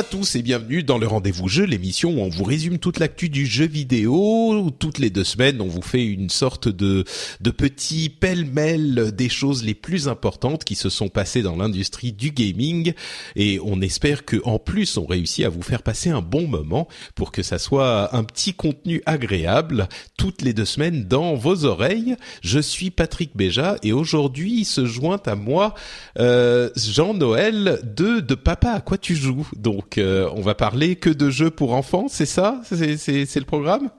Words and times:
À 0.00 0.02
tous 0.02 0.34
et 0.34 0.40
bienvenue 0.40 0.82
dans 0.82 0.96
le 0.96 1.06
rendez-vous 1.06 1.48
jeu, 1.48 1.64
l'émission 1.64 2.14
où 2.14 2.20
on 2.20 2.30
vous 2.30 2.44
résume 2.44 2.78
toute 2.78 2.98
l'actu 2.98 3.28
du 3.28 3.44
jeu 3.44 3.66
vidéo. 3.66 4.70
Toutes 4.78 4.98
les 4.98 5.10
deux 5.10 5.24
semaines, 5.24 5.60
on 5.60 5.66
vous 5.66 5.82
fait 5.82 6.06
une 6.06 6.30
sorte 6.30 6.68
de, 6.68 7.04
de 7.42 7.50
petit 7.50 8.08
pêle-mêle 8.08 9.12
des 9.14 9.28
choses 9.28 9.62
les 9.62 9.74
plus 9.74 10.08
importantes 10.08 10.64
qui 10.64 10.74
se 10.74 10.88
sont 10.88 11.10
passées 11.10 11.42
dans 11.42 11.54
l'industrie 11.54 12.12
du 12.12 12.30
gaming. 12.30 12.94
Et 13.36 13.60
on 13.62 13.82
espère 13.82 14.24
que, 14.24 14.40
en 14.44 14.58
plus, 14.58 14.96
on 14.96 15.04
réussit 15.04 15.44
à 15.44 15.50
vous 15.50 15.60
faire 15.60 15.82
passer 15.82 16.08
un 16.08 16.22
bon 16.22 16.46
moment 16.46 16.88
pour 17.14 17.30
que 17.30 17.42
ça 17.42 17.58
soit 17.58 18.16
un 18.16 18.24
petit 18.24 18.54
contenu 18.54 19.02
agréable 19.04 19.86
toutes 20.16 20.40
les 20.40 20.54
deux 20.54 20.64
semaines 20.64 21.04
dans 21.04 21.34
vos 21.34 21.66
oreilles. 21.66 22.16
Je 22.40 22.58
suis 22.58 22.90
Patrick 22.90 23.36
Béja 23.36 23.76
et 23.82 23.92
aujourd'hui 23.92 24.64
se 24.64 24.86
joint 24.86 25.20
à 25.26 25.34
moi 25.34 25.74
euh, 26.18 26.70
Jean-Noël 26.74 27.80
de 27.84 28.20
de 28.20 28.34
Papa 28.34 28.70
à 28.70 28.80
quoi 28.80 28.96
tu 28.96 29.14
joues. 29.14 29.46
Donc, 29.58 29.89
euh, 29.98 30.28
on 30.34 30.40
va 30.40 30.54
parler 30.54 30.96
que 30.96 31.10
de 31.10 31.30
jeux 31.30 31.50
pour 31.50 31.74
enfants, 31.74 32.06
c'est 32.08 32.26
ça? 32.26 32.60
C'est 32.64 33.36
le 33.36 33.44
programme? 33.44 33.90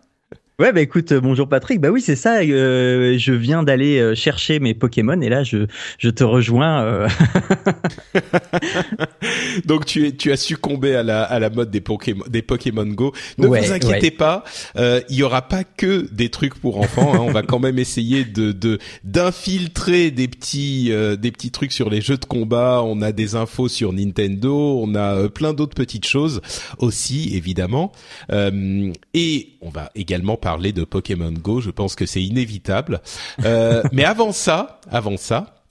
Ouais, 0.61 0.71
bah 0.71 0.81
écoute, 0.81 1.11
euh, 1.11 1.19
bonjour 1.19 1.49
Patrick. 1.49 1.81
Bah 1.81 1.89
oui, 1.89 2.01
c'est 2.01 2.15
ça. 2.15 2.41
Euh, 2.41 3.17
je 3.17 3.33
viens 3.33 3.63
d'aller 3.63 3.97
euh, 3.97 4.13
chercher 4.13 4.59
mes 4.59 4.75
Pokémon 4.75 5.19
et 5.19 5.27
là, 5.27 5.43
je, 5.43 5.65
je 5.97 6.09
te 6.11 6.23
rejoins. 6.23 6.83
Euh... 6.83 7.07
Donc 9.65 9.87
tu 9.87 10.05
es, 10.05 10.11
tu 10.11 10.31
as 10.31 10.37
succombé 10.37 10.95
à 10.95 11.01
la, 11.01 11.23
à 11.23 11.39
la 11.39 11.49
mode 11.49 11.71
des 11.71 11.81
Pokémon, 11.81 12.23
des 12.29 12.43
Pokémon 12.43 12.85
Go. 12.85 13.11
Ne 13.39 13.47
Ouais, 13.47 13.61
vous 13.61 13.71
inquiétez 13.71 14.07
ouais. 14.07 14.11
pas, 14.11 14.43
euh, 14.75 15.01
il 15.09 15.15
y 15.15 15.23
aura 15.23 15.41
pas 15.47 15.63
que 15.63 16.07
des 16.13 16.29
trucs 16.29 16.53
pour 16.53 16.77
enfants. 16.77 17.11
hein. 17.15 17.19
On 17.21 17.31
va 17.31 17.41
quand 17.41 17.57
même 17.57 17.79
essayer 17.79 18.23
de, 18.23 18.51
de 18.51 18.77
d'infiltrer 19.03 20.11
des 20.11 20.27
petits, 20.27 20.89
euh, 20.91 21.15
des 21.15 21.31
petits 21.31 21.49
trucs 21.49 21.71
sur 21.71 21.89
les 21.89 22.01
jeux 22.01 22.17
de 22.17 22.25
combat. 22.25 22.83
On 22.85 23.01
a 23.01 23.11
des 23.11 23.33
infos 23.33 23.67
sur 23.67 23.93
Nintendo. 23.93 24.79
On 24.79 24.93
a 24.93 25.15
euh, 25.15 25.27
plein 25.27 25.53
d'autres 25.53 25.73
petites 25.73 26.05
choses 26.05 26.39
aussi, 26.77 27.35
évidemment. 27.35 27.91
Euh, 28.31 28.93
et 29.15 29.53
on 29.61 29.71
va 29.71 29.89
également 29.95 30.37
parler 30.37 30.50
de 30.59 30.83
Pokémon 30.83 31.31
Go. 31.31 31.61
Je 31.61 31.69
pense 31.69 31.95
que 31.95 32.05
c'est 32.05 32.21
inévitable. 32.23 33.01
Euh, 33.45 33.83
mais 33.91 34.03
avant 34.03 34.31
ça, 34.31 34.81
avant 34.89 35.17
ça. 35.17 35.63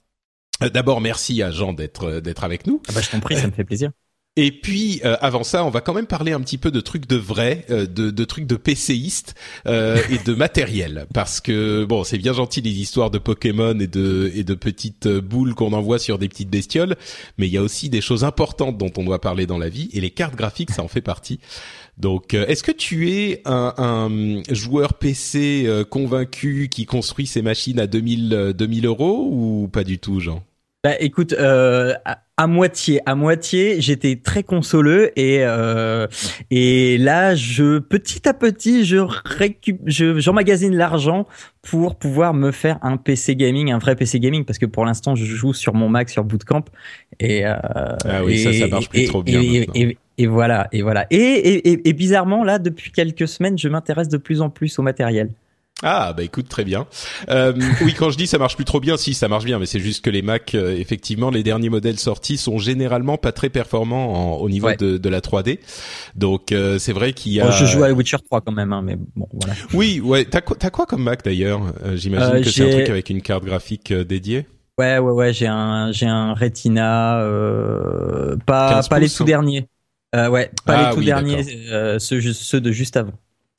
euh, 0.63 0.69
D'abord, 0.69 1.01
merci 1.01 1.41
à 1.41 1.51
Jean 1.51 1.73
d'être 1.73 2.05
euh, 2.05 2.21
d'être 2.21 2.43
avec 2.43 2.67
nous. 2.67 2.81
Ah 2.89 2.93
bah, 2.93 3.01
je 3.01 3.09
t'en 3.09 3.19
prie, 3.19 3.37
ça 3.37 3.47
me 3.47 3.51
fait 3.51 3.63
plaisir. 3.65 3.91
Et 4.37 4.53
puis 4.53 5.01
euh, 5.03 5.17
avant 5.19 5.43
ça, 5.43 5.65
on 5.65 5.69
va 5.69 5.81
quand 5.81 5.93
même 5.93 6.07
parler 6.07 6.31
un 6.31 6.39
petit 6.39 6.57
peu 6.57 6.71
de 6.71 6.79
trucs 6.79 7.05
de 7.05 7.17
vrai, 7.17 7.65
euh, 7.69 7.85
de, 7.85 8.11
de 8.11 8.23
trucs 8.23 8.47
de 8.47 8.55
PCistes 8.55 9.35
euh, 9.67 10.01
et 10.09 10.19
de 10.19 10.33
matériel, 10.33 11.05
parce 11.13 11.41
que 11.41 11.83
bon, 11.83 12.05
c'est 12.05 12.17
bien 12.17 12.31
gentil 12.31 12.61
les 12.61 12.71
histoires 12.71 13.11
de 13.11 13.17
Pokémon 13.17 13.77
et 13.77 13.87
de 13.87 14.31
et 14.33 14.45
de 14.45 14.53
petites 14.53 15.05
boules 15.09 15.53
qu'on 15.53 15.73
envoie 15.73 15.99
sur 15.99 16.17
des 16.17 16.29
petites 16.29 16.49
bestioles, 16.49 16.95
mais 17.37 17.47
il 17.47 17.51
y 17.53 17.57
a 17.57 17.61
aussi 17.61 17.89
des 17.89 17.99
choses 17.99 18.23
importantes 18.23 18.77
dont 18.77 18.91
on 18.95 19.03
doit 19.03 19.19
parler 19.19 19.47
dans 19.47 19.57
la 19.57 19.67
vie, 19.67 19.89
et 19.91 19.99
les 19.99 20.11
cartes 20.11 20.35
graphiques, 20.35 20.71
ça 20.71 20.81
en 20.81 20.87
fait 20.87 21.01
partie. 21.01 21.41
Donc, 22.01 22.33
euh, 22.33 22.45
est-ce 22.47 22.63
que 22.63 22.71
tu 22.71 23.11
es 23.11 23.41
un, 23.45 23.73
un 23.77 24.53
joueur 24.53 24.95
PC 24.95 25.65
euh, 25.67 25.83
convaincu 25.83 26.67
qui 26.69 26.85
construit 26.87 27.27
ses 27.27 27.43
machines 27.43 27.79
à 27.79 27.85
2000 27.85 28.33
euh, 28.33 28.53
2000 28.53 28.87
euros 28.87 29.29
ou 29.31 29.69
pas 29.71 29.83
du 29.83 29.99
tout, 29.99 30.19
Jean? 30.19 30.43
Bah 30.83 30.95
écoute, 30.99 31.33
euh, 31.33 31.93
à, 32.05 32.23
à 32.37 32.47
moitié, 32.47 33.01
à 33.05 33.13
moitié, 33.13 33.79
j'étais 33.81 34.15
très 34.15 34.41
consoleux 34.41 35.11
et 35.15 35.41
euh, 35.41 36.07
et 36.49 36.97
là, 36.97 37.35
je 37.35 37.77
petit 37.77 38.27
à 38.27 38.33
petit, 38.33 38.83
je 38.83 38.97
récup, 38.97 39.79
je 39.85 40.17
j'emmagasine 40.19 40.75
l'argent 40.75 41.27
pour 41.61 41.99
pouvoir 41.99 42.33
me 42.33 42.49
faire 42.49 42.79
un 42.81 42.97
PC 42.97 43.35
gaming, 43.35 43.71
un 43.71 43.77
vrai 43.77 43.95
PC 43.95 44.19
gaming, 44.19 44.43
parce 44.43 44.57
que 44.57 44.65
pour 44.65 44.85
l'instant, 44.85 45.13
je 45.13 45.23
joue 45.23 45.53
sur 45.53 45.75
mon 45.75 45.87
Mac 45.87 46.09
sur 46.09 46.23
Bootcamp 46.23 46.65
et 47.19 47.45
euh, 47.45 47.53
Ah 48.05 48.23
oui, 48.25 48.33
et, 48.33 48.37
ça, 48.39 48.51
ça 48.51 48.67
marche 48.67 48.89
plus 48.89 49.01
et- 49.01 49.05
trop 49.05 49.21
bien 49.21 49.39
Et. 49.75 49.97
Et- 50.17 50.27
voilà, 50.27 50.67
et 50.71 50.81
voilà. 50.81 51.07
Et, 51.11 51.15
et, 51.17 51.69
et- 51.71 51.89
et 51.89 51.93
bizarrement, 51.93 52.43
là, 52.43 52.59
depuis 52.59 52.91
quelques 52.91 53.27
semaines, 53.27 53.57
je 53.57 53.67
m'intéresse 53.67 54.09
de 54.09 54.17
plus 54.17 54.41
en 54.41 54.49
plus 54.49 54.77
au 54.79 54.81
matériel. 54.81 55.29
Ah 55.83 56.13
bah 56.15 56.21
écoute 56.21 56.47
très 56.47 56.63
bien. 56.63 56.85
Euh, 57.31 57.53
oui 57.81 57.95
quand 57.97 58.11
je 58.11 58.17
dis 58.17 58.27
ça 58.27 58.37
marche 58.37 58.55
plus 58.55 58.65
trop 58.65 58.79
bien, 58.79 58.97
si 58.97 59.15
ça 59.15 59.27
marche 59.27 59.45
bien, 59.45 59.57
mais 59.57 59.65
c'est 59.65 59.79
juste 59.79 60.05
que 60.05 60.11
les 60.11 60.21
Mac, 60.21 60.53
euh, 60.53 60.75
effectivement, 60.77 61.31
les 61.31 61.41
derniers 61.41 61.69
modèles 61.69 61.97
sortis 61.97 62.37
sont 62.37 62.59
généralement 62.59 63.17
pas 63.17 63.31
très 63.31 63.49
performants 63.49 64.35
en- 64.35 64.37
au 64.37 64.47
niveau 64.47 64.67
Ouais. 64.67 64.75
de, 64.77 64.97
de 64.99 65.09
la 65.09 65.21
3D. 65.21 65.57
Donc 66.13 66.51
euh, 66.51 66.77
c'est 66.77 66.93
vrai 66.93 67.13
qu'il 67.13 67.31
y 67.31 67.41
a. 67.41 67.45
Bon, 67.45 67.51
je 67.51 67.65
joue 67.65 67.83
à 67.83 67.91
Witcher 67.91 68.17
3 68.23 68.41
quand 68.41 68.51
même, 68.51 68.73
hein, 68.73 68.83
mais 68.83 68.95
bon, 69.15 69.27
voilà. 69.33 69.55
Oui 69.73 69.99
ouais. 70.01 70.25
T'as 70.25 70.41
quoi, 70.41 70.55
t'as 70.59 70.69
quoi 70.69 70.85
comme 70.85 71.01
Mac 71.01 71.23
d'ailleurs? 71.25 71.61
Euh, 71.83 71.95
J'imagine 71.95 72.35
Euh, 72.35 72.41
que 72.43 72.49
c'est 72.51 72.63
un 72.67 72.69
truc 72.77 72.89
avec 72.89 73.09
une 73.09 73.23
carte 73.23 73.43
graphique 73.45 73.89
euh, 73.91 74.03
dédiée. 74.03 74.45
Ouais, 74.77 74.99
ouais, 74.99 75.11
ouais, 75.11 75.33
j'ai 75.33 75.47
un, 75.47 75.91
j'ai 75.91 76.05
un 76.07 76.33
Retina, 76.35 77.19
euh, 77.21 78.35
pas, 78.45 78.69
15 78.75 78.87
pas 78.89 78.99
les 78.99 79.09
tout 79.09 79.23
hein. 79.23 79.25
derniers. 79.25 79.67
Euh, 80.15 80.29
ouais, 80.29 80.51
pas 80.65 80.75
Ah 80.77 80.89
les 80.89 80.93
tout 80.93 80.99
oui, 80.99 81.05
derniers, 81.05 81.45
euh, 81.71 81.97
ceux, 81.99 82.21
ceux 82.33 82.59
de 82.61 82.71
juste 82.71 82.97
avant. 82.97 83.13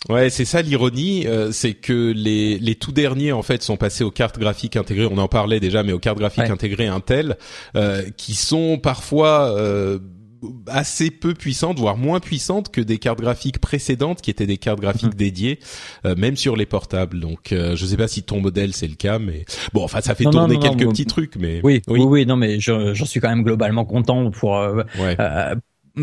Ouais, 0.08 0.30
c'est 0.30 0.44
ça 0.44 0.62
l'ironie, 0.62 1.26
euh, 1.28 1.52
c'est 1.52 1.74
que 1.74 2.12
les 2.14 2.58
les 2.58 2.74
tout 2.74 2.90
derniers 2.92 3.30
en 3.32 3.42
fait 3.42 3.62
sont 3.62 3.76
passés 3.76 4.02
aux 4.02 4.10
cartes 4.10 4.38
graphiques 4.38 4.76
intégrées. 4.76 5.06
On 5.10 5.16
en 5.18 5.28
parlait 5.28 5.60
déjà, 5.60 5.82
mais 5.84 5.92
aux 5.92 6.00
cartes 6.00 6.18
graphiques 6.18 6.44
Ouais. 6.44 6.50
intégrées 6.50 6.88
Intel, 6.88 7.36
euh, 7.76 8.02
qui 8.16 8.34
sont 8.34 8.78
parfois 8.78 9.56
euh, 9.56 10.00
assez 10.66 11.12
peu 11.12 11.34
puissantes, 11.34 11.78
voire 11.78 11.96
moins 11.96 12.18
puissantes 12.18 12.72
que 12.72 12.80
des 12.80 12.98
cartes 12.98 13.20
graphiques 13.20 13.60
précédentes, 13.60 14.20
qui 14.22 14.30
étaient 14.30 14.48
des 14.48 14.58
cartes 14.58 14.80
graphiques 14.80 15.04
Mhm. 15.12 15.14
dédiées, 15.14 15.60
euh, 16.04 16.16
même 16.16 16.36
sur 16.36 16.56
les 16.56 16.66
portables. 16.66 17.20
Donc, 17.20 17.52
euh, 17.52 17.76
je 17.76 17.86
sais 17.86 17.96
pas 17.96 18.08
si 18.08 18.24
ton 18.24 18.40
modèle 18.40 18.72
c'est 18.74 18.88
le 18.88 18.96
cas, 18.96 19.20
mais 19.20 19.44
bon, 19.72 19.84
enfin, 19.84 20.00
ça 20.00 20.16
fait 20.16 20.24
Non, 20.24 20.32
tourner 20.32 20.56
non, 20.56 20.60
non, 20.66 20.74
quelques 20.74 20.90
petits 20.90 21.06
trucs, 21.06 21.36
mais 21.36 21.60
Oui, 21.62 21.80
oui, 21.86 22.00
oui, 22.00 22.26
non, 22.26 22.34
mais 22.36 22.58
je- 22.58 22.92
j'en 22.92 23.06
suis 23.06 23.20
quand 23.20 23.28
même 23.28 23.44
globalement 23.44 23.84
content 23.84 24.32
pour, 24.32 24.56
euh, 24.56 24.82
ouais. 24.98 25.16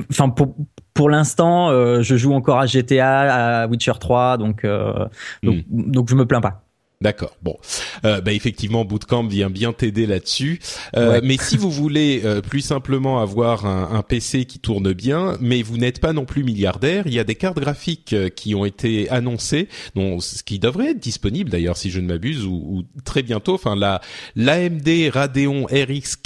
Enfin, 0.10 0.30
pour, 0.30 0.56
pour 0.94 1.10
l'instant, 1.10 1.70
euh, 1.70 2.02
je 2.02 2.16
joue 2.16 2.34
encore 2.34 2.60
à 2.60 2.66
GTA, 2.66 3.64
à 3.64 3.68
Witcher 3.68 3.94
3, 4.00 4.38
donc, 4.38 4.64
euh, 4.64 5.06
donc, 5.44 5.64
donc 5.70 6.10
je 6.10 6.16
me 6.16 6.26
plains 6.26 6.42
pas. 6.42 6.64
D'accord. 7.02 7.38
Bon, 7.42 7.56
euh, 8.04 8.20
bah 8.20 8.34
effectivement, 8.34 8.84
Bootcamp 8.84 9.26
vient 9.28 9.50
bien 9.50 9.72
t'aider 9.72 10.06
là-dessus. 10.06 10.60
Euh, 10.98 11.12
Ouais. 11.12 11.22
Mais 11.24 11.38
si 11.40 11.56
vous 11.56 11.72
voulez 11.72 12.24
euh, 12.26 12.42
plus 12.42 12.60
simplement 12.60 13.22
avoir 13.22 13.66
un, 13.66 13.92
un 13.94 14.02
PC 14.02 14.44
qui 14.44 14.60
tourne 14.60 14.92
bien, 14.92 15.38
mais 15.40 15.62
vous 15.62 15.78
n'êtes 15.78 16.02
pas 16.02 16.12
non 16.12 16.26
plus 16.26 16.44
milliardaire, 16.44 17.08
il 17.08 17.14
y 17.14 17.20
a 17.20 17.24
des 17.24 17.36
cartes 17.36 17.58
graphiques 17.58 18.12
euh, 18.12 18.28
qui 18.28 18.54
ont 18.54 18.66
été 18.66 19.10
annoncées, 19.10 19.70
dont 19.96 20.20
ce 20.20 20.44
qui 20.44 20.60
devrait 20.60 20.92
être 20.92 21.00
disponible 21.00 21.50
d'ailleurs, 21.50 21.78
si 21.78 21.90
je 21.90 22.02
ne 22.02 22.08
m'abuse, 22.08 22.44
ou, 22.44 22.52
ou 22.52 23.02
très 23.06 23.24
bientôt. 23.24 23.54
Enfin, 23.54 23.78
la 23.78 24.02
l'AMD 24.36 24.90
Radeon 25.14 25.68
RX 25.68 26.18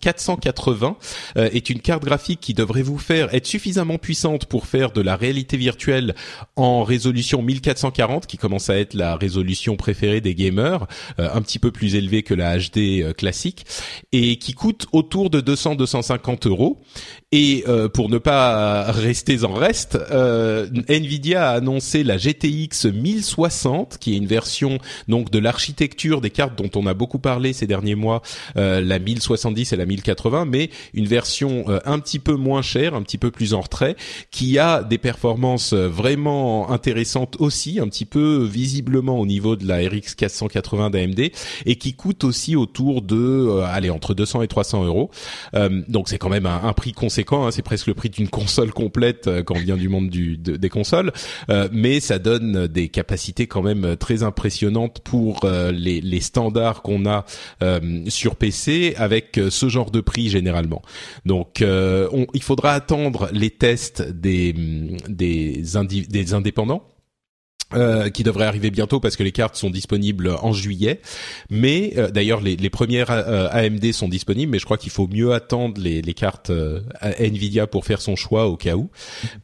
480 0.00 0.96
euh, 1.38 1.50
est 1.52 1.70
une 1.70 1.80
carte 1.80 2.04
graphique 2.04 2.38
qui 2.40 2.54
devrait 2.54 2.82
vous 2.82 2.98
faire 2.98 3.34
être 3.34 3.46
suffisamment 3.46 3.98
puissante 3.98 4.46
pour 4.46 4.66
faire 4.66 4.92
de 4.92 5.00
la 5.00 5.16
réalité 5.16 5.56
virtuelle 5.56 6.14
en 6.54 6.84
résolution 6.84 7.42
1440, 7.42 8.28
qui 8.28 8.36
commence 8.36 8.70
à 8.70 8.78
être 8.78 8.94
la 8.94 9.16
résolution 9.16 9.74
préférée 9.76 10.19
des 10.20 10.34
gamers, 10.34 10.86
un 11.18 11.42
petit 11.42 11.58
peu 11.58 11.70
plus 11.70 11.94
élevée 11.94 12.22
que 12.22 12.34
la 12.34 12.58
HD 12.58 13.12
classique, 13.16 13.66
et 14.12 14.36
qui 14.36 14.54
coûte 14.54 14.86
autour 14.92 15.30
de 15.30 15.40
200-250 15.40 16.48
euros. 16.48 16.82
Et 17.32 17.64
pour 17.94 18.08
ne 18.08 18.18
pas 18.18 18.90
rester 18.90 19.44
en 19.44 19.52
reste, 19.52 19.96
Nvidia 20.88 21.50
a 21.50 21.52
annoncé 21.54 22.02
la 22.02 22.16
GTX 22.16 22.86
1060, 22.92 23.98
qui 23.98 24.14
est 24.14 24.16
une 24.16 24.26
version 24.26 24.78
donc 25.06 25.30
de 25.30 25.38
l'architecture 25.38 26.20
des 26.20 26.30
cartes 26.30 26.56
dont 26.56 26.70
on 26.74 26.86
a 26.86 26.94
beaucoup 26.94 27.20
parlé 27.20 27.52
ces 27.52 27.68
derniers 27.68 27.94
mois, 27.94 28.22
la 28.56 28.98
1070 28.98 29.72
et 29.72 29.76
la 29.76 29.86
1080, 29.86 30.44
mais 30.44 30.70
une 30.92 31.06
version 31.06 31.66
un 31.84 32.00
petit 32.00 32.18
peu 32.18 32.34
moins 32.34 32.62
chère, 32.62 32.94
un 32.94 33.02
petit 33.02 33.18
peu 33.18 33.30
plus 33.30 33.54
en 33.54 33.60
retrait, 33.60 33.94
qui 34.32 34.58
a 34.58 34.82
des 34.82 34.98
performances 34.98 35.72
vraiment 35.72 36.70
intéressantes 36.70 37.36
aussi, 37.38 37.78
un 37.80 37.88
petit 37.88 38.04
peu 38.04 38.44
visiblement 38.44 39.18
au 39.18 39.26
niveau 39.26 39.56
de 39.56 39.66
la 39.66 39.76
RX 39.76 40.14
480 40.16 40.90
d'AMD, 40.90 41.30
et 41.66 41.76
qui 41.76 41.94
coûte 41.94 42.24
aussi 42.24 42.56
autour 42.56 43.02
de, 43.02 43.16
euh, 43.16 43.64
allez, 43.64 43.90
entre 43.90 44.14
200 44.14 44.42
et 44.42 44.48
300 44.48 44.84
euros. 44.84 45.10
Euh, 45.54 45.82
donc 45.88 46.08
c'est 46.08 46.18
quand 46.18 46.28
même 46.28 46.46
un, 46.46 46.72
prix 46.72 46.92
conséquent, 46.92 47.19
hein, 47.46 47.50
c'est 47.50 47.62
presque 47.62 47.86
le 47.86 47.94
prix 47.94 48.10
d'une 48.10 48.28
console 48.28 48.72
complète 48.72 49.26
euh, 49.26 49.42
quand 49.42 49.56
on 49.56 49.60
vient 49.60 49.76
du 49.76 49.88
monde 49.88 50.10
des 50.10 50.68
consoles, 50.68 51.12
mais 51.72 52.00
ça 52.00 52.18
donne 52.18 52.66
des 52.66 52.88
capacités 52.88 53.46
quand 53.46 53.62
même 53.62 53.96
très 53.96 54.22
impressionnantes 54.22 55.00
pour 55.00 55.40
les, 55.72 56.20
standards 56.20 56.82
qu'on 56.82 57.06
a 57.06 57.24
sur 58.08 58.36
PC 58.36 58.94
avec 58.96 59.40
ce 59.50 59.68
genre 59.68 59.90
de 59.90 60.00
prix 60.00 60.28
généralement. 60.28 60.82
Donc 61.26 61.60
il 61.60 62.42
faudra 62.42 62.72
attendre 62.72 63.28
les 63.32 63.50
tests 63.50 64.02
des 64.02 64.54
des, 65.08 65.62
des 66.08 66.34
indépendants. 66.34 66.84
Euh, 67.72 68.10
qui 68.10 68.24
devraient 68.24 68.46
arriver 68.46 68.72
bientôt 68.72 68.98
parce 68.98 69.14
que 69.14 69.22
les 69.22 69.30
cartes 69.30 69.54
sont 69.54 69.70
disponibles 69.70 70.34
en 70.42 70.52
juillet. 70.52 71.00
Mais 71.50 71.92
euh, 71.98 72.10
d'ailleurs, 72.10 72.40
les, 72.40 72.56
premières 72.68 73.12
euh, 73.12 73.48
AMD 73.52 73.92
sont 73.92 74.08
disponibles, 74.08 74.50
mais 74.50 74.58
je 74.58 74.64
crois 74.64 74.76
qu'il 74.76 74.90
faut 74.90 75.06
mieux 75.06 75.32
attendre 75.34 75.80
les, 75.80 76.02
cartes 76.14 76.50
Nvidia 77.00 77.68
pour 77.68 77.84
faire 77.84 78.00
son 78.00 78.16
choix 78.16 78.48
au 78.48 78.56
cas 78.56 78.74
où. 78.74 78.90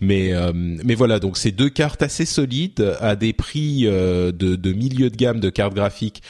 Mais 0.01 0.33
mais 0.53 0.97
voilà, 0.97 1.21
donc 1.21 1.39
c'est 1.39 1.53
deux 1.53 1.71
cartes 1.71 2.03
assez 2.03 2.25
solides 2.25 2.97
à 3.01 3.15
des 3.15 3.33
prix 3.33 3.85
de, 3.85 4.33
de 4.33 4.73
milieu 4.73 5.09
de 5.09 5.17
gamme 5.17 5.39
de 5.39 5.49
cartes 5.49 5.75
graphiques 5.75 6.23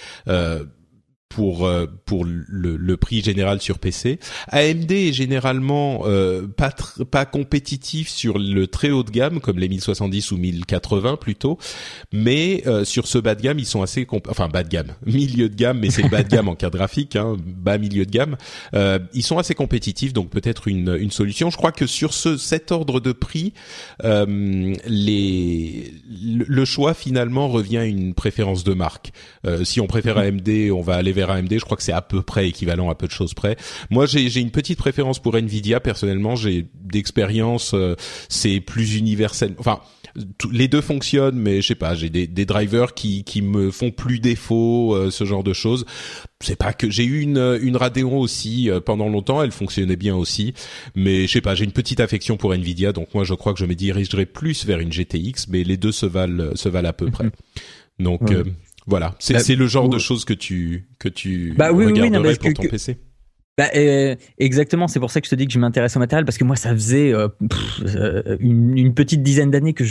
pour 1.28 1.66
euh, 1.66 1.86
pour 2.04 2.24
le, 2.24 2.76
le, 2.76 2.96
prix 2.96 3.22
général 3.22 3.60
sur 3.60 3.78
PC. 3.78 4.18
AMD 4.48 4.90
est 4.90 5.12
généralement 5.12 6.02
euh, 6.04 6.46
pas 6.46 6.70
pas 7.10 7.26
compétitif 7.26 8.08
sur 8.08 8.38
le 8.38 8.66
très 8.66 8.90
haut 8.90 9.02
de 9.02 9.10
gamme 9.10 9.40
comme 9.40 9.58
les 9.58 9.68
1070 9.68 10.30
ou 10.32 10.36
1080 10.38 11.16
plutôt, 11.16 11.58
mais 12.12 12.62
euh, 12.66 12.84
sur 12.84 13.06
ce 13.06 13.18
bas 13.18 13.34
de 13.34 13.42
gamme 13.42 13.58
ils 13.58 13.66
sont 13.66 13.82
assez 13.82 14.06
enfin 14.28 14.48
bas 14.48 14.62
de 14.62 14.68
gamme, 14.68 14.92
milieu 15.06 15.48
de 15.48 15.54
gamme 15.54 15.80
mais 15.80 15.90
c'est 15.90 16.08
bas 16.08 16.22
de 16.22 16.28
gamme 16.28 16.48
en 16.48 16.54
carte 16.54 16.74
graphique, 16.74 17.16
hein, 17.16 17.36
bas 17.44 17.78
milieu 17.78 18.06
de 18.06 18.10
gamme. 18.10 18.36
ils 18.72 19.22
sont 19.22 19.38
assez 19.38 19.54
compétitifs 19.54 20.12
donc 20.12 20.30
peut-être 20.30 20.68
une 20.68 20.96
une 20.98 21.10
solution. 21.10 21.50
Je 21.50 21.56
crois 21.56 21.72
que 21.72 21.86
sur 21.86 22.14
ce 22.14 22.36
cet 22.36 22.70
ordre 22.72 23.00
de 23.00 23.12
prix, 23.12 23.52
les 24.04 25.92
le 26.08 26.64
choix 26.64 26.94
finalement 26.94 27.48
revient 27.48 27.78
à 27.78 27.84
une 27.84 28.14
préférence 28.14 28.64
de 28.64 28.74
marque. 28.74 29.12
si 29.64 29.80
on 29.80 29.86
préfère 29.86 30.18
AMD, 30.18 30.48
on 30.72 30.80
va 30.80 30.94
aller 30.94 31.12
vers 31.16 31.30
AMD. 31.30 31.52
Je 31.52 31.64
crois 31.64 31.76
que 31.76 31.82
c'est 31.82 31.92
à 31.92 32.02
peu 32.02 32.22
près 32.22 32.48
équivalent 32.48 32.88
à 32.90 32.94
peu 32.94 33.06
de 33.06 33.12
choses 33.12 33.34
près. 33.34 33.56
Moi, 33.90 34.06
j'ai 34.06 34.40
une 34.40 34.50
petite 34.50 34.78
préférence 34.78 35.18
pour 35.18 35.36
Nvidia 35.36 35.80
personnellement. 35.80 36.36
J'ai 36.36 36.66
d'expérience, 36.74 37.72
euh, 37.74 37.96
c'est 38.28 38.60
plus 38.60 38.96
universel. 38.96 39.54
Enfin, 39.58 39.80
les 40.50 40.68
deux 40.68 40.80
fonctionnent, 40.80 41.38
mais 41.38 41.60
je 41.60 41.68
sais 41.68 41.74
pas, 41.74 41.94
j'ai 41.94 42.08
des, 42.08 42.26
des, 42.26 42.46
drivers 42.46 42.94
qui, 42.94 43.24
qui 43.24 43.42
me 43.42 43.70
font 43.70 43.90
plus 43.90 44.18
défaut, 44.18 44.94
euh, 44.94 45.10
ce 45.10 45.24
genre 45.24 45.42
de 45.42 45.52
choses. 45.52 45.84
C'est 46.40 46.56
pas 46.56 46.72
que 46.72 46.90
j'ai 46.90 47.04
eu 47.04 47.20
une 47.20 47.58
une 47.60 47.76
Radeon 47.76 48.18
aussi 48.18 48.70
euh, 48.70 48.80
pendant 48.80 49.08
longtemps, 49.08 49.42
elle 49.42 49.50
fonctionnait 49.50 49.96
bien 49.96 50.14
aussi, 50.14 50.54
mais 50.94 51.26
je 51.26 51.32
sais 51.32 51.40
pas, 51.40 51.54
j'ai 51.54 51.64
une 51.64 51.72
petite 51.72 52.00
affection 52.00 52.36
pour 52.36 52.54
Nvidia, 52.54 52.92
donc 52.92 53.12
moi 53.14 53.24
je 53.24 53.34
crois 53.34 53.52
que 53.52 53.58
je 53.58 53.66
me 53.66 53.74
dirigerai 53.74 54.26
plus 54.26 54.64
vers 54.64 54.80
une 54.80 54.92
GTX, 54.92 55.48
mais 55.48 55.64
les 55.64 55.76
deux 55.76 55.92
se 55.92 56.06
valent 56.06 56.54
se 56.54 56.68
valent 56.68 56.88
à 56.88 56.92
peu 56.92 57.10
près. 57.10 57.30
Donc 57.98 58.30
voilà, 58.86 59.14
c'est 59.18 59.34
bah, 59.34 59.54
le 59.56 59.66
genre 59.66 59.88
de 59.88 59.98
choses 59.98 60.24
que 60.24 60.32
tu 60.32 60.88
que 60.98 61.08
tu 61.08 61.54
bah, 61.56 61.72
oui, 61.72 61.86
regarderais 61.86 62.30
oui, 62.30 62.52
pour 62.52 62.54
ton 62.54 62.68
PC. 62.68 62.98
Bah, 63.58 63.70
euh, 63.74 64.16
exactement, 64.38 64.86
c'est 64.86 65.00
pour 65.00 65.10
ça 65.10 65.22
que 65.22 65.26
je 65.26 65.30
te 65.30 65.34
dis 65.34 65.46
que 65.46 65.52
je 65.52 65.58
m'intéresse 65.58 65.96
au 65.96 65.98
matériel 65.98 66.26
parce 66.26 66.36
que 66.36 66.44
moi 66.44 66.56
ça 66.56 66.72
faisait 66.74 67.14
euh, 67.14 67.28
euh, 67.86 68.36
une, 68.38 68.76
une, 68.76 68.92
petite 68.92 69.22
dizaine 69.22 69.50
d'années 69.50 69.72
que 69.72 69.84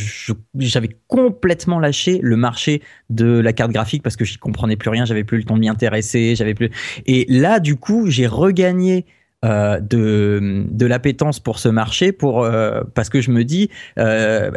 j'avais 0.60 0.90
complètement 1.08 1.80
lâché 1.80 2.20
le 2.22 2.38
marché 2.38 2.84
de 3.10 3.40
la 3.40 3.54
carte 3.54 3.72
graphique 3.72 4.04
parce 4.04 4.18
que 4.18 4.24
j'y 4.24 4.38
comprenais 4.38 4.76
plus 4.76 4.92
rien, 4.92 5.06
j'avais 5.06 5.24
plus 5.24 5.40
le 5.40 5.46
temps 5.46 5.56
de 5.56 5.62
m'y 5.62 5.70
intéresser, 5.70 6.36
j'avais 6.36 6.54
plus 6.54 6.70
et 7.08 7.26
là 7.28 7.60
du 7.60 7.76
coup 7.76 8.06
j'ai 8.08 8.28
regagné 8.28 9.08
euh, 9.46 9.80
de, 9.80 10.66
de 10.72 10.86
l'appétence 10.88 11.40
pour 11.40 11.60
ce 11.60 11.70
marché 11.70 12.12
pour 12.12 12.44
euh, 12.44 12.82
parce 12.96 13.10
que 13.10 13.22
je 13.22 13.30
me 13.30 13.44
dis 13.44 13.70
euh, 14.00 14.50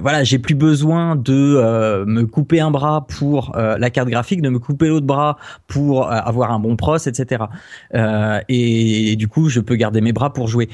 voilà 0.00 0.24
j'ai 0.24 0.38
plus 0.38 0.54
besoin 0.54 1.14
de 1.14 2.04
me 2.06 2.22
couper 2.22 2.60
un 2.60 2.70
bras 2.70 3.06
pour 3.06 3.54
la 3.54 3.90
carte 3.90 4.08
graphique 4.08 4.40
de 4.40 4.48
me 4.48 4.58
couper 4.58 4.88
l'autre 4.88 5.06
bras 5.06 5.36
pour 5.66 6.10
avoir 6.10 6.52
un 6.52 6.58
bon 6.58 6.76
pros 6.76 6.96
etc 6.96 7.44
et, 7.92 9.12
et, 9.12 9.16
du 9.16 9.28
coup 9.28 9.48
je 9.48 9.60
peux 9.60 9.74
garder 9.74 10.00
mes 10.00 10.12
bras 10.12 10.32
pour 10.32 10.48
jouer. 10.48 10.68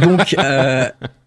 Donc 0.00 0.34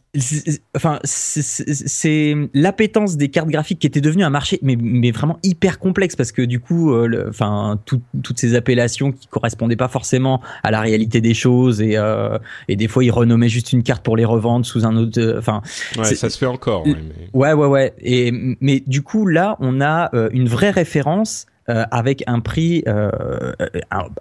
enfin 0.75 0.99
c'est 1.03 2.35
l'appétence 2.53 3.17
des 3.17 3.29
cartes 3.29 3.49
graphiques 3.49 3.79
qui 3.79 3.87
était 3.87 4.01
devenue 4.01 4.23
un 4.23 4.29
marché 4.29 4.59
mais, 4.61 4.77
mais 4.79 5.11
vraiment 5.11 5.37
hyper 5.43 5.79
complexe 5.79 6.15
parce 6.15 6.31
que 6.31 6.41
du 6.41 6.59
coup 6.59 6.93
euh, 6.93 7.27
enfin 7.29 7.79
toutes 7.85 8.39
ces 8.39 8.55
appellations 8.55 9.11
qui 9.11 9.27
correspondaient 9.27 9.75
pas 9.75 9.87
forcément 9.87 10.41
à 10.63 10.71
la 10.71 10.81
réalité 10.81 11.21
des 11.21 11.33
choses 11.33 11.81
et 11.81 11.97
euh, 11.97 12.37
et 12.67 12.75
des 12.75 12.87
fois 12.87 13.03
ils 13.03 13.11
renommaient 13.11 13.49
juste 13.49 13.73
une 13.73 13.83
carte 13.83 14.03
pour 14.03 14.17
les 14.17 14.25
revendre 14.25 14.65
sous 14.65 14.85
un 14.85 14.95
autre 14.95 15.19
euh, 15.19 15.39
enfin 15.39 15.61
ouais 15.97 16.15
ça 16.15 16.29
se 16.29 16.37
fait 16.37 16.45
encore 16.45 16.85
ouais 17.33 17.53
ouais 17.53 17.67
ouais 17.67 17.93
et 17.99 18.31
mais 18.61 18.83
du 18.85 19.01
coup 19.01 19.25
là 19.27 19.57
on 19.59 19.81
a 19.81 20.11
une 20.31 20.47
vraie 20.47 20.71
référence 20.71 21.45
avec 21.67 22.23
un 22.27 22.41
prix 22.41 22.83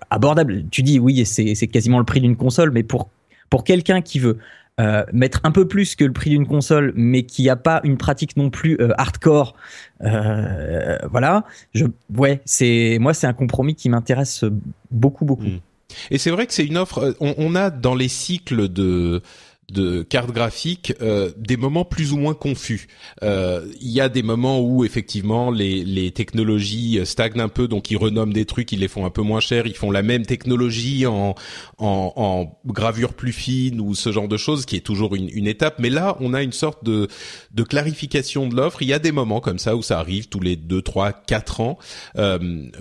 abordable. 0.08 0.64
Tu 0.70 0.82
dis 0.82 0.98
oui, 0.98 1.26
c'est 1.26 1.66
quasiment 1.66 1.98
le 1.98 2.04
prix 2.04 2.20
d'une 2.20 2.36
console, 2.36 2.70
mais 2.70 2.82
pour 2.82 3.10
pour 3.50 3.64
quelqu'un 3.64 4.00
qui 4.00 4.18
veut 4.18 4.38
euh, 4.80 5.04
mettre 5.12 5.40
un 5.44 5.52
peu 5.52 5.68
plus 5.68 5.94
que 5.94 6.04
le 6.04 6.12
prix 6.12 6.30
d'une 6.30 6.48
console, 6.48 6.92
mais 6.96 7.22
qui 7.22 7.48
a 7.48 7.54
pas 7.54 7.80
une 7.84 7.96
pratique 7.96 8.36
non 8.36 8.50
plus 8.50 8.76
euh, 8.80 8.90
hardcore. 8.98 9.54
Euh, 10.02 10.98
voilà, 11.08 11.44
je, 11.74 11.84
ouais, 12.16 12.40
c'est 12.44 12.98
moi 13.00 13.14
c'est 13.14 13.28
un 13.28 13.34
compromis 13.34 13.76
qui 13.76 13.88
m'intéresse 13.88 14.44
beaucoup 14.90 15.24
beaucoup. 15.24 15.44
Hmm. 15.44 15.60
Et 16.10 16.18
c'est 16.18 16.30
vrai 16.30 16.46
que 16.48 16.52
c'est 16.52 16.66
une 16.66 16.76
offre. 16.76 17.14
On, 17.20 17.34
on, 17.38 17.54
a 17.54 17.70
dans 17.70 17.94
les 17.94 18.08
cycles 18.08 18.68
de 18.68 19.22
de 19.70 20.02
cartes 20.02 20.30
graphiques 20.30 20.92
euh, 21.00 21.30
des 21.36 21.56
moments 21.56 21.84
plus 21.84 22.12
ou 22.12 22.18
moins 22.18 22.34
confus. 22.34 22.88
Euh, 23.22 23.66
il 23.80 23.90
y 23.90 24.00
a 24.00 24.08
des 24.08 24.22
moments 24.22 24.60
où 24.60 24.84
effectivement 24.84 25.50
les, 25.50 25.84
les 25.84 26.10
technologies 26.10 27.00
stagnent 27.04 27.40
un 27.40 27.48
peu, 27.48 27.68
donc 27.68 27.90
ils 27.90 27.96
renomment 27.96 28.32
des 28.32 28.44
trucs, 28.44 28.72
ils 28.72 28.80
les 28.80 28.88
font 28.88 29.06
un 29.06 29.10
peu 29.10 29.22
moins 29.22 29.40
cher, 29.40 29.66
ils 29.66 29.76
font 29.76 29.90
la 29.90 30.02
même 30.02 30.26
technologie 30.26 31.06
en, 31.06 31.34
en, 31.78 32.12
en 32.16 32.58
gravure 32.66 33.14
plus 33.14 33.32
fine 33.32 33.80
ou 33.80 33.94
ce 33.94 34.12
genre 34.12 34.28
de 34.28 34.36
choses, 34.36 34.66
qui 34.66 34.76
est 34.76 34.80
toujours 34.80 35.14
une, 35.14 35.28
une 35.32 35.46
étape. 35.46 35.78
Mais 35.78 35.90
là, 35.90 36.16
on 36.20 36.34
a 36.34 36.42
une 36.42 36.52
sorte 36.52 36.84
de, 36.84 37.08
de 37.52 37.62
clarification 37.62 38.48
de 38.48 38.56
l'offre. 38.56 38.82
Il 38.82 38.88
y 38.88 38.92
a 38.92 38.98
des 38.98 39.12
moments 39.12 39.40
comme 39.40 39.58
ça 39.58 39.76
où 39.76 39.82
ça 39.82 39.98
arrive 39.98 40.28
tous 40.28 40.40
les 40.40 40.56
deux, 40.56 40.82
trois, 40.82 41.12
quatre 41.12 41.60
ans, 41.60 41.78
euh, 42.16 42.38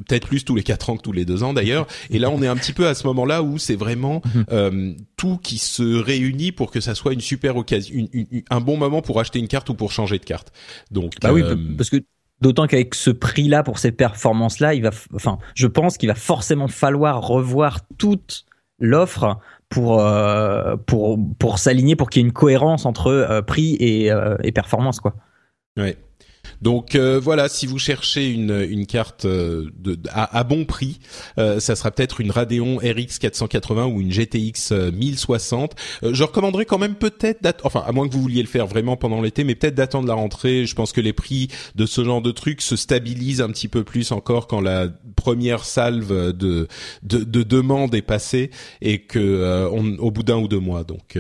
peut-être 0.08 0.28
plus 0.28 0.44
tous 0.44 0.56
les 0.56 0.64
quatre 0.64 0.90
ans 0.90 0.98
que 0.98 1.02
tous 1.02 1.12
les 1.12 1.26
deux 1.26 1.44
ans 1.44 1.54
d'ailleurs. 1.54 1.88
Et 2.10 2.20
là, 2.20 2.30
on 2.30 2.42
est 2.42 2.48
un 2.48 2.56
petit 2.56 2.74
peu 2.74 2.88
à 2.88 2.94
ce 2.94 3.08
moment-là 3.08 3.44
où 3.44 3.58
c'est 3.58 3.76
vraiment 3.76 4.22
mhm. 4.34 4.46
euh, 4.52 4.94
tout 5.18 5.38
qui 5.38 5.58
se 5.58 5.84
réunit 5.84 6.52
pour 6.52 6.72
que 6.72 6.80
ça 6.84 6.96
soit 6.96 7.14
une 7.14 7.22
super 7.22 7.58
occasion, 7.58 8.08
un 8.50 8.62
bon 8.62 8.78
moment 8.78 9.02
pour 9.02 9.20
acheter 9.20 9.40
une 9.40 9.48
carte 9.48 9.70
ou 9.70 9.74
pour 9.74 9.92
changer 9.92 10.20
de 10.20 10.26
carte. 10.26 10.52
Donc, 10.92 11.14
bah 11.22 11.34
oui, 11.34 11.42
euh, 11.42 11.56
parce 11.78 11.90
que 11.90 11.98
d'autant 12.42 12.68
qu'avec 12.68 12.96
ce 12.96 13.10
prix-là 13.10 13.64
pour 13.64 13.80
ces 13.80 13.92
performances-là, 13.92 14.74
il 14.74 14.84
va, 14.84 14.92
enfin, 15.14 15.38
je 15.56 15.68
pense 15.68 15.98
qu'il 15.98 16.10
va 16.10 16.16
forcément 16.16 16.68
falloir 16.68 17.26
revoir 17.28 17.80
toute 17.98 18.46
l'offre 18.80 19.40
pour 19.70 20.02
euh, 20.02 20.76
pour 20.86 21.18
pour 21.40 21.58
s'aligner 21.58 21.96
pour 21.96 22.10
qu'il 22.10 22.22
y 22.22 22.26
ait 22.26 22.28
une 22.28 22.34
cohérence 22.34 22.86
entre 22.86 23.08
euh, 23.08 23.42
prix 23.42 23.76
et, 23.76 24.12
et 24.44 24.52
performance 24.52 25.00
quoi. 25.00 25.16
Ouais. 25.78 25.98
Donc 26.64 26.96
euh, 26.96 27.20
voilà, 27.20 27.50
si 27.50 27.68
vous 27.68 27.78
cherchez 27.78 28.30
une, 28.30 28.66
une 28.70 28.86
carte 28.86 29.26
euh, 29.26 29.70
de, 29.78 30.00
à, 30.10 30.46
bon 30.46 30.64
prix, 30.64 31.00
euh, 31.38 31.60
ça 31.60 31.76
sera 31.76 31.92
peut-être 31.92 32.22
une 32.22 32.32
Radeon 32.32 32.78
RX 32.78 33.20
480 33.20 33.88
ou 33.88 34.00
une 34.00 34.12
GTX 34.12 34.72
1060. 34.94 35.76
je 36.02 36.24
recommanderais 36.24 36.64
quand 36.64 36.78
même 36.78 36.96
peut-être, 36.96 37.66
enfin 37.66 37.84
à 37.86 37.92
moins 37.92 38.08
que 38.08 38.14
vous 38.14 38.22
vouliez 38.22 38.42
le 38.42 38.48
faire 38.48 38.66
vraiment 38.66 38.96
pendant 38.96 39.22
l'été, 39.22 39.44
mais 39.44 39.56
peut-être 39.56 39.76
d'attendre 39.76 40.08
la 40.08 40.14
rentrée. 40.14 40.66
Je 40.66 40.74
pense 40.74 40.94
que 40.94 41.02
les 41.02 41.12
prix 41.12 41.50
de 41.76 41.86
ce 41.86 42.02
genre 42.02 42.22
de 42.22 42.32
trucs 42.32 42.62
se 42.62 42.78
stabilisent 42.78 43.42
un 43.42 43.50
petit 43.50 43.68
peu 43.68 43.84
plus 43.84 44.14
encore 44.14 44.48
quand 44.48 44.62
la 44.62 44.88
première 45.18 45.66
salve 45.66 46.32
de 46.32 46.70
de, 47.04 47.24
de 47.26 47.44
demande 47.44 47.94
est 47.94 48.02
passée 48.02 48.52
et 48.82 49.00
que 49.00 49.68
on, 49.70 49.98
au 49.98 50.12
bout 50.12 50.24
d'un 50.24 50.38
ou 50.38 50.48
deux 50.48 50.62
mois. 50.62 50.86
Donc 50.86 51.20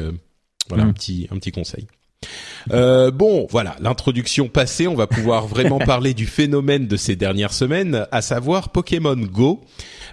voilà 0.69 0.83
un 0.83 0.87
mm. 0.87 0.93
petit 0.93 1.27
un 1.31 1.35
petit 1.35 1.51
conseil. 1.51 1.85
Euh, 2.71 3.11
bon, 3.11 3.47
voilà, 3.49 3.75
l'introduction 3.79 4.47
passée, 4.47 4.87
on 4.87 4.95
va 4.95 5.07
pouvoir 5.07 5.47
vraiment 5.47 5.79
parler 5.85 6.13
du 6.13 6.25
phénomène 6.25 6.87
de 6.87 6.95
ces 6.95 7.15
dernières 7.15 7.53
semaines, 7.53 8.07
à 8.11 8.21
savoir 8.21 8.69
Pokémon 8.69 9.15
Go, 9.15 9.61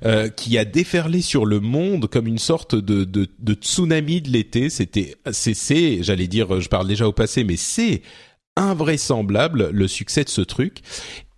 euh, 0.05 0.29
qui 0.29 0.59
a 0.59 0.65
déferlé 0.65 1.23
sur 1.23 1.47
le 1.47 1.61
monde 1.61 2.09
comme 2.09 2.27
une 2.27 2.39
sorte 2.39 2.75
de, 2.75 3.05
de, 3.05 3.29
de 3.39 3.55
tsunami 3.55 4.21
de 4.21 4.31
l'été. 4.31 4.71
C'était, 4.71 5.17
c'est, 5.31 6.03
j'allais 6.03 6.27
dire, 6.27 6.61
je 6.61 6.69
parle 6.69 6.89
déjà 6.89 7.07
au 7.07 7.13
passé, 7.13 7.45
mais 7.45 7.57
c'est 7.57 8.03
invraisemblable 8.57 9.71
le 9.73 9.89
succès 9.89 10.25
de 10.25 10.29
ce 10.29 10.41
truc. 10.41 10.79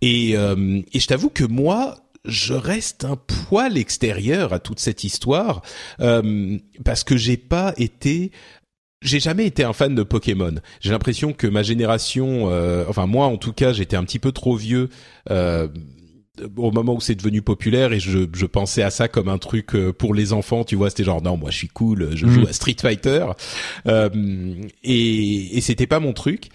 Et, 0.01 0.35
euh, 0.35 0.81
et 0.91 0.99
je 0.99 1.07
t'avoue 1.07 1.29
que 1.29 1.43
moi, 1.43 1.95
je 2.25 2.53
reste 2.53 3.05
un 3.05 3.15
poil 3.15 3.77
extérieur 3.77 4.53
à 4.53 4.59
toute 4.59 4.79
cette 4.79 5.03
histoire 5.03 5.61
euh, 5.99 6.57
parce 6.85 7.03
que 7.03 7.17
j'ai 7.17 7.37
pas 7.37 7.73
été 7.77 8.31
j'ai 9.03 9.19
jamais 9.19 9.45
été 9.45 9.63
un 9.63 9.73
fan 9.73 9.93
de 9.93 10.03
Pokémon. 10.03 10.55
J'ai 10.79 10.91
l'impression 10.91 11.33
que 11.33 11.47
ma 11.47 11.63
génération, 11.63 12.49
euh, 12.49 12.85
enfin 12.87 13.05
moi 13.05 13.27
en 13.27 13.37
tout 13.37 13.53
cas, 13.53 13.73
j'étais 13.73 13.95
un 13.95 14.03
petit 14.03 14.19
peu 14.19 14.31
trop 14.31 14.55
vieux 14.55 14.89
euh, 15.29 15.67
au 16.57 16.71
moment 16.71 16.95
où 16.95 17.01
c'est 17.01 17.15
devenu 17.15 17.41
populaire 17.41 17.93
et 17.93 17.99
je, 17.99 18.19
je, 18.33 18.45
pensais 18.47 18.81
à 18.81 18.89
ça 18.89 19.07
comme 19.07 19.29
un 19.29 19.37
truc 19.37 19.75
euh, 19.75 19.93
pour 19.93 20.13
les 20.13 20.33
enfants. 20.33 20.63
Tu 20.63 20.75
vois, 20.75 20.89
c'était 20.89 21.03
genre 21.03 21.21
non, 21.21 21.37
moi 21.37 21.51
je 21.51 21.57
suis 21.57 21.67
cool, 21.67 22.15
je 22.15 22.25
joue 22.27 22.41
mhm. 22.41 22.47
à 22.47 22.53
Street 22.53 22.75
Fighter 22.81 23.25
euh, 23.87 24.09
et, 24.83 25.57
et 25.57 25.61
c'était 25.61 25.87
pas 25.87 25.99
mon 25.99 26.13
truc. 26.13 26.49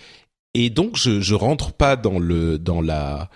Et 0.55 0.71
donc 0.71 0.97
je, 0.97 1.21
je 1.21 1.35
rentre 1.35 1.73
pas 1.73 1.97
dans 1.97 2.19
le 2.19 2.59
dans 2.59 2.81
la 2.81 3.31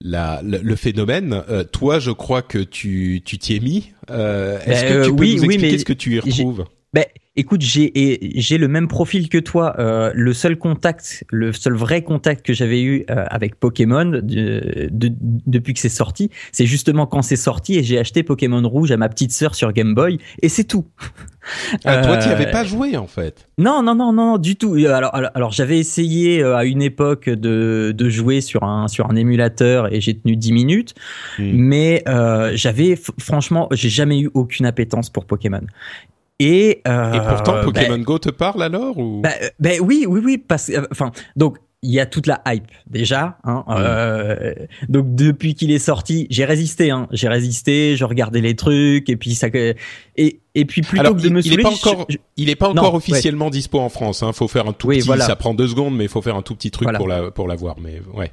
la, 0.00 0.42
le, 0.42 0.76
phénomène. 0.76 1.42
Euh, 1.48 1.64
toi, 1.64 1.98
je 1.98 2.10
crois 2.10 2.42
que 2.42 2.58
tu 2.58 3.22
tu 3.24 3.38
t'y 3.38 3.56
es 3.56 3.60
mis. 3.60 3.92
Euh, 4.10 4.58
Est-ce 4.64 4.84
que 4.84 5.04
tu 5.06 5.14
peux 5.14 5.22
oui, 5.22 5.36
nous 5.36 5.44
expliquer 5.44 5.72
oui, 5.72 5.78
ce 5.78 5.84
que 5.84 5.92
tu 5.92 6.16
y 6.16 6.20
retrouves? 6.20 6.64
Ben, 6.96 7.04
écoute, 7.36 7.60
j'ai 7.60 8.58
le 8.58 8.68
même 8.68 8.88
profil 8.88 9.28
que 9.28 9.36
toi. 9.36 9.74
Euh, 9.78 10.12
le 10.14 10.32
seul 10.32 10.56
contact, 10.56 11.24
le 11.28 11.52
seul 11.52 11.74
vrai 11.74 12.00
contact 12.00 12.44
que 12.44 12.54
j'avais 12.54 12.80
eu 12.80 13.04
euh, 13.10 13.26
avec 13.28 13.56
Pokémon 13.56 14.06
de, 14.06 14.88
de, 14.90 15.12
depuis 15.46 15.74
que 15.74 15.80
c'est 15.80 15.90
sorti, 15.90 16.30
c'est 16.52 16.64
justement 16.64 17.06
quand 17.06 17.20
c'est 17.20 17.36
sorti 17.36 17.76
et 17.76 17.82
j'ai 17.82 17.98
acheté 17.98 18.22
Pokémon 18.22 18.66
Rouge 18.66 18.92
à 18.92 18.96
ma 18.96 19.10
petite 19.10 19.32
sœur 19.32 19.54
sur 19.54 19.74
Game 19.74 19.94
Boy 19.94 20.16
et 20.40 20.48
c'est 20.48 20.64
tout. 20.64 20.86
Ah, 21.84 21.98
toi, 21.98 22.16
tu 22.16 22.28
avais 22.28 22.50
pas 22.50 22.64
joué 22.64 22.96
en 22.96 23.06
fait. 23.06 23.46
Non, 23.58 23.82
non, 23.82 23.94
non, 23.94 24.14
non, 24.14 24.38
du 24.38 24.56
tout. 24.56 24.74
Alors, 24.74 25.14
alors, 25.14 25.30
alors 25.34 25.52
j'avais 25.52 25.78
essayé 25.78 26.42
à 26.42 26.64
une 26.64 26.80
époque 26.82 27.28
de, 27.28 27.94
de 27.94 28.08
jouer 28.08 28.40
sur 28.40 28.64
un 28.64 28.88
sur 28.88 29.10
un 29.10 29.16
émulateur 29.16 29.92
et 29.92 30.00
j'ai 30.00 30.18
tenu 30.18 30.34
10 30.34 30.52
minutes, 30.52 30.94
hmm. 31.38 31.52
mais 31.52 32.02
euh, 32.08 32.52
j'avais 32.54 32.98
franchement, 33.20 33.68
j'ai 33.70 33.90
jamais 33.90 34.18
eu 34.18 34.30
aucune 34.32 34.64
appétence 34.64 35.10
pour 35.10 35.26
Pokémon. 35.26 35.62
Et, 36.38 36.82
euh, 36.86 37.12
et 37.14 37.20
pourtant 37.20 37.62
Pokémon 37.64 37.96
ben, 37.96 38.02
Go 38.02 38.18
te 38.18 38.28
parle 38.28 38.62
alors 38.62 38.98
ou? 38.98 39.22
Ben, 39.22 39.32
ben 39.58 39.80
oui 39.80 40.04
oui 40.06 40.20
oui 40.22 40.38
parce 40.38 40.68
euh, 40.68 40.82
enfin 40.90 41.12
donc 41.34 41.56
il 41.82 41.92
y 41.92 42.00
a 42.00 42.06
toute 42.06 42.26
la 42.26 42.42
hype 42.46 42.70
déjà. 42.88 43.38
Hein, 43.44 43.64
euh, 43.68 44.52
donc 44.88 45.14
depuis 45.14 45.54
qu'il 45.54 45.70
est 45.70 45.78
sorti, 45.78 46.26
j'ai 46.30 46.44
résisté. 46.44 46.90
Hein, 46.90 47.06
j'ai 47.12 47.28
résisté, 47.28 47.96
je 47.96 48.04
regardais 48.04 48.40
les 48.40 48.56
trucs 48.56 49.08
et 49.08 49.16
puis 49.16 49.34
ça 49.34 49.48
et 49.52 50.40
et 50.54 50.64
puis 50.64 50.82
plutôt 50.82 51.00
Alors, 51.00 51.16
que 51.16 51.20
de 51.20 51.28
me 51.28 51.46
il 51.46 51.52
est 51.52 51.62
pas 51.62 51.70
encore, 51.70 52.06
il 52.36 52.50
est 52.50 52.56
pas 52.56 52.70
encore 52.70 52.92
non, 52.92 52.96
officiellement 52.96 53.46
ouais. 53.46 53.50
dispo 53.52 53.78
en 53.78 53.88
France. 53.88 54.22
Hein, 54.22 54.32
faut 54.32 54.48
faire 54.48 54.66
un 54.66 54.72
tout 54.72 54.88
oui, 54.88 54.98
petit. 54.98 55.06
Voilà. 55.06 55.26
Ça 55.26 55.36
prend 55.36 55.54
deux 55.54 55.68
secondes, 55.68 55.96
mais 55.96 56.04
il 56.04 56.10
faut 56.10 56.22
faire 56.22 56.36
un 56.36 56.42
tout 56.42 56.54
petit 56.54 56.70
truc 56.70 56.86
voilà. 56.86 56.98
pour 56.98 57.08
la 57.08 57.30
pour 57.30 57.46
l'avoir. 57.46 57.76
Mais 57.78 58.00
ouais. 58.14 58.32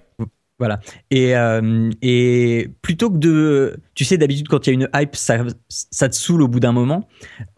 Voilà. 0.60 0.79
Et, 1.10 1.36
euh, 1.36 1.89
et 2.03 2.69
plutôt 2.83 3.10
que 3.10 3.17
de, 3.17 3.77
tu 3.95 4.05
sais, 4.05 4.17
d'habitude 4.17 4.48
quand 4.48 4.67
il 4.67 4.69
y 4.69 4.74
a 4.74 4.75
une 4.75 4.89
hype, 4.95 5.15
ça, 5.15 5.39
ça 5.67 6.10
te 6.10 6.15
saoule 6.15 6.43
au 6.43 6.48
bout 6.48 6.60
d'un 6.60 6.72
moment. 6.72 7.07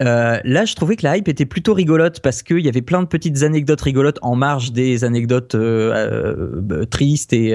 Euh, 0.02 0.40
là, 0.42 0.64
je 0.64 0.74
trouvais 0.74 0.96
que 0.96 1.04
la 1.04 1.18
hype 1.18 1.28
était 1.28 1.44
plutôt 1.44 1.74
rigolote 1.74 2.20
parce 2.20 2.42
qu'il 2.42 2.60
y 2.60 2.68
avait 2.68 2.82
plein 2.82 3.02
de 3.02 3.06
petites 3.06 3.42
anecdotes 3.42 3.82
rigolotes 3.82 4.18
en 4.22 4.34
marge 4.34 4.72
des 4.72 5.04
anecdotes 5.04 5.54
euh, 5.54 6.84
tristes 6.86 7.34
et, 7.34 7.54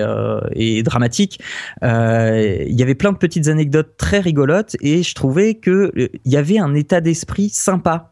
et 0.53 0.83
dramatiques. 0.83 1.39
Il 1.81 2.75
y 2.75 2.83
avait 2.83 2.95
plein 2.95 3.11
de 3.11 3.17
petites 3.17 3.47
anecdotes 3.47 3.97
très 3.97 4.19
rigolotes 4.19 4.77
et 4.79 5.01
je 5.01 5.15
trouvais 5.15 5.55
que 5.55 5.91
il 5.95 6.31
y 6.31 6.37
avait 6.37 6.59
un 6.59 6.75
état 6.75 7.01
d'esprit 7.01 7.49
sympa 7.49 8.11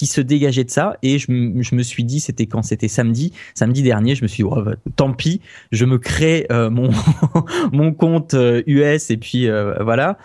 qui 0.00 0.06
se 0.06 0.22
dégageait 0.22 0.64
de 0.64 0.70
ça. 0.70 0.96
Et 1.02 1.18
je, 1.18 1.30
me 1.30 1.82
suis 1.82 2.04
dit 2.04 2.20
c'était 2.20 2.46
quand 2.46 2.62
c'était 2.62 2.88
samedi 2.88 3.34
samedi 3.52 3.82
dernier 3.82 4.14
je 4.14 4.22
me 4.22 4.28
suis 4.28 4.44
dit 4.44 4.50
oh, 4.50 4.64
tant 4.96 5.12
pis 5.12 5.42
je 5.72 5.84
me 5.84 5.98
crée 5.98 6.46
euh, 6.50 6.70
mon 6.70 6.88
mon 7.72 7.92
compte 7.92 8.34
US 8.66 9.10
et 9.10 9.18
puis 9.18 9.46
euh, 9.46 9.74
voilà 9.82 10.16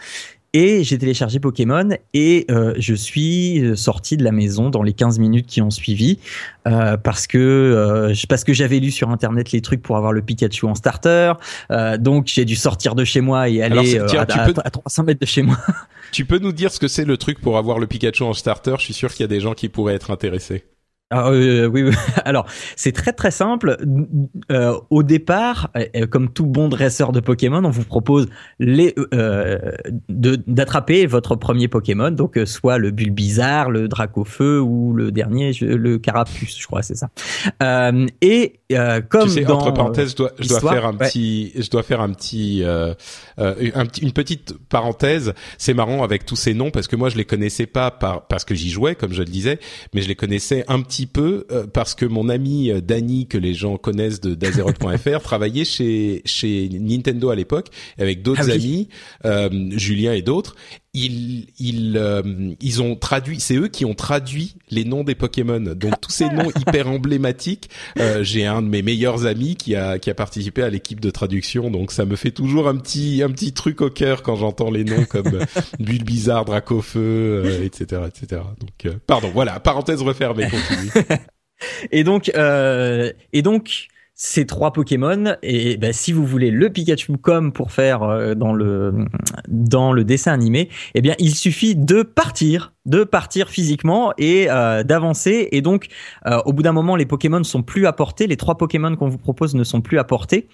et 0.55 0.85
j'ai 0.85 0.97
téléchargé 0.97 1.41
Pokémon 1.41 1.89
et 2.13 2.45
euh, 2.49 2.73
je 2.77 2.95
suis 2.95 3.61
sorti 3.75 4.15
de 4.15 4.23
la 4.23 4.31
maison 4.31 4.69
dans 4.69 4.83
les 4.83 4.93
15 4.93 5.19
minutes 5.19 5.47
qui 5.47 5.61
ont 5.61 5.69
suivi 5.69 6.17
euh, 6.65 6.95
parce 6.95 7.27
que 7.27 7.37
euh, 7.37 8.13
parce 8.29 8.45
que 8.45 8.53
j'avais 8.53 8.79
lu 8.79 8.89
sur 8.89 9.09
internet 9.09 9.51
les 9.51 9.61
trucs 9.61 9.81
pour 9.81 9.97
avoir 9.97 10.13
le 10.13 10.21
Pikachu 10.21 10.65
en 10.65 10.73
starter. 10.73 11.33
Euh, 11.71 11.97
donc 11.97 12.27
j'ai 12.27 12.45
dû 12.45 12.55
sortir 12.55 12.95
de 12.95 13.03
chez 13.03 13.19
moi 13.19 13.49
et 13.49 13.61
aller 13.61 13.97
Alors, 13.97 14.07
tiens, 14.07 14.25
à, 14.27 14.41
à, 14.41 14.45
peux... 14.45 14.61
à, 14.63 14.69
300 14.69 15.03
mètres 15.03 15.19
de 15.19 15.25
chez 15.25 15.41
moi. 15.41 15.57
Tu 16.11 16.23
peux 16.23 16.39
nous 16.39 16.53
dire 16.53 16.71
ce 16.71 16.79
que 16.79 16.87
c'est 16.87 17.03
le 17.03 17.17
truc 17.17 17.41
pour 17.41 17.57
avoir 17.57 17.77
le 17.77 17.87
Pikachu 17.87 18.23
en 18.23 18.33
starter? 18.33 18.75
Je 18.77 18.83
suis 18.83 18.93
sûr 18.93 19.11
qu'il 19.11 19.21
y 19.21 19.25
a 19.25 19.27
des 19.27 19.41
gens 19.41 19.53
qui 19.53 19.67
pourraient 19.67 19.95
être 19.95 20.11
intéressés. 20.11 20.63
Ah, 21.11 21.29
euh, 21.29 21.67
oui, 21.67 21.91
alors 22.25 22.47
c'est 22.75 22.91
très 22.91 23.13
très 23.13 23.29
simple. 23.29 23.77
Euh, 24.51 24.75
au 24.89 25.03
départ, 25.03 25.71
comme 26.09 26.33
tout 26.33 26.47
bon 26.47 26.67
dresseur 26.67 27.11
de 27.11 27.19
Pokémon, 27.19 27.63
on 27.63 27.69
vous 27.69 27.83
propose 27.83 28.27
les 28.57 28.95
euh, 29.13 29.71
d'attraper 30.09 31.05
votre 31.05 31.35
premier 31.35 31.67
Pokémon, 31.67 32.09
donc 32.09 32.39
euh, 32.39 32.47
soit 32.47 32.79
le 32.79 32.89
Bulbizarre, 32.89 33.69
le 33.69 33.87
Dracofeu 33.87 34.59
ou 34.59 34.93
le 34.93 35.11
dernier, 35.11 35.51
le 35.61 35.99
Carapuce, 35.99 36.57
je 36.59 36.65
crois, 36.65 36.81
c'est 36.81 36.95
ça. 36.95 37.09
Et 38.21 38.61
comme 39.09 39.25
tu 39.25 39.29
sais, 39.29 39.43
dans 39.43 39.59
entre 39.59 39.73
parenthèses, 39.73 40.11
je 40.11 40.15
dois, 40.15 40.31
je 40.39 40.47
dois 40.47 40.59
faire 40.59 40.87
un 40.87 40.97
ouais. 40.97 41.07
petit, 41.07 41.51
je 41.55 41.69
dois 41.69 41.83
faire 41.83 42.01
un 42.01 42.13
petit, 42.13 42.63
un, 42.65 42.95
une 44.01 44.11
petite 44.11 44.55
parenthèse. 44.69 45.35
C'est 45.59 45.75
marrant 45.75 46.03
avec 46.03 46.25
tous 46.25 46.35
ces 46.35 46.55
noms 46.55 46.71
parce 46.71 46.87
que 46.87 46.95
moi 46.95 47.09
je 47.09 47.17
les 47.17 47.25
connaissais 47.25 47.67
pas 47.67 47.91
par, 47.91 48.25
parce 48.25 48.43
que 48.43 48.55
j'y 48.55 48.71
jouais, 48.71 48.95
comme 48.95 49.13
je 49.13 49.19
le 49.19 49.29
disais, 49.29 49.59
mais 49.93 50.01
je 50.01 50.07
les 50.07 50.15
connaissais 50.15 50.65
un 50.67 50.81
petit 50.81 50.94
peu 51.05 51.45
euh, 51.51 51.67
parce 51.67 51.95
que 51.95 52.05
mon 52.05 52.29
ami 52.29 52.71
euh, 52.71 52.79
Danny 52.79 53.27
que 53.27 53.37
les 53.37 53.53
gens 53.53 53.75
connaissent 53.75 54.21
de 54.21 54.33
d'Azeroth.fr 54.33 55.19
travaillait 55.23 55.65
chez 55.65 56.21
chez 56.23 56.69
Nintendo 56.71 57.29
à 57.29 57.35
l'époque 57.35 57.67
avec 57.97 58.21
d'autres 58.21 58.43
ah 58.43 58.45
oui. 58.45 58.53
amis 58.53 58.89
euh, 59.25 59.69
Julien 59.77 60.13
et 60.13 60.21
d'autres 60.21 60.55
ils 60.95 61.47
ils 61.59 61.97
euh, 61.97 62.21
ils 62.61 62.81
ont 62.81 62.95
traduit 62.95 63.39
c'est 63.39 63.55
eux 63.55 63.67
qui 63.67 63.85
ont 63.85 63.93
traduit 63.93 64.55
les 64.69 64.85
noms 64.85 65.03
des 65.03 65.15
Pokémon. 65.15 65.59
Donc 65.59 65.99
tous 66.01 66.11
ces 66.11 66.29
noms 66.29 66.49
hyper 66.57 66.89
emblématiques 66.89 67.69
euh, 67.99 68.23
j'ai 68.23 68.45
un 68.45 68.61
de 68.61 68.67
mes 68.67 68.81
meilleurs 68.81 69.25
amis 69.25 69.55
qui 69.55 69.75
a 69.75 69.99
qui 69.99 70.09
a 70.09 70.15
participé 70.15 70.63
à 70.63 70.69
l'équipe 70.69 70.99
de 70.99 71.09
traduction. 71.09 71.69
Donc 71.69 71.91
ça 71.91 72.05
me 72.05 72.15
fait 72.15 72.31
toujours 72.31 72.67
un 72.67 72.77
petit 72.77 73.21
un 73.23 73.29
petit 73.29 73.53
truc 73.53 73.81
au 73.81 73.89
cœur 73.89 74.23
quand 74.23 74.35
j'entends 74.35 74.71
les 74.71 74.83
noms 74.83 75.05
comme 75.05 75.39
Bulbizarre 75.79 76.45
Dracofeu 76.45 77.43
euh, 77.45 77.63
etc 77.63 78.03
etc 78.07 78.41
donc 78.59 78.93
pardon 79.05 79.29
voilà 79.33 79.59
parenthèse 79.59 80.01
refermée 80.01 80.49
continue. 80.49 81.05
Et 81.91 82.03
donc 82.03 82.31
euh, 82.35 83.11
et 83.33 83.41
donc 83.41 83.87
ces 84.15 84.45
trois 84.45 84.71
Pokémon. 84.71 85.35
Et 85.43 85.77
ben, 85.77 85.91
si 85.93 86.13
vous 86.13 86.25
voulez 86.25 86.49
le 86.49 86.69
Pikachu 86.69 87.17
comme 87.17 87.51
pour 87.51 87.71
faire 87.71 88.03
euh, 88.03 88.33
dans 88.33 88.53
le 88.53 88.93
dans 89.47 89.91
le 89.91 90.03
dessin 90.05 90.31
animé, 90.31 90.69
eh 90.95 91.01
bien 91.01 91.15
il 91.19 91.35
suffit 91.35 91.75
de 91.75 92.01
partir, 92.01 92.73
de 92.85 93.03
partir 93.03 93.49
physiquement 93.49 94.13
et 94.17 94.47
euh, 94.49 94.83
d'avancer. 94.83 95.49
Et 95.51 95.61
donc 95.61 95.87
euh, 96.25 96.39
au 96.45 96.53
bout 96.53 96.63
d'un 96.63 96.71
moment 96.71 96.95
les 96.95 97.05
Pokémon 97.05 97.39
ne 97.39 97.43
sont 97.43 97.61
plus 97.61 97.85
apportés, 97.85 98.25
les 98.25 98.37
trois 98.37 98.57
Pokémon 98.57 98.95
qu'on 98.95 99.09
vous 99.09 99.17
propose 99.17 99.53
ne 99.53 99.65
sont 99.65 99.81
plus 99.81 99.99
apportés 99.99 100.47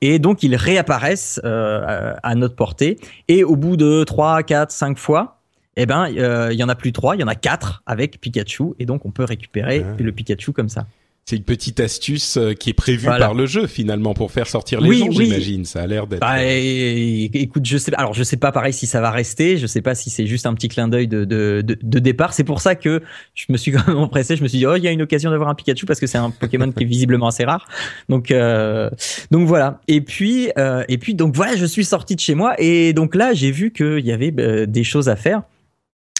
et 0.00 0.20
donc 0.20 0.44
ils 0.44 0.54
réapparaissent 0.54 1.40
euh, 1.44 2.14
à 2.22 2.34
notre 2.36 2.54
portée. 2.54 2.98
Et 3.26 3.42
au 3.42 3.56
bout 3.56 3.76
de 3.76 4.04
3 4.04 4.44
4 4.44 4.70
5 4.70 4.96
fois 4.96 5.34
eh 5.80 5.86
ben, 5.86 6.08
il 6.08 6.56
y 6.58 6.64
en 6.64 6.68
a 6.68 6.74
plus 6.74 6.92
trois, 6.92 7.14
il 7.14 7.20
y 7.20 7.22
en 7.22 7.28
a 7.28 7.36
quatre 7.36 7.84
avec 7.86 8.20
Pikachu, 8.20 8.74
et 8.80 8.84
donc 8.84 9.06
on 9.06 9.12
peut 9.12 9.22
récupérer 9.22 9.84
le 9.96 10.10
Pikachu 10.10 10.52
comme 10.52 10.68
ça 10.68 10.86
c'est 11.28 11.36
une 11.36 11.44
petite 11.44 11.78
astuce 11.78 12.38
euh, 12.38 12.54
qui 12.54 12.70
est 12.70 12.74
prévue 12.74 13.04
voilà. 13.04 13.26
par 13.26 13.34
le 13.34 13.44
jeu 13.44 13.66
finalement 13.66 14.14
pour 14.14 14.32
faire 14.32 14.46
sortir 14.46 14.80
les 14.80 14.88
oui, 14.88 14.98
gens, 15.00 15.08
oui. 15.08 15.26
j'imagine. 15.26 15.66
Ça 15.66 15.82
a 15.82 15.86
l'air 15.86 16.06
d'être. 16.06 16.20
Bah, 16.20 16.42
écoute, 16.42 17.66
je 17.66 17.76
sais. 17.76 17.94
Alors, 17.96 18.14
je 18.14 18.22
sais 18.22 18.38
pas 18.38 18.50
pareil 18.50 18.72
si 18.72 18.86
ça 18.86 19.02
va 19.02 19.10
rester. 19.10 19.58
Je 19.58 19.66
sais 19.66 19.82
pas 19.82 19.94
si 19.94 20.08
c'est 20.08 20.26
juste 20.26 20.46
un 20.46 20.54
petit 20.54 20.68
clin 20.68 20.88
d'œil 20.88 21.06
de, 21.06 21.26
de, 21.26 21.62
de, 21.62 21.78
de, 21.82 21.98
départ. 21.98 22.32
C'est 22.32 22.44
pour 22.44 22.62
ça 22.62 22.76
que 22.76 23.02
je 23.34 23.44
me 23.50 23.58
suis 23.58 23.72
quand 23.72 23.86
même 23.86 23.98
empressé. 23.98 24.36
Je 24.36 24.42
me 24.42 24.48
suis 24.48 24.56
dit, 24.56 24.64
oh, 24.64 24.76
il 24.76 24.82
y 24.82 24.88
a 24.88 24.90
une 24.90 25.02
occasion 25.02 25.30
d'avoir 25.30 25.50
un 25.50 25.54
Pikachu 25.54 25.84
parce 25.84 26.00
que 26.00 26.06
c'est 26.06 26.16
un 26.16 26.30
Pokémon 26.30 26.72
qui 26.72 26.84
est 26.84 26.86
visiblement 26.86 27.26
assez 27.26 27.44
rare. 27.44 27.68
Donc, 28.08 28.30
euh, 28.30 28.88
donc 29.30 29.46
voilà. 29.46 29.82
Et 29.86 30.00
puis, 30.00 30.50
euh, 30.56 30.82
et 30.88 30.96
puis, 30.96 31.14
donc 31.14 31.36
voilà, 31.36 31.56
je 31.56 31.66
suis 31.66 31.84
sorti 31.84 32.14
de 32.14 32.20
chez 32.20 32.34
moi 32.34 32.54
et 32.56 32.94
donc 32.94 33.14
là, 33.14 33.34
j'ai 33.34 33.50
vu 33.50 33.70
qu'il 33.70 34.06
y 34.06 34.12
avait 34.12 34.32
euh, 34.38 34.64
des 34.64 34.82
choses 34.82 35.10
à 35.10 35.16
faire. 35.16 35.42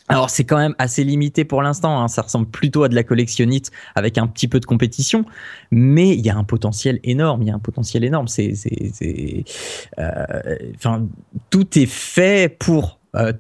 Alors 0.08 0.30
c'est 0.30 0.44
quand 0.44 0.56
même 0.56 0.74
assez 0.78 1.04
limité 1.04 1.44
pour 1.44 1.62
l'instant, 1.62 2.00
hein. 2.00 2.08
ça 2.08 2.22
ressemble 2.22 2.46
plutôt 2.46 2.82
à 2.84 2.88
de 2.88 2.94
la 2.94 3.04
collectionnite 3.04 3.70
avec 3.94 4.16
un 4.16 4.26
petit 4.26 4.48
peu 4.48 4.58
de 4.58 4.64
compétition, 4.64 5.24
mais 5.70 6.10
il 6.10 6.24
y 6.24 6.30
a 6.30 6.36
un 6.36 6.44
potentiel 6.44 6.98
énorme, 7.04 7.42
il 7.42 7.48
y 7.48 7.50
a 7.50 7.54
un 7.54 7.58
potentiel 7.58 8.04
énorme. 8.04 8.26
C'est, 8.28 8.54
euh, 9.98 10.24
enfin, 10.76 11.06
tout 11.50 11.78
est 11.78 11.86
fait 11.86 12.48
pour 12.58 12.98
euh, 13.16 13.32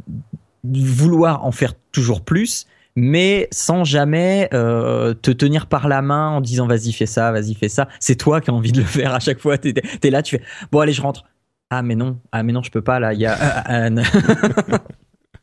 vouloir 0.64 1.44
en 1.46 1.52
faire 1.52 1.72
toujours 1.92 2.20
plus, 2.20 2.66
mais 2.96 3.48
sans 3.50 3.84
jamais 3.84 4.48
euh, 4.52 5.14
te 5.14 5.30
tenir 5.30 5.66
par 5.66 5.88
la 5.88 6.02
main 6.02 6.30
en 6.30 6.40
disant 6.40 6.66
vas-y 6.66 6.92
fais 6.92 7.06
ça, 7.06 7.32
vas-y 7.32 7.54
fais 7.54 7.68
ça. 7.68 7.88
C'est 8.00 8.16
toi 8.16 8.40
qui 8.40 8.50
as 8.50 8.54
envie 8.54 8.72
de 8.72 8.80
le 8.80 8.86
faire 8.86 9.14
à 9.14 9.20
chaque 9.20 9.38
fois. 9.38 9.56
T'es 9.56 9.72
es 10.02 10.10
là, 10.10 10.22
tu 10.22 10.36
fais 10.36 10.44
bon 10.70 10.80
allez 10.80 10.92
je 10.92 11.00
rentre. 11.00 11.24
Ah 11.70 11.82
mais 11.82 11.96
non, 11.96 12.18
ah 12.32 12.42
mais 12.42 12.52
non 12.52 12.62
je 12.62 12.70
peux 12.70 12.82
pas 12.82 12.98
là. 12.98 13.14
Il 13.14 13.20
y 13.20 13.26
a 13.26 13.90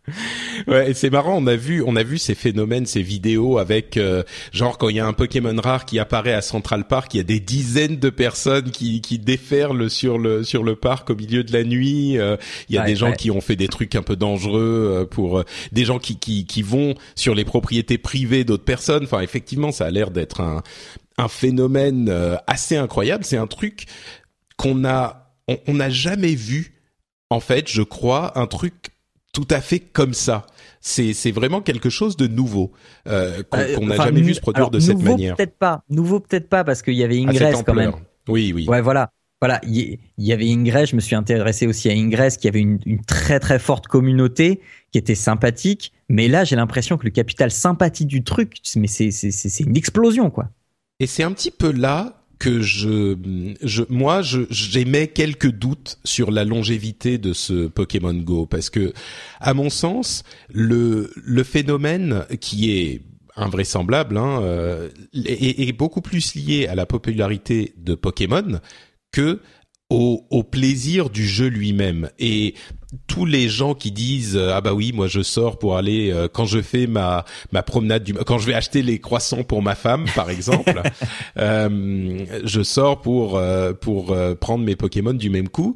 Ouais, 0.67 0.93
c'est 0.93 1.09
marrant. 1.09 1.37
On 1.37 1.47
a 1.47 1.55
vu, 1.55 1.83
on 1.85 1.95
a 1.95 2.03
vu 2.03 2.17
ces 2.17 2.33
phénomènes, 2.33 2.85
ces 2.85 3.01
vidéos 3.01 3.57
avec 3.57 3.97
euh, 3.97 4.23
genre 4.51 4.77
quand 4.77 4.89
il 4.89 4.95
y 4.95 4.99
a 4.99 5.05
un 5.05 5.13
Pokémon 5.13 5.55
rare 5.61 5.85
qui 5.85 5.99
apparaît 5.99 6.33
à 6.33 6.41
Central 6.41 6.87
Park, 6.87 7.13
il 7.13 7.17
y 7.17 7.19
a 7.19 7.23
des 7.23 7.39
dizaines 7.39 7.97
de 7.97 8.09
personnes 8.09 8.71
qui 8.71 9.01
qui 9.01 9.19
déferlent 9.19 9.89
sur 9.89 10.17
le 10.17 10.43
sur 10.43 10.63
le 10.63 10.75
parc 10.75 11.09
au 11.09 11.15
milieu 11.15 11.43
de 11.43 11.53
la 11.53 11.63
nuit. 11.63 12.17
Euh, 12.17 12.37
il 12.69 12.75
y 12.75 12.77
a 12.77 12.85
des 12.85 12.95
gens 12.95 13.11
qui 13.11 13.31
ont 13.31 13.41
fait 13.41 13.55
des 13.55 13.67
trucs 13.67 13.95
un 13.95 14.01
peu 14.01 14.15
dangereux 14.15 15.01
euh, 15.01 15.05
pour 15.05 15.43
des 15.71 15.85
gens 15.85 15.99
qui 15.99 16.17
qui 16.17 16.45
qui 16.45 16.61
vont 16.61 16.95
sur 17.15 17.35
les 17.35 17.45
propriétés 17.45 17.97
privées 17.97 18.43
d'autres 18.43 18.65
personnes. 18.65 19.03
Enfin, 19.03 19.21
effectivement, 19.21 19.71
ça 19.71 19.85
a 19.85 19.91
l'air 19.91 20.11
d'être 20.11 20.41
un 20.41 20.63
un 21.17 21.27
phénomène 21.27 22.13
assez 22.47 22.75
incroyable. 22.75 23.23
C'est 23.23 23.37
un 23.37 23.47
truc 23.47 23.85
qu'on 24.57 24.83
a 24.85 25.33
on 25.47 25.73
n'a 25.73 25.89
jamais 25.89 26.35
vu 26.35 26.75
en 27.29 27.39
fait, 27.39 27.69
je 27.69 27.81
crois, 27.81 28.37
un 28.37 28.47
truc 28.47 28.94
tout 29.35 29.47
à 29.49 29.61
fait 29.61 29.79
comme 29.79 30.13
ça. 30.13 30.47
C'est 30.79 31.31
vraiment 31.31 31.61
quelque 31.61 31.89
chose 31.89 32.15
de 32.15 32.27
nouveau 32.27 32.71
euh, 33.07 33.43
qu'on 33.49 33.59
euh, 33.59 33.79
n'a 33.85 33.95
jamais 33.97 34.21
vu 34.21 34.33
se 34.33 34.39
produire 34.39 34.69
de 34.69 34.79
cette 34.79 35.01
manière. 35.01 35.35
Peut-être 35.35 35.57
pas, 35.57 35.83
nouveau 35.89 36.19
peut-être 36.19 36.47
pas 36.47 36.63
parce 36.63 36.81
qu'il 36.81 36.93
y 36.93 37.03
avait 37.03 37.19
Ingress 37.19 37.63
quand 37.63 37.73
même. 37.73 37.93
Oui, 38.27 38.53
oui. 38.53 38.65
Ouais, 38.67 38.81
voilà. 38.81 39.11
Voilà, 39.41 39.59
il 39.67 39.99
y, 40.17 40.31
avait 40.31 40.49
Ingress, 40.49 40.91
je 40.91 40.95
me 40.95 41.01
suis 41.01 41.13
intéressé 41.13 41.67
aussi 41.67 41.89
à 41.89 41.91
Ingress 41.91 42.37
qui 42.37 42.47
avait 42.47 42.61
une, 42.61 42.79
une 42.85 43.03
très 43.03 43.39
très 43.39 43.59
forte 43.59 43.85
communauté 43.85 44.61
qui 44.91 44.97
était 44.97 45.13
sympathique, 45.13 45.91
mais 46.07 46.29
là 46.29 46.45
j'ai 46.45 46.55
l'impression 46.55 46.97
que 46.97 47.03
le 47.03 47.11
capital 47.11 47.51
sympathie 47.51 48.05
du 48.05 48.23
truc, 48.23 48.57
mais 48.77 48.87
c'est 48.87 49.59
une 49.59 49.75
explosion 49.75 50.31
quoi. 50.31 50.49
Et 51.01 51.05
c'est 51.05 51.23
un 51.23 51.33
petit 51.33 51.51
peu 51.51 51.71
là 51.71 52.14
que 52.39 52.61
je, 52.61 53.15
je 53.61 53.83
moi, 53.89 54.21
j'émets 54.21 55.07
quelques 55.07 55.51
doutes 55.51 55.99
sur 56.03 56.31
la 56.31 56.43
longévité 56.43 57.17
de 57.17 57.33
ce 57.33 57.67
Pokémon 57.67 58.13
Go 58.13 58.45
parce 58.45 58.69
que, 58.69 58.93
à 59.39 59.53
mon 59.53 59.69
sens, 59.69 60.23
le 60.49 61.11
le 61.15 61.43
phénomène 61.43 62.25
qui 62.39 62.71
est 62.71 63.01
invraisemblable 63.35 64.17
hein, 64.17 64.41
euh, 64.41 64.89
est, 65.13 65.67
est, 65.67 65.73
beaucoup 65.73 66.01
plus 66.01 66.35
lié 66.35 66.67
à 66.67 66.75
la 66.75 66.85
popularité 66.85 67.73
de 67.77 67.93
Pokémon 67.93 68.59
que 69.11 69.41
au, 69.89 70.25
au, 70.29 70.43
plaisir 70.43 71.09
du 71.09 71.27
jeu 71.27 71.47
lui-même. 71.47 72.09
Et 72.17 72.55
tous 73.07 73.25
les 73.25 73.49
gens 73.49 73.73
qui 73.73 73.91
disent 73.91 74.37
ah 74.37 74.61
bah 74.61 74.73
oui 74.73 74.91
moi 74.93 75.07
je 75.07 75.21
sors 75.21 75.57
pour 75.59 75.77
aller 75.77 76.11
euh, 76.11 76.27
quand 76.31 76.45
je 76.45 76.61
fais 76.61 76.87
ma 76.87 77.25
ma 77.51 77.63
promenade 77.63 78.03
du 78.03 78.13
quand 78.13 78.37
je 78.37 78.47
vais 78.47 78.53
acheter 78.53 78.81
les 78.81 78.99
croissants 78.99 79.43
pour 79.43 79.61
ma 79.61 79.75
femme 79.75 80.05
par 80.15 80.29
exemple 80.29 80.81
euh, 81.37 82.25
je 82.43 82.63
sors 82.63 83.01
pour 83.01 83.37
euh, 83.37 83.73
pour 83.73 84.15
prendre 84.39 84.63
mes 84.63 84.75
Pokémon 84.75 85.13
du 85.13 85.29
même 85.29 85.49
coup. 85.49 85.75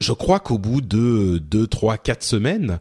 Je 0.00 0.12
crois 0.12 0.40
qu'au 0.40 0.58
bout 0.58 0.80
de 0.80 1.38
deux 1.38 1.66
trois 1.66 1.96
quatre 1.96 2.24
semaines 2.24 2.80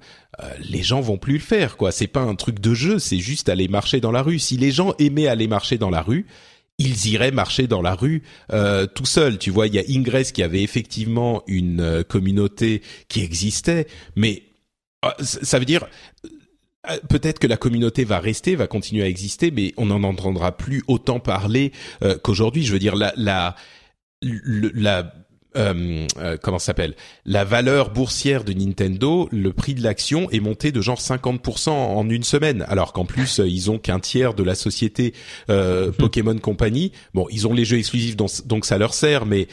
les 0.59 0.81
gens 0.81 1.01
vont 1.01 1.17
plus 1.17 1.33
le 1.33 1.39
faire 1.39 1.77
quoi. 1.77 1.91
C'est 1.91 2.07
pas 2.07 2.21
un 2.21 2.35
truc 2.35 2.59
de 2.59 2.73
jeu 2.73 2.97
c'est 2.97 3.19
juste 3.19 3.47
aller 3.49 3.67
marcher 3.67 3.99
dans 3.99 4.11
la 4.11 4.23
rue. 4.23 4.39
Si 4.39 4.57
les 4.57 4.71
gens 4.71 4.93
aimaient 4.97 5.27
aller 5.27 5.47
marcher 5.47 5.77
dans 5.77 5.91
la 5.91 6.01
rue 6.01 6.25
ils 6.81 7.07
iraient 7.07 7.31
marcher 7.31 7.67
dans 7.67 7.81
la 7.81 7.95
rue 7.95 8.23
euh, 8.51 8.88
tout 8.88 9.05
seuls. 9.05 9.38
Tu 9.38 9.51
vois, 9.51 9.67
il 9.67 9.75
y 9.75 9.79
a 9.79 9.83
Ingress 9.88 10.31
qui 10.31 10.43
avait 10.43 10.63
effectivement 10.63 11.43
une 11.47 11.79
euh, 11.79 12.03
communauté 12.03 12.81
qui 13.07 13.21
existait, 13.21 13.88
mais 14.15 14.43
euh, 15.05 15.09
ça 15.19 15.59
veut 15.59 15.65
dire 15.65 15.88
peut-être 17.09 17.38
que 17.38 17.45
la 17.45 17.57
communauté 17.57 18.03
va 18.03 18.19
rester, 18.19 18.55
va 18.55 18.65
continuer 18.65 19.03
à 19.03 19.07
exister, 19.07 19.51
mais 19.51 19.73
on 19.77 19.85
n'en 19.88 20.03
entendra 20.03 20.57
plus 20.57 20.83
autant 20.88 21.19
parler 21.19 21.71
qu'aujourd'hui. 22.23 22.63
Je 22.63 22.73
veux 22.73 22.79
dire, 22.79 22.95
la, 22.95 23.13
la, 23.15 23.55
la 24.23 25.13
euh, 25.58 26.08
euh, 26.17 26.38
comment 26.41 26.60
s'appelle? 26.60 26.96
La 27.25 27.43
valeur 27.43 27.91
boursière 27.91 28.43
de 28.43 28.53
Nintendo, 28.53 29.27
le 29.31 29.53
prix 29.53 29.74
de 29.74 29.84
l'action 29.84 30.29
est 30.31 30.39
monté 30.39 30.72
de 30.72 30.81
genre 30.81 31.00
50% 31.00 31.70
en 31.70 32.10
une 32.10 32.24
semaine, 32.24 32.65
alors 32.67 32.93
qu'en 32.93 33.05
plus 33.05 33.39
euh, 33.39 33.48
ils 33.48 33.70
ont 33.70 33.77
qu'un 33.77 34.00
tiers 34.00 34.34
de 34.34 34.43
la 34.43 34.55
société 34.55 35.13
euh, 35.50 35.91
Pokémon 35.91 36.38
Company. 36.38 36.91
Bon, 37.13 37.27
ils 37.31 37.48
ont 37.48 37.53
les 37.53 37.65
jeux 37.65 37.77
exclusifs 37.77 38.15
donc, 38.15 38.29
donc 38.46 38.65
ça 38.65 38.77
leur 38.77 38.93
sert, 38.93 39.25
mais 39.25 39.48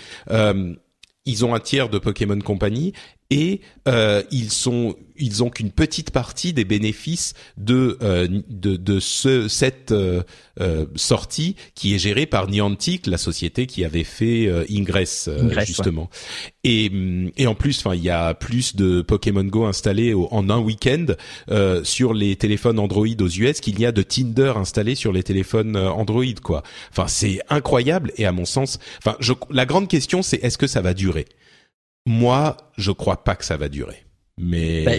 ils 1.24 1.44
ont 1.44 1.54
un 1.54 1.60
tiers 1.60 1.88
de 1.88 1.98
Pokémon 1.98 2.38
Company 2.38 2.94
et 3.30 3.60
euh, 3.86 4.22
ils 4.30 4.50
sont 4.50 4.96
ils 5.20 5.42
ont 5.42 5.50
qu'une 5.50 5.70
petite 5.70 6.12
partie 6.12 6.52
des 6.52 6.64
bénéfices 6.64 7.34
de 7.56 7.98
euh, 8.02 8.26
de, 8.48 8.76
de 8.76 9.00
ce 9.00 9.48
cette 9.48 9.92
euh, 9.92 10.22
euh, 10.60 10.86
sortie 10.94 11.56
qui 11.74 11.94
est 11.94 11.98
gérée 11.98 12.24
par 12.24 12.48
Niantic, 12.48 13.06
la 13.06 13.18
société 13.18 13.66
qui 13.66 13.84
avait 13.84 14.04
fait 14.04 14.46
euh, 14.46 14.64
Ingress, 14.70 15.28
justement. 15.66 16.08
Et 16.64 16.90
et 17.36 17.46
en 17.46 17.54
plus, 17.54 17.78
enfin, 17.80 17.94
il 17.94 18.02
y 18.02 18.10
a 18.10 18.32
plus 18.32 18.76
de 18.76 19.02
Pokémon 19.02 19.44
Go 19.44 19.66
installés 19.66 20.14
en 20.14 20.48
un 20.48 20.58
week-end 20.58 21.06
sur 21.84 22.14
les 22.14 22.36
téléphones 22.36 22.78
Android 22.78 23.06
aux 23.20 23.28
US 23.28 23.60
qu'il 23.60 23.78
y 23.78 23.86
a 23.86 23.92
de 23.92 24.02
Tinder 24.02 24.54
installés 24.56 24.94
sur 24.94 25.12
les 25.12 25.22
téléphones 25.22 25.76
Android, 25.76 26.24
quoi. 26.42 26.62
Enfin, 26.90 27.08
c'est 27.08 27.40
incroyable 27.50 28.12
et 28.16 28.26
à 28.26 28.32
mon 28.32 28.44
sens, 28.44 28.78
enfin, 28.98 29.16
je, 29.20 29.32
la 29.50 29.66
grande 29.66 29.88
question 29.88 30.22
c'est 30.22 30.42
est-ce 30.42 30.58
que 30.58 30.66
ça 30.66 30.80
va 30.80 30.94
durer? 30.94 31.26
Moi, 32.08 32.56
je 32.76 32.90
crois 32.90 33.22
pas 33.22 33.36
que 33.36 33.44
ça 33.44 33.56
va 33.56 33.68
durer. 33.68 34.04
Mais 34.40 34.84
bah, 34.84 34.92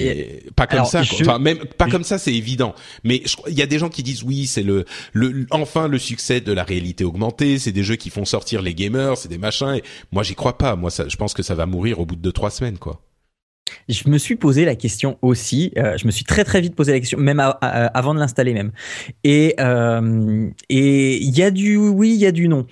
pas 0.55 0.67
comme 0.67 0.85
ça. 0.85 1.01
Enfin, 1.01 1.39
même 1.39 1.59
pas 1.77 1.89
comme 1.89 2.03
ça, 2.03 2.17
c'est 2.17 2.33
évident. 2.33 2.75
Mais 3.03 3.23
il 3.47 3.57
y 3.57 3.61
a 3.61 3.65
des 3.65 3.79
gens 3.79 3.89
qui 3.89 4.03
disent 4.03 4.21
oui, 4.23 4.47
c'est 4.47 4.63
le, 4.63 4.85
le 5.13 5.47
enfin 5.51 5.87
le 5.87 5.97
succès 5.97 6.41
de 6.41 6.51
la 6.51 6.63
réalité 6.63 7.05
augmentée. 7.05 7.57
C'est 7.57 7.71
des 7.71 7.83
jeux 7.83 7.95
qui 7.95 8.09
font 8.09 8.25
sortir 8.25 8.61
les 8.61 8.75
gamers, 8.75 9.17
c'est 9.17 9.29
des 9.29 9.37
machins. 9.37 9.75
Et 9.75 9.83
moi, 10.11 10.23
j'y 10.23 10.35
crois 10.35 10.57
pas. 10.57 10.75
Moi, 10.75 10.91
ça, 10.91 11.07
je 11.07 11.15
pense 11.15 11.33
que 11.33 11.41
ça 11.41 11.55
va 11.55 11.65
mourir 11.65 11.99
au 11.99 12.05
bout 12.05 12.15
de 12.15 12.21
deux 12.21 12.33
trois 12.33 12.51
semaines, 12.51 12.77
quoi. 12.77 13.01
Je 13.87 14.09
me 14.09 14.17
suis 14.17 14.35
posé 14.35 14.65
la 14.65 14.75
question 14.75 15.17
aussi. 15.21 15.71
Euh, 15.77 15.97
je 15.97 16.05
me 16.05 16.11
suis 16.11 16.25
très 16.25 16.43
très 16.43 16.59
vite 16.59 16.75
posé 16.75 16.91
la 16.91 16.99
question, 16.99 17.17
même 17.17 17.39
avant 17.39 18.13
de 18.13 18.19
l'installer 18.19 18.53
même. 18.53 18.71
Et 19.23 19.55
euh, 19.59 20.49
et 20.69 21.17
il 21.17 21.37
y 21.37 21.43
a 21.43 21.51
du 21.51 21.77
oui, 21.77 22.13
il 22.13 22.19
y 22.19 22.25
a 22.25 22.31
du 22.31 22.47
non. 22.47 22.65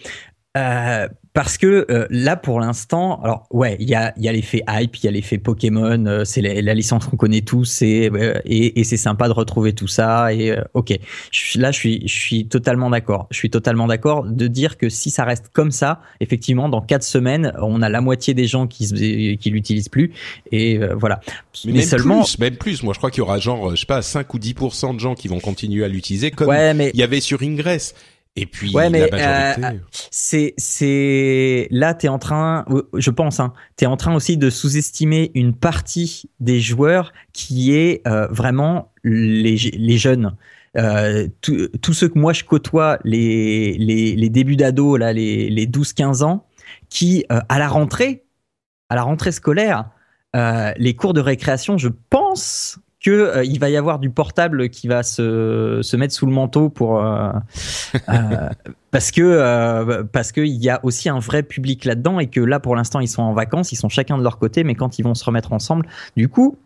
Euh, 0.58 1.08
parce 1.38 1.60
que 1.60 1.86
euh, 1.92 2.08
là, 2.10 2.36
pour 2.36 2.60
l'instant, 2.60 3.22
alors 3.22 3.46
ouais, 3.52 3.78
il 3.80 3.88
y 3.88 3.94
a, 3.94 4.12
y 4.18 4.28
a 4.28 4.32
l'effet 4.32 4.64
hype, 4.68 4.96
il 4.96 5.06
y 5.06 5.08
a 5.08 5.12
l'effet 5.12 5.38
Pokémon, 5.38 6.04
euh, 6.08 6.26
c'est 6.26 6.42
la, 6.42 6.74
licence 6.74 7.06
qu'on 7.06 7.16
connaît 7.16 7.42
tous, 7.42 7.84
et, 7.84 8.10
et, 8.44 8.80
et 8.80 8.84
c'est 8.84 8.98
sympa 8.98 9.28
de 9.28 9.34
retrouver 9.34 9.74
tout 9.74 9.86
ça. 9.86 10.34
Et 10.34 10.50
euh, 10.50 10.64
ok, 10.74 10.98
là, 11.58 11.70
je 11.70 11.78
suis, 11.78 12.08
je 12.08 12.12
suis 12.12 12.48
totalement 12.48 12.90
d'accord. 12.90 13.28
Je 13.30 13.38
suis 13.38 13.52
totalement 13.52 13.86
d'accord 13.86 14.24
de 14.24 14.48
dire 14.48 14.80
que 14.80 14.90
si 14.90 15.12
ça 15.12 15.26
reste 15.26 15.50
comme 15.54 15.70
ça, 15.70 16.02
effectivement, 16.22 16.70
dans 16.70 16.82
quatre 16.82 17.04
semaines, 17.04 17.54
on 17.62 17.84
a 17.84 17.90
la 17.90 18.02
moitié 18.02 18.34
des 18.34 18.48
gens 18.48 18.66
qui 18.66 19.38
qui 19.38 19.50
l'utilisent 19.52 19.90
plus, 19.90 20.14
et 20.52 20.80
voilà. 20.96 21.20
Mais, 21.66 21.74
même 21.74 21.82
seulement, 21.84 22.24
plus, 22.24 22.40
même 22.40 22.56
plus. 22.56 22.82
Moi, 22.82 22.96
je 22.96 22.98
crois 22.98 23.12
qu'il 23.12 23.20
y 23.20 23.22
aura 23.22 23.38
genre, 23.38 23.76
je 23.76 23.82
sais 23.82 23.86
pas, 23.86 24.02
5 24.02 24.34
ou 24.34 24.40
10% 24.40 24.96
de 24.96 25.00
gens 25.00 25.14
qui 25.14 25.28
vont 25.28 25.40
continuer 25.40 25.86
à 25.86 25.88
l'utiliser, 25.88 26.32
comme 26.32 26.52
il 26.52 26.96
y 26.96 27.04
avait 27.04 27.22
sur 27.22 27.44
Ingress. 27.44 27.94
Et 28.38 28.46
puis 28.46 28.72
ouais, 28.74 28.90
mais 28.92 29.10
euh, 29.14 29.54
c'est 30.12 30.54
c'est 30.58 31.68
là 31.72 31.96
t'es 31.96 32.08
en 32.08 32.20
train, 32.20 32.66
je 32.94 33.10
pense, 33.10 33.40
hein, 33.40 33.52
t'es 33.76 33.88
en 33.88 33.98
train 33.98 34.16
aussi 34.16 34.38
de 34.38 34.52
sous-estimer 34.52 35.32
une 35.34 35.54
partie 35.54 36.30
des 36.40 36.60
joueurs 36.60 37.14
qui 37.34 37.76
est 37.76 38.08
euh, 38.08 38.28
vraiment 38.28 38.92
les 39.04 39.58
les 39.58 39.98
jeunes. 39.98 40.36
Euh, 40.78 41.28
tous 41.42 41.94
ceux 41.94 42.10
que 42.10 42.20
moi 42.20 42.34
je 42.34 42.44
côtoie, 42.44 43.00
les 43.04 43.74
les, 43.80 44.16
les 44.16 44.30
débuts 44.30 44.56
d'ado 44.56 44.98
là, 44.98 45.12
les 45.14 45.50
les 45.50 45.66
12-15 45.66 46.24
ans, 46.24 46.46
qui 46.90 47.26
euh, 47.32 47.40
à 47.50 47.58
la 47.58 47.68
rentrée, 47.68 48.26
à 48.90 48.96
la 48.96 49.02
rentrée 49.02 49.32
scolaire, 49.32 49.90
euh, 50.36 50.72
les 50.78 50.96
cours 50.96 51.14
de 51.14 51.22
récréation, 51.22 51.78
je 51.80 51.90
pense 52.12 52.80
que 53.08 53.12
euh, 53.12 53.46
il 53.46 53.58
va 53.58 53.70
y 53.70 53.78
avoir 53.78 54.00
du 54.00 54.10
portable 54.10 54.70
qui 54.70 54.90
va 54.90 55.02
se, 55.02 55.80
se 55.82 55.96
mettre 55.96 56.14
sous 56.14 56.26
le 56.26 56.34
manteau 56.34 56.68
pour 56.68 57.02
euh, 57.02 57.32
euh 58.10 58.50
parce 58.92 59.12
que 59.12 60.02
parce 60.12 60.32
que 60.32 60.42
il 60.42 60.62
y 60.62 60.70
a 60.70 60.80
aussi 60.84 61.08
un 61.08 61.20
vrai 61.20 61.44
public 61.44 61.86
là-dedans 61.86 62.20
et 62.20 62.28
que 62.28 62.42
là 62.42 62.60
pour 62.60 62.76
l'instant 62.76 63.00
ils 63.00 63.08
sont 63.08 63.22
en 63.22 63.34
vacances, 63.34 63.72
ils 63.72 63.76
sont 63.76 63.90
chacun 63.90 64.18
de 64.18 64.24
leur 64.24 64.40
côté, 64.40 64.64
mais 64.64 64.76
quand 64.76 65.00
ils 65.00 65.04
vont 65.04 65.14
se 65.14 65.24
remettre 65.24 65.54
ensemble, 65.54 65.88
du 66.18 66.28
coup 66.28 66.58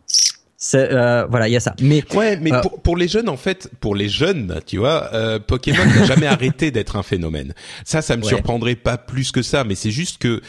euh, 0.75 1.25
voilà, 1.29 1.47
il 1.47 1.51
y 1.51 1.55
a 1.55 1.59
ça. 1.59 1.75
Mais 1.81 2.03
ouais, 2.13 2.37
mais 2.37 2.51
pour, 2.61 2.81
pour, 2.81 2.95
les 2.95 3.07
jeunes 3.07 3.29
en 3.29 3.37
fait, 3.37 3.69
pour 3.79 3.95
les 3.95 4.09
jeunes, 4.09 4.59
tu 4.65 4.77
vois, 4.77 5.09
euh, 5.13 5.39
Pokémon 5.39 5.85
n'a 5.85 6.05
jamais 6.05 6.27
arrêté 6.27 6.69
d'être 6.69 6.95
un 6.95 7.03
phénomène. 7.03 7.53
Ça, 7.83 8.01
ça 8.01 8.15
me 8.15 8.21
surprendrait 8.21 8.75
pas 8.75 8.97
plus 8.97 9.31
que 9.31 9.41
ça, 9.41 9.63
mais 9.63 9.75
c'est 9.75 9.91
juste 9.91 10.19
que 10.19 10.41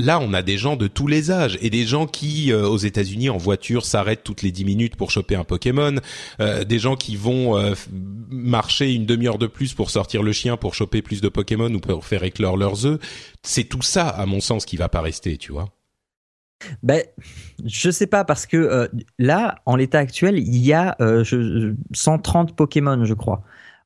Là, 0.00 0.20
on 0.20 0.32
a 0.32 0.42
des 0.42 0.58
gens 0.58 0.76
de 0.76 0.86
tous 0.86 1.08
les 1.08 1.32
âges 1.32 1.58
et 1.60 1.70
des 1.70 1.84
gens 1.84 2.06
qui, 2.06 2.52
euh, 2.52 2.68
aux 2.68 2.76
États-Unis, 2.76 3.30
en 3.30 3.36
voiture, 3.36 3.84
s'arrêtent 3.84 4.22
toutes 4.22 4.42
les 4.42 4.52
dix 4.52 4.64
minutes 4.64 4.94
pour 4.94 5.10
choper 5.10 5.34
un 5.34 5.42
Pokémon. 5.42 5.96
Euh, 6.40 6.62
des 6.64 6.78
gens 6.78 6.94
qui 6.94 7.16
vont 7.16 7.58
euh, 7.58 7.74
marcher 8.30 8.94
une 8.94 9.06
demi-heure 9.06 9.38
de 9.38 9.48
plus 9.48 9.74
pour 9.74 9.90
sortir 9.90 10.22
le 10.22 10.32
chien 10.32 10.56
pour 10.56 10.74
choper 10.74 11.02
plus 11.02 11.20
de 11.20 11.28
Pokémon 11.28 11.72
ou 11.74 11.80
pour 11.80 12.06
faire 12.06 12.22
éclore 12.22 12.56
leurs 12.56 12.86
œufs. 12.86 13.00
C'est 13.42 13.64
tout 13.64 13.82
ça, 13.82 14.08
à 14.08 14.24
mon 14.26 14.40
sens, 14.40 14.64
qui 14.64 14.76
va 14.76 14.88
pas 14.88 15.00
rester, 15.00 15.36
tu 15.36 15.50
vois. 15.50 15.68
Ben, 16.82 17.02
je 17.64 17.90
sais 17.90 18.06
pas 18.06 18.24
parce 18.24 18.46
que 18.46 18.56
euh, 18.56 18.88
là, 19.18 19.56
en 19.66 19.76
l'état 19.76 19.98
actuel, 19.98 20.38
il 20.38 20.56
y 20.56 20.72
a 20.72 20.96
euh, 21.00 21.24
je, 21.24 21.74
130 21.92 22.56
Pokémon, 22.56 23.04
je 23.04 23.14
crois. 23.14 23.42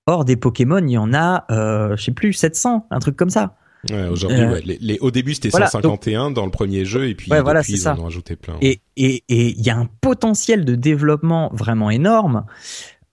Or, 0.07 0.25
des 0.25 0.37
Pokémon, 0.37 0.85
il 0.85 0.93
y 0.93 0.99
en 0.99 1.13
a, 1.15 1.45
euh, 1.51 1.97
je 1.97 2.05
sais 2.05 2.13
plus, 2.13 2.33
700, 2.33 2.87
un 2.91 2.99
truc 2.99 3.17
comme 3.17 3.31
ça. 3.31 3.57
Ouais, 3.91 4.07
aujourd'hui, 4.09 4.41
Euh, 4.41 4.53
ouais. 4.53 4.63
Les, 4.65 4.79
les- 4.81 4.99
au 5.01 5.11
début, 5.11 5.35
c'était 5.35 5.49
voilà, 5.49 5.67
151 5.67 6.31
dans 6.31 6.45
le 6.45 6.51
premier 6.53 6.85
jeu, 6.85 7.09
et 7.09 7.15
puis 7.15 7.31
Ouais, 7.31 7.39
depuis, 7.39 7.45
voilà, 7.45 7.63
ils 7.69 7.79
ça. 7.79 7.95
en 7.95 8.01
ont 8.01 8.07
ajouté 8.07 8.37
plein. 8.37 8.55
Et 8.61 8.81
et 8.97 9.25
et 9.29 9.49
il 9.49 9.61
y 9.67 9.71
a 9.71 9.77
un 9.77 9.89
potentiel 10.01 10.65
de 10.65 10.75
développement 10.75 11.51
vraiment 11.53 11.91
énorme. 11.91 12.45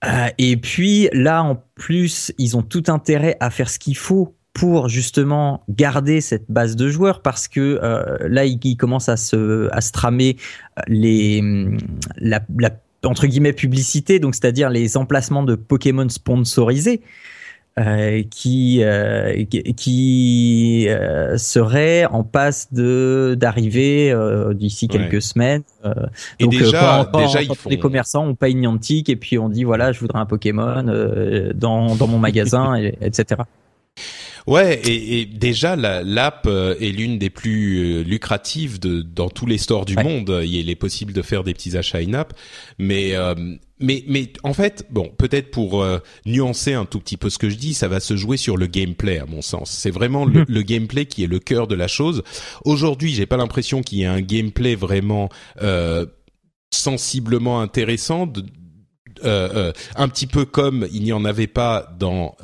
Euh, 0.04 0.28
et 0.38 0.56
puis 0.56 1.08
là, 1.12 1.42
en 1.42 1.62
plus, 1.74 2.32
ils 2.38 2.56
ont 2.56 2.62
tout 2.62 2.84
intérêt 2.88 3.36
à 3.40 3.50
faire 3.50 3.68
ce 3.68 3.78
qu'il 3.78 3.96
faut 3.96 4.34
pour 4.52 4.88
justement 4.88 5.62
garder 5.68 6.20
cette 6.20 6.50
base 6.50 6.74
de 6.76 6.88
joueurs 6.88 7.20
parce 7.22 7.48
que 7.48 7.78
euh, 7.82 8.16
là, 8.28 8.44
ils, 8.46 8.58
ils 8.64 8.76
commencent 8.76 9.08
à 9.08 9.16
se 9.16 9.68
à 9.72 9.80
se 9.80 9.92
tramer 9.92 10.36
les 10.88 11.42
la, 12.16 12.40
la 12.58 12.70
entre 13.04 13.26
guillemets 13.26 13.52
publicité, 13.54 14.18
donc 14.18 14.34
c'est-à-dire 14.34 14.68
les 14.70 14.96
emplacements 14.96 15.42
de 15.42 15.54
Pokémon 15.54 16.08
sponsorisés. 16.08 17.00
Euh, 17.78 18.22
qui 18.30 18.82
euh, 18.82 19.44
qui- 19.76 20.86
euh, 20.88 21.38
serait 21.38 22.04
en 22.06 22.24
passe 22.24 22.72
de 22.72 23.36
d'arriver 23.38 24.10
euh, 24.12 24.52
d'ici 24.54 24.86
Ouais. 24.90 24.98
quelques 24.98 25.22
semaines. 25.22 25.62
euh, 25.84 25.92
Et 26.38 26.44
donc, 26.44 26.54
euh, 26.54 26.58
déjà, 26.58 27.08
quand- 27.12 27.18
déjà, 27.20 27.42
ils 27.42 27.48
quand 27.48 27.54
font. 27.54 27.70
les 27.70 27.78
commerçants 27.78 28.26
on 28.26 28.34
paye 28.34 28.54
Niantic 28.54 29.08
et 29.08 29.16
puis 29.16 29.38
on 29.38 29.48
dit 29.48 29.64
voilà 29.64 29.92
je 29.92 30.00
voudrais 30.00 30.18
un 30.18 30.26
Pokémon 30.26 30.86
euh, 30.88 31.52
dans 31.54 31.94
dans 31.96 32.06
mon 32.08 32.18
magasin 32.18 32.74
et- 32.82 32.98
etc. 33.00 33.42
Ouais, 34.46 34.80
et, 34.86 35.20
et 35.20 35.26
déjà 35.26 35.76
la- 35.76 36.02
l'app 36.02 36.46
euh, 36.46 36.74
est 36.80 36.90
l'une 36.90 37.18
des 37.18 37.30
plus 37.30 38.02
lucratives 38.02 38.80
de 38.80 39.02
dans 39.02 39.28
tous 39.28 39.46
les 39.46 39.58
stores 39.58 39.84
du 39.84 39.94
Ouais. 39.96 40.02
monde. 40.02 40.40
Il 40.44 40.70
est 40.70 40.74
possible 40.76 41.12
de 41.12 41.22
faire 41.22 41.44
des 41.44 41.52
petits 41.52 41.76
achats 41.76 41.98
in-app, 41.98 42.32
mais 42.78 43.14
euh, 43.14 43.34
mais 43.80 44.04
mais 44.06 44.32
en 44.42 44.52
fait, 44.54 44.86
bon, 44.90 45.10
peut-être 45.18 45.50
pour 45.50 45.82
euh, 45.82 45.98
nuancer 46.26 46.74
un 46.74 46.84
tout 46.84 47.00
petit 47.00 47.16
peu 47.16 47.30
ce 47.30 47.38
que 47.38 47.48
je 47.50 47.56
dis, 47.56 47.74
ça 47.74 47.88
va 47.88 47.98
se 48.00 48.16
jouer 48.16 48.36
sur 48.36 48.56
le 48.56 48.66
gameplay 48.66 49.18
à 49.18 49.26
mon 49.26 49.42
sens. 49.42 49.70
C'est 49.70 49.90
vraiment 49.90 50.24
le, 50.24 50.40
Mhm. 50.40 50.46
le 50.48 50.62
gameplay 50.62 51.06
qui 51.06 51.24
est 51.24 51.26
le 51.26 51.38
cœur 51.38 51.66
de 51.66 51.74
la 51.74 51.88
chose. 51.88 52.22
Aujourd'hui, 52.64 53.12
j'ai 53.14 53.26
pas 53.26 53.36
l'impression 53.36 53.82
qu'il 53.82 53.98
y 53.98 54.02
ait 54.02 54.06
un 54.06 54.20
gameplay 54.20 54.74
vraiment 54.74 55.28
euh, 55.62 56.06
sensiblement 56.72 57.60
intéressant. 57.60 58.26
de- 58.26 58.44
euh, 59.24 59.72
un 59.96 60.08
petit 60.08 60.26
peu 60.26 60.46
comme 60.46 60.86
il 60.92 61.02
n'y 61.02 61.12
en 61.12 61.24
avait 61.26 61.46
pas 61.46 61.94
dans 61.98 62.36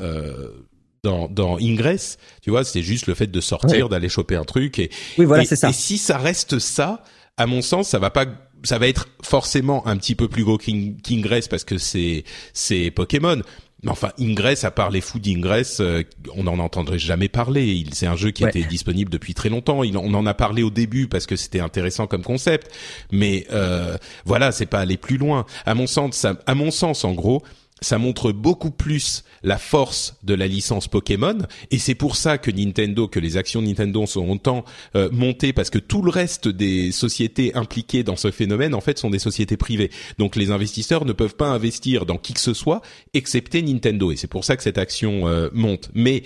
dans, 1.04 1.28
dans 1.28 1.56
Ingress, 1.58 2.18
tu 2.42 2.50
vois, 2.50 2.64
c'est 2.64 2.82
juste 2.82 3.06
le 3.06 3.14
fait 3.14 3.28
de 3.28 3.40
sortir, 3.40 3.88
d'aller 3.88 4.08
choper 4.08 4.34
un 4.34 4.44
truc 4.44 4.78
et 4.80 4.90
Oui 5.18 5.24
voilà 5.24 5.44
et, 5.44 5.46
c'est 5.46 5.54
ça. 5.56 5.70
et 5.70 5.72
si 5.72 5.98
ça 5.98 6.18
reste 6.18 6.58
ça, 6.58 7.04
à 7.36 7.46
mon 7.46 7.62
sens, 7.62 7.88
ça 7.90 7.98
va 8.00 8.10
pas 8.10 8.26
ça 8.66 8.78
va 8.78 8.88
être 8.88 9.08
forcément 9.22 9.86
un 9.86 9.96
petit 9.96 10.14
peu 10.14 10.28
plus 10.28 10.44
gros 10.44 10.58
qu'Ing- 10.58 11.00
qu'Ingress 11.00 11.48
parce 11.48 11.64
que 11.64 11.78
c'est 11.78 12.24
c'est 12.52 12.90
Pokémon. 12.90 13.40
Mais 13.82 13.90
enfin, 13.90 14.10
Ingress, 14.18 14.64
à 14.64 14.70
part 14.70 14.90
les 14.90 15.02
fous 15.02 15.18
d'Ingress, 15.18 15.80
euh, 15.80 16.02
on 16.34 16.44
n'en 16.44 16.58
entendrait 16.58 16.98
jamais 16.98 17.28
parler. 17.28 17.66
Il- 17.66 17.94
C'est 17.94 18.06
un 18.06 18.16
jeu 18.16 18.30
qui 18.30 18.42
Ouais. 18.42 18.50
était 18.50 18.64
disponible 18.64 19.10
depuis 19.10 19.34
très 19.34 19.50
longtemps. 19.50 19.82
Il, 19.84 19.96
on 19.98 20.14
en 20.14 20.24
a 20.26 20.32
parlé 20.34 20.62
au 20.62 20.70
début 20.70 21.08
parce 21.08 21.26
que 21.26 21.36
c'était 21.36 21.60
intéressant 21.60 22.06
comme 22.06 22.22
concept. 22.22 22.70
Mais 23.12 23.46
euh, 23.52 23.96
voilà, 24.24 24.50
c'est 24.50 24.66
pas 24.66 24.80
aller 24.80 24.96
plus 24.96 25.18
loin. 25.18 25.44
À 25.66 25.74
mon 25.74 25.86
sens, 25.86 26.16
ça, 26.16 26.38
à 26.46 26.54
mon 26.54 26.70
sens, 26.70 27.04
en 27.04 27.12
gros, 27.12 27.42
ça 27.82 27.98
montre 27.98 28.32
beaucoup 28.32 28.70
plus 28.70 29.22
la 29.42 29.58
force 29.58 30.16
de 30.22 30.34
la 30.34 30.46
licence 30.46 30.88
Pokémon 30.88 31.36
et 31.70 31.78
c'est 31.78 31.94
pour 31.94 32.16
ça 32.16 32.38
que 32.38 32.50
Nintendo, 32.50 33.06
que 33.06 33.20
les 33.20 33.36
actions 33.36 33.60
Nintendo 33.60 34.06
sont 34.06 34.28
autant 34.30 34.64
euh, 34.94 35.10
montées 35.12 35.52
parce 35.52 35.68
que 35.68 35.78
tout 35.78 36.00
le 36.00 36.10
reste 36.10 36.48
des 36.48 36.90
sociétés 36.90 37.54
impliquées 37.54 38.02
dans 38.02 38.16
ce 38.16 38.30
phénomène 38.30 38.74
en 38.74 38.80
fait 38.80 38.98
sont 38.98 39.10
des 39.10 39.18
sociétés 39.18 39.58
privées. 39.58 39.90
Donc 40.18 40.36
les 40.36 40.50
investisseurs 40.50 41.04
ne 41.04 41.12
peuvent 41.12 41.36
pas 41.36 41.48
investir 41.48 42.06
dans 42.06 42.16
qui 42.16 42.32
que 42.32 42.40
ce 42.40 42.54
soit 42.54 42.80
excepté 43.12 43.60
Nintendo 43.60 44.10
et 44.10 44.16
c'est 44.16 44.26
pour 44.26 44.44
ça 44.44 44.56
que 44.56 44.62
cette 44.62 44.78
action 44.78 45.28
euh, 45.28 45.50
monte. 45.52 45.90
Mais 45.94 46.22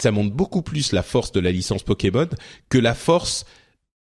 ça 0.00 0.10
montre 0.10 0.34
beaucoup 0.34 0.62
plus 0.62 0.92
la 0.92 1.04
force 1.04 1.30
de 1.30 1.40
la 1.40 1.52
licence 1.52 1.84
Pokémon 1.84 2.28
que 2.68 2.78
la 2.78 2.94
force 2.94 3.44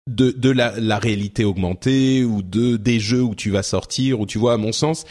de, 0.06 0.50
la, 0.50 0.78
la 0.82 1.00
réalité 1.00 1.46
augmentée 1.46 2.26
ou 2.26 2.41
de 2.41 2.76
des 2.76 3.00
jeux 3.00 3.22
où 3.22 3.36
tu 3.36 3.52
vas 3.52 3.63
sortir 3.63 4.19
où 4.19 4.26
tu 4.26 4.38
vois 4.38 4.54
à 4.54 4.58
mon 4.58 4.74
sens 4.74 5.06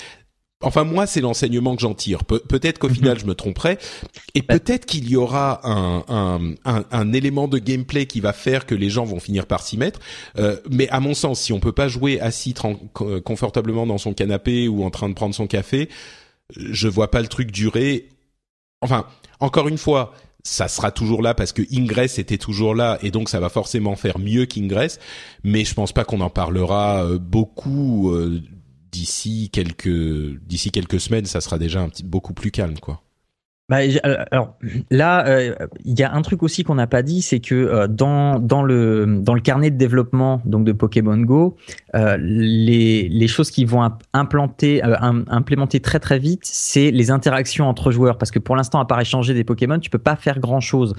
Enfin, 0.63 0.85
moi, 0.85 1.07
c'est 1.07 1.21
l'enseignement 1.21 1.75
que 1.77 1.83
j'en 1.83 1.95
tire. 1.95 2.25
Pe- 2.25 2.39
peut-être 2.39 2.79
qu'au 2.79 2.89
final, 2.89 3.19
je 3.19 3.27
me 3.27 3.35
tromperai, 3.35 3.79
et 4.35 4.43
peut-être 4.43 4.87
qu'il 4.87 5.09
y 5.09 5.17
aura 5.17 5.61
un, 5.69 6.05
un, 6.09 6.55
un, 6.65 6.85
un 6.91 7.13
élément 7.13 7.49
de 7.49 7.59
gameplay 7.59 8.07
qui 8.07 8.21
va 8.21 8.33
faire 8.33 8.67
que 8.67 8.75
les 8.75 8.91
gens 8.91 9.05
vont 9.05 9.21
finir 9.21 9.47
par 9.47 9.63
s'y 9.63 9.77
mettre. 9.77 10.01
Euh, 10.39 10.57
mais 10.71 10.89
à 10.89 11.01
mon 11.01 11.15
sens, 11.15 11.41
si 11.41 11.53
on 11.53 11.61
peut 11.61 11.73
pas 11.73 11.89
jouer 11.89 12.21
assis 12.21 12.55
confortablement 13.25 13.87
dans 13.87 13.99
son 13.99 14.15
canapé 14.15 14.69
ou 14.69 14.85
en 14.85 14.91
train 14.91 15.09
de 15.09 15.15
prendre 15.15 15.35
son 15.35 15.47
café, 15.47 15.89
je 16.57 16.89
vois 16.89 17.11
pas 17.11 17.21
le 17.21 17.29
truc 17.29 17.51
durer. 17.51 18.09
Enfin, 18.81 19.07
encore 19.41 19.69
une 19.69 19.79
fois, 19.79 20.13
ça 20.45 20.67
sera 20.69 20.91
toujours 20.91 21.23
là 21.23 21.35
parce 21.35 21.53
que 21.53 21.63
Ingress 21.73 22.19
était 22.19 22.37
toujours 22.37 22.75
là 22.75 22.99
et 23.03 23.11
donc 23.13 23.29
ça 23.29 23.39
va 23.39 23.49
forcément 23.49 23.95
faire 23.95 24.19
mieux 24.19 24.45
qu'Ingress. 24.45 24.99
Mais 25.45 25.65
je 25.65 25.73
pense 25.75 25.93
pas 25.93 26.05
qu'on 26.05 26.21
en 26.21 26.31
parlera 26.31 27.05
euh, 27.05 27.19
beaucoup 27.19 28.11
euh, 28.13 28.41
d'ici 28.93 29.51
quelques 29.53 29.89
d'ici 30.47 30.71
quelques 30.71 31.01
semaines. 31.01 31.25
Ça 31.25 31.41
sera 31.41 31.59
déjà 31.59 31.81
un 31.81 31.89
petit 31.89 32.05
beaucoup 32.05 32.35
plus 32.35 32.51
calme, 32.51 32.79
quoi. 32.79 33.01
Bah, 33.69 33.79
euh, 33.79 34.25
alors 34.31 34.59
là, 34.91 35.27
euh, 35.29 35.55
il 35.85 35.99
y 35.99 36.03
a 36.03 36.13
un 36.13 36.21
truc 36.21 36.43
aussi 36.43 36.63
qu'on 36.63 36.75
n'a 36.75 36.89
pas 36.89 37.03
dit, 37.03 37.23
c'est 37.23 37.39
que 37.41 37.55
euh, 37.55 37.87
dans 37.87 38.39
dans 38.39 38.63
le 38.63 39.21
dans 39.23 39.33
le 39.33 39.41
carnet 39.41 39.71
de 39.71 39.79
développement 39.79 40.43
donc 40.45 40.65
de 40.65 40.73
Pokémon 40.73 41.17
Go, 41.17 41.57
les 41.95 43.09
les 43.09 43.29
choses 43.29 43.51
qui 43.51 43.65
vont 43.65 43.83
imp- 43.83 44.03
implanter 44.13 44.83
im- 44.83 45.25
implémenter 45.29 45.81
très 45.81 46.01
très 46.01 46.19
vite, 46.19 46.43
c'est 46.45 46.91
les 46.91 47.11
interactions 47.11 47.67
entre 47.67 47.93
joueurs 47.93 48.19
parce 48.19 48.31
que 48.31 48.41
pour 48.41 48.57
l'instant 48.57 48.79
à 48.79 48.85
part 48.85 49.01
échanger 49.01 49.33
des 49.33 49.45
Pokémon, 49.45 49.79
tu 49.79 49.89
peux 49.89 49.99
pas 49.99 50.17
faire 50.17 50.39
grand 50.39 50.61
chose. 50.61 50.95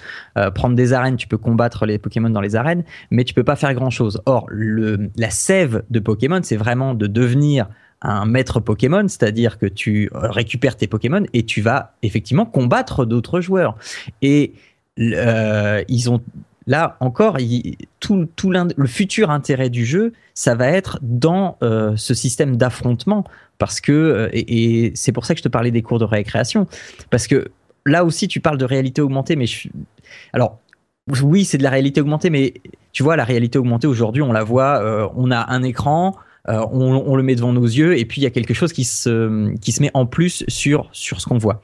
prendre 0.55 0.75
des 0.75 0.93
arènes, 0.93 1.17
tu 1.17 1.27
peux 1.27 1.37
combattre 1.37 1.85
les 1.85 1.99
Pokémon 1.99 2.29
dans 2.29 2.41
les 2.41 2.55
arènes, 2.55 2.85
mais 3.11 3.23
tu 3.23 3.35
peux 3.35 3.43
pas 3.43 3.57
faire 3.57 3.73
grand 3.75 3.91
chose. 3.91 4.21
Or 4.25 4.45
le 4.49 5.11
la 5.15 5.29
sève 5.29 5.83
de 5.91 5.99
Pokémon, 5.99 6.39
c'est 6.41 6.57
vraiment 6.57 6.95
de 6.95 7.05
devenir 7.07 7.67
un 8.03 8.25
maître 8.25 8.59
Pokémon, 8.59 9.07
c'est-à-dire 9.07 9.57
que 9.57 9.65
tu 9.65 10.09
euh, 10.13 10.29
récupères 10.29 10.75
tes 10.75 10.87
Pokémon 10.87 11.23
et 11.33 11.43
tu 11.43 11.61
vas 11.61 11.93
effectivement 12.03 12.45
combattre 12.45 13.05
d'autres 13.05 13.41
joueurs. 13.41 13.75
Et 14.21 14.53
euh, 14.99 15.83
ils 15.87 16.11
ont 16.11 16.21
là 16.67 16.97
encore 16.99 17.37
tout, 17.99 18.27
le 18.41 18.87
futur 18.87 19.31
intérêt 19.31 19.69
du 19.69 19.85
jeu, 19.85 20.13
ça 20.33 20.55
va 20.55 20.67
être 20.67 20.99
dans 21.01 21.57
euh, 21.63 21.95
ce 21.95 22.13
système 22.13 22.57
d'affrontement 22.57 23.23
parce 23.57 23.81
que 23.81 24.29
et, 24.33 24.91
c'est 24.95 25.11
pour 25.11 25.25
ça 25.25 25.33
que 25.33 25.39
je 25.39 25.43
te 25.43 25.49
parlais 25.49 25.71
des 25.71 25.81
cours 25.81 25.99
de 25.99 26.05
récréation 26.05 26.67
parce 27.09 27.27
que 27.27 27.51
là 27.85 28.05
aussi 28.05 28.27
tu 28.27 28.39
parles 28.39 28.57
de 28.57 28.65
réalité 28.65 29.01
augmentée, 29.01 29.35
mais 29.35 29.45
alors 30.31 30.59
oui 31.21 31.43
c'est 31.43 31.57
de 31.57 31.63
la 31.63 31.69
réalité 31.69 32.01
augmentée, 32.01 32.29
mais 32.29 32.53
tu 32.93 33.03
vois 33.03 33.15
la 33.15 33.25
réalité 33.25 33.57
augmentée 33.59 33.87
aujourd'hui 33.87 34.21
on 34.21 34.31
la 34.31 34.43
voit, 34.43 35.11
on 35.15 35.31
a 35.31 35.51
un 35.51 35.63
écran. 35.63 36.15
Euh, 36.49 36.59
on, 36.73 36.81
on 37.07 37.15
le 37.15 37.23
met 37.23 37.35
devant 37.35 37.53
nos 37.53 37.63
yeux 37.65 37.97
et 37.97 38.03
puis 38.03 38.19
il 38.19 38.23
y 38.25 38.27
a 38.27 38.29
quelque 38.29 38.53
chose 38.53 38.73
qui 38.73 38.83
se 38.83 39.55
qui 39.61 39.71
se 39.71 39.81
met 39.81 39.91
en 39.93 40.05
plus 40.05 40.43
sur 40.49 40.89
sur 40.91 41.21
ce 41.21 41.25
qu'on 41.27 41.37
voit. 41.37 41.61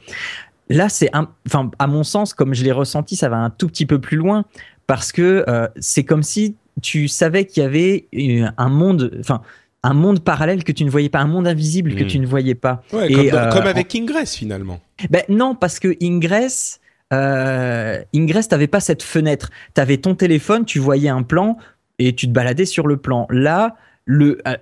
Là, 0.69 0.87
c'est 0.87 1.09
enfin 1.13 1.69
à 1.79 1.87
mon 1.87 2.03
sens, 2.03 2.33
comme 2.33 2.53
je 2.53 2.63
l'ai 2.63 2.71
ressenti, 2.71 3.15
ça 3.17 3.27
va 3.27 3.37
un 3.37 3.49
tout 3.49 3.67
petit 3.67 3.85
peu 3.85 3.99
plus 3.99 4.15
loin 4.17 4.45
parce 4.87 5.11
que 5.11 5.43
euh, 5.49 5.67
c'est 5.79 6.03
comme 6.05 6.23
si 6.23 6.55
tu 6.81 7.07
savais 7.09 7.45
qu'il 7.45 7.61
y 7.63 7.65
avait 7.65 8.07
une- 8.13 8.53
un 8.57 8.69
monde, 8.69 9.11
enfin 9.19 9.41
un 9.83 9.93
monde 9.93 10.21
parallèle 10.23 10.63
que 10.63 10.71
tu 10.71 10.85
ne 10.85 10.89
voyais 10.89 11.09
pas, 11.09 11.19
un 11.19 11.27
monde 11.27 11.47
invisible 11.47 11.95
que 11.95 12.03
Mm. 12.03 12.07
tu 12.07 12.19
ne 12.19 12.25
voyais 12.27 12.55
pas. 12.55 12.81
Ouais, 12.93 13.11
Et, 13.11 13.15
comme, 13.15 13.29
dans- 13.29 13.37
euh, 13.37 13.49
comme 13.51 13.67
avec 13.67 13.93
Ingress 13.95 14.35
finalement. 14.35 14.79
Ben 15.09 15.23
non, 15.29 15.55
parce 15.55 15.79
que 15.79 15.95
Ingress, 16.01 16.79
euh, 17.13 18.01
Ingress, 18.15 18.47
t'avais 18.47 18.67
pas 18.67 18.79
cette 18.79 19.03
fenêtre. 19.03 19.49
T'avais 19.73 19.97
ton 19.97 20.15
téléphone, 20.15 20.65
tu 20.65 20.79
voyais 20.79 21.09
un 21.09 21.23
plan 21.23 21.57
et 21.97 22.13
tu 22.15 22.27
te 22.27 22.31
baladais 22.31 22.65
sur 22.65 22.87
le 22.87 22.97
plan. 22.97 23.25
Là, 23.29 23.75
le, 24.09 24.39
euh, 24.47 24.55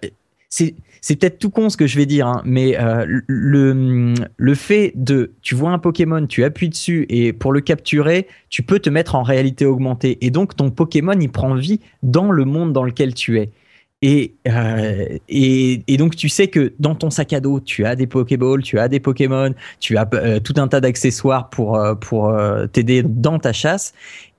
c'est 0.49 0.75
peut-être 1.17 1.39
tout 1.39 1.49
con 1.49 1.69
ce 1.69 1.77
que 1.77 1.87
je 1.87 1.97
vais 1.97 2.05
dire, 2.05 2.27
hein, 2.27 2.41
mais 2.43 2.77
euh, 2.77 3.05
le 3.27 4.13
le 4.35 4.55
fait 4.55 4.91
de, 4.95 5.31
tu 5.41 5.55
vois 5.55 5.71
un 5.71 5.79
Pokémon, 5.79 6.27
tu 6.27 6.43
appuies 6.43 6.69
dessus 6.69 7.05
et 7.07 7.31
pour 7.31 7.53
le 7.53 7.61
capturer, 7.61 8.27
tu 8.49 8.61
peux 8.61 8.79
te 8.79 8.89
mettre 8.89 9.15
en 9.15 9.23
réalité 9.23 9.65
augmentée 9.65 10.17
et 10.19 10.31
donc 10.31 10.55
ton 10.55 10.69
Pokémon 10.69 11.17
il 11.19 11.31
prend 11.31 11.55
vie 11.55 11.79
dans 12.03 12.29
le 12.29 12.43
monde 12.43 12.73
dans 12.73 12.83
lequel 12.83 13.13
tu 13.13 13.39
es. 13.39 13.51
Et, 14.03 14.35
euh, 14.47 15.17
et, 15.27 15.81
et 15.87 15.97
donc 15.97 16.15
tu 16.15 16.29
sais 16.29 16.49
que 16.49 16.73
dans 16.77 16.93
ton 16.93 17.09
sac 17.09 17.33
à 17.33 17.39
dos, 17.39 17.59
tu 17.61 17.85
as 17.85 17.95
des 17.95 18.05
Pokéballs, 18.05 18.61
tu 18.61 18.77
as 18.77 18.89
des 18.89 18.99
Pokémon, 18.99 19.53
tu 19.79 19.97
as 19.97 20.05
tout 20.41 20.53
un 20.57 20.67
tas 20.67 20.81
d'accessoires 20.81 21.49
pour, 21.49 21.81
pour 22.01 22.31
t'aider 22.73 23.01
dans 23.01 23.39
ta 23.39 23.53
chasse. 23.53 23.93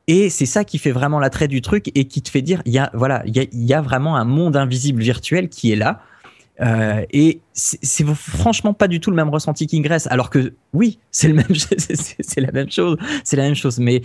Et 0.08 0.30
c'est 0.30 0.46
ça 0.46 0.64
qui 0.64 0.78
fait 0.78 0.90
vraiment 0.90 1.20
l'attrait 1.20 1.48
du 1.48 1.60
truc 1.60 1.90
et 1.94 2.06
qui 2.06 2.22
te 2.22 2.30
fait 2.30 2.40
dire, 2.40 2.62
il 2.64 2.72
y 2.72 2.78
a, 2.78 2.90
voilà, 2.94 3.22
il 3.26 3.46
y 3.52 3.74
vraiment 3.74 4.16
un 4.16 4.24
monde 4.24 4.56
invisible 4.56 5.02
virtuel 5.02 5.50
qui 5.50 5.70
est 5.70 5.76
là. 5.76 6.00
Euh, 6.60 7.04
et 7.12 7.40
c'est 7.52 8.06
franchement 8.14 8.72
pas 8.72 8.88
du 8.88 9.00
tout 9.00 9.10
le 9.10 9.16
même 9.16 9.30
ressenti 9.30 9.66
qu'Ingress. 9.66 10.06
Alors 10.08 10.30
que 10.30 10.54
oui, 10.72 10.98
c'est 11.10 11.28
le 11.28 11.34
même, 11.34 11.46
c'est 11.50 12.40
la 12.40 12.52
même 12.52 12.70
chose, 12.70 12.96
c'est 13.24 13.36
la 13.36 13.44
même 13.44 13.54
chose. 13.54 13.78
Mais, 13.78 14.02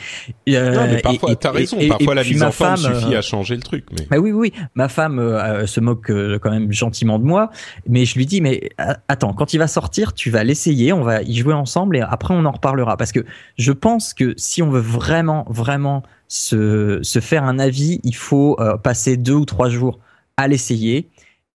euh, 0.49 0.73
non, 0.73 0.87
mais 0.87 1.01
parfois, 1.01 1.35
t'as 1.35 1.51
raison. 1.51 1.77
parfois, 1.87 2.15
la 2.15 2.23
mise 2.23 2.43
en 2.43 2.51
forme 2.51 2.77
suffit 2.77 3.15
à 3.15 3.21
changer 3.21 3.55
le 3.55 3.61
truc. 3.61 3.85
Mais 3.91 4.05
bah 4.09 4.17
oui, 4.17 4.31
oui, 4.31 4.53
ma 4.75 4.89
femme 4.89 5.19
se 5.65 5.79
moque 5.79 6.11
quand 6.41 6.51
même 6.51 6.71
gentiment 6.71 7.19
de 7.19 7.25
moi, 7.25 7.49
mais 7.87 8.05
je 8.05 8.15
lui 8.15 8.25
dis 8.25 8.41
mais 8.41 8.69
attends, 9.07 9.33
quand 9.33 9.53
il 9.53 9.57
va 9.57 9.67
sortir, 9.67 10.13
tu 10.13 10.29
vas 10.29 10.43
l'essayer, 10.43 10.93
on 10.93 11.03
va 11.03 11.21
y 11.21 11.35
jouer 11.35 11.53
ensemble 11.53 11.97
et 11.97 12.01
après 12.01 12.33
on 12.33 12.45
en 12.45 12.51
reparlera 12.51 12.97
parce 12.97 13.11
que 13.11 13.25
je 13.57 13.71
pense 13.71 14.13
que 14.13 14.33
si 14.37 14.61
on 14.61 14.69
veut 14.69 14.79
vraiment, 14.79 15.45
vraiment 15.49 16.03
se, 16.27 16.99
se 17.03 17.19
faire 17.19 17.43
un 17.43 17.59
avis, 17.59 17.99
il 18.03 18.15
faut 18.15 18.57
euh, 18.59 18.77
passer 18.77 19.17
deux 19.17 19.33
ou 19.33 19.45
trois 19.45 19.69
jours 19.69 19.99
à 20.37 20.47
l'essayer 20.47 21.09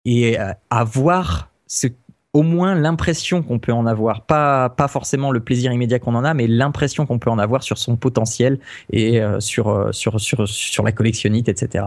et 0.08 0.40
euh, 0.40 0.54
avoir 0.72 1.52
au 2.34 2.42
moins 2.42 2.74
l'impression 2.76 3.44
qu'on 3.44 3.60
peut 3.60 3.74
en 3.74 3.86
avoir, 3.86 4.26
pas, 4.26 4.70
pas 4.70 4.88
forcément 4.88 5.32
le 5.32 5.42
plaisir 5.42 5.72
immédiat 5.72 6.00
qu'on 6.00 6.16
en 6.16 6.24
a, 6.24 6.34
mais 6.34 6.48
l'impression 6.48 7.06
qu'on 7.06 7.20
peut 7.20 7.30
en 7.30 7.40
avoir 7.40 7.62
sur 7.62 7.78
son 7.78 7.98
potentiel 7.98 8.60
et 8.92 9.22
euh, 9.22 9.40
sur, 9.40 9.90
sur, 9.94 10.20
sur, 10.20 10.48
sur 10.48 10.84
la 10.84 10.92
collectionnite, 10.92 11.50
etc. 11.50 11.86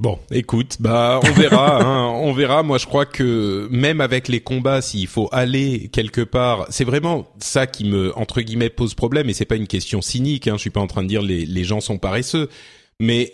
Bon, 0.00 0.18
écoute, 0.30 0.78
bah 0.80 1.20
on 1.22 1.32
verra, 1.32 1.82
hein, 1.84 2.06
on 2.06 2.32
verra. 2.32 2.62
Moi, 2.62 2.78
je 2.78 2.86
crois 2.86 3.04
que 3.04 3.68
même 3.70 4.00
avec 4.00 4.28
les 4.28 4.40
combats, 4.40 4.80
s'il 4.80 5.06
faut 5.06 5.28
aller 5.30 5.90
quelque 5.92 6.22
part, 6.22 6.64
c'est 6.70 6.84
vraiment 6.84 7.28
ça 7.38 7.66
qui 7.66 7.84
me 7.84 8.16
entre 8.18 8.40
guillemets 8.40 8.70
pose 8.70 8.94
problème. 8.94 9.28
Et 9.28 9.34
c'est 9.34 9.44
pas 9.44 9.56
une 9.56 9.66
question 9.66 10.00
cynique. 10.00 10.48
Hein, 10.48 10.54
je 10.54 10.62
suis 10.62 10.70
pas 10.70 10.80
en 10.80 10.86
train 10.86 11.02
de 11.02 11.08
dire 11.08 11.20
les 11.20 11.44
les 11.44 11.64
gens 11.64 11.82
sont 11.82 11.98
paresseux, 11.98 12.48
mais 12.98 13.30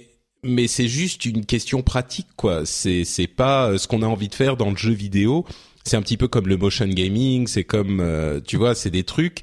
mais 0.49 0.67
c'est 0.69 0.89
juste 0.89 1.25
une 1.25 1.45
question 1.45 1.83
pratique, 1.83 2.29
quoi. 2.37 2.67
C'est 2.67 3.05
c'est 3.05 3.27
pas 3.27 3.71
euh, 3.71 3.79
ce 3.79 3.89
qu'on 3.89 4.03
a 4.03 4.07
envie 4.07 4.29
de 4.29 4.35
faire 4.35 4.57
dans 4.57 4.71
le 4.71 4.77
jeu 4.77 4.93
vidéo. 4.93 5.45
C'est 5.85 5.97
un 5.97 6.03
petit 6.03 6.17
peu 6.17 6.29
comme 6.29 6.49
le 6.49 6.57
motion 6.57 6.87
gaming. 6.87 7.47
C'est 7.47 7.65
comme 7.65 8.01
euh, 8.01 8.41
tu 8.41 8.57
vois, 8.57 8.75
c'est 8.75 8.91
des 8.91 9.05
trucs 9.05 9.43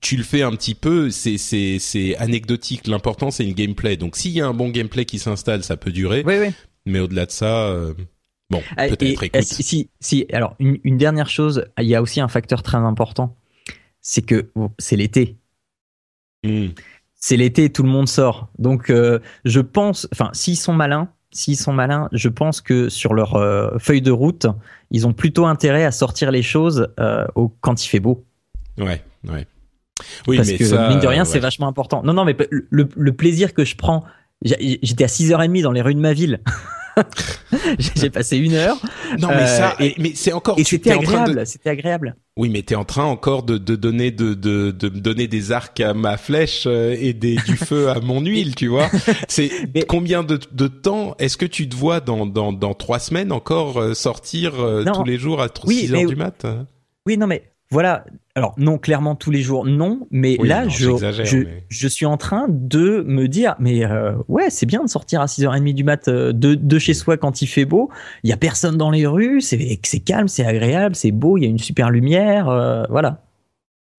tu 0.00 0.16
le 0.16 0.22
fais 0.22 0.42
un 0.42 0.52
petit 0.52 0.74
peu, 0.74 1.10
c'est 1.10 1.38
c'est 1.38 1.78
c'est 1.78 2.16
anecdotique. 2.16 2.86
L'important 2.86 3.30
c'est 3.30 3.44
le 3.44 3.52
gameplay. 3.52 3.96
Donc 3.96 4.16
s'il 4.16 4.32
y 4.32 4.40
a 4.40 4.46
un 4.46 4.54
bon 4.54 4.68
gameplay 4.68 5.04
qui 5.04 5.18
s'installe, 5.18 5.64
ça 5.64 5.76
peut 5.76 5.90
durer. 5.90 6.22
Oui, 6.26 6.36
oui. 6.38 6.48
Mais 6.86 7.00
au-delà 7.00 7.26
de 7.26 7.30
ça, 7.30 7.66
euh, 7.68 7.94
bon, 8.50 8.62
ah, 8.76 8.88
peut-être. 8.88 9.22
Écoute. 9.22 9.42
Si 9.42 9.90
si 10.00 10.26
alors 10.32 10.54
une, 10.58 10.78
une 10.84 10.98
dernière 10.98 11.28
chose, 11.28 11.66
il 11.78 11.86
y 11.86 11.94
a 11.94 12.02
aussi 12.02 12.20
un 12.20 12.28
facteur 12.28 12.62
très 12.62 12.78
important, 12.78 13.36
c'est 14.00 14.22
que 14.22 14.50
c'est 14.78 14.96
l'été. 14.96 15.36
Hmm. 16.44 16.68
C'est 17.18 17.36
l'été, 17.36 17.70
tout 17.70 17.82
le 17.82 17.88
monde 17.88 18.08
sort. 18.08 18.48
Donc 18.58 18.90
euh, 18.90 19.18
je 19.44 19.60
pense, 19.60 20.08
enfin 20.12 20.30
s'ils 20.32 20.56
sont 20.56 20.72
malins, 20.72 21.08
s'ils 21.30 21.56
sont 21.56 21.72
malins, 21.72 22.08
je 22.12 22.28
pense 22.28 22.60
que 22.60 22.88
sur 22.88 23.12
leur 23.12 23.34
euh, 23.34 23.76
feuille 23.78 24.02
de 24.02 24.10
route, 24.10 24.46
ils 24.90 25.06
ont 25.06 25.12
plutôt 25.12 25.46
intérêt 25.46 25.84
à 25.84 25.92
sortir 25.92 26.30
les 26.30 26.42
choses 26.42 26.88
au, 27.34 27.48
quand 27.60 27.84
il 27.84 27.88
fait 27.88 28.00
beau. 28.00 28.24
Ouais, 28.78 29.02
ouais. 29.28 29.46
Oui, 30.26 30.36
Parce 30.36 30.48
mais 30.48 30.58
que 30.58 30.64
ça, 30.64 30.88
mine 30.88 31.00
de 31.00 31.06
rien, 31.06 31.24
c'est 31.24 31.40
vachement 31.40 31.66
important. 31.66 32.02
Non, 32.04 32.12
non, 32.12 32.24
mais 32.24 32.36
le, 32.50 32.88
le 32.94 33.12
plaisir 33.12 33.52
que 33.52 33.64
je 33.64 33.74
prends, 33.74 34.04
j'étais 34.42 35.04
à 35.04 35.08
6h30 35.08 35.62
dans 35.62 35.72
les 35.72 35.82
rues 35.82 35.94
de 35.94 36.00
ma 36.00 36.12
ville. 36.12 36.40
j'ai 37.96 38.10
passé 38.10 38.36
une 38.36 38.54
heure. 38.54 38.80
Non, 39.18 39.28
mais 39.28 39.46
ça, 39.46 39.70
euh, 39.80 39.84
et, 39.84 39.94
mais 39.98 40.12
c'est 40.14 40.32
encore. 40.32 40.58
Et 40.58 40.64
c'était 40.64 40.92
agréable. 40.92 41.46
C'était 41.46 41.70
agréable. 41.70 42.16
Oui, 42.36 42.48
mais 42.48 42.62
t'es 42.62 42.74
en 42.74 42.84
train 42.84 43.04
encore 43.04 43.42
de, 43.42 43.58
de 43.58 43.76
donner 43.76 44.10
de, 44.10 44.34
de, 44.34 44.70
de 44.70 44.88
donner 44.88 45.26
des 45.26 45.52
arcs 45.52 45.80
à 45.80 45.94
ma 45.94 46.16
flèche 46.16 46.64
euh, 46.66 46.96
et 46.98 47.12
des, 47.12 47.36
du 47.36 47.56
feu 47.56 47.88
à 47.88 48.00
mon 48.00 48.20
huile, 48.24 48.54
tu 48.54 48.68
vois. 48.68 48.88
C'est 49.28 49.50
combien 49.88 50.22
de, 50.22 50.38
de 50.52 50.68
temps 50.68 51.14
est-ce 51.18 51.36
que 51.36 51.46
tu 51.46 51.68
te 51.68 51.76
vois 51.76 52.00
dans 52.00 52.26
dans 52.26 52.52
dans 52.52 52.74
trois 52.74 52.98
semaines 52.98 53.32
encore 53.32 53.78
euh, 53.78 53.94
sortir 53.94 54.54
tous 54.94 55.04
les 55.04 55.18
jours 55.18 55.40
à 55.40 55.48
6 55.48 55.94
heures 55.94 56.06
du 56.06 56.16
mat? 56.16 56.46
Oui, 57.06 57.16
non, 57.16 57.26
mais 57.26 57.42
voilà. 57.70 58.04
Alors 58.38 58.54
non, 58.56 58.78
clairement 58.78 59.16
tous 59.16 59.32
les 59.32 59.42
jours, 59.42 59.66
non. 59.66 60.06
Mais 60.12 60.36
là, 60.40 60.68
je, 60.68 60.92
je, 61.68 61.88
suis 61.88 62.06
en 62.06 62.16
train 62.16 62.46
de 62.48 63.02
me 63.04 63.26
dire, 63.26 63.56
mais 63.58 63.84
euh, 63.84 64.12
ouais, 64.28 64.48
c'est 64.48 64.64
bien 64.64 64.84
de 64.84 64.88
sortir 64.88 65.20
à 65.20 65.26
6h30 65.26 65.74
du 65.74 65.82
mat 65.82 66.06
euh, 66.06 66.32
de, 66.32 66.54
de 66.54 66.78
chez 66.78 66.94
soi 66.94 67.16
quand 67.16 67.42
il 67.42 67.48
fait 67.48 67.64
beau. 67.64 67.90
Il 68.22 68.30
y 68.30 68.32
a 68.32 68.36
personne 68.36 68.76
dans 68.76 68.92
les 68.92 69.06
rues, 69.06 69.40
c'est 69.40 69.58
calme, 70.04 70.28
c'est 70.28 70.44
agréable, 70.46 70.94
c'est 70.94 71.10
beau, 71.10 71.36
il 71.36 71.42
y 71.42 71.46
a 71.46 71.48
une 71.48 71.58
super 71.58 71.90
lumière, 71.90 72.48
euh, 72.48 72.84
voilà. 72.90 73.24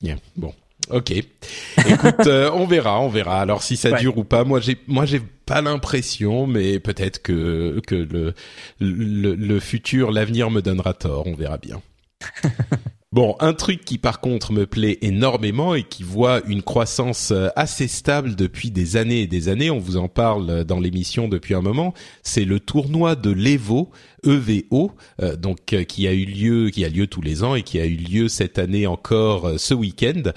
Bien, 0.01 0.15
bon. 0.37 0.53
Ok. 0.89 1.11
Écoute, 1.11 2.27
on 2.53 2.65
verra, 2.65 3.01
on 3.01 3.09
verra. 3.09 3.41
Alors 3.41 3.61
si 3.61 3.75
ça 3.75 3.91
dure 3.91 4.17
ou 4.17 4.23
pas. 4.23 4.45
Moi, 4.45 4.61
j'ai, 4.61 4.77
moi, 4.87 5.05
j'ai 5.05 5.19
pas 5.19 5.61
l'impression, 5.61 6.47
mais 6.47 6.79
peut-être 6.79 7.21
que 7.21 7.81
que 7.85 7.95
le, 7.95 8.33
le 8.79 9.35
le 9.35 9.59
futur, 9.59 10.11
l'avenir 10.11 10.49
me 10.49 10.61
donnera 10.61 10.93
tort. 10.93 11.27
On 11.27 11.35
verra 11.35 11.57
bien. 11.57 11.81
Bon, 13.11 13.35
un 13.39 13.53
truc 13.53 13.85
qui 13.85 13.97
par 13.97 14.21
contre 14.21 14.53
me 14.53 14.67
plaît 14.67 14.99
énormément 15.01 15.73
et 15.73 15.81
qui 15.81 16.03
voit 16.03 16.41
une 16.45 16.61
croissance 16.61 17.31
euh, 17.31 17.47
assez 17.55 17.87
stable 17.87 18.35
depuis 18.35 18.69
des 18.69 18.97
années 18.97 19.21
et 19.21 19.27
des 19.27 19.49
années, 19.49 19.71
on 19.71 19.79
vous 19.79 19.97
en 19.97 20.07
parle 20.07 20.63
dans 20.63 20.79
l'émission 20.79 21.27
depuis 21.27 21.55
un 21.55 21.61
moment, 21.61 21.95
c'est 22.21 22.45
le 22.45 22.59
tournoi 22.59 23.15
de 23.15 23.31
l'Evo 23.31 23.89
EVO, 24.23 24.91
euh, 25.21 25.35
donc 25.35 25.73
euh, 25.73 25.83
qui 25.83 26.07
a 26.07 26.13
eu 26.13 26.25
lieu, 26.25 26.69
qui 26.69 26.85
a 26.85 26.89
lieu 26.89 27.07
tous 27.07 27.21
les 27.21 27.43
ans 27.43 27.55
et 27.55 27.63
qui 27.63 27.79
a 27.79 27.85
eu 27.85 27.95
lieu 27.95 28.27
cette 28.27 28.59
année 28.59 28.87
encore 28.87 29.47
euh, 29.47 29.57
ce 29.57 29.73
week-end. 29.73 30.31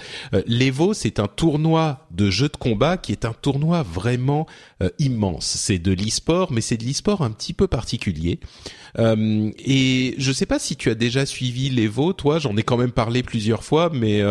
L'Evo, 0.47 0.93
c'est 0.93 1.19
un 1.19 1.27
tournoi 1.27 2.07
de 2.11 2.29
jeux 2.29 2.49
de 2.49 2.57
combat 2.57 2.97
qui 2.97 3.11
est 3.11 3.25
un 3.25 3.33
tournoi 3.33 3.83
vraiment 3.83 4.47
immense. 4.99 5.45
C'est 5.45 5.79
de 5.79 5.91
l'e-sport, 5.91 6.51
mais 6.51 6.61
c'est 6.61 6.77
de 6.77 6.83
l'e-sport 6.83 7.21
un 7.21 7.31
petit 7.31 7.53
peu 7.53 7.67
particulier. 7.67 8.39
et 8.97 10.15
je 10.17 10.31
sais 10.31 10.45
pas 10.45 10.59
si 10.59 10.75
tu 10.75 10.89
as 10.89 10.95
déjà 10.95 11.25
suivi 11.25 11.69
l'Evo, 11.69 12.13
toi, 12.13 12.39
j'en 12.39 12.55
ai 12.57 12.63
quand 12.63 12.77
même 12.77 12.91
parlé 12.91 13.23
plusieurs 13.23 13.63
fois, 13.63 13.89
mais 13.93 14.21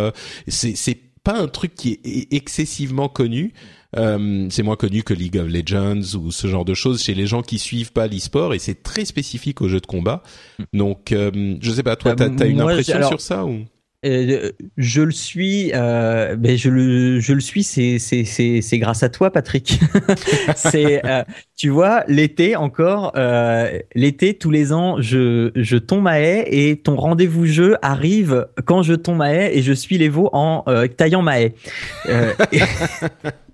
c'est 0.48 0.76
c'est 0.76 0.98
pas 1.24 1.38
un 1.38 1.48
truc 1.48 1.74
qui 1.74 2.00
est 2.04 2.32
excessivement 2.32 3.08
connu. 3.08 3.52
Euh, 3.96 4.46
c'est 4.50 4.62
moins 4.62 4.76
connu 4.76 5.02
que 5.02 5.14
League 5.14 5.36
of 5.38 5.48
Legends 5.48 6.16
ou 6.16 6.30
ce 6.30 6.46
genre 6.46 6.64
de 6.64 6.74
choses 6.74 7.02
chez 7.02 7.14
les 7.14 7.26
gens 7.26 7.42
qui 7.42 7.58
suivent 7.58 7.92
pas 7.92 8.06
l'e-sport 8.06 8.54
et 8.54 8.58
c'est 8.58 8.82
très 8.82 9.04
spécifique 9.04 9.60
aux 9.60 9.68
jeux 9.68 9.80
de 9.80 9.86
combat. 9.86 10.22
Donc, 10.72 11.12
euh, 11.12 11.56
je 11.60 11.70
sais 11.70 11.82
pas, 11.82 11.96
toi, 11.96 12.14
bah, 12.14 12.28
t'as 12.28 12.44
as 12.44 12.48
une 12.48 12.60
impression 12.60 13.06
sur 13.08 13.20
ça 13.20 13.44
ou? 13.44 13.64
euh, 14.04 14.50
je 14.76 15.02
le 15.02 15.12
suis, 15.12 15.70
euh, 15.74 16.36
ben 16.36 16.56
je 16.56 16.70
le, 16.70 17.20
je 17.20 17.32
le 17.32 17.40
suis. 17.40 17.62
C'est, 17.62 17.98
c'est, 17.98 18.24
c'est, 18.24 18.60
c'est 18.60 18.78
grâce 18.78 19.02
à 19.02 19.08
toi, 19.08 19.30
Patrick. 19.30 19.78
c'est, 20.56 21.04
euh, 21.06 21.22
tu 21.56 21.68
vois, 21.68 22.04
l'été 22.08 22.56
encore, 22.56 23.12
euh, 23.16 23.78
l'été 23.94 24.34
tous 24.34 24.50
les 24.50 24.72
ans, 24.72 24.96
je, 25.00 25.52
je 25.54 25.76
tombe 25.76 26.06
à 26.08 26.20
haie 26.20 26.46
et 26.50 26.76
ton 26.76 26.96
rendez-vous 26.96 27.46
jeu 27.46 27.76
arrive 27.82 28.48
quand 28.64 28.82
je 28.82 28.94
tombe 28.94 29.22
à 29.22 29.32
haie 29.32 29.56
et 29.56 29.62
je 29.62 29.72
suis 29.72 29.98
les 29.98 30.08
veaux 30.08 30.30
en 30.32 30.64
taillant 30.96 31.22
ma 31.22 31.40
haie. 31.40 31.54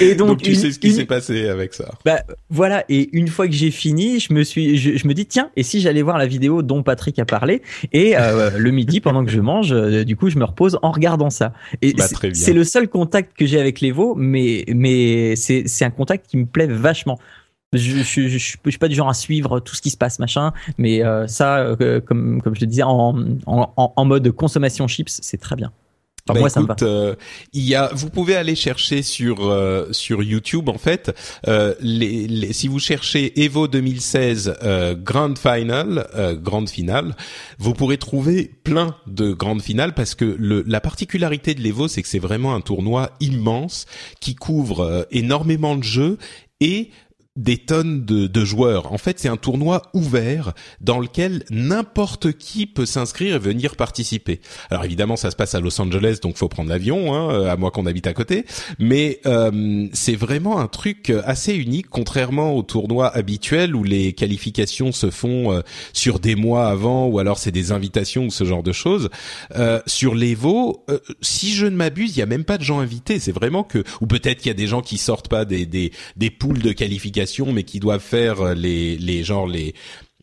Et 0.00 0.14
donc, 0.14 0.42
tu 0.42 0.54
sais 0.54 0.72
ce 0.72 0.78
qui 0.78 0.92
s'est 0.92 1.04
passé 1.04 1.48
avec 1.48 1.74
ça. 1.74 1.92
Bah 2.04 2.22
voilà. 2.50 2.84
Et 2.88 3.08
une 3.12 3.28
fois 3.28 3.46
que 3.46 3.52
j'ai 3.52 3.70
fini, 3.70 4.20
je 4.20 4.32
me 4.32 4.42
suis, 4.42 4.76
je, 4.76 5.06
me 5.06 5.14
dis 5.14 5.26
tiens, 5.26 5.50
et 5.56 5.62
si 5.62 5.80
j'allais 5.80 6.02
voir 6.02 6.18
la 6.18 6.26
vidéo 6.26 6.62
dont 6.62 6.82
Patrick 6.82 7.18
a 7.18 7.24
parlé 7.24 7.62
et 7.92 8.16
euh, 8.16 8.50
le 8.56 8.70
midi 8.70 9.00
pendant 9.00 9.24
que 9.24 9.30
je 9.30 9.40
mange, 9.40 9.72
euh, 9.72 10.04
du 10.04 10.16
coup 10.16 10.30
je 10.30 10.38
me 10.38 10.44
repose 10.44 10.78
en 10.82 10.90
regardant 10.90 11.30
ça. 11.30 11.52
Et 11.82 11.94
bah, 11.94 12.06
c'est 12.32 12.52
le 12.52 12.64
seul 12.64 12.88
contact 12.88 13.36
que 13.36 13.46
j'ai 13.46 13.60
avec 13.60 13.80
les 13.80 13.92
veaux, 13.92 14.14
mais 14.16 14.64
mais 14.68 15.36
c'est 15.36 15.64
c'est 15.66 15.84
un 15.84 15.90
contact 15.90 16.26
qui 16.28 16.36
me 16.36 16.46
plaît 16.46 16.66
vachement. 16.66 17.18
Je, 17.72 18.02
je, 18.02 18.28
je, 18.28 18.38
suis 18.38 18.78
pas 18.78 18.88
du 18.88 18.94
genre 18.94 19.08
à 19.08 19.14
suivre 19.14 19.60
tout 19.60 19.74
ce 19.74 19.82
qui 19.82 19.90
se 19.90 19.96
passe 19.96 20.18
machin, 20.18 20.52
mais 20.78 21.04
euh, 21.04 21.26
ça, 21.26 21.76
comme 22.06 22.40
comme 22.40 22.54
je 22.54 22.60
le 22.60 22.66
disais, 22.66 22.84
en, 22.84 23.14
en, 23.46 23.92
en 23.96 24.04
mode 24.04 24.30
consommation 24.30 24.86
chips, 24.86 25.18
c'est 25.20 25.38
très 25.38 25.56
bien. 25.56 25.72
Bah, 26.26 26.34
moi, 26.40 26.48
écoute, 26.48 26.82
euh, 26.82 27.14
il 27.52 27.62
y 27.62 27.74
a, 27.74 27.90
vous 27.94 28.10
pouvez 28.10 28.34
aller 28.34 28.56
chercher 28.56 29.02
sur 29.02 29.48
euh, 29.48 29.86
sur 29.92 30.22
YouTube 30.22 30.68
en 30.68 30.78
fait. 30.78 31.14
Euh, 31.46 31.74
les, 31.80 32.26
les, 32.26 32.52
si 32.52 32.66
vous 32.66 32.80
cherchez 32.80 33.40
Evo 33.44 33.68
2016 33.68 34.56
euh, 34.62 34.94
Grand 34.94 35.38
Final, 35.38 36.08
euh, 36.16 36.34
grande 36.34 36.68
finale, 36.68 37.14
vous 37.58 37.74
pourrez 37.74 37.98
trouver 37.98 38.50
plein 38.64 38.96
de 39.06 39.32
grandes 39.32 39.62
finales 39.62 39.94
parce 39.94 40.14
que 40.14 40.24
le, 40.24 40.64
la 40.66 40.80
particularité 40.80 41.54
de 41.54 41.60
l'Evo, 41.60 41.86
c'est 41.86 42.02
que 42.02 42.08
c'est 42.08 42.18
vraiment 42.18 42.54
un 42.54 42.60
tournoi 42.60 43.10
immense 43.20 43.86
qui 44.20 44.34
couvre 44.34 45.06
énormément 45.10 45.76
de 45.76 45.84
jeux 45.84 46.18
et 46.60 46.90
des 47.36 47.58
tonnes 47.58 48.04
de, 48.04 48.26
de, 48.26 48.44
joueurs. 48.44 48.92
En 48.92 48.98
fait, 48.98 49.18
c'est 49.18 49.28
un 49.28 49.36
tournoi 49.36 49.82
ouvert 49.94 50.52
dans 50.80 50.98
lequel 50.98 51.44
n'importe 51.50 52.32
qui 52.32 52.66
peut 52.66 52.86
s'inscrire 52.86 53.36
et 53.36 53.38
venir 53.38 53.76
participer. 53.76 54.40
Alors 54.70 54.84
évidemment, 54.84 55.16
ça 55.16 55.30
se 55.30 55.36
passe 55.36 55.54
à 55.54 55.60
Los 55.60 55.80
Angeles, 55.80 56.18
donc 56.22 56.36
faut 56.36 56.48
prendre 56.48 56.70
l'avion, 56.70 57.14
hein, 57.14 57.30
euh, 57.30 57.52
à 57.52 57.56
moins 57.56 57.70
qu'on 57.70 57.86
habite 57.86 58.06
à 58.06 58.12
côté. 58.12 58.44
Mais 58.78 59.20
euh, 59.26 59.86
c'est 59.92 60.16
vraiment 60.16 60.58
un 60.58 60.68
truc 60.68 61.12
assez 61.24 61.54
unique, 61.54 61.88
contrairement 61.90 62.52
aux 62.52 62.62
tournois 62.62 63.14
habituels 63.14 63.74
où 63.74 63.84
les 63.84 64.12
qualifications 64.12 64.92
se 64.92 65.10
font 65.10 65.52
euh, 65.52 65.60
sur 65.92 66.18
des 66.18 66.34
mois 66.34 66.68
avant, 66.68 67.06
ou 67.06 67.18
alors 67.18 67.38
c'est 67.38 67.52
des 67.52 67.72
invitations 67.72 68.26
ou 68.26 68.30
ce 68.30 68.44
genre 68.44 68.62
de 68.62 68.72
choses. 68.72 69.08
Euh, 69.56 69.80
sur 69.86 70.14
l'Evo, 70.14 70.84
euh, 70.90 70.98
si 71.20 71.54
je 71.54 71.66
ne 71.66 71.76
m'abuse, 71.76 72.16
il 72.16 72.20
y 72.20 72.22
a 72.22 72.26
même 72.26 72.44
pas 72.44 72.58
de 72.58 72.64
gens 72.64 72.80
invités. 72.80 73.18
C'est 73.18 73.32
vraiment 73.32 73.64
que, 73.64 73.84
ou 74.00 74.06
peut-être 74.06 74.38
qu'il 74.38 74.48
y 74.48 74.50
a 74.50 74.54
des 74.54 74.66
gens 74.66 74.82
qui 74.82 74.98
sortent 74.98 75.28
pas 75.28 75.44
des 75.44 75.66
des, 75.66 75.92
des 76.16 76.30
poules 76.30 76.60
de 76.60 76.72
qualification 76.72 77.25
mais 77.52 77.64
qui 77.64 77.80
doivent 77.80 78.00
faire 78.00 78.40
euh, 78.40 78.54
les 78.54 78.96
les 78.98 79.24
genres 79.24 79.46
les 79.46 79.74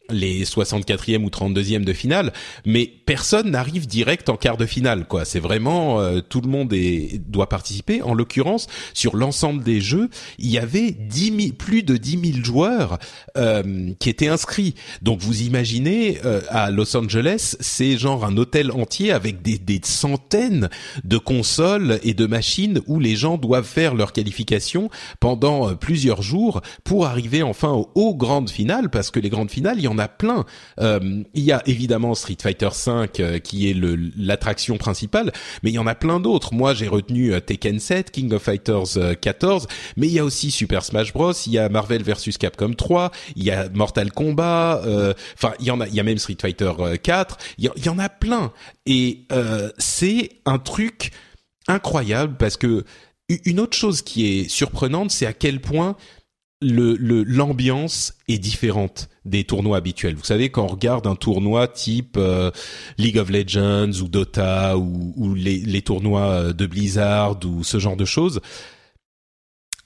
les 0.10 0.44
64e 0.44 1.24
ou 1.24 1.30
32e 1.30 1.84
de 1.84 1.94
finale, 1.94 2.34
mais 2.66 2.92
personne 3.06 3.52
n'arrive 3.52 3.88
direct 3.88 4.28
en 4.30 4.36
quart 4.36 4.58
de 4.58 4.66
finale. 4.66 5.06
quoi. 5.06 5.24
C'est 5.24 5.40
vraiment 5.40 6.02
euh, 6.02 6.20
tout 6.20 6.42
le 6.42 6.50
monde 6.50 6.74
est, 6.74 7.22
doit 7.30 7.48
participer. 7.48 8.02
En 8.02 8.14
l'occurrence, 8.14 8.68
sur 8.94 9.16
l'ensemble 9.16 9.64
des 9.64 9.80
jeux, 9.80 10.10
il 10.40 10.50
y 10.50 10.58
avait 10.58 10.92
10 10.92 11.54
plus 11.54 11.84
de 11.84 11.96
10 11.96 12.34
000 12.34 12.44
joueurs 12.44 13.00
euh, 13.38 13.92
qui 14.00 14.10
étaient 14.10 14.28
inscrits. 14.28 14.76
Donc 15.02 15.22
vous 15.22 15.44
imaginez 15.44 16.20
euh, 16.26 16.42
à 16.50 16.70
Los 16.70 16.96
Angeles, 16.98 17.56
c'est 17.60 17.98
genre 17.98 18.26
un 18.26 18.36
hôtel 18.36 18.72
entier 18.72 19.12
avec 19.12 19.42
des, 19.42 19.58
des 19.58 19.80
centaines 19.84 20.70
de 21.04 21.18
consoles 21.18 22.00
et 22.04 22.14
de 22.14 22.26
machines 22.26 22.82
où 22.88 23.00
les 23.00 23.16
gens 23.16 23.38
doivent 23.38 23.66
faire 23.66 23.96
leur 23.96 24.12
qualification 24.12 24.90
pendant 25.20 25.76
plusieurs 25.76 26.22
jours 26.22 26.62
pour 26.84 27.06
arriver 27.06 27.42
enfin 27.42 27.86
aux, 27.96 28.16
grandes 28.16 28.50
finales, 28.50 28.90
parce 28.90 29.12
que 29.12 29.20
les 29.20 29.30
grandes 29.30 29.50
finales, 29.50 29.80
a 29.98 30.08
plein. 30.08 30.46
Euh, 30.80 31.24
il 31.34 31.44
y 31.44 31.52
a 31.52 31.62
évidemment 31.66 32.16
Street 32.16 32.38
Fighter 32.42 32.70
V 32.70 32.92
euh, 33.20 33.40
qui 33.40 33.70
est 33.70 33.76
l'attraction 34.18 34.78
principale, 34.78 35.32
mais 35.62 35.72
il 35.72 35.74
y 35.74 35.80
en 35.80 35.88
a 35.88 35.96
plein 35.96 36.20
d'autres. 36.20 36.54
Moi, 36.54 36.74
j'ai 36.74 36.88
retenu 36.88 37.34
euh, 37.34 37.40
Tekken 37.40 37.80
7, 37.80 38.12
King 38.12 38.34
of 38.34 38.44
Fighters 38.44 39.18
14, 39.20 39.68
mais 39.98 40.08
il 40.08 40.14
y 40.14 40.20
a 40.20 40.26
aussi 40.26 40.52
Super 40.52 40.84
Smash 40.84 41.14
Bros, 41.14 41.34
il 41.46 41.54
y 41.54 41.58
a 41.58 41.70
Marvel 41.70 42.04
vs 42.04 42.38
Capcom 42.40 42.74
3, 42.74 43.12
il 43.36 43.44
y 43.44 43.52
a 43.52 43.70
Mortal 43.70 44.12
Kombat, 44.12 44.82
enfin 45.36 45.54
il 45.60 45.66
y 45.66 45.72
en 45.72 45.82
a, 45.82 45.88
il 45.88 45.96
y 45.96 46.00
a 46.00 46.04
même 46.04 46.18
Street 46.18 46.38
Fighter 46.40 46.72
4, 47.02 47.38
il 47.58 47.72
y, 47.84 47.90
en 47.90 48.00
a 48.00 48.10
plein. 48.10 48.52
Et 48.86 49.26
c'est 49.78 50.30
un 50.46 50.60
truc 50.60 51.12
incroyable 51.68 52.36
parce 52.38 52.58
que 52.58 52.84
une 53.46 53.60
autre 53.60 53.78
chose 53.78 54.02
qui 54.02 54.26
est 54.26 54.50
surprenante, 54.50 55.12
c'est 55.12 55.26
à 55.26 55.34
quel 55.34 55.62
point 55.62 55.96
le 56.64 57.24
l'ambiance 57.24 58.14
est 58.28 58.40
différente 58.40 59.10
des 59.26 59.44
tournois 59.44 59.78
habituels. 59.78 60.16
Vous 60.16 60.24
savez 60.24 60.50
quand 60.50 60.64
on 60.64 60.68
regarde 60.68 61.08
un 61.08 61.16
tournoi 61.16 61.68
type 61.68 62.18
euh, 62.18 62.52
League 62.98 63.18
of 63.18 63.30
Legends 63.30 64.02
ou 64.02 64.08
Dota 64.08 64.78
ou, 64.78 65.34
les, 65.36 65.58
les, 65.58 65.82
tournois 65.82 66.30
euh, 66.30 66.54
de 66.54 66.66
Blizzard 66.66 67.40
ou 67.46 67.64
ce 67.64 67.80
genre 67.80 67.96
de 67.96 68.06
choses, 68.06 68.42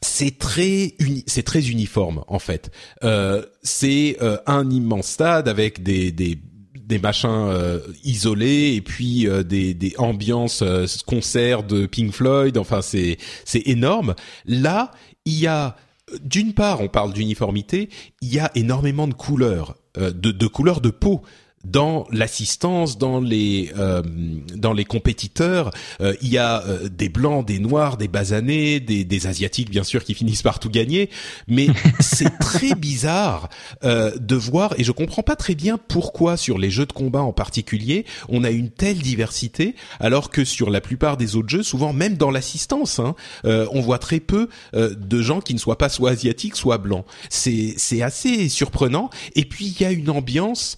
c'est 0.02 0.38
très 0.38 0.96
c'est 1.28 1.44
très 1.44 1.70
uniforme 1.70 2.24
en 2.28 2.40
fait. 2.40 2.72
Euh, 3.04 3.44
c'est 3.62 4.18
euh, 4.22 4.38
un 4.48 4.70
immense 4.70 5.08
stade 5.08 5.48
avec 5.48 5.84
des 5.84 6.12
des 6.12 6.40
des 6.76 7.00
machins 7.00 7.52
isolés 8.06 8.76
et 8.76 8.82
puis 8.82 9.28
des, 9.46 9.74
des 9.74 9.94
ambiances 9.98 10.64
concerts 11.06 11.64
de 11.64 11.86
Pink 11.86 12.14
Floyd 12.14 12.58
enfin 12.58 12.82
c'est 12.82 13.18
c'est 13.44 13.68
énorme 13.68 14.16
là 14.46 14.94
il 15.26 15.38
y 15.38 15.48
a 15.48 15.76
d'une 16.22 16.54
part, 16.54 16.82
on 16.82 16.88
parle 16.88 17.14
d'uniformité, 17.14 17.90
il 18.22 18.34
y 18.34 18.40
a 18.40 18.52
énormément 18.56 19.08
de 19.08 19.14
couleurs, 19.14 19.76
euh, 19.98 20.12
de, 20.12 20.32
de 20.32 20.48
couleurs 20.48 20.82
de 20.82 20.90
peau 20.90 21.22
dans 21.72 22.08
l'assistance, 22.12 22.98
dans 22.98 23.20
les 23.20 23.72
euh, 23.78 24.02
dans 24.56 24.74
les 24.74 24.86
compétiteurs, 24.86 25.72
euh, 26.02 26.14
il 26.22 26.30
y 26.30 26.38
a 26.38 26.64
euh, 26.64 26.90
des 26.90 27.10
blancs, 27.10 27.46
des 27.46 27.60
noirs, 27.60 27.98
des 27.98 28.08
basanés, 28.08 28.80
des, 28.80 29.04
des 29.04 29.28
asiatiques 29.28 29.70
bien 29.70 29.84
sûr 29.84 30.04
qui 30.04 30.14
finissent 30.14 30.44
par 30.44 30.60
tout 30.60 30.70
gagner, 30.70 31.10
mais 31.48 31.68
c'est 32.00 32.40
très 32.40 32.76
bizarre 32.76 33.50
de 33.84 34.36
voir 34.36 34.74
et 34.78 34.84
je 34.84 34.92
comprends 34.92 35.24
pas 35.24 35.36
très 35.36 35.56
bien 35.56 35.78
pourquoi 35.78 36.38
sur 36.38 36.58
les 36.58 36.70
jeux 36.70 36.86
de 36.86 36.94
combat 36.94 37.22
en 37.22 37.34
particulier 37.34 38.06
on 38.30 38.44
a 38.44 38.50
une 38.50 38.70
telle 38.70 38.98
diversité 38.98 39.76
alors 40.00 40.30
que 40.30 40.46
sur 40.46 40.70
la 40.70 40.82
plupart 40.82 41.18
des 41.18 41.36
autres 41.36 41.50
jeux, 41.50 41.64
souvent 41.64 41.94
même 41.94 42.16
dans 42.16 42.32
l'assistance, 42.32 43.00
hein, 43.00 43.16
on 43.44 43.82
voit 43.82 44.00
très 44.00 44.20
peu 44.20 44.50
de 44.74 45.22
gens 45.22 45.42
qui 45.42 45.54
ne 45.54 45.60
soient 45.60 45.78
pas 45.78 45.90
soit 45.90 46.12
asiatiques 46.12 46.56
soit 46.56 46.78
blancs. 46.78 47.06
C'est 47.30 47.74
c'est 47.78 48.02
assez 48.02 48.50
surprenant. 48.50 49.10
Et 49.36 49.46
puis 49.46 49.68
il 49.68 49.82
y 49.82 49.86
a 49.86 49.92
une 49.92 50.10
ambiance 50.10 50.78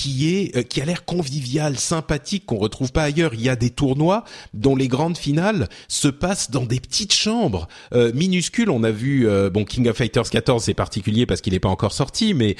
qui 0.00 0.34
est 0.34 0.56
euh, 0.56 0.62
qui 0.62 0.80
a 0.80 0.86
l'air 0.86 1.04
convivial, 1.04 1.78
sympathique 1.78 2.46
qu'on 2.46 2.56
retrouve 2.56 2.90
pas 2.90 3.02
ailleurs. 3.02 3.34
Il 3.34 3.42
y 3.42 3.50
a 3.50 3.56
des 3.56 3.68
tournois 3.68 4.24
dont 4.54 4.74
les 4.74 4.88
grandes 4.88 5.18
finales 5.18 5.68
se 5.88 6.08
passent 6.08 6.50
dans 6.50 6.64
des 6.64 6.80
petites 6.80 7.12
chambres 7.12 7.68
euh, 7.92 8.10
minuscules. 8.14 8.70
On 8.70 8.82
a 8.82 8.90
vu 8.90 9.28
euh, 9.28 9.50
bon 9.50 9.66
King 9.66 9.88
of 9.88 9.96
Fighters 9.98 10.30
14 10.30 10.64
c'est 10.64 10.72
particulier 10.72 11.26
parce 11.26 11.42
qu'il 11.42 11.52
n'est 11.52 11.60
pas 11.60 11.68
encore 11.68 11.92
sorti, 11.92 12.32
mais 12.32 12.56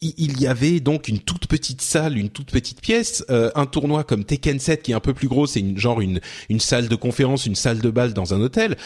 il 0.00 0.40
y 0.40 0.46
avait 0.46 0.80
donc 0.80 1.08
une 1.08 1.18
toute 1.18 1.46
petite 1.46 1.82
salle, 1.82 2.16
une 2.16 2.30
toute 2.30 2.50
petite 2.50 2.80
pièce, 2.80 3.24
un 3.28 3.66
tournoi 3.66 4.04
comme 4.04 4.24
Tekken 4.24 4.58
7 4.58 4.82
qui 4.82 4.92
est 4.92 4.94
un 4.94 5.00
peu 5.00 5.14
plus 5.14 5.28
gros, 5.28 5.46
c'est 5.46 5.60
une 5.60 5.78
genre 5.78 6.00
une 6.00 6.20
une 6.48 6.60
salle 6.60 6.88
de 6.88 6.96
conférence, 6.96 7.46
une 7.46 7.54
salle 7.54 7.80
de 7.80 7.90
bal 7.90 8.14
dans 8.14 8.32
un 8.32 8.40
hôtel. 8.40 8.76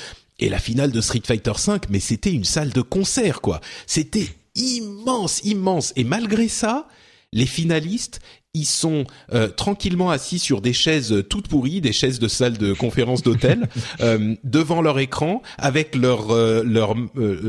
Et 0.40 0.48
la 0.48 0.58
finale 0.58 0.92
de 0.92 1.00
Street 1.00 1.22
Fighter 1.24 1.54
5, 1.56 1.90
mais 1.90 2.00
c'était 2.00 2.32
une 2.32 2.44
salle 2.44 2.70
de 2.70 2.82
concert 2.82 3.40
quoi. 3.40 3.60
C'était 3.86 4.28
immense, 4.54 5.40
immense. 5.44 5.92
Et 5.96 6.04
malgré 6.04 6.48
ça, 6.48 6.88
les 7.32 7.46
finalistes, 7.46 8.20
ils 8.54 8.66
sont 8.66 9.04
euh, 9.32 9.48
tranquillement 9.48 10.10
assis 10.10 10.38
sur 10.38 10.60
des 10.60 10.72
chaises 10.72 11.24
toutes 11.28 11.48
pourries, 11.48 11.80
des 11.80 11.92
chaises 11.92 12.18
de 12.18 12.28
salle 12.28 12.56
de 12.56 12.72
conférence 12.72 13.22
d'hôtel, 13.22 13.68
euh, 14.00 14.34
devant 14.44 14.80
leur 14.80 14.98
écran, 14.98 15.42
avec 15.58 15.94
leur 15.94 16.30
euh, 16.30 16.62
leur 16.64 16.94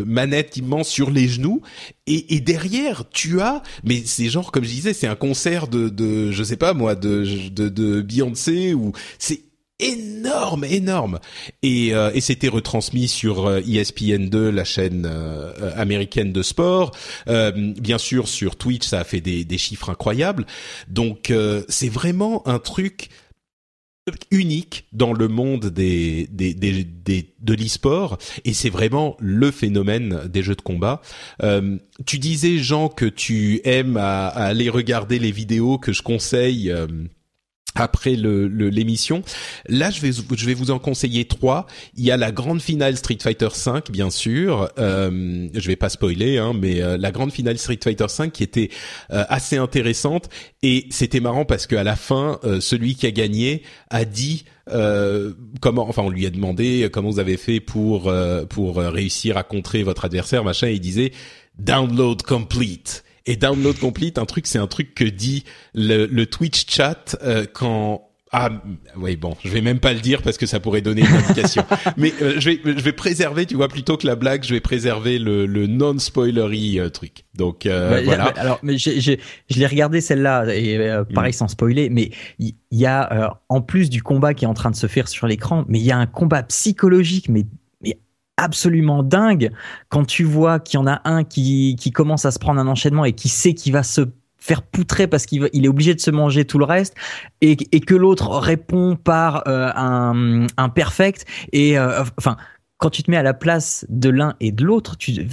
manette 0.06 0.58
immense 0.58 0.90
sur 0.90 1.10
les 1.10 1.28
genoux, 1.28 1.62
et, 2.06 2.36
et, 2.36 2.42
derrière 2.42 3.10
tu 3.10 3.40
as, 3.40 3.64
mais 3.84 4.04
c'est 4.06 4.30
genre 4.30 4.52
comme 4.52 4.64
je 4.64 4.70
disais, 4.70 4.94
c'est 4.94 5.08
un 5.08 5.16
concert 5.16 5.68
de 5.68 5.90
de 5.90 6.32
je 6.32 6.44
sais 6.44 6.58
pas 6.58 6.74
moi 6.74 6.96
de 6.96 7.50
de, 7.50 7.70
de 7.70 8.02
Beyoncé 8.02 8.74
ou 8.74 8.92
c'est 9.18 9.49
énorme, 9.80 10.66
énorme. 10.66 11.20
Et, 11.64 11.94
euh, 11.94 12.12
et 12.14 12.22
c'était 12.22 12.48
retransmis 12.48 13.08
sur 13.08 13.50
ESPN2, 13.50 14.36
euh, 14.36 14.50
e 14.50 14.52
la 14.52 14.64
chaîne 14.64 15.08
euh, 15.10 15.54
américaine 15.76 16.32
de 16.32 16.44
sport. 16.44 16.92
bien 17.28 17.98
sûr, 17.98 18.28
sur 18.28 18.56
Twitch, 18.56 18.88
ça 18.88 19.00
a 19.00 19.04
fait 19.04 19.22
des, 19.22 19.46
des 19.46 19.58
chiffres 19.58 19.90
incroyables. 19.90 20.46
Donc, 20.88 21.34
c'est 21.68 21.90
vraiment 21.90 22.48
un 22.48 22.60
truc 22.60 23.10
unique 24.32 24.86
dans 24.92 25.14
le 25.14 25.28
monde 25.28 25.68
des, 25.68 26.28
des, 26.32 26.54
des, 26.56 26.84
des 26.84 27.36
de 27.40 27.54
l'e-sport 27.54 28.18
et 28.44 28.54
c'est 28.54 28.72
vraiment 28.72 29.16
le 29.20 29.52
phénomène 29.52 30.22
des 30.28 30.42
jeux 30.42 30.56
de 30.56 30.62
combat. 30.62 31.02
tu 32.06 32.18
disais 32.18 32.58
Jean 32.58 32.90
que 32.90 33.06
tu 33.06 33.62
aimes 33.66 33.98
à, 33.98 34.28
aller 34.28 34.70
regarder 34.70 35.20
les 35.20 35.32
vidéos 35.32 35.78
que 35.78 35.94
je 35.94 36.02
conseille 36.02 36.74
après 37.76 38.16
le 38.16 38.48
l'émission. 38.48 39.24
Là, 39.68 39.90
je 39.90 40.02
vais 40.02 40.12
je 40.12 40.46
vais 40.46 40.54
vous 40.54 40.72
en 40.72 40.80
conseiller 40.80 41.26
trois. 41.26 41.68
Il 41.96 42.04
y 42.04 42.12
a 42.12 42.18
la 42.18 42.32
grande 42.32 42.62
finale 42.62 42.98
Street 42.98 43.18
Fighter 43.22 43.50
5, 43.52 43.92
bien 43.92 44.10
sûr. 44.10 44.70
Euh, 44.78 45.48
je 45.54 45.68
vais 45.68 45.76
pas 45.76 45.90
spoiler, 45.90 46.38
hein, 46.38 46.54
mais 46.54 46.82
euh, 46.82 46.98
la 46.98 47.12
grande 47.12 47.32
finale 47.32 47.58
Street 47.58 47.80
Fighter 47.84 48.08
5 48.08 48.32
qui 48.32 48.44
était 48.44 48.70
euh, 49.12 49.24
assez 49.30 49.58
intéressante 49.58 50.30
et 50.64 50.88
c'était 50.90 51.20
marrant 51.20 51.46
parce 51.46 51.68
que 51.68 51.76
à 51.76 51.84
la 51.84 51.96
fin, 51.96 52.40
euh, 52.44 52.60
celui 52.60 52.96
qui 52.96 53.06
a 53.06 53.12
gagné 53.12 53.64
a 53.90 54.06
dit 54.06 54.46
comment, 55.62 55.90
enfin, 55.90 56.04
on 56.04 56.12
lui 56.12 56.28
a 56.28 56.30
demandé 56.30 56.88
comment 56.94 57.10
vous 57.10 57.20
avez 57.20 57.38
fait 57.38 57.60
pour 57.60 58.14
pour 58.50 58.78
réussir 58.78 59.36
à 59.36 59.42
contrer 59.42 59.82
votre 59.82 60.06
adversaire, 60.06 60.44
machin. 60.44 60.68
Et 60.68 60.74
il 60.74 60.80
disait 60.80 61.12
download 61.58 62.22
complete. 62.22 63.04
Et 63.26 63.36
download 63.36 63.78
complete, 63.78 64.18
un 64.18 64.26
truc, 64.26 64.48
c'est 64.48 64.60
un 64.60 64.68
truc 64.68 64.94
que 64.96 65.04
dit 65.04 65.44
le, 65.74 66.06
le 66.06 66.26
Twitch 66.26 66.66
chat 66.68 67.18
euh, 67.24 67.46
quand 67.52 68.06
ah 68.32 68.52
oui 68.96 69.16
bon, 69.16 69.36
je 69.44 69.50
vais 69.50 69.62
même 69.62 69.80
pas 69.80 69.92
le 69.92 70.02
dire 70.02 70.22
parce 70.22 70.38
que 70.38 70.46
ça 70.46 70.60
pourrait 70.60 70.82
donner 70.82 71.02
une 71.02 71.16
indication. 71.16 71.64
Mais 71.98 72.14
euh, 72.22 72.36
je 72.38 72.52
vais 72.52 72.60
je 72.64 72.84
vais 72.84 72.92
préserver, 72.92 73.48
tu 73.48 73.56
vois, 73.56 73.70
plutôt 73.70 73.98
que 73.98 74.06
la 74.06 74.16
blague, 74.16 74.44
je 74.44 74.54
vais 74.54 74.60
préserver 74.60 75.18
le, 75.18 75.48
le 75.48 75.66
non 75.66 75.98
spoilery 75.98 76.80
euh, 76.80 76.90
truc. 76.90 77.26
Donc 77.36 77.64
bah, 77.66 78.04
voilà. 78.04 78.26
alors 78.38 78.60
mais 78.62 78.78
j'ai 78.78 79.00
je 79.00 79.60
l'ai 79.60 79.66
regardé 79.66 80.00
celle-là 80.00 80.46
et 80.54 80.78
pareil 81.16 81.32
mm. 81.32 81.34
sans 81.34 81.48
spoiler, 81.48 81.90
mais 81.90 82.12
il 82.38 82.54
y, 82.72 82.86
a 82.86 83.40
en 83.50 83.62
plus 83.62 83.90
du 83.90 84.04
combat 84.04 84.36
qui 84.36 84.46
est 84.46 84.48
en 84.48 84.54
train 84.54 84.70
de 84.70 84.76
se 84.76 84.86
faire 84.86 85.08
sur 85.08 85.26
l'écran, 85.26 85.66
mais 85.68 85.80
il 85.80 85.86
y 85.86 85.92
a 85.92 85.98
un 85.98 86.06
combat 86.06 86.44
psychologique 86.44 87.30
mais 87.30 87.46
absolument 88.40 89.04
dingue 89.04 89.52
quand 89.90 90.06
tu 90.06 90.24
vois 90.24 90.60
qu'il 90.60 90.80
y 90.80 90.82
en 90.82 90.88
a 90.88 91.02
un 91.06 91.24
qui, 91.24 91.76
qui 91.80 91.92
commence 91.92 92.26
à 92.26 92.32
se 92.32 92.40
prendre 92.40 92.60
un 92.60 92.68
enchaînement 92.68 93.06
et 93.06 93.14
qui 93.14 93.30
sait 93.30 93.54
qu'il 93.54 93.74
va 93.74 93.84
se 93.84 94.02
faire 94.38 94.62
poutrer 94.62 95.08
parce 95.08 95.26
qu'il 95.26 95.50
il 95.54 95.66
est 95.66 95.68
obligé 95.68 95.94
de 95.94 96.00
se 96.00 96.12
manger 96.12 96.46
tout 96.46 96.58
le 96.58 96.66
reste 96.66 96.96
et, 97.42 97.58
et 97.72 97.82
que 97.82 97.96
l'autre 97.96 98.30
répond 98.38 98.96
par 98.96 99.44
euh, 99.48 99.70
un, 99.76 100.48
un 100.58 100.70
perfect 100.70 101.26
et 101.52 101.78
euh, 101.78 102.04
enfin 102.18 102.38
quand 102.78 102.90
tu 102.90 103.04
te 103.04 103.12
mets 103.12 103.18
à 103.18 103.24
la 103.24 103.34
place 103.34 103.86
de 103.90 104.10
l'un 104.10 104.36
et 104.40 104.52
de 104.52 104.64
l'autre 104.64 104.96
tu 104.98 105.28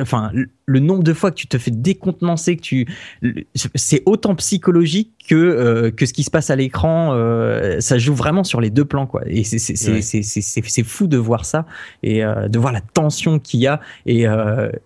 enfin 0.00 0.30
le 0.66 0.80
nombre 0.80 1.02
de 1.02 1.12
fois 1.12 1.30
que 1.30 1.36
tu 1.36 1.46
te 1.46 1.58
fais 1.58 1.70
décontenancer, 1.70 2.56
que 2.56 2.62
tu, 2.62 2.86
c'est 3.74 4.02
autant 4.06 4.34
psychologique 4.36 5.10
que 5.28 5.34
euh, 5.34 5.90
que 5.90 6.06
ce 6.06 6.12
qui 6.12 6.22
se 6.24 6.30
passe 6.30 6.50
à 6.50 6.56
l'écran. 6.56 7.14
Euh, 7.14 7.80
ça 7.80 7.98
joue 7.98 8.14
vraiment 8.14 8.44
sur 8.44 8.60
les 8.60 8.70
deux 8.70 8.84
plans, 8.84 9.06
quoi. 9.06 9.22
Et 9.26 9.44
c'est 9.44 9.58
c'est 9.58 9.76
c'est 9.76 10.22
c'est 10.22 10.42
c'est 10.42 10.82
fou 10.82 11.06
de 11.06 11.16
voir 11.16 11.44
ça 11.44 11.66
et 12.02 12.24
euh, 12.24 12.48
de 12.48 12.58
voir 12.58 12.72
la 12.72 12.80
tension 12.80 13.38
qu'il 13.38 13.60
y 13.60 13.66
a 13.66 13.80
et, 14.06 14.26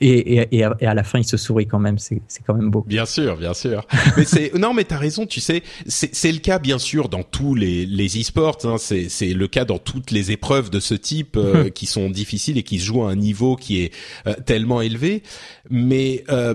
et, 0.01 0.43
et 0.43 0.67
et 0.81 0.87
à 0.87 0.95
la 0.95 1.05
fin 1.05 1.19
il 1.19 1.25
se 1.25 1.37
sourit 1.37 1.67
quand 1.67 1.79
même. 1.79 1.99
C'est 1.99 2.21
c'est 2.29 2.43
quand 2.45 2.55
même 2.55 2.71
beau. 2.71 2.85
Bien 2.87 3.07
sûr, 3.07 3.37
bien 3.37 3.55
sûr. 3.55 3.87
mais 4.17 4.25
c'est 4.25 4.55
non, 4.55 4.75
mais 4.75 4.85
t'as 4.85 4.99
raison. 4.99 5.27
Tu 5.27 5.41
sais, 5.41 5.62
c'est 5.87 6.15
c'est 6.15 6.33
le 6.33 6.39
cas 6.39 6.59
bien 6.59 6.79
sûr 6.79 7.09
dans 7.09 7.23
tous 7.23 7.55
les 7.55 7.87
les 7.87 8.21
e-sports. 8.21 8.59
Hein, 8.65 8.77
c'est 8.79 9.09
c'est 9.09 9.33
le 9.33 9.49
cas 9.49 9.65
dans 9.65 9.79
toutes 9.79 10.11
les 10.11 10.33
épreuves 10.33 10.71
de 10.71 10.81
ce 10.81 10.95
type 10.95 11.39
qui 11.75 11.87
sont 11.87 12.11
difficiles 12.11 12.59
et 12.59 12.62
qui 12.62 12.79
se 12.79 12.85
jouent 12.85 13.05
à 13.05 13.11
un 13.11 13.17
niveau 13.17 13.57
qui 13.57 13.83
est 13.83 13.93
tellement 14.45 14.81
élevé. 14.81 15.22
Mais 15.71 16.25
euh, 16.29 16.55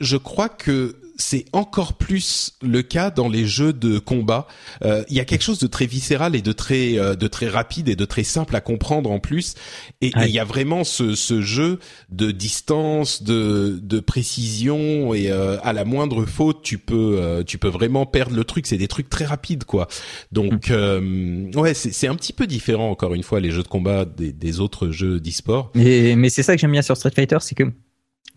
je 0.00 0.16
crois 0.16 0.48
que 0.48 0.96
c'est 1.18 1.46
encore 1.52 1.94
plus 1.94 2.52
le 2.62 2.82
cas 2.82 3.10
dans 3.10 3.28
les 3.28 3.46
jeux 3.46 3.72
de 3.72 3.98
combat. 3.98 4.46
Euh, 4.84 5.02
il 5.08 5.16
y 5.16 5.20
a 5.20 5.24
quelque 5.24 5.42
chose 5.42 5.58
de 5.58 5.66
très 5.66 5.86
viscéral 5.86 6.36
et 6.36 6.42
de 6.42 6.52
très 6.52 6.98
euh, 6.98 7.14
de 7.14 7.26
très 7.26 7.48
rapide 7.48 7.88
et 7.88 7.96
de 7.96 8.04
très 8.04 8.24
simple 8.24 8.54
à 8.54 8.60
comprendre 8.60 9.10
en 9.10 9.18
plus. 9.18 9.54
Et 10.00 10.12
il 10.16 10.30
y 10.30 10.38
a 10.38 10.44
vraiment 10.44 10.84
ce, 10.84 11.14
ce 11.14 11.40
jeu 11.40 11.78
de 12.10 12.30
distance, 12.30 13.22
de 13.22 13.78
de 13.82 14.00
précision 14.00 15.14
et 15.14 15.30
euh, 15.30 15.58
à 15.62 15.72
la 15.72 15.84
moindre 15.84 16.24
faute, 16.26 16.62
tu 16.62 16.78
peux 16.78 17.42
tu 17.46 17.58
peux 17.58 17.68
vraiment 17.68 18.06
perdre 18.06 18.36
le 18.36 18.44
truc. 18.44 18.66
C'est 18.66 18.78
des 18.78 18.88
trucs 18.88 19.08
très 19.08 19.24
rapides 19.24 19.64
quoi. 19.64 19.88
Donc 20.32 20.70
mm. 20.70 21.50
ouais, 21.56 21.74
c'est 21.74 21.92
c'est 21.92 22.08
un 22.08 22.14
petit 22.14 22.32
peu 22.32 22.46
différent 22.46 22.90
encore 22.90 23.14
une 23.14 23.22
fois 23.22 23.40
les 23.40 23.50
jeux 23.50 23.62
de 23.62 23.68
combat 23.68 24.04
des, 24.04 24.32
des 24.32 24.60
autres 24.60 24.90
jeux 24.90 25.20
d'e-sport. 25.20 25.72
Mais 25.74 26.28
c'est 26.28 26.42
ça 26.42 26.54
que 26.54 26.60
j'aime 26.60 26.72
bien 26.72 26.82
sur 26.82 26.96
Street 26.96 27.12
Fighter, 27.14 27.38
c'est 27.40 27.54
que 27.54 27.64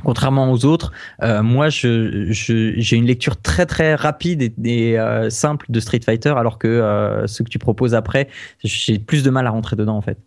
Contrairement 0.04 0.52
aux 0.52 0.66
autres, 0.66 0.92
euh, 1.24 1.44
moi, 1.44 1.70
j'ai 1.70 2.96
une 2.96 3.06
lecture 3.06 3.42
très 3.42 3.66
très 3.66 3.96
rapide 3.96 4.54
et, 4.66 5.00
euh, 5.00 5.30
simple 5.30 5.66
de 5.70 5.80
Street 5.80 6.00
Fighter, 6.04 6.34
alors 6.38 6.58
que 6.58 6.68
euh, 6.68 7.28
ce 7.28 7.44
que 7.44 7.50
tu 7.50 7.60
proposes 7.60 7.94
après, 7.94 8.30
j'ai 8.64 9.00
plus 9.00 9.24
de 9.24 9.30
mal 9.30 9.46
à 9.48 9.50
rentrer 9.50 9.76
dedans 9.76 9.98
en 9.98 10.02
fait. 10.02 10.18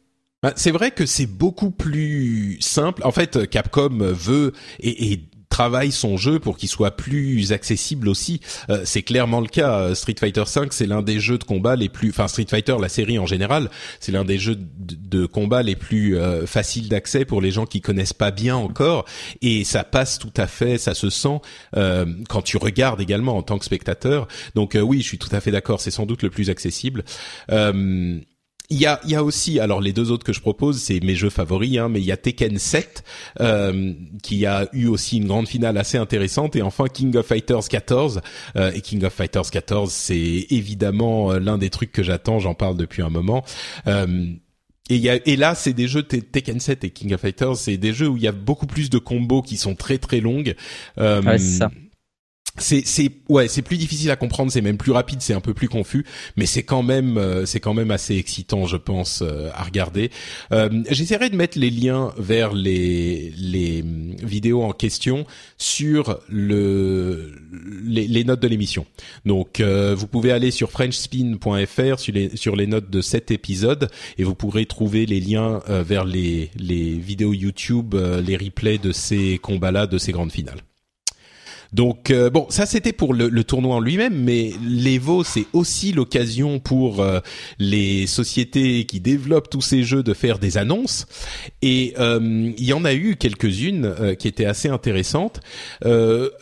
Bah, 0.43 0.53
c'est 0.57 0.73
vrai 0.73 0.91
que 0.91 1.07
c'est 1.07 1.27
beaucoup 1.27 1.71
plus 1.71 2.57
simple. 2.61 3.03
En 3.05 3.13
fait, 3.13 3.49
Capcom 3.49 3.99
veut 3.99 4.53
et, 4.81 5.13
et 5.13 5.29
travaille 5.53 5.93
son 5.93 6.17
jeu 6.17 6.39
pour 6.39 6.57
qu'il 6.57 6.71
soit 6.71 6.93
plus 6.93 7.53
accessible 7.53 8.09
aussi. 8.09 8.41
Euh, 8.71 8.83
c'est 8.87 9.03
clairement 9.03 9.41
le 9.41 9.49
cas. 9.49 9.81
Euh, 9.81 9.95
Street 9.95 10.15
Fighter 10.19 10.45
V, 10.47 10.69
c'est 10.71 10.87
l'un 10.87 11.03
des 11.03 11.21
jeux 11.21 11.37
de 11.37 11.45
combat 11.45 11.77
les 11.77 11.91
plus, 11.91 12.09
enfin 12.09 12.27
Street 12.27 12.47
Fighter, 12.49 12.77
la 12.81 12.89
série 12.89 13.19
en 13.19 13.27
général, 13.27 13.71
c'est 14.01 14.13
l'un 14.13 14.25
des 14.25 14.39
jeux 14.39 14.57
de, 14.59 15.27
combat 15.27 15.63
les 15.63 15.77
plus 15.77 16.17
euh, 16.17 16.47
faciles 16.47 16.89
d'accès 16.89 17.27
pour 17.27 17.43
les 17.43 17.51
gens 17.51 17.67
qui 17.67 17.83
connaissent 17.83 18.15
pas 18.15 18.31
bien 18.31 18.57
encore. 18.57 19.05
Et 19.43 19.65
ça 19.65 19.85
passe 19.85 20.19
tout 20.19 20.33
à 20.39 20.47
fait, 20.47 20.79
ça 20.79 20.95
se 20.95 21.11
sent 21.11 21.39
quand 21.75 22.43
tu 22.43 22.57
regardes 22.57 23.01
également 23.01 23.37
en 23.37 23.43
tant 23.43 23.59
que 23.59 23.65
spectateur. 23.65 24.29
Donc 24.55 24.77
oui, 24.81 25.03
je 25.03 25.07
suis 25.07 25.19
tout 25.19 25.29
à 25.33 25.41
fait 25.41 25.51
d'accord. 25.51 25.81
C'est 25.81 25.91
sans 25.91 26.07
doute 26.07 26.23
le 26.23 26.31
plus 26.31 26.49
accessible. 26.49 27.05
Il 28.73 28.81
y 28.81 28.87
a, 28.87 29.01
y 29.07 29.15
a 29.15 29.23
aussi, 29.23 29.61
alors 29.61 29.83
les 29.83 29.93
deux 29.93 30.11
autres 30.11 30.25
que 30.25 30.33
je 30.33 30.41
propose, 30.41 30.81
c'est 30.81 30.99
mes 31.05 31.15
jeux 31.15 31.29
favoris, 31.29 31.77
hein, 31.77 31.91
mais 31.91 32.01
il 32.01 32.07
y 32.07 32.13
a 32.13 32.17
Tekken 32.17 32.57
7 32.57 33.05
euh, 33.41 33.93
qui 34.23 34.47
a 34.47 34.67
eu 34.73 34.87
aussi 34.87 35.19
une 35.19 35.27
grande 35.27 35.47
finale 35.47 35.77
assez 35.77 35.99
intéressante, 35.99 36.57
et 36.57 36.63
enfin 36.63 36.87
King 36.87 37.15
of 37.19 37.27
Fighters 37.27 37.69
14. 37.69 38.23
Euh, 38.57 38.73
et 38.73 38.81
King 38.81 39.05
of 39.05 39.13
Fighters 39.13 39.51
14, 39.51 39.93
c'est 39.93 40.47
évidemment 40.49 41.33
euh, 41.33 41.39
l'un 41.39 41.59
des 41.59 41.69
trucs 41.69 41.93
que 41.93 42.03
j'attends, 42.03 42.39
j'en 42.39 42.55
parle 42.55 42.79
depuis 42.79 43.03
un 43.03 43.11
moment. 43.11 43.45
Euh, 43.89 44.33
et, 44.89 44.97
y 44.97 45.11
a, 45.11 45.17
et 45.27 45.37
là, 45.37 45.55
c'est 45.55 45.75
des 45.75 45.87
jeux 45.87 46.03
Tekken 46.03 46.59
7 46.59 46.85
et 46.85 46.91
King 46.91 47.13
of 47.13 47.21
Fighters, 47.21 47.57
c'est 47.57 47.77
des 47.77 47.93
jeux 47.93 48.09
où 48.09 48.17
il 48.17 48.23
y 48.23 48.29
a 48.29 48.33
beaucoup 48.33 48.67
plus 48.67 48.89
de 48.89 48.99
combos 48.99 49.43
qui 49.43 49.59
sont 49.59 49.75
très 49.75 49.99
très 49.99 50.21
longues. 50.21 50.55
Euh, 50.97 51.21
c'est 52.59 52.83
c'est 52.87 53.11
ouais 53.29 53.49
c'est 53.49 53.63
plus 53.63 53.79
difficile 53.79 54.11
à 54.11 54.17
comprendre 54.17 54.53
c'est 54.53 54.61
même 54.61 54.77
plus 54.77 54.93
rapide 54.93 55.23
c'est 55.23 55.33
un 55.33 55.41
peu 55.41 55.55
plus 55.55 55.69
confus 55.69 56.05
mais 56.37 56.45
c'est 56.45 56.63
quand 56.63 56.83
même 56.83 57.17
euh, 57.17 57.47
c'est 57.47 57.61
quand 57.61 57.73
même 57.73 57.91
assez 57.91 58.17
excitant 58.17 58.67
je 58.67 58.77
pense 58.77 59.23
euh, 59.23 59.51
à 59.55 59.63
regarder. 59.63 60.11
Euh, 60.53 60.83
j'essaierai 60.91 61.31
de 61.31 61.37
mettre 61.37 61.59
les 61.59 61.71
liens 61.71 62.13
vers 62.19 62.53
les 62.53 63.33
les 63.37 63.83
vidéos 64.23 64.63
en 64.63 64.73
question 64.73 65.27
sur 65.57 66.21
le 66.29 67.33
les, 67.85 68.07
les 68.07 68.25
notes 68.25 68.41
de 68.41 68.49
l'émission. 68.49 68.87
Donc 69.25 69.61
vous 69.61 70.07
pouvez 70.07 70.33
aller 70.33 70.51
sur 70.51 70.71
frenchspin.fr 70.71 71.99
sur 71.99 72.13
les 72.13 72.37
sur 72.37 72.57
les 72.57 72.67
notes 72.67 72.91
de 72.91 73.01
cet 73.01 73.31
épisode 73.31 73.89
et 74.19 74.25
vous 74.25 74.35
pourrez 74.35 74.67
trouver 74.67 75.07
les 75.07 75.21
liens 75.21 75.61
vers 75.69 76.05
les 76.05 76.51
les 76.57 76.99
vidéos 76.99 77.33
YouTube 77.33 77.95
les 77.95 78.37
replays 78.37 78.79
de 78.79 78.93
ces 78.93 79.39
combats 79.39 79.73
là 79.73 79.87
de 79.87 79.99
ces 79.99 80.13
grandes 80.13 80.33
finales 80.33 80.63
donc 81.73 82.11
euh, 82.11 82.29
bon, 82.29 82.47
ça 82.51 82.67
c'était 82.67 82.93
pour 82.93 83.15
le, 83.15 83.29
le, 83.29 83.45
tournoi 83.45 83.77
en 83.77 83.81
lui-même, 83.81 84.15
mais 84.15 84.53
l'Evo 84.63 85.25
c'est 85.25 85.47
aussi 85.55 85.93
l'occasion 85.93 86.59
pour 86.59 87.01
euh, 87.01 87.21
les 87.59 88.07
sociétés 88.07 88.85
qui 88.85 89.01
développent 89.01 89.49
tous 89.49 89.63
ces 89.63 89.83
jeux 89.83 90.03
de 90.03 90.13
faire 90.13 90.39
des 90.39 90.59
annonces. 90.59 91.07
Et 91.63 91.95
euh, 91.99 92.53
il 92.57 92.65
y 92.65 92.75
en 92.75 92.85
a 92.85 92.93
eu 92.93 93.17
quelques-unes 93.17 93.95
qui 94.19 94.29
étaient 94.29 94.45
assez 94.45 94.69
intéressantes. 94.69 95.41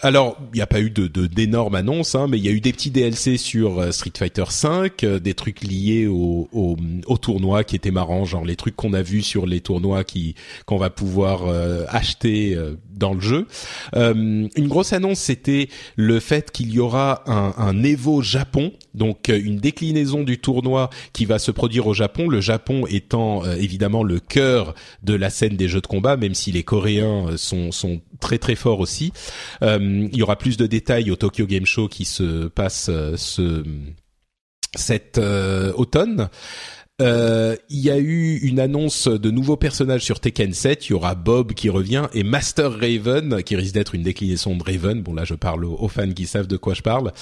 alors 0.02 0.36
il 0.52 0.56
n'y 0.56 0.62
a 0.62 0.66
pas 0.66 0.80
eu 0.80 0.90
de 0.90 1.06
d'énormes 1.26 1.74
annonces, 1.74 2.14
hein, 2.14 2.26
mais 2.28 2.38
il 2.38 2.44
y 2.44 2.48
a 2.48 2.52
eu 2.52 2.60
des 2.60 2.72
petits 2.72 2.90
DLC 2.90 3.36
sur 3.36 3.92
Street 3.92 4.12
Fighter 4.16 4.44
V, 4.62 5.20
des 5.20 5.34
trucs 5.34 5.62
liés 5.62 6.06
au, 6.06 6.48
au, 6.52 6.76
au, 7.06 7.18
tournoi 7.18 7.62
qui 7.64 7.76
étaient 7.76 7.90
marrants, 7.90 8.24
genre 8.24 8.44
les 8.44 8.56
trucs 8.56 8.74
qu'on 8.74 8.94
a 8.94 9.02
vus 9.02 9.22
sur 9.22 9.46
les 9.46 9.60
tournois 9.60 10.04
qui 10.04 10.34
qu'on 10.66 10.78
va 10.78 10.90
pouvoir 10.90 11.42
acheter 11.88 12.56
dans 13.00 13.14
le 13.14 13.20
jeu. 13.20 13.46
une 13.94 14.68
grosse 14.68 14.92
annonce 14.92 15.18
c'était 15.18 15.68
le 15.96 16.20
fait 16.20 16.50
qu'il 16.50 16.72
y 16.72 16.78
aura 16.78 17.22
un, 17.26 17.54
un 17.56 17.82
Evo 17.82 18.22
Japon, 18.22 18.72
donc 18.94 19.28
euh, 19.28 19.40
une 19.42 19.58
déclinaison 19.58 20.22
du 20.22 20.38
tournoi 20.38 20.90
qui 21.12 21.24
va 21.24 21.38
se 21.38 21.50
produire 21.50 21.86
au 21.86 21.94
Japon. 21.94 22.28
Le 22.28 22.40
Japon 22.40 22.86
étant 22.88 23.44
euh, 23.44 23.54
évidemment 23.54 24.02
le 24.02 24.20
cœur 24.20 24.74
de 25.02 25.14
la 25.14 25.30
scène 25.30 25.56
des 25.56 25.68
jeux 25.68 25.80
de 25.80 25.86
combat, 25.86 26.16
même 26.16 26.34
si 26.34 26.52
les 26.52 26.62
Coréens 26.62 27.28
euh, 27.28 27.36
sont, 27.36 27.72
sont 27.72 28.00
très 28.20 28.38
très 28.38 28.54
forts 28.54 28.80
aussi. 28.80 29.12
il 29.62 30.16
y 30.16 30.22
aura 30.22 30.36
plus 30.36 30.56
de 30.56 30.66
détails 30.66 31.10
au 31.10 31.16
Tokyo 31.16 31.46
Game 31.46 31.66
Show 31.66 31.88
qui 31.88 32.04
se 32.04 32.48
passe 32.48 32.90
ce 33.16 33.64
cet 34.76 35.18
automne. 35.18 36.28
Euh, 37.00 37.56
il 37.68 37.78
y 37.78 37.90
a 37.90 37.98
eu 37.98 38.38
une 38.42 38.60
annonce 38.60 39.08
de 39.08 39.30
nouveaux 39.30 39.56
personnages 39.56 40.02
sur 40.02 40.20
Tekken 40.20 40.52
7. 40.52 40.88
Il 40.88 40.90
y 40.90 40.94
aura 40.94 41.14
Bob 41.14 41.52
qui 41.54 41.68
revient 41.68 42.06
et 42.14 42.22
Master 42.22 42.72
Raven 42.72 43.42
qui 43.42 43.56
risque 43.56 43.74
d'être 43.74 43.94
une 43.94 44.02
déclinaison 44.02 44.56
de 44.56 44.62
Raven. 44.62 45.02
Bon 45.02 45.14
là, 45.14 45.24
je 45.24 45.34
parle 45.34 45.64
aux, 45.64 45.88
fans 45.88 46.10
qui 46.12 46.26
savent 46.26 46.46
de 46.46 46.56
quoi 46.56 46.74
je 46.74 46.82
parle. 46.82 47.12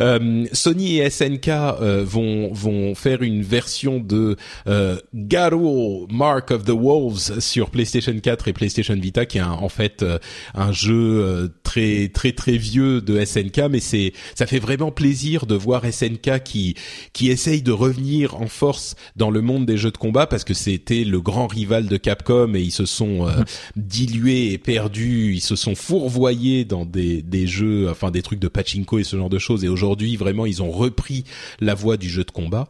Euh, 0.00 0.46
Sony 0.52 0.98
et 0.98 1.10
SNK 1.10 1.48
euh, 1.48 2.04
vont 2.06 2.52
vont 2.52 2.94
faire 2.94 3.22
une 3.22 3.42
version 3.42 4.00
de 4.00 4.36
euh, 4.66 4.96
Garo 5.14 6.06
Mark 6.10 6.50
of 6.50 6.64
the 6.64 6.70
Wolves 6.70 7.40
sur 7.40 7.70
PlayStation 7.70 8.18
4 8.18 8.48
et 8.48 8.52
PlayStation 8.52 8.94
Vita, 8.94 9.26
qui 9.26 9.38
est 9.38 9.42
en 9.42 9.68
fait 9.68 10.02
euh, 10.02 10.18
un 10.54 10.72
jeu 10.72 11.52
très 11.62 12.08
très 12.08 12.32
très 12.32 12.56
vieux 12.56 13.00
de 13.00 13.24
SNK, 13.24 13.68
mais 13.70 13.80
c'est 13.80 14.12
ça 14.34 14.46
fait 14.46 14.58
vraiment 14.58 14.90
plaisir 14.90 15.46
de 15.46 15.54
voir 15.54 15.82
SNK 15.84 16.42
qui 16.44 16.74
qui 17.12 17.30
essaye 17.30 17.62
de 17.62 17.72
revenir 17.72 18.40
en 18.40 18.46
force 18.46 18.94
dans 19.18 19.30
le 19.30 19.42
monde 19.42 19.66
des 19.66 19.76
jeux 19.76 19.90
de 19.90 19.98
combat 19.98 20.26
parce 20.26 20.44
que 20.44 20.54
c'était 20.54 21.04
le 21.04 21.20
grand 21.20 21.48
rival 21.48 21.86
de 21.86 21.96
Capcom 21.96 22.54
et 22.54 22.60
ils 22.60 22.72
se 22.72 22.86
sont 22.86 23.26
euh, 23.26 23.42
dilués 23.76 24.52
et 24.52 24.58
perdus, 24.58 25.34
ils 25.34 25.40
se 25.40 25.56
sont 25.56 25.74
fourvoyés 25.74 26.64
dans 26.64 26.86
des, 26.86 27.20
des 27.20 27.46
jeux, 27.46 27.90
enfin 27.90 28.10
des 28.10 28.22
trucs 28.22 28.38
de 28.38 28.48
pachinko 28.48 29.00
et 29.00 29.04
ce 29.04 29.16
genre 29.16 29.28
de 29.28 29.38
choses. 29.38 29.64
Et 29.64 29.68
aujourd'hui, 29.68 30.16
vraiment, 30.16 30.46
ils 30.46 30.62
ont 30.62 30.70
repris 30.70 31.24
la 31.60 31.74
voie 31.74 31.96
du 31.96 32.08
jeu 32.08 32.24
de 32.24 32.30
combat. 32.30 32.68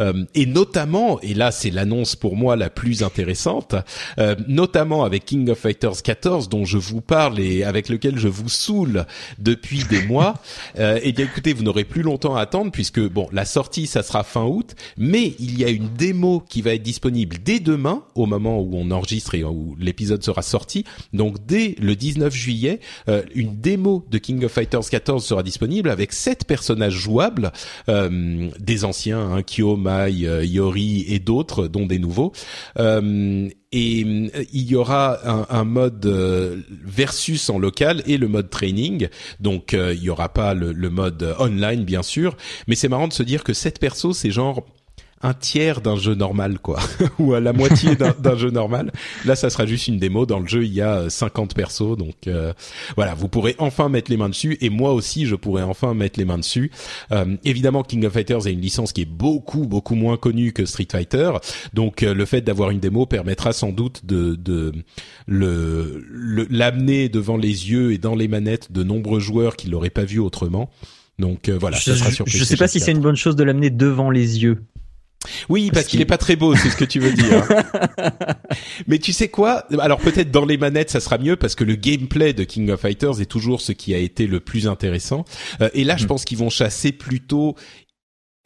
Euh, 0.00 0.24
et 0.34 0.46
notamment, 0.46 1.20
et 1.20 1.34
là 1.34 1.50
c'est 1.50 1.70
l'annonce 1.70 2.14
pour 2.14 2.36
moi 2.36 2.54
la 2.54 2.70
plus 2.70 3.02
intéressante, 3.02 3.74
euh, 4.18 4.36
notamment 4.46 5.04
avec 5.04 5.24
King 5.24 5.50
of 5.50 5.58
Fighters 5.58 6.02
14 6.02 6.48
dont 6.48 6.64
je 6.64 6.78
vous 6.78 7.00
parle 7.00 7.40
et 7.40 7.64
avec 7.64 7.88
lequel 7.88 8.18
je 8.18 8.28
vous 8.28 8.48
saoule 8.48 9.04
depuis 9.38 9.82
des 9.90 10.02
mois. 10.02 10.34
et 10.78 11.00
eh 11.02 11.12
bien 11.12 11.24
écoutez, 11.24 11.52
vous 11.52 11.64
n'aurez 11.64 11.84
plus 11.84 12.02
longtemps 12.02 12.36
à 12.36 12.42
attendre 12.42 12.70
puisque 12.70 13.00
bon, 13.00 13.28
la 13.32 13.44
sortie 13.44 13.88
ça 13.88 14.04
sera 14.04 14.22
fin 14.22 14.44
août, 14.44 14.76
mais 14.96 15.34
il 15.40 15.58
y 15.58 15.64
a 15.64 15.68
une 15.68 15.87
démo 15.88 16.40
qui 16.48 16.62
va 16.62 16.74
être 16.74 16.82
disponible 16.82 17.36
dès 17.44 17.60
demain, 17.60 18.04
au 18.14 18.26
moment 18.26 18.60
où 18.60 18.70
on 18.74 18.90
enregistre 18.90 19.34
et 19.34 19.44
où 19.44 19.76
l'épisode 19.78 20.22
sera 20.22 20.42
sorti. 20.42 20.84
Donc 21.12 21.44
dès 21.46 21.74
le 21.80 21.96
19 21.96 22.34
juillet, 22.34 22.80
euh, 23.08 23.22
une 23.34 23.60
démo 23.60 24.04
de 24.10 24.18
King 24.18 24.44
of 24.44 24.52
Fighters 24.52 24.88
14 24.90 25.24
sera 25.24 25.42
disponible 25.42 25.90
avec 25.90 26.12
sept 26.12 26.44
personnages 26.44 26.94
jouables, 26.94 27.52
euh, 27.88 28.48
des 28.58 28.84
anciens, 28.84 29.20
hein, 29.20 29.42
Kyo, 29.42 29.76
Mai, 29.76 30.26
euh, 30.26 30.44
Yori 30.44 31.04
et 31.08 31.18
d'autres, 31.18 31.68
dont 31.68 31.86
des 31.86 31.98
nouveaux. 31.98 32.32
et 33.70 34.00
il 34.00 34.70
y 34.70 34.76
aura 34.76 35.18
un, 35.28 35.46
un 35.50 35.64
mode 35.64 36.06
versus 36.86 37.50
en 37.50 37.58
local 37.58 38.02
et 38.06 38.16
le 38.16 38.28
mode 38.28 38.48
training. 38.48 39.08
Donc 39.40 39.74
il 39.74 40.02
y 40.02 40.08
aura 40.08 40.30
pas 40.32 40.54
le, 40.54 40.72
le, 40.72 40.90
mode 40.90 41.34
online 41.38 41.84
bien 41.84 42.02
sûr, 42.02 42.36
mais 42.66 42.74
c'est 42.74 42.88
marrant 42.88 43.08
de 43.08 43.12
se 43.12 43.22
dire 43.22 43.44
que 43.44 43.52
cette 43.52 43.78
perso 43.78 44.14
c'est 44.14 44.30
genre 44.30 44.64
un 45.22 45.34
tiers 45.34 45.80
d'un 45.80 45.96
jeu 45.96 46.14
normal, 46.14 46.58
quoi, 46.58 46.78
ou 47.18 47.34
à 47.34 47.40
la 47.40 47.52
moitié 47.52 47.96
d'un 47.96 48.36
jeu 48.36 48.50
normal. 48.50 48.92
Là, 49.24 49.36
ça 49.36 49.50
sera 49.50 49.66
juste 49.66 49.88
une 49.88 49.98
démo. 49.98 50.26
Dans 50.26 50.38
le 50.38 50.46
jeu, 50.46 50.64
il 50.64 50.72
y 50.72 50.80
a 50.80 51.10
50 51.10 51.54
persos, 51.54 51.96
donc 51.96 52.26
euh, 52.26 52.52
voilà, 52.96 53.14
vous 53.14 53.28
pourrez 53.28 53.56
enfin 53.58 53.88
mettre 53.88 54.10
les 54.10 54.16
mains 54.16 54.28
dessus, 54.28 54.56
et 54.60 54.70
moi 54.70 54.92
aussi, 54.92 55.26
je 55.26 55.34
pourrai 55.34 55.62
enfin 55.62 55.94
mettre 55.94 56.18
les 56.18 56.24
mains 56.24 56.38
dessus. 56.38 56.70
Euh, 57.12 57.36
évidemment, 57.44 57.82
King 57.82 58.06
of 58.06 58.12
Fighters 58.12 58.46
est 58.46 58.52
une 58.52 58.60
licence 58.60 58.92
qui 58.92 59.02
est 59.02 59.10
beaucoup, 59.10 59.66
beaucoup 59.66 59.94
moins 59.94 60.16
connue 60.16 60.52
que 60.52 60.64
Street 60.66 60.88
Fighter, 60.90 61.32
donc 61.74 62.02
euh, 62.02 62.14
le 62.14 62.24
fait 62.24 62.40
d'avoir 62.40 62.70
une 62.70 62.80
démo 62.80 63.06
permettra 63.06 63.52
sans 63.52 63.72
doute 63.72 64.06
de, 64.06 64.34
de 64.34 64.72
le 65.26 66.06
l'amener 66.50 67.08
devant 67.08 67.36
les 67.36 67.70
yeux 67.70 67.92
et 67.92 67.98
dans 67.98 68.14
les 68.14 68.28
manettes 68.28 68.72
de 68.72 68.82
nombreux 68.82 69.20
joueurs 69.20 69.56
qui 69.56 69.68
l'auraient 69.68 69.90
pas 69.90 70.04
vu 70.04 70.18
autrement. 70.18 70.70
Donc 71.18 71.48
voilà, 71.48 71.76
je, 71.76 71.84
ça 71.84 71.96
sera 71.96 72.10
sur 72.10 72.26
Je 72.26 72.44
sais 72.44 72.56
pas 72.56 72.68
si 72.68 72.78
c'est 72.78 72.92
une 72.92 73.00
bonne 73.00 73.16
chose 73.16 73.34
de 73.34 73.42
l'amener 73.42 73.70
devant 73.70 74.10
les 74.10 74.42
yeux. 74.42 74.62
Oui, 75.48 75.70
parce, 75.72 75.86
qu'il 75.86 76.00
est 76.00 76.06
pas 76.06 76.18
très 76.18 76.36
beau, 76.36 76.54
c'est 76.54 76.70
ce 76.70 76.76
que 76.76 76.84
tu 76.84 77.00
veux 77.00 77.12
dire. 77.12 77.46
Mais 78.86 78.98
tu 78.98 79.12
sais 79.12 79.28
quoi? 79.28 79.66
Alors 79.80 79.98
peut-être 79.98 80.30
dans 80.30 80.44
les 80.44 80.56
manettes, 80.56 80.90
ça 80.90 81.00
sera 81.00 81.18
mieux 81.18 81.36
parce 81.36 81.54
que 81.54 81.64
le 81.64 81.74
gameplay 81.74 82.32
de 82.32 82.44
King 82.44 82.70
of 82.70 82.80
Fighters 82.80 83.20
est 83.20 83.26
toujours 83.30 83.60
ce 83.60 83.72
qui 83.72 83.94
a 83.94 83.98
été 83.98 84.26
le 84.26 84.40
plus 84.40 84.68
intéressant. 84.68 85.24
Euh, 85.60 85.70
et 85.74 85.84
là, 85.84 85.96
je 85.96 86.04
mm. 86.04 86.08
pense 86.08 86.24
qu'ils 86.24 86.38
vont 86.38 86.50
chasser 86.50 86.92
plutôt. 86.92 87.56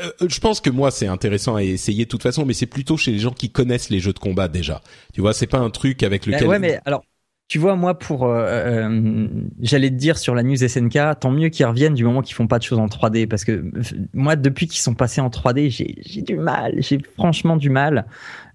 Euh, 0.00 0.10
je 0.26 0.40
pense 0.40 0.60
que 0.60 0.70
moi 0.70 0.90
c'est 0.90 1.06
intéressant 1.06 1.54
à 1.56 1.62
essayer 1.62 2.04
de 2.06 2.10
toute 2.10 2.22
façon, 2.22 2.46
mais 2.46 2.54
c'est 2.54 2.66
plutôt 2.66 2.96
chez 2.96 3.12
les 3.12 3.18
gens 3.18 3.32
qui 3.32 3.50
connaissent 3.50 3.90
les 3.90 4.00
jeux 4.00 4.14
de 4.14 4.18
combat 4.18 4.48
déjà. 4.48 4.80
Tu 5.12 5.20
vois, 5.20 5.34
c'est 5.34 5.46
pas 5.46 5.58
un 5.58 5.70
truc 5.70 6.02
avec 6.02 6.26
lequel. 6.26 6.48
ouais, 6.48 6.58
mais 6.58 6.80
alors 6.84 7.04
tu 7.52 7.58
vois, 7.58 7.76
moi, 7.76 7.98
pour, 7.98 8.24
euh, 8.24 8.46
euh, 8.46 9.28
j'allais 9.60 9.90
te 9.90 9.96
dire 9.96 10.16
sur 10.16 10.34
la 10.34 10.42
news 10.42 10.56
SNK, 10.56 11.20
tant 11.20 11.30
mieux 11.30 11.50
qu'ils 11.50 11.66
reviennent 11.66 11.92
du 11.92 12.02
moment 12.02 12.22
qu'ils 12.22 12.34
font 12.34 12.46
pas 12.46 12.58
de 12.58 12.62
choses 12.62 12.78
en 12.78 12.86
3D, 12.86 13.26
parce 13.26 13.44
que 13.44 13.62
moi, 14.14 14.36
depuis 14.36 14.66
qu'ils 14.66 14.80
sont 14.80 14.94
passés 14.94 15.20
en 15.20 15.28
3D, 15.28 15.68
j'ai 15.68 16.22
du 16.22 16.36
mal, 16.36 16.76
j'ai 16.78 16.98
franchement 17.14 17.58
du 17.58 17.68
mal, 17.68 18.06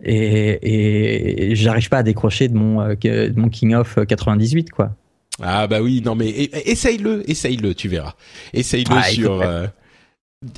et, 0.04 1.52
et 1.52 1.56
j'arrive 1.56 1.90
pas 1.90 2.00
à 2.00 2.04
décrocher 2.04 2.48
de 2.48 2.56
mon, 2.56 2.82
euh, 2.82 2.96
de 2.96 3.40
mon 3.40 3.50
King 3.50 3.76
of 3.76 4.00
98, 4.04 4.72
quoi. 4.72 4.96
Ah 5.44 5.68
bah 5.68 5.84
oui, 5.84 6.02
non 6.04 6.16
mais 6.16 6.30
essaye-le, 6.66 7.30
essaye-le, 7.30 7.76
tu 7.76 7.90
verras. 7.90 8.16
Essaye-le 8.56 8.96
ah, 8.98 9.04
sur. 9.04 9.46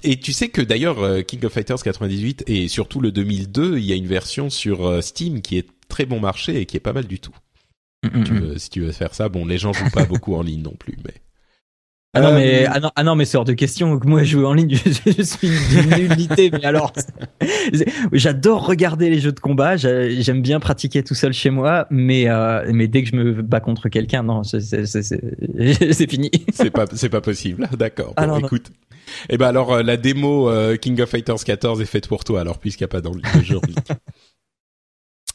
Et 0.05 0.15
tu 0.15 0.31
sais 0.31 0.47
que 0.47 0.61
d'ailleurs 0.61 1.25
King 1.25 1.43
of 1.43 1.51
Fighters 1.51 1.83
98 1.83 2.45
et 2.47 2.69
surtout 2.69 3.01
le 3.01 3.11
2002, 3.11 3.79
il 3.79 3.83
y 3.83 3.91
a 3.91 3.97
une 3.97 4.07
version 4.07 4.49
sur 4.49 5.03
Steam 5.03 5.41
qui 5.41 5.57
est 5.57 5.67
très 5.89 6.05
bon 6.05 6.21
marché 6.21 6.61
et 6.61 6.65
qui 6.65 6.77
est 6.77 6.79
pas 6.79 6.93
mal 6.93 7.05
du 7.05 7.19
tout. 7.19 7.35
Mm, 8.03 8.17
mm, 8.17 8.53
mm. 8.53 8.57
si 8.57 8.69
tu 8.69 8.81
veux 8.81 8.91
faire 8.91 9.13
ça, 9.13 9.29
bon, 9.29 9.45
les 9.45 9.57
gens 9.57 9.73
jouent 9.73 9.89
pas 9.91 10.05
beaucoup 10.09 10.35
en 10.35 10.41
ligne 10.41 10.61
non 10.61 10.75
plus, 10.77 10.97
mais. 11.05 11.15
Ah 12.15 12.21
non, 12.21 12.33
mais, 12.33 12.65
euh, 12.65 12.71
ah 12.71 12.79
non, 12.79 12.89
ah 12.95 13.03
non, 13.03 13.15
mais 13.15 13.25
c'est 13.25 13.37
hors 13.37 13.45
de 13.45 13.53
question. 13.53 13.99
Moi, 14.03 14.23
je 14.23 14.31
joue 14.31 14.45
en 14.45 14.55
ligne, 14.55 14.75
je, 15.05 15.21
suis 15.21 15.47
une 15.47 15.95
nullité, 15.95 16.49
mais 16.51 16.65
alors, 16.65 16.91
j'adore 18.11 18.65
regarder 18.65 19.11
les 19.11 19.19
jeux 19.19 19.31
de 19.31 19.39
combat. 19.39 19.77
J'aime 19.77 20.41
bien 20.41 20.59
pratiquer 20.59 21.03
tout 21.03 21.13
seul 21.13 21.33
chez 21.33 21.51
moi, 21.51 21.85
mais, 21.91 22.27
euh, 22.27 22.67
mais 22.73 22.87
dès 22.87 23.03
que 23.03 23.09
je 23.09 23.15
me 23.15 23.43
bats 23.43 23.59
contre 23.59 23.89
quelqu'un, 23.89 24.23
non, 24.23 24.41
c'est 24.43 24.59
fini. 26.09 26.31
c'est 26.51 26.71
pas, 26.71 26.85
c'est 26.91 27.09
pas 27.09 27.21
possible. 27.21 27.69
D'accord. 27.77 28.13
Ah 28.17 28.27
écoute. 28.39 28.71
Eh 29.29 29.37
ben 29.37 29.47
alors, 29.47 29.73
euh, 29.73 29.83
la 29.83 29.97
démo 29.97 30.51
King 30.81 30.99
of 31.01 31.09
Fighters 31.09 31.43
14 31.43 31.79
est 31.79 31.85
faite 31.85 32.07
pour 32.07 32.23
toi, 32.23 32.41
alors, 32.41 32.57
puisqu'il 32.57 32.83
n'y 32.83 32.85
a 32.85 32.87
pas 32.89 33.01
dans 33.01 33.13
le 33.13 33.21
jeu. 33.43 33.59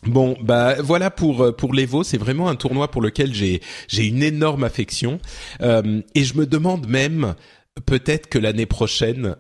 Bon, 0.07 0.37
bah 0.41 0.77
voilà 0.83 1.11
pour 1.11 1.43
euh, 1.43 1.53
pour 1.53 1.73
l'Evo, 1.73 2.03
c'est 2.03 2.19
vraiment 2.19 2.49
un 2.49 2.57
tournoi 2.57 2.91
pour 2.91 3.01
lequel 3.01 3.33
j'ai 3.35 3.61
j'ai 3.89 4.07
une 4.07 4.23
énorme 4.23 4.65
affection 4.65 5.19
euh, 5.63 6.03
et 6.15 6.25
je 6.25 6.37
me 6.37 6.47
demande 6.47 6.87
même 6.89 7.35
peut-être 7.87 8.29
que 8.29 8.39
l'année 8.39 8.67
prochaine, 8.67 9.37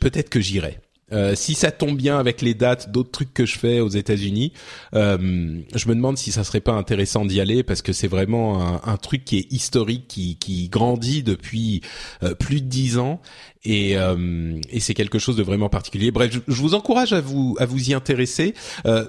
peut-être 0.00 0.30
que 0.30 0.40
j'irai. 0.40 0.78
Euh, 1.14 1.34
si 1.34 1.54
ça 1.54 1.70
tombe 1.70 1.96
bien 1.96 2.18
avec 2.18 2.42
les 2.42 2.54
dates 2.54 2.90
d'autres 2.90 3.10
trucs 3.10 3.32
que 3.32 3.46
je 3.46 3.58
fais 3.58 3.80
aux 3.80 3.88
États-Unis, 3.88 4.52
euh, 4.94 5.60
je 5.74 5.88
me 5.88 5.94
demande 5.94 6.18
si 6.18 6.32
ça 6.32 6.44
serait 6.44 6.60
pas 6.60 6.72
intéressant 6.72 7.24
d'y 7.24 7.40
aller 7.40 7.62
parce 7.62 7.82
que 7.82 7.92
c'est 7.92 8.08
vraiment 8.08 8.62
un, 8.62 8.80
un, 8.84 8.96
truc 8.96 9.24
qui 9.24 9.38
est 9.38 9.52
historique, 9.52 10.08
qui, 10.08 10.36
qui 10.36 10.68
grandit 10.68 11.22
depuis 11.22 11.82
euh, 12.22 12.34
plus 12.34 12.60
de 12.60 12.66
dix 12.66 12.98
ans 12.98 13.20
et, 13.64 13.96
euh, 13.96 14.60
et 14.70 14.80
c'est 14.80 14.94
quelque 14.94 15.18
chose 15.18 15.36
de 15.36 15.42
vraiment 15.42 15.68
particulier. 15.68 16.10
Bref, 16.10 16.32
je, 16.32 16.40
je, 16.48 16.60
vous 16.60 16.74
encourage 16.74 17.12
à 17.12 17.20
vous 17.20 17.56
à 17.58 17.66
vous 17.66 17.90
y 17.90 17.94
intéresser, 17.94 18.54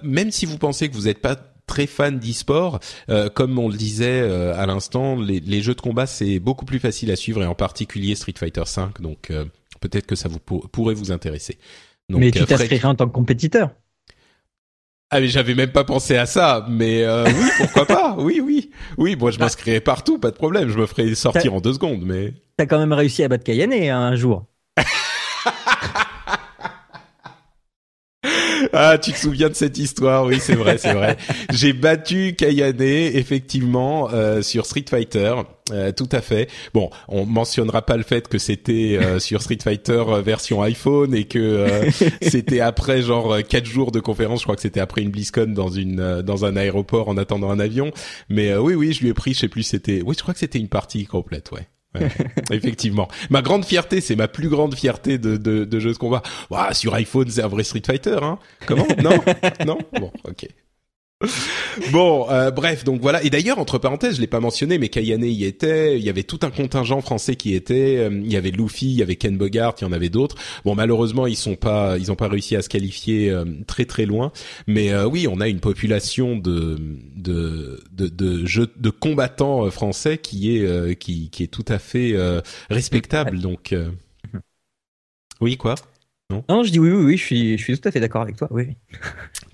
même 0.04 0.32
si 0.32 0.46
vous 0.46 0.58
pensez 0.58 0.90
que 0.90 0.94
vous 0.94 1.06
n'êtes 1.06 1.22
pas 1.22 1.36
très 1.68 1.88
fan 1.88 2.20
d'e-sport, 2.20 2.80
comme 3.34 3.58
on 3.58 3.68
le 3.68 3.76
disait 3.76 4.22
à 4.22 4.66
l'instant, 4.66 5.20
les, 5.20 5.40
les, 5.40 5.62
jeux 5.62 5.74
de 5.74 5.82
combat 5.82 6.06
c'est 6.06 6.40
beaucoup 6.40 6.66
plus 6.66 6.80
facile 6.80 7.12
à 7.12 7.16
suivre 7.16 7.42
et 7.42 7.46
en 7.46 7.56
particulier 7.56 8.16
Street 8.16 8.36
Fighter 8.38 8.64
V. 8.64 8.84
Donc 9.00 9.32
peut-être 9.82 10.06
que 10.06 10.16
ça 10.16 10.30
vous 10.30 10.40
pourrait 10.40 10.94
vous 10.94 11.12
intéresser 11.12 11.58
mais 12.10 12.32
tu 12.32 12.42
euh, 12.42 12.46
t'inscrirais 12.46 12.88
en 12.88 12.96
tant 12.96 13.08
que 13.08 13.14
compétiteur 13.14 13.72
ah 15.12 15.20
mais 15.20 15.28
j'avais 15.28 15.54
même 15.54 15.72
pas 15.72 15.84
pensé 15.84 16.18
à 16.18 16.26
ça, 16.26 16.66
mais 16.68 17.04
euh, 17.04 17.26
oui 17.26 17.50
pourquoi 17.58 17.86
pas, 17.86 18.16
oui 18.18 18.42
oui 18.44 18.72
oui 18.98 19.16
moi 19.16 19.30
je 19.30 19.38
bah. 19.38 19.46
m'inscrirais 19.46 19.80
partout, 19.80 20.18
pas 20.18 20.32
de 20.32 20.36
problème, 20.36 20.68
je 20.70 20.78
me 20.80 20.88
ferais 20.88 21.14
sortir 21.14 21.54
en 21.54 21.62
deux 21.62 21.74
secondes, 21.74 22.02
mais 22.04 22.34
t'as 22.58 22.66
quand 22.66 22.80
même 22.80 22.92
réussi 22.92 23.24
à 23.24 23.28
battre 23.28 23.44
Kayane 23.44 23.72
un 23.74 24.16
jour. 24.16 24.46
Ah, 28.78 28.98
tu 28.98 29.14
te 29.14 29.18
souviens 29.18 29.48
de 29.48 29.54
cette 29.54 29.78
histoire 29.78 30.26
Oui, 30.26 30.40
c'est 30.42 30.56
vrai, 30.56 30.78
c'est 30.78 30.94
vrai. 30.94 31.16
J'ai 31.50 31.72
battu 31.72 32.36
Kayane 32.36 32.82
effectivement 32.82 34.10
euh, 34.12 34.42
sur 34.42 34.66
Street 34.66 34.84
Fighter. 34.90 35.34
Euh, 35.72 35.92
tout 35.92 36.10
à 36.12 36.22
fait. 36.22 36.48
Bon, 36.74 36.92
on 37.08 37.26
mentionnera 37.26 37.82
pas 37.82 37.98
le 37.98 38.04
fait 38.04 38.28
que 38.28 38.38
c'était 38.38 39.00
euh, 39.02 39.20
sur 39.20 39.42
Street 39.42 39.58
Fighter 39.64 40.04
version 40.24 40.62
iPhone 40.62 41.16
et 41.16 41.26
que 41.26 41.66
c'était 42.22 42.60
après 42.60 43.02
genre 43.02 43.38
quatre 43.42 43.66
jours 43.66 43.92
de 43.92 44.00
conférence. 44.00 44.42
Je 44.42 44.46
crois 44.46 44.56
que 44.56 44.62
c'était 44.62 44.80
après 44.80 45.02
une 45.02 45.10
BlizzCon 45.10 45.48
dans 45.48 45.70
une 45.70 46.22
dans 46.22 46.46
un 46.46 46.56
aéroport 46.56 47.10
en 47.10 47.18
attendant 47.18 47.50
un 47.50 47.60
avion. 47.60 47.92
Mais 48.30 48.56
oui, 48.56 48.76
oui, 48.76 48.94
je 48.94 49.02
lui 49.02 49.10
ai 49.10 49.14
pris. 49.14 49.34
Je 49.34 49.40
sais 49.40 49.48
plus. 49.48 49.64
C'était. 49.64 50.02
Oui, 50.06 50.14
je 50.16 50.22
crois 50.22 50.34
que 50.34 50.40
c'était 50.40 50.60
une 50.60 50.70
partie 50.70 51.06
complète. 51.06 51.52
Ouais. 51.52 51.68
effectivement. 52.52 53.08
Ma 53.30 53.42
grande 53.42 53.66
fierté, 53.66 54.02
c'est 54.02 54.16
ma 54.16 54.28
plus 54.28 54.50
grande 54.50 54.76
fierté 54.76 55.18
de, 55.18 55.38
de, 55.38 55.64
de 55.66 55.80
jeux 55.80 55.94
de 55.94 55.98
combat. 55.98 56.22
sur 56.74 56.94
iPhone, 56.94 57.30
c'est 57.30 57.42
un 57.42 57.48
vrai 57.48 57.64
Street 57.64 57.84
Fighter, 57.86 58.20
hein 58.22 58.38
Comment? 58.66 58.88
Non? 59.02 59.18
Non? 59.66 59.78
Bon, 60.00 60.12
ok 60.26 60.48
bon, 61.92 62.30
euh, 62.30 62.52
bref, 62.52 62.84
donc 62.84 63.02
voilà. 63.02 63.24
Et 63.24 63.30
d'ailleurs, 63.30 63.60
entre 63.60 63.78
parenthèses, 63.78 64.16
je 64.16 64.22
l'ai 64.22 64.28
pas 64.28 64.40
mentionné, 64.40 64.78
mais 64.78 64.90
Kayane 64.90 65.24
y 65.24 65.46
était. 65.46 65.98
Il 65.98 66.04
y 66.04 66.10
avait 66.10 66.24
tout 66.24 66.40
un 66.44 66.50
contingent 66.50 67.02
français 67.02 67.36
qui 67.36 67.54
était. 67.54 67.98
Euh, 67.98 68.22
il 68.24 68.32
y 68.32 68.38
avait 68.38 68.52
Luffy, 68.52 68.88
il 68.88 68.98
y 68.98 69.02
avait 69.02 69.16
Ken 69.16 69.38
Bogart, 69.38 69.76
il 69.80 69.84
y 69.84 69.88
en 69.88 69.92
avait 69.92 70.10
d'autres. 70.10 70.36
Bon, 70.64 70.76
malheureusement, 70.76 71.28
ils 71.28 71.36
sont 71.36 71.56
pas, 71.56 71.98
ils 71.98 72.12
ont 72.12 72.16
pas 72.16 72.28
réussi 72.28 72.56
à 72.56 72.62
se 72.62 72.70
qualifier 72.70 73.30
euh, 73.30 73.46
très 73.68 73.86
très 73.86 74.06
loin. 74.06 74.32
Mais 74.68 74.96
oui, 75.04 75.28
on 75.30 75.40
a 75.40 75.48
une 75.48 75.60
population 75.60 76.38
de 76.38 76.78
de 77.16 77.84
de 77.92 78.08
de, 78.08 78.46
jeux, 78.46 78.72
de 78.76 78.90
combattants 78.90 79.70
français 79.72 80.18
qui 80.18 80.58
est 80.58 80.96
qui 80.96 81.30
qui 81.30 81.44
est 81.44 81.48
tout 81.48 81.66
à 81.68 81.80
fait 81.80 82.16
respectable. 82.70 83.40
Donc 83.40 83.74
oui, 85.42 85.58
quoi? 85.58 85.76
Non, 86.30 86.44
non, 86.50 86.64
je 86.64 86.72
dis 86.72 86.80
oui, 86.80 86.90
oui, 86.90 87.06
oui, 87.06 87.18
je 87.18 87.24
suis, 87.24 87.58
je 87.58 87.64
suis 87.64 87.80
tout 87.80 87.88
à 87.88 87.92
fait 87.92 88.00
d'accord 88.00 88.22
avec 88.22 88.36
toi. 88.36 88.48
Oui. 88.52 88.76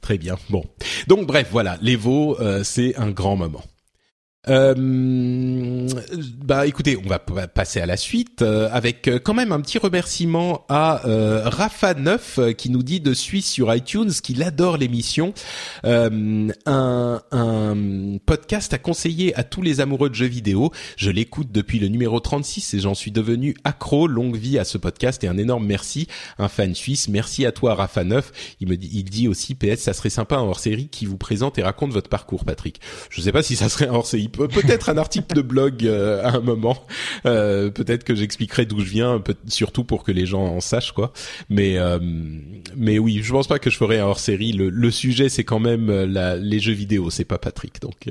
Très 0.01 0.17
bien. 0.17 0.35
Bon. 0.49 0.63
Donc 1.07 1.27
bref, 1.27 1.47
voilà, 1.51 1.77
l'Evo, 1.81 2.39
euh, 2.39 2.63
c'est 2.63 2.95
un 2.97 3.11
grand 3.11 3.35
moment. 3.35 3.63
Euh, 4.49 5.87
bah 6.43 6.65
écoutez, 6.65 6.97
on 6.97 7.07
va 7.07 7.19
passer 7.19 7.79
à 7.79 7.85
la 7.85 7.95
suite 7.95 8.41
euh, 8.41 8.69
avec 8.71 9.07
euh, 9.07 9.19
quand 9.19 9.35
même 9.35 9.51
un 9.51 9.61
petit 9.61 9.77
remerciement 9.77 10.65
à 10.67 11.07
euh, 11.07 11.43
Rafa 11.45 11.93
9 11.93 12.39
qui 12.57 12.71
nous 12.71 12.81
dit 12.81 12.99
de 12.99 13.13
suite 13.13 13.45
sur 13.45 13.73
iTunes 13.73 14.09
qu'il 14.09 14.41
adore 14.41 14.77
l'émission. 14.77 15.33
un, 15.83 16.47
un 16.65 18.17
podcast 18.25 18.73
à 18.73 18.79
conseiller 18.79 19.35
à 19.35 19.43
tous 19.43 19.61
les 19.61 19.79
amoureux 19.79 20.09
de 20.09 20.15
jeux 20.15 20.25
vidéo. 20.25 20.71
Je 20.97 21.11
l'écoute 21.11 21.51
depuis 21.51 21.77
le 21.77 21.87
numéro 21.87 22.19
36 22.19 22.73
et 22.73 22.79
j'en 22.79 22.95
suis 22.95 23.11
devenu 23.11 23.55
accro. 23.63 24.07
Longue 24.07 24.37
vie 24.37 24.57
à 24.57 24.63
ce 24.63 24.79
podcast 24.79 25.23
et 25.23 25.27
un 25.27 25.37
énorme 25.37 25.67
merci, 25.67 26.07
un 26.39 26.47
fan 26.47 26.73
suisse. 26.73 27.09
Merci 27.09 27.45
à 27.45 27.51
toi 27.51 27.75
Rafa 27.75 28.03
9. 28.03 28.55
Il 28.59 28.69
me 28.69 28.75
dit, 28.75 28.89
il 28.91 29.03
dit 29.03 29.27
aussi 29.27 29.53
PS, 29.53 29.81
ça 29.81 29.93
serait 29.93 30.09
sympa 30.09 30.37
un 30.37 30.41
hors 30.41 30.59
série 30.59 30.87
qui 30.87 31.05
vous 31.05 31.17
présente 31.17 31.59
et 31.59 31.63
raconte 31.63 31.91
votre 31.91 32.09
parcours, 32.09 32.43
Patrick. 32.43 32.81
Je 33.11 33.21
sais 33.21 33.31
pas 33.31 33.43
si 33.43 33.55
ça 33.55 33.69
serait 33.69 33.87
un 33.87 33.93
hors 33.93 34.07
série 34.07 34.30
peut-être 34.31 34.89
un 34.89 34.97
article 34.97 35.35
de 35.35 35.41
blog 35.41 35.85
euh, 35.85 36.23
à 36.23 36.35
un 36.35 36.39
moment. 36.39 36.77
Euh, 37.25 37.69
peut-être 37.69 38.03
que 38.03 38.15
j'expliquerai 38.15 38.65
d'où 38.65 38.79
je 38.79 38.89
viens, 38.89 39.21
surtout 39.47 39.83
pour 39.83 40.03
que 40.03 40.11
les 40.11 40.25
gens 40.25 40.43
en 40.43 40.61
sachent 40.61 40.91
quoi. 40.91 41.13
Mais 41.49 41.77
euh, 41.77 41.99
mais 42.75 42.99
oui, 42.99 43.21
je 43.23 43.31
pense 43.31 43.47
pas 43.47 43.59
que 43.59 43.69
je 43.69 43.77
ferai 43.77 43.99
un 43.99 44.05
hors 44.05 44.19
série. 44.19 44.53
Le, 44.53 44.91
sujet 44.91 45.29
c'est 45.29 45.43
quand 45.43 45.59
même 45.59 45.89
la, 46.05 46.35
les 46.35 46.59
jeux 46.59 46.73
vidéo, 46.73 47.09
c'est 47.09 47.25
pas 47.25 47.37
Patrick. 47.37 47.81
Donc 47.81 48.09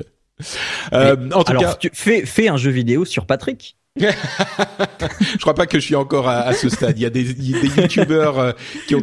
en 0.92 1.44
tout 1.44 1.54
cas, 1.54 1.74
tu 1.74 1.90
fais 1.92 2.24
fais 2.24 2.48
un 2.48 2.56
jeu 2.56 2.70
vidéo 2.70 3.04
sur 3.04 3.26
Patrick. 3.26 3.76
je 4.00 5.38
crois 5.40 5.54
pas 5.54 5.66
que 5.66 5.80
je 5.80 5.84
suis 5.84 5.96
encore 5.96 6.28
à, 6.28 6.40
à 6.42 6.54
ce 6.54 6.68
stade. 6.68 6.96
Il 6.98 7.02
y 7.02 7.06
a 7.06 7.10
des, 7.10 7.34
des 7.34 7.68
youtubeurs 7.76 8.54
qui 8.86 8.94
ont 8.94 9.02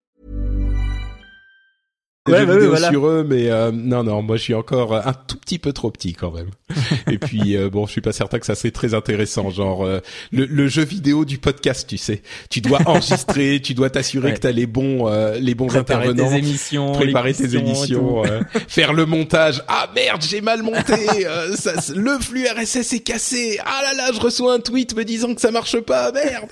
Ouais, 2.29 2.37
jeux 2.41 2.45
bah 2.45 2.51
oui, 2.53 2.57
vidéo 2.59 2.69
voilà. 2.69 2.89
sur 2.91 3.07
eux, 3.07 3.25
mais 3.27 3.49
euh, 3.49 3.71
non, 3.71 4.03
non, 4.03 4.21
moi 4.21 4.37
je 4.37 4.43
suis 4.43 4.53
encore 4.53 4.93
euh, 4.93 5.01
un 5.05 5.13
tout 5.13 5.37
petit 5.37 5.57
peu 5.57 5.73
trop 5.73 5.89
petit 5.89 6.13
quand 6.13 6.29
même. 6.31 6.51
Et 7.11 7.17
puis 7.17 7.57
euh, 7.57 7.71
bon, 7.71 7.87
je 7.87 7.93
suis 7.93 8.01
pas 8.01 8.11
certain 8.11 8.37
que 8.37 8.45
ça 8.45 8.53
c'est 8.53 8.69
très 8.69 8.93
intéressant. 8.93 9.49
Genre 9.49 9.83
euh, 9.83 10.01
le, 10.31 10.45
le 10.45 10.67
jeu 10.67 10.83
vidéo 10.83 11.25
du 11.25 11.39
podcast, 11.39 11.89
tu 11.89 11.97
sais, 11.97 12.21
tu 12.51 12.61
dois 12.61 12.77
enregistrer, 12.85 13.59
tu 13.59 13.73
dois 13.73 13.89
t'assurer 13.89 14.27
Ouais. 14.29 14.33
que 14.35 14.39
t'as 14.39 14.51
les 14.51 14.67
bons, 14.67 15.07
euh, 15.07 15.39
les 15.39 15.55
bons 15.55 15.65
Préparer 15.65 16.09
intervenants. 16.09 16.29
tes 16.29 16.37
émissions, 16.37 16.91
préparer 16.91 17.33
tes 17.33 17.55
émissions, 17.55 18.23
euh, 18.23 18.41
faire 18.67 18.93
le 18.93 19.07
montage. 19.07 19.63
Ah 19.67 19.89
merde, 19.95 20.21
j'ai 20.21 20.41
mal 20.41 20.61
monté. 20.61 20.93
euh, 21.25 21.55
ça, 21.55 21.73
le 21.95 22.19
flux 22.19 22.45
RSS 22.45 22.93
est 22.93 22.99
cassé. 22.99 23.57
Ah 23.65 23.81
là 23.81 23.93
là, 23.95 24.11
je 24.13 24.19
reçois 24.19 24.53
un 24.53 24.59
tweet 24.59 24.95
me 24.95 25.03
disant 25.05 25.33
que 25.33 25.41
ça 25.41 25.49
marche 25.49 25.79
pas. 25.79 26.11
Merde. 26.11 26.51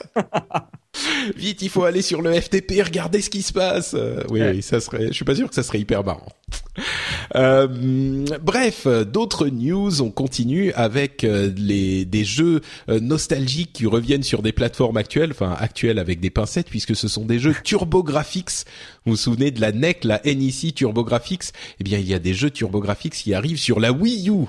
Vite, 1.35 1.61
il 1.61 1.69
faut 1.69 1.83
aller 1.83 2.01
sur 2.01 2.21
le 2.21 2.33
FTP, 2.33 2.81
regarder 2.83 3.21
ce 3.21 3.29
qui 3.29 3.41
se 3.41 3.53
passe. 3.53 3.93
Euh, 3.93 4.23
oui, 4.29 4.39
Ouais. 4.41 4.51
oui, 4.51 4.61
ça 4.61 4.79
serait. 4.79 5.07
Je 5.07 5.13
suis 5.13 5.25
pas 5.25 5.35
sûr 5.35 5.47
que 5.47 5.53
ça 5.55 5.63
serait 5.63 5.79
hyper 5.79 6.03
marrant. 6.03 6.27
Euh, 7.35 8.25
bref, 8.41 8.87
d'autres 8.87 9.47
news. 9.47 10.01
On 10.01 10.09
continue 10.11 10.71
avec 10.73 11.23
euh, 11.23 11.51
les 11.55 12.05
des 12.05 12.23
jeux 12.23 12.61
nostalgiques 12.87 13.73
qui 13.73 13.85
reviennent 13.85 14.23
sur 14.23 14.41
des 14.41 14.51
plateformes 14.51 14.97
actuelles, 14.97 15.31
enfin 15.31 15.55
actuelles 15.59 15.99
avec 15.99 16.19
des 16.19 16.29
pincettes, 16.31 16.69
puisque 16.69 16.95
ce 16.95 17.07
sont 17.07 17.25
des 17.25 17.37
jeux 17.39 17.53
TurboGrafx. 17.63 18.65
Vous 19.05 19.11
vous 19.11 19.17
souvenez 19.17 19.51
de 19.51 19.61
la 19.61 19.71
NEC, 19.71 20.03
la 20.05 20.21
NEC 20.25 20.73
TurboGrafx 20.73 21.51
Eh 21.79 21.83
bien, 21.83 21.99
il 21.99 22.07
y 22.07 22.13
a 22.13 22.19
des 22.19 22.33
jeux 22.33 22.49
TurboGrafx 22.49 23.09
qui 23.21 23.33
arrivent 23.33 23.59
sur 23.59 23.79
la 23.79 23.91
Wii 23.91 24.29
U. 24.29 24.45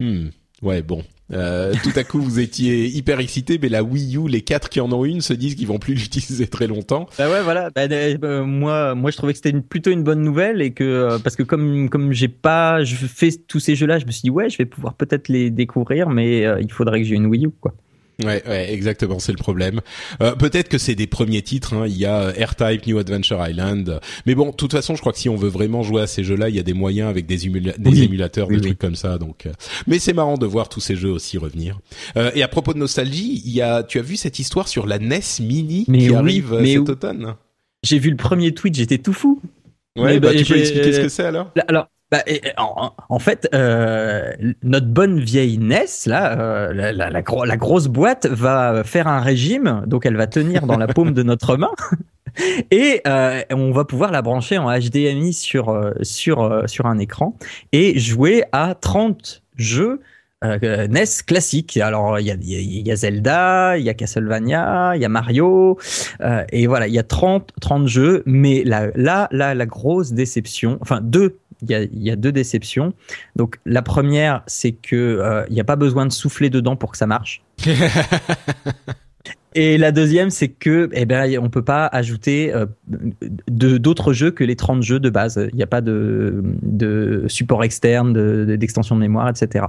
Hmm. 0.00 0.28
Ouais, 0.64 0.82
bon. 0.82 1.04
Euh, 1.32 1.72
tout 1.82 1.92
à 1.96 2.04
coup, 2.04 2.20
vous 2.20 2.40
étiez 2.40 2.86
hyper 2.86 3.20
excité, 3.20 3.58
mais 3.60 3.68
la 3.68 3.82
Wii 3.82 4.16
U, 4.16 4.28
les 4.28 4.40
quatre 4.40 4.68
qui 4.68 4.80
en 4.80 4.90
ont 4.92 5.04
une, 5.04 5.20
se 5.20 5.32
disent 5.32 5.54
qu'ils 5.54 5.66
vont 5.66 5.78
plus 5.78 5.94
l'utiliser 6.02 6.46
très 6.46 6.66
longtemps. 6.66 7.06
Bah 7.18 7.30
ouais, 7.30 7.42
voilà. 7.42 7.70
Bah, 7.70 7.82
euh, 7.82 8.16
euh, 8.22 8.44
moi, 8.44 8.94
moi, 8.94 9.10
je 9.10 9.16
trouvais 9.16 9.32
que 9.32 9.38
c'était 9.42 9.58
plutôt 9.60 9.90
une 9.90 10.02
bonne 10.02 10.22
nouvelle 10.22 10.62
et 10.62 10.72
que 10.72 10.84
euh, 10.84 11.18
parce 11.18 11.36
que 11.36 11.42
comme 11.42 11.88
comme 11.90 12.12
j'ai 12.12 12.28
pas, 12.28 12.82
je 12.82 12.94
fais 12.94 13.30
tous 13.46 13.60
ces 13.60 13.74
jeux-là, 13.74 13.98
je 13.98 14.06
me 14.06 14.10
suis 14.10 14.22
dit 14.22 14.30
ouais, 14.30 14.48
je 14.48 14.58
vais 14.58 14.66
pouvoir 14.66 14.94
peut-être 14.94 15.28
les 15.28 15.50
découvrir, 15.50 16.08
mais 16.08 16.46
il 16.60 16.72
faudrait 16.72 17.00
que 17.00 17.06
j'ai 17.06 17.16
une 17.16 17.26
Wii 17.26 17.46
U 17.46 17.50
quoi. 17.50 17.74
Ouais, 18.22 18.42
ouais, 18.46 18.72
exactement, 18.72 19.18
c'est 19.18 19.32
le 19.32 19.38
problème. 19.38 19.80
Euh, 20.22 20.36
Peut-être 20.36 20.68
que 20.68 20.78
c'est 20.78 20.94
des 20.94 21.08
premiers 21.08 21.42
titres. 21.42 21.74
Hein. 21.74 21.86
Il 21.88 21.96
y 21.96 22.06
a 22.06 22.28
R-Type, 22.30 22.86
New 22.86 22.98
Adventure 22.98 23.44
Island, 23.44 24.00
mais 24.24 24.34
bon, 24.36 24.50
de 24.50 24.54
toute 24.54 24.70
façon, 24.72 24.94
je 24.94 25.00
crois 25.00 25.12
que 25.12 25.18
si 25.18 25.28
on 25.28 25.34
veut 25.36 25.48
vraiment 25.48 25.82
jouer 25.82 26.02
à 26.02 26.06
ces 26.06 26.22
jeux-là, 26.22 26.48
il 26.48 26.54
y 26.54 26.60
a 26.60 26.62
des 26.62 26.74
moyens 26.74 27.08
avec 27.10 27.26
des, 27.26 27.48
émula- 27.48 27.76
des 27.76 27.90
Oui. 27.90 28.02
émulateurs, 28.04 28.46
Oui, 28.48 28.54
des 28.56 28.60
oui. 28.60 28.66
trucs 28.68 28.78
comme 28.78 28.94
ça. 28.94 29.18
Donc, 29.18 29.46
euh, 29.46 29.52
mais 29.88 29.98
c'est 29.98 30.12
marrant 30.12 30.36
de 30.38 30.46
voir 30.46 30.68
tous 30.68 30.80
ces 30.80 30.94
jeux 30.94 31.10
aussi 31.10 31.38
revenir. 31.38 31.80
Euh, 32.16 32.30
et 32.36 32.42
à 32.44 32.48
propos 32.48 32.72
de 32.72 32.78
nostalgie, 32.78 33.42
il 33.44 33.52
y 33.52 33.62
a, 33.62 33.82
tu 33.82 33.98
as 33.98 34.02
vu 34.02 34.16
cette 34.16 34.38
histoire 34.38 34.68
sur 34.68 34.86
la 34.86 34.98
NES 35.00 35.20
Mini 35.40 35.84
Mais 35.88 35.98
qui 35.98 36.14
arrive 36.14 36.52
euh, 36.54 36.60
mais 36.62 36.74
cet 36.74 36.88
automne? 36.88 37.34
J'ai 37.82 37.98
vu 37.98 38.10
le 38.10 38.16
premier 38.16 38.52
tweet, 38.54 38.74
j'étais 38.76 38.98
tout 38.98 39.12
fou. 39.12 39.40
Ouais, 39.98 40.14
Mais 40.14 40.20
bah, 40.20 40.32
bah, 40.32 40.38
tu 40.38 40.44
peux 40.44 40.56
expliquer 40.58 40.92
ce 40.92 41.00
que 41.00 41.08
c'est 41.08 41.24
alors? 41.24 41.50
Là, 41.56 41.64
Alors, 41.68 41.88
bah, 42.14 42.92
en, 43.08 43.18
fait, 43.18 43.48
euh, 43.54 44.32
notre 44.62 44.86
bonne 44.86 45.18
vieille 45.18 45.58
NES, 45.58 45.84
euh, 46.06 46.72
la, 46.72 46.92
la, 46.92 47.10
la 47.10 47.22
gro- 47.22 47.44
la 47.44 47.56
grosse 47.56 47.88
boîte 47.88 48.26
va 48.26 48.84
faire 48.84 49.08
un 49.08 49.20
régime, 49.20 49.82
donc 49.86 50.06
elle 50.06 50.16
va 50.16 50.28
tenir 50.28 50.66
dans 50.66 50.76
la 50.78 50.86
paume 50.86 51.12
de 51.12 51.22
notre 51.24 51.56
main. 51.56 51.72
Et 52.70 53.00
euh, 53.06 53.42
on 53.50 53.72
va 53.72 53.84
pouvoir 53.84 54.12
la 54.12 54.22
brancher 54.22 54.58
en 54.58 54.70
HDMI 54.70 55.32
sur, 55.32 55.92
sur, 56.02 56.62
sur 56.66 56.86
un 56.86 56.98
écran 56.98 57.36
et 57.72 57.98
jouer 57.98 58.44
à 58.52 58.74
30 58.74 59.42
jeux 59.56 60.00
NES 60.42 61.04
classiques. 61.26 61.76
Alors, 61.78 62.18
il 62.18 62.26
y 62.26 62.90
a, 62.90 62.96
Zelda, 62.96 63.78
il 63.78 63.84
y 63.84 63.88
a 63.88 63.94
Castlevania, 63.94 64.92
il 64.96 65.00
y 65.00 65.04
a 65.04 65.08
Mario, 65.08 65.78
et 66.50 66.66
voilà, 66.66 66.86
il 66.88 66.92
y 66.92 66.98
a 66.98 67.02
30, 67.04 67.52
30 67.60 67.86
jeux, 67.88 68.22
mais 68.26 68.62
là, 68.64 68.88
là, 68.94 69.28
là, 69.30 69.54
la 69.54 69.66
grosse 69.66 70.12
déception, 70.12 70.76
enfin 70.82 71.00
deux, 71.02 71.38
il 71.64 71.70
y 71.70 71.74
a, 71.74 71.82
il 71.82 72.02
y 72.02 72.10
a 72.10 72.16
deux 72.16 72.32
déceptions. 72.32 72.92
Donc 73.36 73.58
la 73.66 73.82
première, 73.82 74.42
c'est 74.46 74.72
que 74.72 74.94
euh, 74.96 75.44
il 75.48 75.54
n'y 75.54 75.60
a 75.60 75.64
pas 75.64 75.76
besoin 75.76 76.06
de 76.06 76.12
souffler 76.12 76.50
dedans 76.50 76.76
pour 76.76 76.92
que 76.92 76.96
ça 76.98 77.06
marche. 77.06 77.42
Et 79.56 79.78
la 79.78 79.92
deuxième, 79.92 80.30
c'est 80.30 80.48
que, 80.48 80.90
eh 80.94 81.06
ben, 81.06 81.38
on 81.40 81.48
peut 81.48 81.62
pas 81.62 81.86
ajouter 81.86 82.52
euh, 82.52 82.66
d'autres 83.48 84.12
jeux 84.12 84.32
que 84.32 84.42
les 84.42 84.56
30 84.56 84.82
jeux 84.82 84.98
de 84.98 85.10
base. 85.10 85.48
Il 85.52 85.56
n'y 85.56 85.62
a 85.62 85.66
pas 85.68 85.80
de, 85.80 86.42
de 86.62 87.24
support 87.28 87.62
externe, 87.62 88.12
de- 88.12 88.44
de- 88.48 88.56
d'extension 88.56 88.96
de 88.96 89.00
mémoire, 89.00 89.28
etc. 89.28 89.64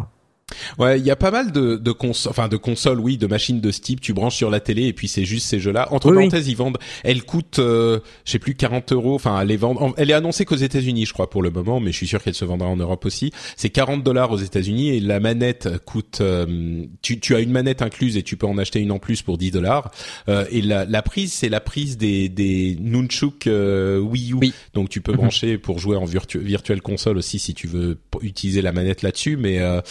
Ouais, 0.77 0.99
il 0.99 1.05
y 1.05 1.09
a 1.09 1.15
pas 1.15 1.31
mal 1.31 1.51
de, 1.51 1.75
de 1.75 1.91
consoles, 1.91 2.29
enfin 2.29 2.47
de 2.47 2.57
consoles, 2.57 2.99
oui, 2.99 3.17
de 3.17 3.25
machines 3.25 3.59
de 3.61 3.71
ce 3.71 3.81
type. 3.81 3.99
Tu 3.99 4.13
branches 4.13 4.35
sur 4.35 4.51
la 4.51 4.59
télé 4.59 4.83
et 4.83 4.93
puis 4.93 5.07
c'est 5.07 5.25
juste 5.25 5.47
ces 5.47 5.59
jeux-là. 5.59 5.87
Entre 5.91 6.05
Oui, 6.11 6.17
oui. 6.17 6.17
parenthèses, 6.29 6.47
ils 6.47 6.55
vendent. 6.55 6.77
Elle 7.03 7.23
coûte, 7.23 7.57
euh, 7.57 7.99
je 8.25 8.33
sais 8.33 8.39
plus, 8.39 8.53
40 8.53 8.91
euros. 8.91 9.15
Enfin, 9.15 9.41
elle 9.41 9.49
est 9.51 9.59
Elle 9.97 10.13
annoncée 10.13 10.45
qu'aux 10.45 10.55
États-Unis, 10.55 11.07
je 11.07 11.13
crois, 11.13 11.31
pour 11.31 11.41
le 11.41 11.49
moment, 11.49 11.79
mais 11.79 11.91
je 11.91 11.97
suis 11.97 12.05
sûr 12.07 12.21
qu'elle 12.21 12.35
se 12.35 12.45
vendra 12.45 12.67
en 12.67 12.75
Europe 12.77 13.05
aussi. 13.05 13.31
C'est 13.57 13.71
40 13.71 14.03
dollars 14.03 14.31
aux 14.31 14.37
États-Unis 14.37 14.89
et 14.89 14.99
la 14.99 15.19
manette 15.19 15.67
coûte. 15.83 16.19
euh, 16.21 16.85
tu, 17.01 17.19
tu 17.19 17.33
as 17.35 17.39
une 17.39 17.51
manette 17.51 17.81
incluse 17.81 18.15
et 18.15 18.21
tu 18.21 18.37
peux 18.37 18.45
en 18.47 18.59
acheter 18.59 18.79
une 18.81 18.91
en 18.91 18.99
plus 18.99 19.23
pour 19.23 19.39
10 19.39 19.49
dollars. 19.49 19.89
Euh, 20.29 20.45
et 20.51 20.61
la, 20.61 20.85
la 20.85 21.01
prise, 21.01 21.33
c'est 21.33 21.49
la 21.49 21.59
prise 21.59 21.97
des 21.97 22.29
des 22.29 22.77
nunchuk 22.79 23.47
euh, 23.47 23.97
Wii 23.99 24.31
U. 24.33 24.35
Oui. 24.35 24.53
Donc 24.75 24.89
tu 24.89 25.01
peux 25.01 25.11
Mhm. 25.13 25.17
brancher 25.17 25.57
pour 25.57 25.79
jouer 25.79 25.97
en 25.97 26.05
virtu 26.05 26.37
virtual 26.39 26.81
console 26.83 27.17
aussi 27.17 27.39
si 27.39 27.53
tu 27.55 27.65
veux 27.67 27.97
utiliser 28.21 28.61
la 28.61 28.71
manette 28.73 29.01
là-dessus. 29.01 29.37
Mais 29.37 29.59
euh, 29.59 29.81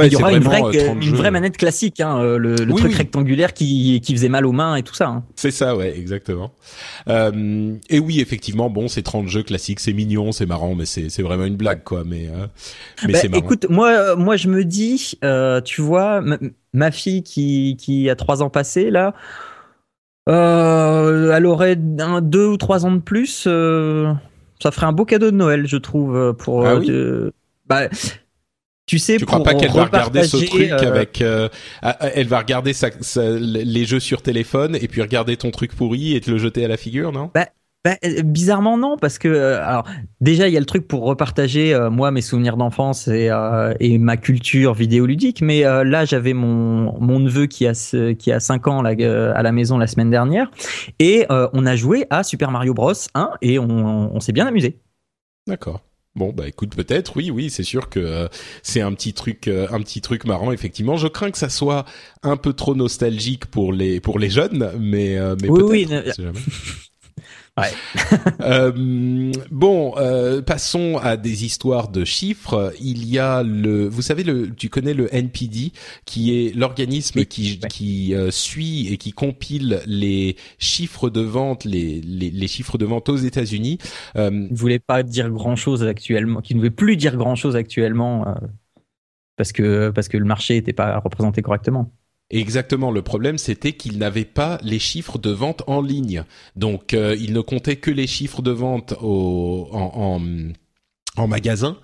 ouais, 0.00 0.08
il 0.08 0.12
y 0.12 0.16
aura 0.16 0.32
une 0.32 0.42
vraie, 0.42 0.60
euh, 0.62 0.72
30 0.72 0.96
une 0.96 1.02
jeux. 1.02 1.16
vraie 1.16 1.30
manette 1.30 1.56
classique, 1.56 2.00
hein, 2.00 2.18
euh, 2.20 2.38
le, 2.38 2.64
le 2.64 2.72
Oui, 2.72 2.80
truc 2.80 2.92
oui. 2.92 2.98
rectangulaire 2.98 3.52
qui, 3.54 4.00
qui 4.02 4.14
faisait 4.14 4.28
mal 4.28 4.46
aux 4.46 4.52
mains 4.52 4.76
et 4.76 4.82
tout 4.82 4.94
ça. 4.94 5.08
hein. 5.08 5.24
C'est 5.36 5.50
ça, 5.50 5.76
ouais, 5.76 5.96
exactement. 5.98 6.52
Euh, 7.08 7.76
et 7.88 7.98
oui, 7.98 8.20
effectivement, 8.20 8.70
bon, 8.70 8.88
c'est 8.88 9.02
30 9.02 9.28
jeux 9.28 9.42
classiques, 9.42 9.80
c'est 9.80 9.92
mignon, 9.92 10.32
c'est 10.32 10.46
marrant, 10.46 10.74
mais 10.74 10.86
c'est 10.86 11.22
vraiment 11.22 11.44
une 11.44 11.56
blague, 11.56 11.82
quoi. 11.84 12.04
Mais 12.04 12.28
euh, 12.28 12.46
mais 13.06 13.12
Bah, 13.12 13.18
c'est 13.20 13.28
marrant. 13.28 13.42
écoute, 13.44 13.66
moi, 13.70 14.16
moi, 14.16 14.36
je 14.36 14.48
me 14.48 14.64
dis, 14.64 15.18
euh, 15.24 15.60
tu 15.60 15.80
vois, 15.82 16.20
ma, 16.20 16.38
ma 16.72 16.90
fille 16.90 17.22
qui, 17.22 17.76
qui 17.78 18.08
a 18.10 18.16
trois 18.16 18.42
ans 18.42 18.50
passés 18.50 18.90
là, 18.90 19.14
elle 20.26 21.46
aurait 21.46 21.76
un, 21.98 22.20
deux 22.20 22.46
ou 22.46 22.56
trois 22.56 22.86
ans 22.86 22.92
de 22.92 23.00
plus, 23.00 23.48
ça 24.62 24.70
ferait 24.70 24.86
un 24.86 24.92
beau 24.92 25.04
cadeau 25.04 25.30
de 25.30 25.36
Noël, 25.36 25.66
je 25.66 25.76
trouve, 25.76 26.34
pour. 26.38 26.66
Ah 26.66 26.76
oui? 26.76 26.90
bah, 27.66 27.88
tu 28.90 28.98
sais, 28.98 29.18
tu 29.18 29.24
crois 29.24 29.42
pas 29.44 29.54
qu'elle 29.54 29.70
va 29.70 29.84
regarder 29.84 30.24
ce 30.24 30.36
truc 30.38 30.70
euh, 30.72 30.88
avec 30.88 31.22
euh, 31.22 31.48
elle 32.14 32.26
va 32.26 32.38
regarder 32.40 32.72
sa, 32.72 32.88
sa- 33.00 33.30
les 33.38 33.84
jeux 33.84 34.00
sur 34.00 34.20
téléphone 34.20 34.74
et 34.74 34.88
puis 34.88 35.00
regarder 35.00 35.36
ton 35.36 35.52
truc 35.52 35.76
pourri 35.76 36.16
et 36.16 36.20
te 36.20 36.28
le 36.28 36.38
jeter 36.38 36.64
à 36.64 36.68
la 36.68 36.76
figure, 36.76 37.12
non? 37.12 37.30
Bah, 37.32 37.46
euh, 37.86 38.22
bizarrement 38.24 38.76
non, 38.76 38.96
parce 39.00 39.18
que 39.18 39.54
alors 39.54 39.86
déjà 40.20 40.48
il 40.48 40.54
y 40.54 40.56
a 40.56 40.60
le 40.60 40.66
truc 40.66 40.88
pour 40.88 41.04
repartager 41.04 41.72
euh, 41.72 41.88
moi 41.88 42.10
mes 42.10 42.20
souvenirs 42.20 42.56
d'enfance 42.56 43.06
et, 43.06 43.30
et 43.78 43.98
ma 43.98 44.16
culture 44.16 44.74
vidéoludique, 44.74 45.40
mais 45.40 45.62
là 45.62 46.04
j'avais 46.04 46.32
mon 46.34 46.98
mon 47.00 47.20
neveu 47.20 47.46
qui 47.46 47.68
a 47.68 47.72
qui 48.18 48.32
a 48.32 48.40
5 48.40 48.66
ans 48.66 48.82
là, 48.82 48.90
à 49.36 49.42
la 49.42 49.52
maison 49.52 49.78
la 49.78 49.86
semaine 49.86 50.10
dernière 50.10 50.50
et 50.98 51.26
on 51.30 51.64
a 51.64 51.76
joué 51.76 52.06
à 52.10 52.24
Super 52.24 52.50
Mario 52.50 52.74
Bros 52.74 52.92
1 53.14 53.30
et 53.40 53.60
on, 53.60 54.14
on 54.16 54.18
s'est 54.20 54.32
bien 54.32 54.46
amusé. 54.48 54.80
D'accord. 55.46 55.80
Bon 56.16 56.32
bah 56.32 56.48
écoute 56.48 56.74
peut-être 56.74 57.16
oui 57.16 57.30
oui 57.30 57.50
c'est 57.50 57.62
sûr 57.62 57.88
que 57.88 58.00
euh, 58.00 58.26
c'est 58.64 58.80
un 58.80 58.92
petit 58.94 59.14
truc 59.14 59.46
euh, 59.46 59.68
un 59.70 59.80
petit 59.80 60.00
truc 60.00 60.24
marrant 60.24 60.50
effectivement 60.50 60.96
je 60.96 61.06
crains 61.06 61.30
que 61.30 61.38
ça 61.38 61.48
soit 61.48 61.84
un 62.24 62.36
peu 62.36 62.52
trop 62.52 62.74
nostalgique 62.74 63.46
pour 63.46 63.72
les 63.72 64.00
pour 64.00 64.18
les 64.18 64.28
jeunes 64.28 64.72
mais 64.80 65.16
euh, 65.16 65.36
mais 65.40 65.48
Oui, 65.48 65.60
peut-être 65.60 65.70
oui, 65.70 65.86
ne-. 65.86 66.32
Ouais. 67.60 67.70
Euh, 68.40 69.32
bon, 69.50 69.94
euh, 69.98 70.40
passons 70.42 70.98
à 71.02 71.16
des 71.16 71.44
histoires 71.44 71.88
de 71.88 72.04
chiffres. 72.04 72.72
Il 72.80 73.06
y 73.06 73.18
a 73.18 73.42
le, 73.42 73.86
vous 73.86 74.02
savez 74.02 74.24
le, 74.24 74.50
tu 74.54 74.68
connais 74.68 74.94
le 74.94 75.14
NPD, 75.14 75.72
qui 76.06 76.34
est 76.34 76.56
l'organisme 76.56 77.18
Oui, 77.20 77.26
qui 77.26 77.60
ouais. 77.62 77.68
qui 77.68 78.14
euh, 78.14 78.30
suit 78.30 78.88
et 78.92 78.96
qui 78.96 79.12
compile 79.12 79.80
les 79.86 80.36
chiffres 80.58 81.10
de 81.10 81.20
vente, 81.20 81.64
les 81.64 82.00
les, 82.00 82.30
les 82.30 82.48
chiffres 82.48 82.78
de 82.78 82.86
vente 82.86 83.08
aux 83.08 83.16
États-Unis. 83.16 83.78
Euh, 84.16 84.30
Il 84.32 84.52
ne 84.52 84.56
voulait 84.56 84.78
pas 84.78 85.02
dire 85.02 85.30
grand 85.30 85.56
chose 85.56 85.82
actuellement, 85.84 86.40
qui 86.40 86.54
ne 86.54 86.60
voulait 86.60 86.70
plus 86.70 86.96
dire 86.96 87.16
grand 87.16 87.34
chose 87.34 87.56
actuellement 87.56 88.26
euh, 88.26 88.34
parce 89.36 89.52
que 89.52 89.90
parce 89.90 90.08
que 90.08 90.16
le 90.16 90.24
marché 90.24 90.54
n'était 90.54 90.72
pas 90.72 90.98
représenté 90.98 91.42
correctement. 91.42 91.92
Exactement. 92.30 92.92
Le 92.92 93.02
problème, 93.02 93.38
c'était 93.38 93.72
qu'il 93.72 93.98
n'avait 93.98 94.24
pas 94.24 94.58
les 94.62 94.78
chiffres 94.78 95.18
de 95.18 95.30
vente 95.30 95.62
en 95.66 95.82
ligne. 95.82 96.24
Donc, 96.54 96.94
euh, 96.94 97.16
il 97.18 97.32
ne 97.32 97.40
comptait 97.40 97.76
que 97.76 97.90
les 97.90 98.06
chiffres 98.06 98.40
de 98.40 98.52
vente 98.52 98.94
au, 99.02 99.68
en, 99.72 100.20
en, 101.20 101.28
magasin 101.28 101.76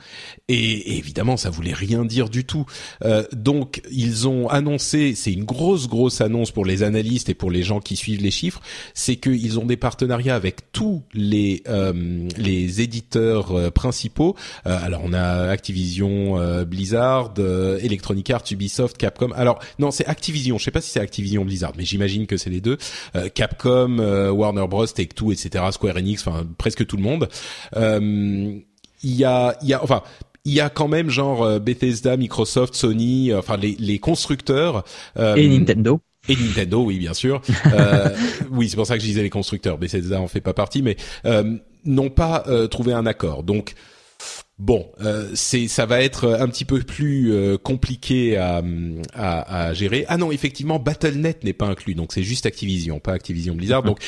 et, 0.49 0.97
évidemment 0.99 1.37
ça 1.37 1.51
voulait 1.51 1.73
rien 1.73 2.05
dire 2.05 2.29
du 2.29 2.45
tout. 2.45 2.67
Euh, 3.05 3.25
donc 3.33 3.83
ils 3.91 4.29
ont 4.29 4.49
annoncé, 4.49 5.15
c'est 5.15 5.33
une 5.33 5.45
grosse 5.45 5.89
grosse 5.89 6.21
annonce 6.21 6.51
pour 6.51 6.65
les 6.65 6.83
analystes 6.83 7.29
et 7.29 7.35
pour 7.35 7.51
les 7.51 7.63
gens 7.63 7.81
qui 7.81 7.97
suivent 7.97 8.23
les 8.23 8.31
chiffres, 8.31 8.61
c'est 8.95 9.17
qu'ils 9.17 9.59
ont 9.59 9.67
des 9.67 9.77
partenariats 9.77 10.35
avec 10.35 10.73
tous 10.73 11.03
les 11.13 11.63
euh, 11.69 12.29
les 12.37 12.81
éditeurs 12.81 13.53
euh, 13.53 13.71
principaux. 13.71 14.37
Euh, 14.67 14.79
alors 14.83 15.03
on 15.05 15.13
a 15.13 15.49
Activision, 15.51 16.39
euh, 16.39 16.65
Blizzard, 16.65 17.35
Electronic 17.39 18.31
Arts, 18.31 18.45
Ubisoft, 18.51 18.97
Capcom. 18.97 19.33
Alors 19.33 19.59
non 19.79 19.91
c'est 19.91 20.07
Activision, 20.07 20.59
je 20.59 20.65
sais 20.65 20.71
pas 20.71 20.81
si 20.81 20.91
c'est 20.91 21.01
Activision 21.01 21.45
Blizzard, 21.45 21.73
mais 21.77 21.85
j'imagine 21.85 22.27
que 22.27 22.37
c'est 22.37 22.51
les 22.51 22.61
deux. 22.61 22.79
Capcom, 23.35 23.99
Warner 24.31 24.67
Bros, 24.69 24.87
Take 24.87 25.15
Two, 25.15 25.33
etc. 25.33 25.65
Square 25.71 25.97
Enix, 25.97 26.27
enfin 26.27 26.47
presque 26.59 26.87
tout 26.87 26.97
le 26.97 27.03
monde 27.03 27.29
il 29.07 29.15
y 29.15 29.25
a, 29.25 29.57
il 29.63 29.69
y 29.69 29.73
a, 29.73 29.83
enfin, 29.83 30.03
il 30.45 30.53
y 30.53 30.61
a 30.61 30.69
quand 30.69 30.89
même 30.89 31.11
genre 31.11 31.45
euh, 31.45 31.59
Bethesda, 31.61 32.17
Microsoft, 32.17 32.75
Sony, 32.75 33.31
euh, 33.31 33.39
enfin 33.39 33.57
les, 33.57 33.77
les 33.79 34.01
constructeurs 34.01 34.85
euh, 35.17 35.37
et 35.37 35.49
Nintendo. 35.49 36.01
Et 36.29 36.35
Nintendo, 36.35 36.83
oui, 36.83 36.99
bien 36.99 37.15
sûr. 37.15 37.41
euh, 37.73 38.09
oui, 38.51 38.69
c'est 38.69 38.75
pour 38.75 38.87
ça 38.87 38.95
que 38.97 39.01
je 39.01 39.07
disais 39.07 39.23
les 39.23 39.31
constructeurs. 39.31 39.79
Bethesda 39.79 40.21
en 40.21 40.27
fait 40.27 40.41
pas 40.41 40.55
partie, 40.55 40.83
mais 40.83 40.97
euh, 41.25 41.57
n'ont 41.85 42.11
pas 42.11 42.45
trouvé 42.69 42.93
un 42.93 43.07
accord. 43.07 43.45
Donc 43.45 43.75
Bon, 44.59 44.91
euh, 45.03 45.31
c'est 45.35 45.69
ça 45.69 45.85
va 45.85 46.01
être 46.01 46.27
un 46.41 46.49
petit 46.49 46.65
peu 46.65 46.81
plus 46.81 47.31
euh, 47.35 47.59
compliqué 47.59 48.39
à, 48.39 48.63
à, 49.13 49.67
à, 49.67 49.75
gérer. 49.75 50.07
Ah 50.09 50.17
non, 50.17 50.33
effectivement, 50.33 50.79
BattleNet 50.79 51.45
n'est 51.45 51.53
pas 51.53 51.67
inclus, 51.67 51.95
donc 51.95 52.15
c'est 52.15 52.23
juste 52.23 52.47
Activision, 52.47 52.99
pas 52.99 53.13
Activision 53.13 53.55
Blizzard. 53.55 53.83
Donc, 53.87 53.99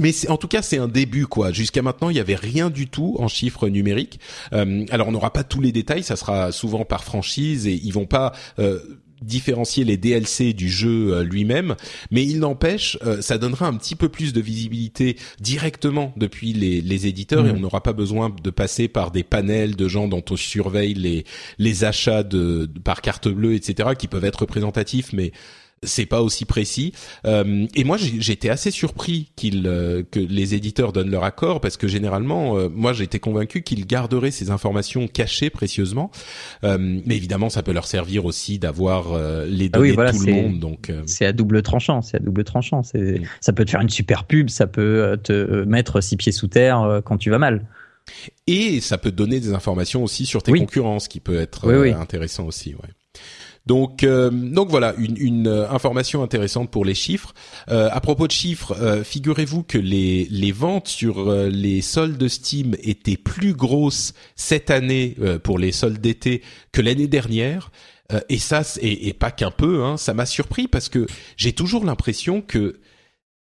mais 0.00 0.12
en 0.28 0.38
tout 0.38 0.48
cas, 0.48 0.62
c'est 0.62 0.78
un 0.78 0.88
début 0.88 1.28
quoi. 1.28 1.52
Jusqu'à 1.52 1.82
maintenant, 1.82 2.10
il 2.10 2.16
y 2.16 2.20
avait 2.20 2.34
rien 2.34 2.68
du 2.68 2.88
tout 2.88 3.14
en 3.20 3.28
chiffres 3.28 3.68
numériques. 3.68 4.18
Euh, 4.52 4.84
alors, 4.90 5.06
on 5.06 5.12
n'aura 5.12 5.32
pas 5.32 5.44
tous 5.44 5.60
les 5.60 5.70
détails, 5.70 6.02
ça 6.02 6.16
sera 6.16 6.50
souvent 6.50 6.84
par 6.84 7.04
franchise 7.04 7.68
et 7.68 7.80
ils 7.80 7.92
vont 7.92 8.06
pas 8.06 8.32
euh, 8.58 8.80
différencier 9.22 9.84
les 9.84 9.96
DLC 9.96 10.52
du 10.52 10.68
jeu 10.68 11.14
euh, 11.14 11.24
lui-même, 11.24 11.76
mais 12.10 12.24
il 12.24 12.40
n'empêche, 12.40 12.98
euh, 13.04 13.20
ça 13.22 13.38
donnera 13.38 13.66
un 13.66 13.74
petit 13.74 13.94
peu 13.94 14.08
plus 14.08 14.32
de 14.32 14.40
visibilité 14.40 15.16
directement 15.40 16.12
depuis 16.16 16.52
les, 16.52 16.80
les 16.80 17.06
éditeurs 17.06 17.46
et 17.46 17.52
mmh. 17.52 17.56
on 17.56 17.60
n'aura 17.60 17.82
pas 17.82 17.92
besoin 17.92 18.34
de 18.42 18.50
passer 18.50 18.88
par 18.88 19.10
des 19.10 19.22
panels 19.22 19.76
de 19.76 19.88
gens 19.88 20.08
dont 20.08 20.24
on 20.30 20.36
surveille 20.36 20.94
les, 20.94 21.24
les 21.58 21.84
achats 21.84 22.22
de, 22.22 22.68
par 22.84 23.00
carte 23.00 23.28
bleue, 23.28 23.54
etc., 23.54 23.90
qui 23.98 24.08
peuvent 24.08 24.24
être 24.24 24.40
représentatifs, 24.40 25.12
mais 25.12 25.32
c'est 25.82 26.06
pas 26.06 26.22
aussi 26.22 26.44
précis. 26.44 26.92
Euh, 27.26 27.66
et 27.74 27.84
moi, 27.84 27.96
j'étais 27.98 28.48
assez 28.48 28.70
surpris 28.70 29.30
qu'ils 29.36 29.66
euh, 29.66 30.02
que 30.10 30.20
les 30.20 30.54
éditeurs 30.54 30.92
donnent 30.92 31.10
leur 31.10 31.24
accord 31.24 31.60
parce 31.60 31.76
que 31.76 31.86
généralement, 31.86 32.56
euh, 32.56 32.68
moi, 32.72 32.92
j'étais 32.92 33.18
convaincu 33.18 33.62
qu'ils 33.62 33.86
garderaient 33.86 34.30
ces 34.30 34.50
informations 34.50 35.06
cachées 35.06 35.50
précieusement. 35.50 36.10
mais 36.62 37.16
évidemment, 37.16 37.50
ça 37.50 37.62
peut 37.62 37.72
leur 37.72 37.86
servir 37.86 38.24
aussi 38.24 38.58
d'avoir 38.58 39.12
les 39.46 39.66
ah 39.72 39.78
données 39.78 39.96
de 39.96 40.10
tout 40.10 40.26
le 40.26 40.32
monde. 40.32 40.58
Donc, 40.58 40.92
c'est 41.06 41.26
à 41.26 41.32
double 41.32 41.62
tranchant. 41.62 42.02
C'est 42.02 42.16
à 42.16 42.20
double 42.20 42.44
tranchant. 42.44 42.82
C'est, 42.82 43.20
mm. 43.20 43.26
ça 43.40 43.52
peut 43.52 43.64
te 43.64 43.70
faire 43.70 43.80
une 43.80 43.88
super 43.88 44.24
pub, 44.24 44.48
ça 44.50 44.66
peut 44.66 45.18
te 45.22 45.64
mettre 45.64 46.00
six 46.00 46.16
pieds 46.16 46.32
sous 46.32 46.48
terre 46.48 47.02
quand 47.04 47.18
tu 47.18 47.30
vas 47.30 47.38
mal. 47.38 47.66
Et 48.46 48.80
ça 48.80 48.98
peut 48.98 49.10
donner 49.10 49.40
des 49.40 49.52
informations 49.52 50.04
aussi 50.04 50.26
sur 50.26 50.42
tes 50.42 50.52
concurrents, 50.52 51.00
ce 51.00 51.08
qui 51.08 51.20
peut 51.20 51.38
être 51.38 51.70
intéressant 51.98 52.46
aussi. 52.46 52.74
Ouais. 52.74 52.88
Donc, 53.66 54.04
euh, 54.04 54.30
donc 54.30 54.70
voilà, 54.70 54.94
une, 54.96 55.16
une, 55.18 55.48
euh, 55.48 55.68
information 55.70 56.22
intéressante 56.22 56.70
pour 56.70 56.84
les 56.84 56.94
chiffres. 56.94 57.34
Euh, 57.68 57.88
à 57.90 58.00
propos 58.00 58.28
de 58.28 58.32
chiffres, 58.32 58.76
euh, 58.80 59.02
figurez-vous 59.02 59.64
que 59.64 59.76
les, 59.76 60.28
les 60.30 60.52
ventes 60.52 60.86
sur 60.86 61.32
les 61.32 61.82
soldes 61.82 62.28
Steam 62.28 62.76
étaient 62.82 63.16
plus 63.16 63.54
grosses 63.54 64.14
cette 64.36 64.70
année 64.70 65.16
pour 65.42 65.58
les 65.58 65.72
soldes 65.72 66.00
d'été 66.00 66.42
que 66.72 66.80
l'année 66.80 67.08
dernière. 67.08 67.70
et 68.28 68.38
ça, 68.38 68.62
et, 68.80 69.08
et 69.08 69.12
pas 69.12 69.30
qu'un 69.32 69.50
peu, 69.50 69.82
hein, 69.82 69.96
ça 69.96 70.14
m'a 70.14 70.26
surpris 70.26 70.68
parce 70.68 70.88
que 70.88 71.06
j'ai 71.36 71.52
toujours 71.52 71.84
l'impression 71.84 72.40
que 72.40 72.78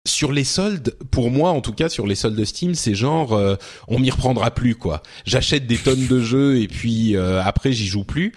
sur 0.06 0.32
les 0.32 0.44
soldes, 0.44 0.96
pour 1.10 1.30
moi 1.30 1.50
en 1.50 1.60
tout 1.60 1.72
cas, 1.72 1.88
sur 1.88 2.06
les 2.06 2.16
soldes 2.16 2.44
Steam, 2.44 2.74
c'est 2.74 2.94
genre 2.94 3.40
on 3.88 3.98
m'y 3.98 4.10
reprendra 4.10 4.50
plus 4.50 4.74
quoi. 4.74 5.02
J'achète 5.24 5.66
des 5.66 5.78
tonnes 5.78 6.06
de 6.06 6.20
jeux 6.20 6.60
et 6.60 6.68
puis 6.68 7.16
après 7.16 7.72
j'y 7.72 7.86
joue 7.86 8.04
plus. 8.04 8.32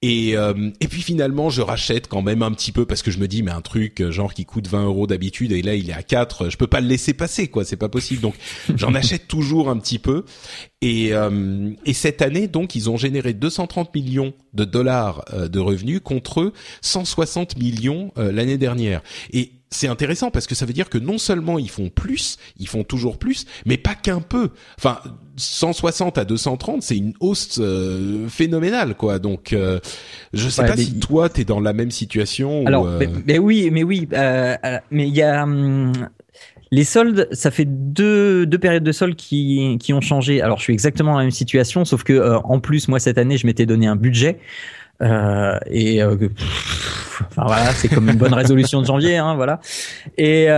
Et, 0.00 0.36
euh, 0.36 0.70
et 0.80 0.86
puis 0.86 1.02
finalement, 1.02 1.50
je 1.50 1.60
rachète 1.60 2.06
quand 2.06 2.22
même 2.22 2.42
un 2.42 2.52
petit 2.52 2.70
peu 2.70 2.86
parce 2.86 3.02
que 3.02 3.10
je 3.10 3.18
me 3.18 3.26
dis, 3.26 3.42
mais 3.42 3.50
un 3.50 3.60
truc 3.60 4.00
euh, 4.00 4.12
genre 4.12 4.32
qui 4.32 4.44
coûte 4.44 4.68
20 4.68 4.84
euros 4.84 5.08
d'habitude 5.08 5.50
et 5.50 5.60
là 5.60 5.74
il 5.74 5.90
est 5.90 5.94
à 5.94 6.04
4, 6.04 6.50
je 6.50 6.56
peux 6.56 6.68
pas 6.68 6.80
le 6.80 6.86
laisser 6.86 7.14
passer, 7.14 7.48
quoi. 7.48 7.64
C'est 7.64 7.76
pas 7.76 7.88
possible. 7.88 8.20
Donc 8.20 8.34
j'en 8.76 8.94
achète 8.94 9.26
toujours 9.26 9.70
un 9.70 9.76
petit 9.78 9.98
peu. 9.98 10.24
Et, 10.82 11.12
euh, 11.14 11.72
et 11.84 11.94
cette 11.94 12.22
année, 12.22 12.46
donc, 12.46 12.76
ils 12.76 12.88
ont 12.88 12.96
généré 12.96 13.32
230 13.32 13.92
millions 13.92 14.32
de 14.54 14.64
dollars 14.64 15.24
de 15.34 15.58
revenus 15.58 16.00
contre 16.02 16.52
160 16.82 17.58
millions 17.58 18.12
l'année 18.16 18.58
dernière. 18.58 19.02
Et 19.32 19.52
c'est 19.70 19.88
intéressant 19.88 20.30
parce 20.30 20.46
que 20.46 20.54
ça 20.54 20.66
veut 20.66 20.72
dire 20.72 20.88
que 20.88 20.98
non 20.98 21.18
seulement 21.18 21.58
ils 21.58 21.70
font 21.70 21.88
plus, 21.88 22.38
ils 22.58 22.68
font 22.68 22.84
toujours 22.84 23.18
plus, 23.18 23.44
mais 23.66 23.76
pas 23.76 23.94
qu'un 23.94 24.20
peu. 24.20 24.50
Enfin, 24.78 25.00
160 25.38 26.18
à 26.18 26.24
230, 26.24 26.82
c'est 26.82 26.96
une 26.96 27.14
hausse 27.20 27.58
euh, 27.60 28.28
phénoménale, 28.28 28.94
quoi. 28.94 29.18
Donc, 29.18 29.52
euh, 29.52 29.78
je 30.32 30.48
sais 30.48 30.64
pas 30.64 30.76
si 30.76 30.98
toi 30.98 31.28
t'es 31.28 31.44
dans 31.44 31.60
la 31.60 31.72
même 31.72 31.90
situation. 31.90 32.66
Alors, 32.66 32.86
euh, 32.86 33.00
mais, 33.26 33.38
oui, 33.38 33.70
mais 33.72 33.82
oui, 33.82 34.08
mais 34.10 35.08
il 35.08 35.14
y 35.14 35.22
a. 35.22 35.42
Hum, 35.42 35.92
les 36.70 36.84
soldes, 36.84 37.28
ça 37.32 37.50
fait 37.50 37.64
deux, 37.64 38.44
deux 38.44 38.58
périodes 38.58 38.84
de 38.84 38.92
soldes 38.92 39.16
qui, 39.16 39.78
qui 39.80 39.94
ont 39.94 40.02
changé. 40.02 40.42
Alors, 40.42 40.58
je 40.58 40.64
suis 40.64 40.74
exactement 40.74 41.12
dans 41.12 41.18
la 41.18 41.24
même 41.24 41.30
situation, 41.30 41.86
sauf 41.86 42.02
que 42.02 42.36
en 42.44 42.60
plus, 42.60 42.88
moi 42.88 43.00
cette 43.00 43.16
année, 43.16 43.38
je 43.38 43.46
m'étais 43.46 43.64
donné 43.64 43.86
un 43.86 43.96
budget 43.96 44.38
et 45.00 46.02
enfin 46.02 47.44
voilà, 47.46 47.72
c'est 47.72 47.88
comme 47.88 48.10
une 48.10 48.18
bonne 48.18 48.34
résolution 48.34 48.82
de 48.82 48.86
janvier, 48.86 49.16
hein, 49.16 49.34
voilà. 49.34 49.60
Et 50.18 50.48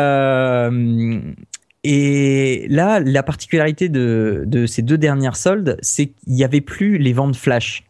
et 1.85 2.67
là, 2.69 3.01
la 3.01 3.23
particularité 3.23 3.89
de, 3.89 4.45
de 4.47 4.67
ces 4.67 4.83
deux 4.83 4.99
dernières 4.99 5.37
soldes, 5.37 5.79
c'est 5.81 6.07
qu'il 6.07 6.35
n'y 6.35 6.45
avait 6.45 6.61
plus 6.61 6.99
les 6.99 7.13
ventes 7.13 7.37
flash. 7.37 7.85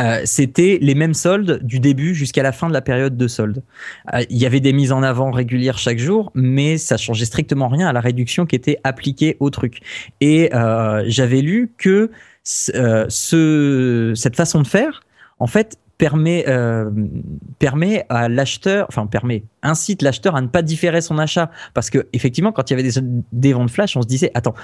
Euh, 0.00 0.22
c'était 0.24 0.78
les 0.80 0.94
mêmes 0.94 1.12
soldes 1.12 1.62
du 1.62 1.78
début 1.78 2.14
jusqu'à 2.14 2.42
la 2.42 2.52
fin 2.52 2.68
de 2.68 2.72
la 2.72 2.80
période 2.80 3.16
de 3.16 3.28
solde. 3.28 3.62
Euh, 4.14 4.24
il 4.30 4.38
y 4.38 4.46
avait 4.46 4.60
des 4.60 4.72
mises 4.72 4.90
en 4.90 5.02
avant 5.02 5.30
régulières 5.30 5.76
chaque 5.76 5.98
jour, 5.98 6.30
mais 6.34 6.78
ça 6.78 6.96
changeait 6.96 7.26
strictement 7.26 7.68
rien 7.68 7.88
à 7.88 7.92
la 7.92 8.00
réduction 8.00 8.46
qui 8.46 8.56
était 8.56 8.78
appliquée 8.84 9.36
au 9.40 9.50
truc. 9.50 9.80
Et 10.20 10.54
euh, 10.54 11.04
j'avais 11.08 11.42
lu 11.42 11.72
que 11.76 12.10
euh, 12.74 13.06
ce, 13.08 14.12
cette 14.16 14.36
façon 14.36 14.62
de 14.62 14.66
faire, 14.66 15.02
en 15.38 15.46
fait, 15.46 15.78
permet 16.02 16.44
euh, 16.48 16.90
permet 17.60 18.04
à 18.08 18.28
l'acheteur, 18.28 18.86
enfin 18.88 19.06
permet 19.06 19.44
incite 19.62 20.02
l'acheteur 20.02 20.34
à 20.34 20.40
ne 20.40 20.48
pas 20.48 20.60
différer 20.62 21.00
son 21.00 21.16
achat 21.16 21.48
parce 21.74 21.90
que 21.90 22.08
effectivement 22.12 22.50
quand 22.50 22.68
il 22.68 22.76
y 22.76 22.80
avait 22.80 22.90
des, 22.90 23.00
des 23.30 23.52
ventes 23.52 23.70
flash, 23.70 23.96
on 23.96 24.02
se 24.02 24.08
disait 24.08 24.32
attends 24.34 24.54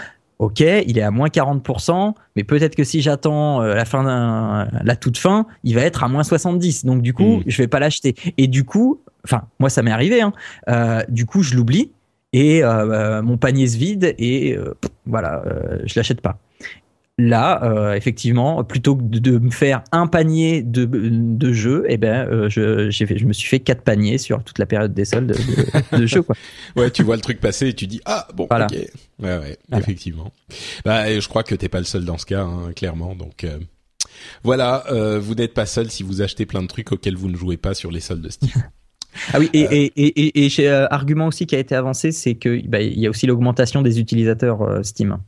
Ok, 0.41 0.61
il 0.61 0.99
est 0.99 1.03
à 1.03 1.11
moins 1.11 1.27
40%, 1.27 2.15
mais 2.37 2.45
peut-être 2.45 2.77
que 2.77 2.85
si 2.85 3.03
j'attends 3.03 3.61
euh, 3.61 3.75
la 3.75 3.85
fin 3.85 4.69
la 4.85 4.97
toute 4.97 5.19
fin, 5.19 5.47
il 5.65 5.75
va 5.75 5.81
être 5.81 6.05
à 6.05 6.09
moins 6.09 6.23
70. 6.23 6.85
Donc 6.85 7.03
du 7.03 7.13
coup, 7.13 7.39
mm. 7.39 7.43
je 7.47 7.59
vais 7.59 7.67
pas 7.67 7.81
l'acheter. 7.81 8.15
Et 8.37 8.47
du 8.47 8.63
coup, 8.63 9.01
enfin, 9.25 9.43
moi 9.59 9.69
ça 9.69 9.83
m'est 9.83 9.91
arrivé. 9.91 10.21
Hein, 10.21 10.33
euh, 10.69 11.03
du 11.09 11.27
coup, 11.27 11.43
je 11.43 11.57
l'oublie 11.57 11.91
et 12.33 12.63
euh, 12.63 13.21
mon 13.21 13.37
panier 13.37 13.67
se 13.67 13.77
vide 13.77 14.15
et 14.17 14.57
euh, 14.57 14.75
voilà, 15.07 15.43
je 15.85 15.95
l'achète 15.97 16.21
pas. 16.21 16.39
Là, 17.21 17.65
euh, 17.65 17.95
effectivement, 17.95 18.63
plutôt 18.63 18.95
que 18.95 19.03
de, 19.03 19.39
me 19.39 19.51
faire 19.51 19.83
un 19.91 20.07
panier 20.07 20.63
de, 20.63 20.85
de 20.85 21.53
jeux, 21.53 21.85
eh 21.89 21.97
ben, 21.97 22.29
euh, 22.29 22.49
je, 22.49 22.91
fait, 23.07 23.19
je 23.19 23.27
me 23.27 23.33
suis 23.33 23.49
fait 23.49 23.59
quatre 23.59 23.83
paniers 23.83 24.19
sur 24.19 24.45
toute 24.45 24.61
la 24.61 24.67
période 24.67 24.95
des 24.95 25.05
soldes 25.05 25.33
de, 25.33 25.99
de, 25.99 26.07
jeux. 26.07 26.23
Quoi. 26.23 26.37
ouais, 26.77 26.93
tu 26.93 27.03
vois 27.03 27.17
le 27.17 27.21
truc 27.21 27.41
passer 27.41 27.69
et 27.69 27.75
tu 27.75 27.89
dis 27.89 28.01
ah 28.05 28.29
bon, 28.35 28.45
ok, 28.45 28.71
ouais, 28.71 29.39
ouais, 29.39 29.59
effectivement. 29.77 30.33
Bah, 30.85 31.19
je 31.19 31.27
crois 31.29 31.43
que 31.43 31.57
t'es 31.57 31.69
pas 31.69 31.81
le 31.81 31.85
seul 31.85 32.05
dans 32.05 32.19
ce 32.19 32.27
cas, 32.27 32.43
hein, 32.43 32.73
clairement. 32.77 33.17
Donc 33.17 33.43
euh, 33.43 33.59
voilà, 34.45 34.85
vous 35.19 35.35
n'êtes 35.35 35.55
pas 35.55 35.67
seul 35.67 35.91
si 35.91 36.05
vous 36.05 36.23
achetez 36.23 36.47
plein 36.47 36.63
de 36.63 36.69
trucs 36.69 36.93
auxquels 36.93 37.17
vous 37.17 37.29
ne 37.29 37.37
jouez 37.37 37.57
pas 37.57 37.75
sur 37.75 37.91
les 37.91 38.01
soldes 38.01 38.23
de 38.23 38.31
Steam. 38.31 38.53
Ah 39.33 39.41
oui, 39.41 39.51
et, 39.53 39.67
euh, 39.67 39.71
et, 39.73 39.93
et, 39.97 40.47
et, 40.47 40.63
et 40.63 40.69
argument 40.69 41.27
aussi 41.27 41.47
qui 41.47 41.57
a 41.57 41.59
été 41.59 41.75
avancé, 41.75 42.13
c'est 42.13 42.37
que 42.37 42.65
bah, 42.69 42.81
il 42.81 43.01
y 43.01 43.09
a 43.09 43.11
aussi 43.11 43.27
l'augmentation 43.27 43.83
des 43.83 43.99
utilisateurs 43.99 44.85
Steam. 44.85 45.19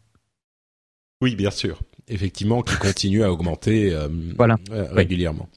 Oui, 1.21 1.35
bien 1.37 1.51
sûr. 1.51 1.81
Effectivement, 2.09 2.63
qui 2.63 2.77
continue 2.77 3.23
à 3.23 3.33
augmenter 3.33 3.93
euh, 3.95 4.09
voilà. 4.37 4.59
Euh, 4.71 4.89
régulièrement. 4.93 5.49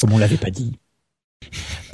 Comme 0.00 0.12
on 0.12 0.18
l'avait 0.18 0.36
pas 0.36 0.50
dit. 0.50 0.78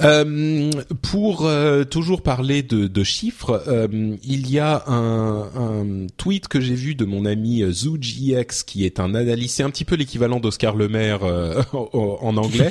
Euh, 0.02 0.70
pour 1.02 1.46
euh, 1.46 1.84
toujours 1.84 2.22
parler 2.22 2.62
de, 2.62 2.86
de 2.86 3.04
chiffres, 3.04 3.62
euh, 3.68 4.16
il 4.24 4.50
y 4.50 4.58
a 4.58 4.82
un, 4.88 5.50
un 5.54 6.06
tweet 6.16 6.48
que 6.48 6.60
j'ai 6.60 6.74
vu 6.74 6.94
de 6.94 7.04
mon 7.04 7.24
ami 7.24 7.62
ZooGX, 7.62 8.64
qui 8.66 8.84
est 8.84 8.98
un 8.98 9.14
analyste, 9.14 9.56
c'est 9.56 9.62
un 9.62 9.70
petit 9.70 9.84
peu 9.84 9.94
l'équivalent 9.94 10.40
d'Oscar 10.40 10.74
Lemaire 10.74 11.22
en 11.72 12.36
anglais, 12.36 12.70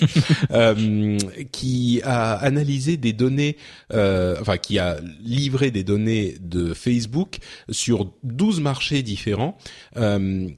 qui 1.52 2.02
a 2.04 2.34
analysé 2.34 2.98
des 2.98 3.14
données, 3.14 3.58
enfin 3.92 4.58
qui 4.58 4.80
a 4.80 4.98
livré 5.24 5.72
des 5.72 5.84
données 5.84 6.36
de 6.42 6.74
Facebook 6.74 7.38
sur 7.70 8.12
12 8.24 8.60
marchés 8.62 9.02
différents, 9.02 9.58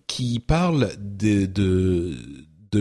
qui 0.07 0.39
parlent 0.39 0.89
de, 0.99 1.45
de 1.45 2.15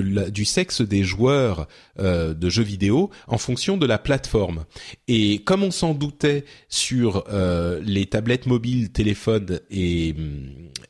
du 0.01 0.45
sexe 0.45 0.81
des 0.81 1.03
joueurs 1.03 1.69
euh, 1.99 2.35
de 2.35 2.49
jeux 2.49 2.63
vidéo 2.63 3.11
en 3.27 3.39
fonction 3.39 3.77
de 3.77 3.87
la 3.87 3.99
plateforme. 3.99 4.65
Et 5.09 5.39
comme 5.41 5.63
on 5.63 5.71
s'en 5.71 5.95
doutait 5.95 6.45
sur 6.69 7.25
euh, 7.29 7.81
les 7.85 8.07
tablettes 8.07 8.47
mobiles, 8.47 8.91
téléphones 8.91 9.61
et, 9.71 10.15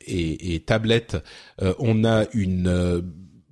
et, 0.05 0.55
et 0.55 0.59
tablettes, 0.59 1.17
euh, 1.61 1.73
on 1.79 2.03
a 2.03 2.25
une 2.33 3.03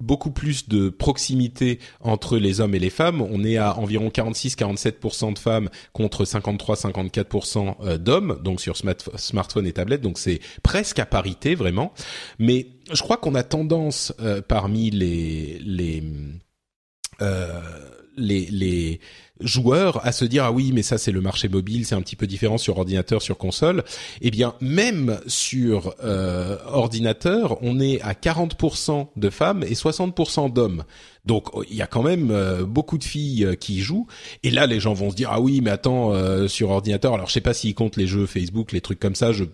beaucoup 0.03 0.31
plus 0.31 0.67
de 0.69 0.89
proximité 0.89 1.79
entre 2.01 2.37
les 2.37 2.59
hommes 2.59 2.75
et 2.75 2.79
les 2.79 2.89
femmes. 2.89 3.21
On 3.21 3.43
est 3.43 3.57
à 3.57 3.77
environ 3.77 4.09
46-47% 4.09 5.33
de 5.33 5.39
femmes 5.39 5.69
contre 5.93 6.25
53-54% 6.25 7.75
euh, 7.81 7.97
d'hommes, 7.97 8.39
donc 8.43 8.61
sur 8.61 8.75
smartphone 8.77 9.65
et 9.65 9.73
tablette. 9.73 10.01
Donc 10.01 10.19
c'est 10.19 10.39
presque 10.61 10.99
à 10.99 11.05
parité 11.05 11.55
vraiment. 11.55 11.93
Mais 12.39 12.67
je 12.91 13.01
crois 13.01 13.17
qu'on 13.17 13.35
a 13.35 13.43
tendance 13.43 14.13
euh, 14.19 14.41
parmi 14.41 14.91
les 14.91 15.59
les 15.59 16.03
euh, 17.21 17.61
les, 18.17 18.47
les 18.51 18.99
joueurs 19.39 20.05
à 20.05 20.11
se 20.11 20.25
dire 20.25 20.45
ah 20.45 20.51
oui 20.51 20.71
mais 20.73 20.83
ça 20.83 20.97
c'est 20.97 21.11
le 21.11 21.21
marché 21.21 21.49
mobile 21.49 21.85
c'est 21.85 21.95
un 21.95 22.01
petit 22.01 22.15
peu 22.15 22.27
différent 22.27 22.57
sur 22.57 22.77
ordinateur 22.77 23.21
sur 23.21 23.37
console. 23.37 23.83
Eh 24.21 24.31
bien 24.31 24.55
même 24.61 25.19
sur 25.27 25.95
euh, 26.03 26.57
ordinateur 26.67 27.57
on 27.61 27.79
est 27.79 28.01
à 28.01 28.13
40% 28.13 29.07
de 29.15 29.29
femmes 29.29 29.63
et 29.63 29.73
60% 29.73 30.51
d'hommes. 30.51 30.83
Donc 31.25 31.49
il 31.69 31.75
y 31.75 31.81
a 31.81 31.87
quand 31.87 32.03
même 32.03 32.31
euh, 32.31 32.65
beaucoup 32.65 32.97
de 32.97 33.03
filles 33.03 33.45
euh, 33.45 33.55
qui 33.55 33.81
jouent. 33.81 34.07
Et 34.43 34.51
là 34.51 34.67
les 34.67 34.79
gens 34.79 34.93
vont 34.93 35.11
se 35.11 35.15
dire 35.15 35.29
ah 35.31 35.41
oui 35.41 35.61
mais 35.61 35.71
attends 35.71 36.13
sur 36.47 36.69
ordinateur 36.69 37.13
alors 37.13 37.27
je 37.27 37.33
sais 37.33 37.41
pas 37.41 37.53
s'ils 37.53 37.75
comptent 37.75 37.97
les 37.97 38.07
jeux 38.07 38.25
Facebook 38.25 38.71
les 38.71 38.81
trucs 38.81 38.99
comme 38.99 39.15
ça 39.15 39.31
je 39.31 39.45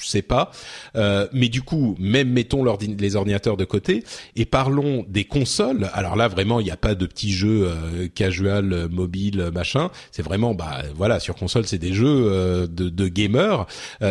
je 0.00 0.08
sais 0.08 0.22
pas. 0.22 0.50
Euh, 0.96 1.26
mais 1.32 1.48
du 1.48 1.62
coup, 1.62 1.96
même 1.98 2.30
mettons 2.30 2.64
les 2.64 3.16
ordinateurs 3.16 3.56
de 3.56 3.64
côté 3.64 4.04
et 4.36 4.44
parlons 4.44 5.04
des 5.08 5.24
consoles. 5.24 5.90
Alors 5.94 6.14
là, 6.14 6.28
vraiment, 6.28 6.60
il 6.60 6.64
n'y 6.64 6.70
a 6.70 6.76
pas 6.76 6.94
de 6.94 7.06
petits 7.06 7.32
jeux 7.32 7.68
euh, 7.68 8.08
casual, 8.08 8.72
euh, 8.72 8.88
mobile, 8.88 9.50
machin. 9.52 9.90
C'est 10.12 10.22
vraiment, 10.22 10.54
bah 10.54 10.82
voilà, 10.94 11.20
sur 11.20 11.34
console, 11.34 11.66
c'est 11.66 11.78
des 11.78 11.92
jeux 11.92 12.06
euh, 12.06 12.66
de, 12.66 12.88
de 12.88 13.08
gamers. 13.08 13.66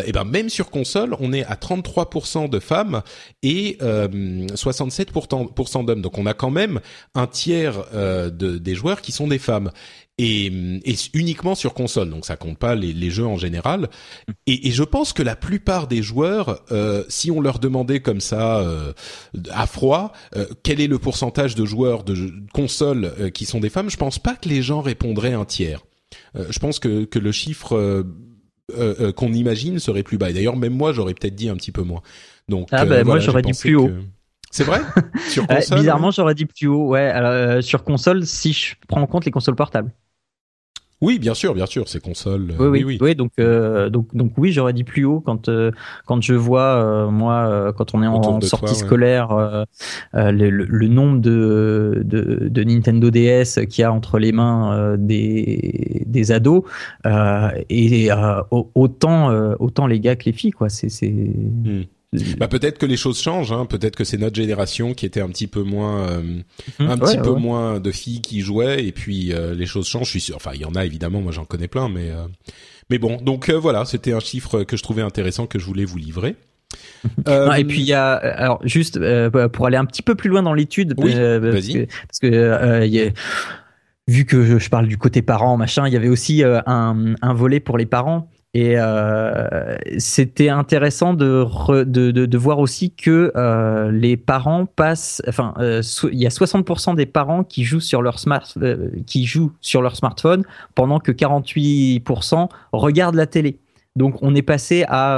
et 0.06 0.12
ben 0.12 0.26
même 0.26 0.50
sur 0.50 0.70
console, 0.70 1.16
on 1.20 1.32
est 1.32 1.46
à 1.46 1.56
33% 1.56 2.50
de 2.50 2.60
femmes 2.60 3.02
et 3.42 3.78
67% 3.80 5.86
d'hommes. 5.86 6.02
Donc 6.02 6.18
on 6.18 6.26
a 6.26 6.34
quand 6.34 6.52
même 6.52 6.82
un 7.16 7.28
tiers 7.28 7.86
de, 7.94 8.58
des 8.58 8.76
joueurs 8.76 9.02
qui 9.02 9.12
sont 9.12 9.28
des 9.28 9.40
femmes 9.40 9.72
et, 10.20 10.46
et, 10.46 10.96
uniquement 11.14 11.56
sur 11.56 11.74
console, 11.74 12.10
donc 12.10 12.26
ça 12.26 12.36
compte 12.36 12.60
pas 12.60 12.76
les, 12.76 12.94
les 12.94 13.10
jeux 13.10 13.26
en 13.26 13.38
général. 13.38 13.90
Et, 14.46 14.68
et, 14.68 14.72
je 14.72 14.84
pense 14.84 15.12
que 15.12 15.24
la 15.24 15.36
plupart 15.36 15.88
des 15.88 16.04
joueurs, 16.04 16.62
euh, 16.72 17.04
si 17.10 17.32
on 17.32 17.42
leur 17.42 17.58
demandait 17.58 18.00
comme 18.00 18.22
ça 18.22 18.60
euh, 18.60 18.94
à 19.52 19.66
froid, 19.66 20.14
euh, 20.36 20.46
quel 20.62 20.80
est 20.82 20.88
le 20.88 21.00
pourcentage 21.00 21.56
de 21.56 21.66
joueurs 21.66 22.04
de 22.04 22.32
console 22.54 23.32
qui 23.34 23.46
sont 23.46 23.60
des 23.60 23.70
femmes, 23.70 23.90
je 23.90 23.98
pense 23.98 24.20
pas 24.20 24.36
que 24.36 24.48
les 24.50 24.62
gens 24.62 24.82
répondraient 24.82 25.34
un 25.34 25.46
tiers. 25.46 25.84
Je 26.36 26.60
pense 26.60 26.78
que, 26.80 27.06
que 27.06 27.18
le 27.18 27.32
chiffre 27.32 28.06
qu'on 29.16 29.34
imagine 29.34 29.80
serait 29.80 30.04
plus 30.04 30.18
bas. 30.20 30.30
Et 30.30 30.34
d'ailleurs, 30.34 30.58
même 30.58 30.74
moi, 30.74 30.94
j'aurais 30.94 31.16
peut-être 31.16 31.36
dit 31.36 31.50
un 31.50 31.56
petit 31.56 31.72
peu 31.72 31.82
moins. 31.82 32.02
Donc, 32.50 32.68
ah 32.72 32.86
ben 32.86 33.04
moi, 33.04 33.20
j'aurais 33.20 33.42
dit 33.42 33.54
plus 33.54 33.76
haut. 33.76 33.90
C'est 34.52 34.64
vrai? 34.64 34.82
Sur 35.30 35.48
console 35.48 35.80
Bizarrement, 35.80 36.12
j'aurais 36.12 36.36
dit 36.36 36.46
plus 36.46 36.68
haut. 36.68 36.90
Ouais, 36.90 37.08
alors, 37.08 37.64
sur 37.64 37.84
console, 37.84 38.26
si 38.28 38.54
je 38.54 38.76
prends 38.88 39.02
en 39.02 39.08
compte 39.08 39.26
les 39.26 39.32
consoles 39.32 39.56
portables. 39.56 39.92
Oui, 41.04 41.20
bien 41.20 41.34
sûr, 41.34 41.54
bien 41.54 41.66
sûr, 41.66 41.90
ces 41.90 42.00
consoles. 42.00 42.54
Oui, 42.58 42.68
oui, 42.68 42.84
oui. 42.86 42.98
oui 43.02 43.14
donc, 43.14 43.32
euh, 43.38 43.90
donc, 43.90 44.16
donc, 44.16 44.32
oui, 44.38 44.54
j'aurais 44.54 44.72
dit 44.72 44.86
plus 44.86 45.04
haut 45.04 45.20
quand, 45.20 45.50
euh, 45.50 45.72
quand 46.06 46.22
je 46.22 46.34
vois, 46.34 46.62
euh, 46.62 47.10
moi, 47.10 47.74
quand 47.78 47.94
on 47.94 48.02
est 48.02 48.08
en, 48.08 48.40
sortie 48.40 48.74
scolaire, 48.74 49.66
le, 50.14 50.50
le, 50.50 50.88
nombre 50.88 51.20
de, 51.20 52.02
de, 52.06 52.48
de 52.48 52.64
Nintendo 52.64 53.12
DS 53.12 53.66
qu'il 53.70 53.82
y 53.82 53.84
a 53.84 53.92
entre 53.92 54.18
les 54.18 54.32
mains 54.32 54.96
des, 54.98 56.04
des 56.06 56.32
ados, 56.32 56.64
et 57.70 58.10
autant, 58.52 59.56
autant 59.60 59.88
les 59.88 60.00
gars 60.00 60.16
que 60.16 60.26
les 60.26 60.34
filles, 60.34 60.52
quoi. 60.52 60.70
C'est. 60.70 61.12
Hmm. 61.12 61.84
Bah 62.38 62.48
peut-être 62.48 62.78
que 62.78 62.86
les 62.86 62.98
choses 62.98 63.22
changent. 63.22 63.52
Hein. 63.52 63.66
Peut-être 63.66 63.96
que 63.96 64.04
c'est 64.04 64.18
notre 64.18 64.36
génération 64.36 64.94
qui 64.94 65.06
était 65.06 65.22
un 65.22 65.30
petit 65.30 65.48
peu 65.48 65.64
moins, 65.64 66.08
euh, 66.10 66.40
un 66.80 66.98
petit 66.98 67.18
peu 67.18 67.34
moins 67.34 67.80
de 67.80 67.92
filles 67.92 68.22
qui 68.22 68.42
jouaient, 68.42 68.86
et 68.86 68.92
puis 68.92 69.34
euh, 69.34 69.54
les 69.54 69.66
choses 69.66 69.88
changent. 69.88 70.06
Je 70.06 70.12
suis 70.12 70.22
sûr. 70.22 70.36
Enfin, 70.36 70.52
il 70.54 70.62
y 70.62 70.66
en 70.66 70.76
a 70.76 70.86
évidemment. 70.86 71.22
Moi, 71.22 71.32
j'en 71.32 71.46
connais 71.46 71.68
plein, 71.68 71.90
mais 71.90 72.12
euh, 72.12 72.26
mais 72.90 72.98
bon. 72.98 73.18
Donc 73.22 73.50
voilà, 73.50 73.86
c'était 73.86 74.14
un 74.14 74.20
chiffre 74.20 74.64
que 74.64 74.78
je 74.78 74.84
trouvais 74.84 75.02
intéressant 75.02 75.48
que 75.48 75.60
je 75.60 75.66
voulais 75.66 75.86
vous 75.86 75.98
livrer. 75.98 76.36
et 77.28 77.64
puis 77.66 77.82
il 77.82 77.86
y 77.86 77.94
a 77.94 78.14
alors 78.14 78.60
juste 78.64 79.00
pour 79.50 79.68
aller 79.68 79.78
un 79.78 79.86
petit 79.86 80.02
peu 80.02 80.16
plus 80.16 80.30
loin 80.30 80.42
dans 80.42 80.56
l'étude, 80.56 80.96
oui, 80.98 81.14
vas-y. 81.14 81.86
parce 81.86 82.20
que 82.20 82.86
y 82.88 83.00
a, 83.00 83.10
vu 84.08 84.26
que 84.26 84.58
je 84.58 84.70
parle 84.70 84.88
du 84.88 84.98
côté 84.98 85.22
parent 85.22 85.56
machin, 85.56 85.88
il 85.88 85.94
y 85.94 85.98
avait 85.98 86.10
aussi 86.10 86.44
un, 86.44 87.14
un 87.22 87.34
volet 87.34 87.60
pour 87.60 87.78
les 87.78 87.86
parents 87.86 88.28
et 88.56 88.76
euh, 88.78 89.78
c'était 89.98 90.50
intéressant 90.50 91.16
de, 91.16 91.84
de, 91.86 92.12
de, 92.12 92.38
voir 92.38 92.60
aussi 92.60 92.92
que 92.92 93.32
euh, 93.36 93.92
les 93.92 94.16
parents 94.16 94.68
passent, 94.68 95.24
enfin, 95.28 95.56
euh, 95.58 95.82
il 96.12 96.20
y 96.20 96.28
a 96.28 96.30
60% 96.30 96.96
des 96.96 97.08
parents 97.08 97.44
qui 97.44 97.64
jouent 97.64 97.80
sur 97.80 98.04
leur 98.04 98.20
smart, 98.20 98.48
qui 99.08 99.26
jouent 99.26 99.54
sur 99.60 99.82
leur 99.82 99.96
smartphone, 99.96 100.44
pendant 100.76 101.00
que 101.00 101.12
48% 101.12 102.48
regardent 102.74 103.16
la 103.16 103.26
télé. 103.26 103.58
Donc 103.96 104.22
on 104.22 104.36
est 104.36 104.44
passé 104.44 104.86
à, 104.88 105.16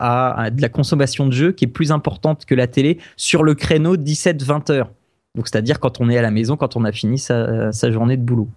à, 0.00 0.50
de 0.50 0.62
la 0.62 0.68
consommation 0.70 1.26
de 1.26 1.32
jeux 1.32 1.52
qui 1.52 1.66
est 1.66 1.68
plus 1.68 1.92
importante 1.92 2.46
que 2.46 2.54
la 2.54 2.66
télé 2.66 2.98
sur 3.16 3.42
le 3.42 3.54
créneau 3.54 3.96
17-20 3.96 4.72
heures. 4.72 4.90
Donc 5.34 5.46
c'est-à-dire 5.46 5.78
quand 5.78 6.00
on 6.00 6.08
est 6.08 6.16
à 6.16 6.22
la 6.22 6.30
maison, 6.30 6.56
quand 6.56 6.76
on 6.76 6.84
a 6.84 6.92
fini 6.92 7.18
sa, 7.18 7.70
journée 7.90 8.16
de 8.16 8.22
boulot. 8.22 8.48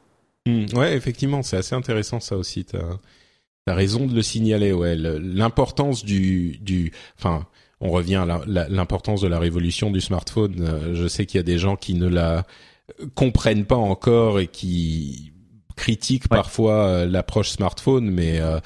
Mmh, 0.45 0.77
ouais, 0.77 0.95
effectivement, 0.95 1.41
c'est 1.41 1.57
assez 1.57 1.75
intéressant 1.75 2.21
ça 2.21 2.37
aussi. 2.37 2.65
Raison 3.73 4.05
de 4.05 4.13
le 4.13 4.21
signaler, 4.21 4.71
ouais. 4.71 4.95
L'importance 4.95 6.05
du, 6.05 6.57
du, 6.61 6.91
enfin, 7.17 7.47
on 7.81 7.89
revient 7.89 8.15
à 8.27 8.41
l'importance 8.69 9.21
de 9.21 9.27
la 9.27 9.39
révolution 9.39 9.91
du 9.91 10.01
smartphone. 10.01 10.55
Euh, 10.59 10.95
je 10.95 11.07
sais 11.07 11.25
qu'il 11.25 11.37
y 11.37 11.39
a 11.39 11.43
des 11.43 11.57
gens 11.57 11.75
qui 11.75 11.93
ne 11.95 12.07
la 12.07 12.45
comprennent 13.15 13.65
pas 13.65 13.75
encore 13.75 14.39
et 14.39 14.47
qui 14.47 15.33
critiquent 15.75 16.27
parfois 16.27 16.85
euh, 16.85 17.05
l'approche 17.05 17.49
smartphone, 17.49 18.09
mais 18.09 18.39
euh, 18.39 18.59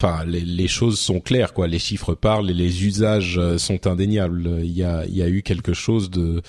enfin, 0.00 0.24
les, 0.24 0.40
les, 0.40 0.68
choses 0.68 0.98
sont 0.98 1.20
claires, 1.20 1.52
quoi. 1.52 1.68
Les 1.68 1.78
chiffres 1.78 2.14
parlent 2.14 2.50
et 2.50 2.54
les 2.54 2.84
usages 2.84 3.40
sont 3.58 3.86
indéniables. 3.86 4.60
Il 4.62 4.72
y 4.72 4.82
a, 4.82 5.04
il 5.06 5.14
y 5.14 5.22
a 5.22 5.28
eu 5.28 5.42
quelque 5.42 5.74
chose 5.74 6.10
de, 6.10 6.42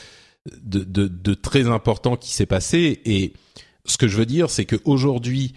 de, 0.64 0.84
de, 0.84 1.08
de 1.08 1.34
très 1.34 1.68
important 1.68 2.16
qui 2.16 2.32
s'est 2.32 2.46
passé 2.46 3.02
et 3.06 3.34
ce 3.86 3.98
que 3.98 4.08
je 4.08 4.18
veux 4.18 4.26
dire, 4.26 4.50
c'est 4.50 4.66
qu'aujourd'hui, 4.66 5.54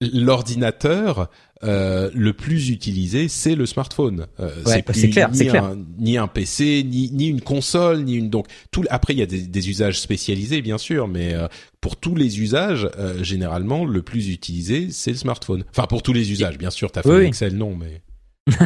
l'ordinateur 0.00 1.30
euh, 1.64 2.10
le 2.14 2.34
plus 2.34 2.68
utilisé, 2.68 3.28
c'est 3.28 3.54
le 3.54 3.64
smartphone. 3.64 4.26
Euh, 4.40 4.50
c'est 4.64 5.08
clair, 5.08 5.30
ni, 5.30 5.46
clair. 5.46 5.64
Un, 5.64 5.78
ni 5.98 6.18
un 6.18 6.26
PC, 6.26 6.84
ni, 6.84 7.10
ni 7.12 7.28
une 7.28 7.40
console, 7.40 8.02
ni 8.04 8.16
une 8.16 8.28
donc 8.28 8.46
tout. 8.70 8.84
Après, 8.90 9.14
il 9.14 9.18
y 9.18 9.22
a 9.22 9.26
des, 9.26 9.40
des 9.42 9.70
usages 9.70 9.98
spécialisés, 9.98 10.60
bien 10.60 10.76
sûr, 10.76 11.08
mais 11.08 11.32
euh, 11.32 11.48
pour 11.80 11.96
tous 11.96 12.14
les 12.14 12.40
usages, 12.40 12.88
généralement, 13.22 13.86
le 13.86 14.02
plus 14.02 14.28
utilisé, 14.28 14.88
c'est 14.90 15.12
le 15.12 15.16
smartphone. 15.16 15.64
Enfin, 15.70 15.86
pour 15.86 16.02
tous 16.02 16.12
les 16.12 16.30
usages, 16.30 16.58
bien 16.58 16.70
sûr. 16.70 16.92
T'as 16.92 17.02
fait 17.02 17.08
oui, 17.08 17.24
Excel, 17.24 17.56
non, 17.56 17.74
mais. 17.74 18.02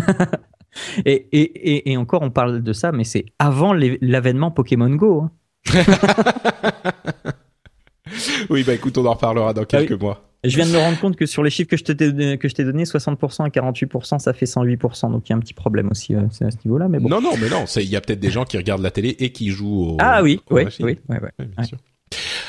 et, 1.05 1.13
et, 1.13 1.93
et, 1.93 1.97
encore, 1.97 2.23
on 2.23 2.31
parle 2.31 2.63
de 2.63 2.73
ça, 2.73 2.91
mais 2.91 3.05
c'est 3.05 3.27
avant 3.39 3.73
l'avènement 3.73 4.51
Pokémon 4.51 4.91
Go. 4.91 5.23
Hein. 5.23 5.31
oui, 8.51 8.65
bah 8.65 8.75
écoute, 8.75 8.99
on 8.99 9.07
en 9.07 9.13
reparlera 9.13 9.53
dans 9.53 9.63
ah 9.63 9.67
quelques 9.67 10.01
mois. 10.01 10.30
Je 10.43 10.57
viens 10.57 10.67
de 10.67 10.73
me 10.73 10.79
rendre 10.79 10.99
compte 10.99 11.17
que 11.17 11.27
sur 11.27 11.43
les 11.43 11.51
chiffres 11.51 11.69
que 11.69 11.77
je 11.77 11.85
t'ai 11.85 11.95
que 11.95 12.49
je 12.49 12.55
t'ai 12.55 12.65
donné, 12.65 12.85
60% 12.85 13.45
à 13.45 13.49
48%, 13.49 14.19
ça 14.19 14.33
fait 14.33 14.47
108%. 14.47 15.13
Donc 15.13 15.29
il 15.29 15.31
y 15.31 15.33
a 15.35 15.37
un 15.37 15.41
petit 15.41 15.55
problème 15.55 15.89
aussi 15.91 16.15
euh, 16.15 16.23
à 16.41 16.51
ce 16.51 16.57
niveau-là. 16.65 16.89
Mais 16.89 16.99
bon. 16.99 17.09
Non, 17.09 17.21
non, 17.21 17.33
mais 17.41 17.51
non. 17.51 17.65
Il 17.77 17.83
y 17.83 17.97
a 17.97 18.01
peut-être 18.01 18.21
des 18.21 18.31
gens 18.31 18.45
qui 18.45 18.57
regardent 18.57 18.83
la 18.83 18.91
télé 18.91 19.17
et 19.19 19.33
qui 19.33 19.51
jouent 19.51 19.83
au. 19.83 19.97
Ah 19.99 20.23
oui, 20.23 20.41
oui, 20.51 20.65
oui, 20.81 20.99
oui, 21.09 21.19
bien 21.39 21.65
sûr. 21.65 21.79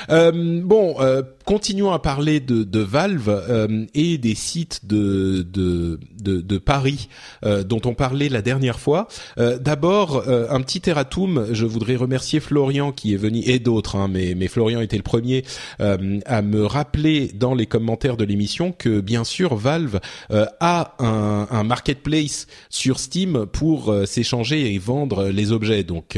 Euh, 0.09 0.61
bon, 0.63 0.95
euh, 0.99 1.21
continuons 1.45 1.91
à 1.91 1.99
parler 1.99 2.39
de, 2.39 2.63
de 2.63 2.79
Valve 2.79 3.29
euh, 3.29 3.85
et 3.93 4.17
des 4.17 4.35
sites 4.35 4.85
de 4.85 5.41
de, 5.43 5.99
de, 6.19 6.41
de 6.41 6.57
Paris 6.57 7.09
euh, 7.45 7.63
dont 7.63 7.81
on 7.85 7.93
parlait 7.93 8.29
la 8.29 8.41
dernière 8.41 8.79
fois. 8.79 9.07
Euh, 9.37 9.57
D'abord, 9.57 10.23
euh, 10.27 10.47
un 10.49 10.61
petit 10.61 10.81
erratum. 10.89 11.47
Je 11.51 11.65
voudrais 11.65 11.95
remercier 11.95 12.39
Florian 12.39 12.91
qui 12.91 13.13
est 13.13 13.17
venu 13.17 13.41
et 13.45 13.59
d'autres, 13.59 13.95
hein, 13.95 14.07
mais 14.09 14.33
mais 14.35 14.47
Florian 14.47 14.81
était 14.81 14.97
le 14.97 15.03
premier 15.03 15.43
à 15.79 16.41
me 16.41 16.65
rappeler 16.65 17.31
dans 17.33 17.53
les 17.53 17.65
commentaires 17.65 18.17
de 18.17 18.23
l'émission 18.25 18.71
que 18.71 19.01
bien 19.01 19.23
sûr 19.23 19.55
Valve 19.55 19.99
a 20.29 20.95
un, 20.99 21.47
un 21.49 21.63
marketplace 21.63 22.47
sur 22.69 22.99
Steam 22.99 23.45
pour 23.51 23.93
s'échanger 24.05 24.73
et 24.73 24.77
vendre 24.79 25.27
les 25.27 25.51
objets. 25.51 25.83
Donc 25.83 26.17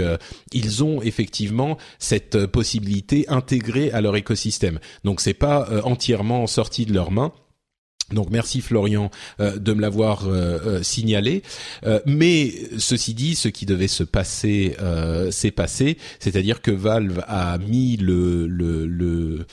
ils 0.51 0.83
ont 0.83 1.01
effectivement 1.01 1.77
cette 1.99 2.45
possibilité 2.47 3.25
intégrée 3.29 3.72
à 3.91 4.01
leur 4.01 4.15
écosystème. 4.15 4.79
Donc 5.03 5.21
c'est 5.21 5.33
pas 5.33 5.67
euh, 5.69 5.81
entièrement 5.83 6.47
sorti 6.47 6.85
de 6.85 6.93
leurs 6.93 7.11
mains. 7.11 7.31
Donc 8.11 8.29
merci 8.29 8.61
Florian 8.61 9.09
euh, 9.39 9.57
de 9.57 9.73
me 9.73 9.81
l'avoir 9.81 10.27
euh, 10.27 10.59
euh, 10.65 10.83
signalé. 10.83 11.41
Euh, 11.85 11.99
mais 12.05 12.53
ceci 12.77 13.13
dit, 13.13 13.35
ce 13.35 13.47
qui 13.47 13.65
devait 13.65 13.87
se 13.87 14.03
passer 14.03 14.75
euh, 14.81 15.31
s'est 15.31 15.51
passé, 15.51 15.97
c'est-à-dire 16.19 16.61
que 16.61 16.71
Valve 16.71 17.23
a 17.27 17.57
mis 17.57 17.97
le, 17.97 18.45
le, 18.47 18.85
le, 18.85 19.45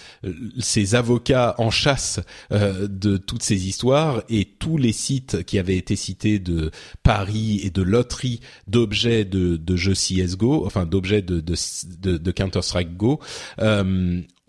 ses 0.59 0.95
avocats 0.95 1.55
en 1.59 1.71
chasse 1.71 2.21
euh, 2.53 2.89
de 2.89 3.17
toutes 3.17 3.43
ces 3.43 3.69
histoires 3.69 4.23
et 4.29 4.45
tous 4.45 4.77
les 4.77 4.93
sites 4.93 5.45
qui 5.45 5.59
avaient 5.59 5.77
été 5.77 5.95
cités 5.97 6.39
de 6.39 6.71
paris 7.03 7.61
et 7.63 7.71
de 7.71 7.83
loterie 7.83 8.41
d'objets 8.67 9.25
de, 9.25 9.57
de 9.57 9.77
jeux 9.77 9.95
CS:GO, 9.95 10.67
enfin 10.67 10.87
d'objets 10.87 11.23
de, 11.23 11.41
de, 11.41 11.55
de, 12.01 12.19
de 12.19 12.31
Counter 12.33 12.63
Strike 12.63 12.97
Go. 12.97 13.21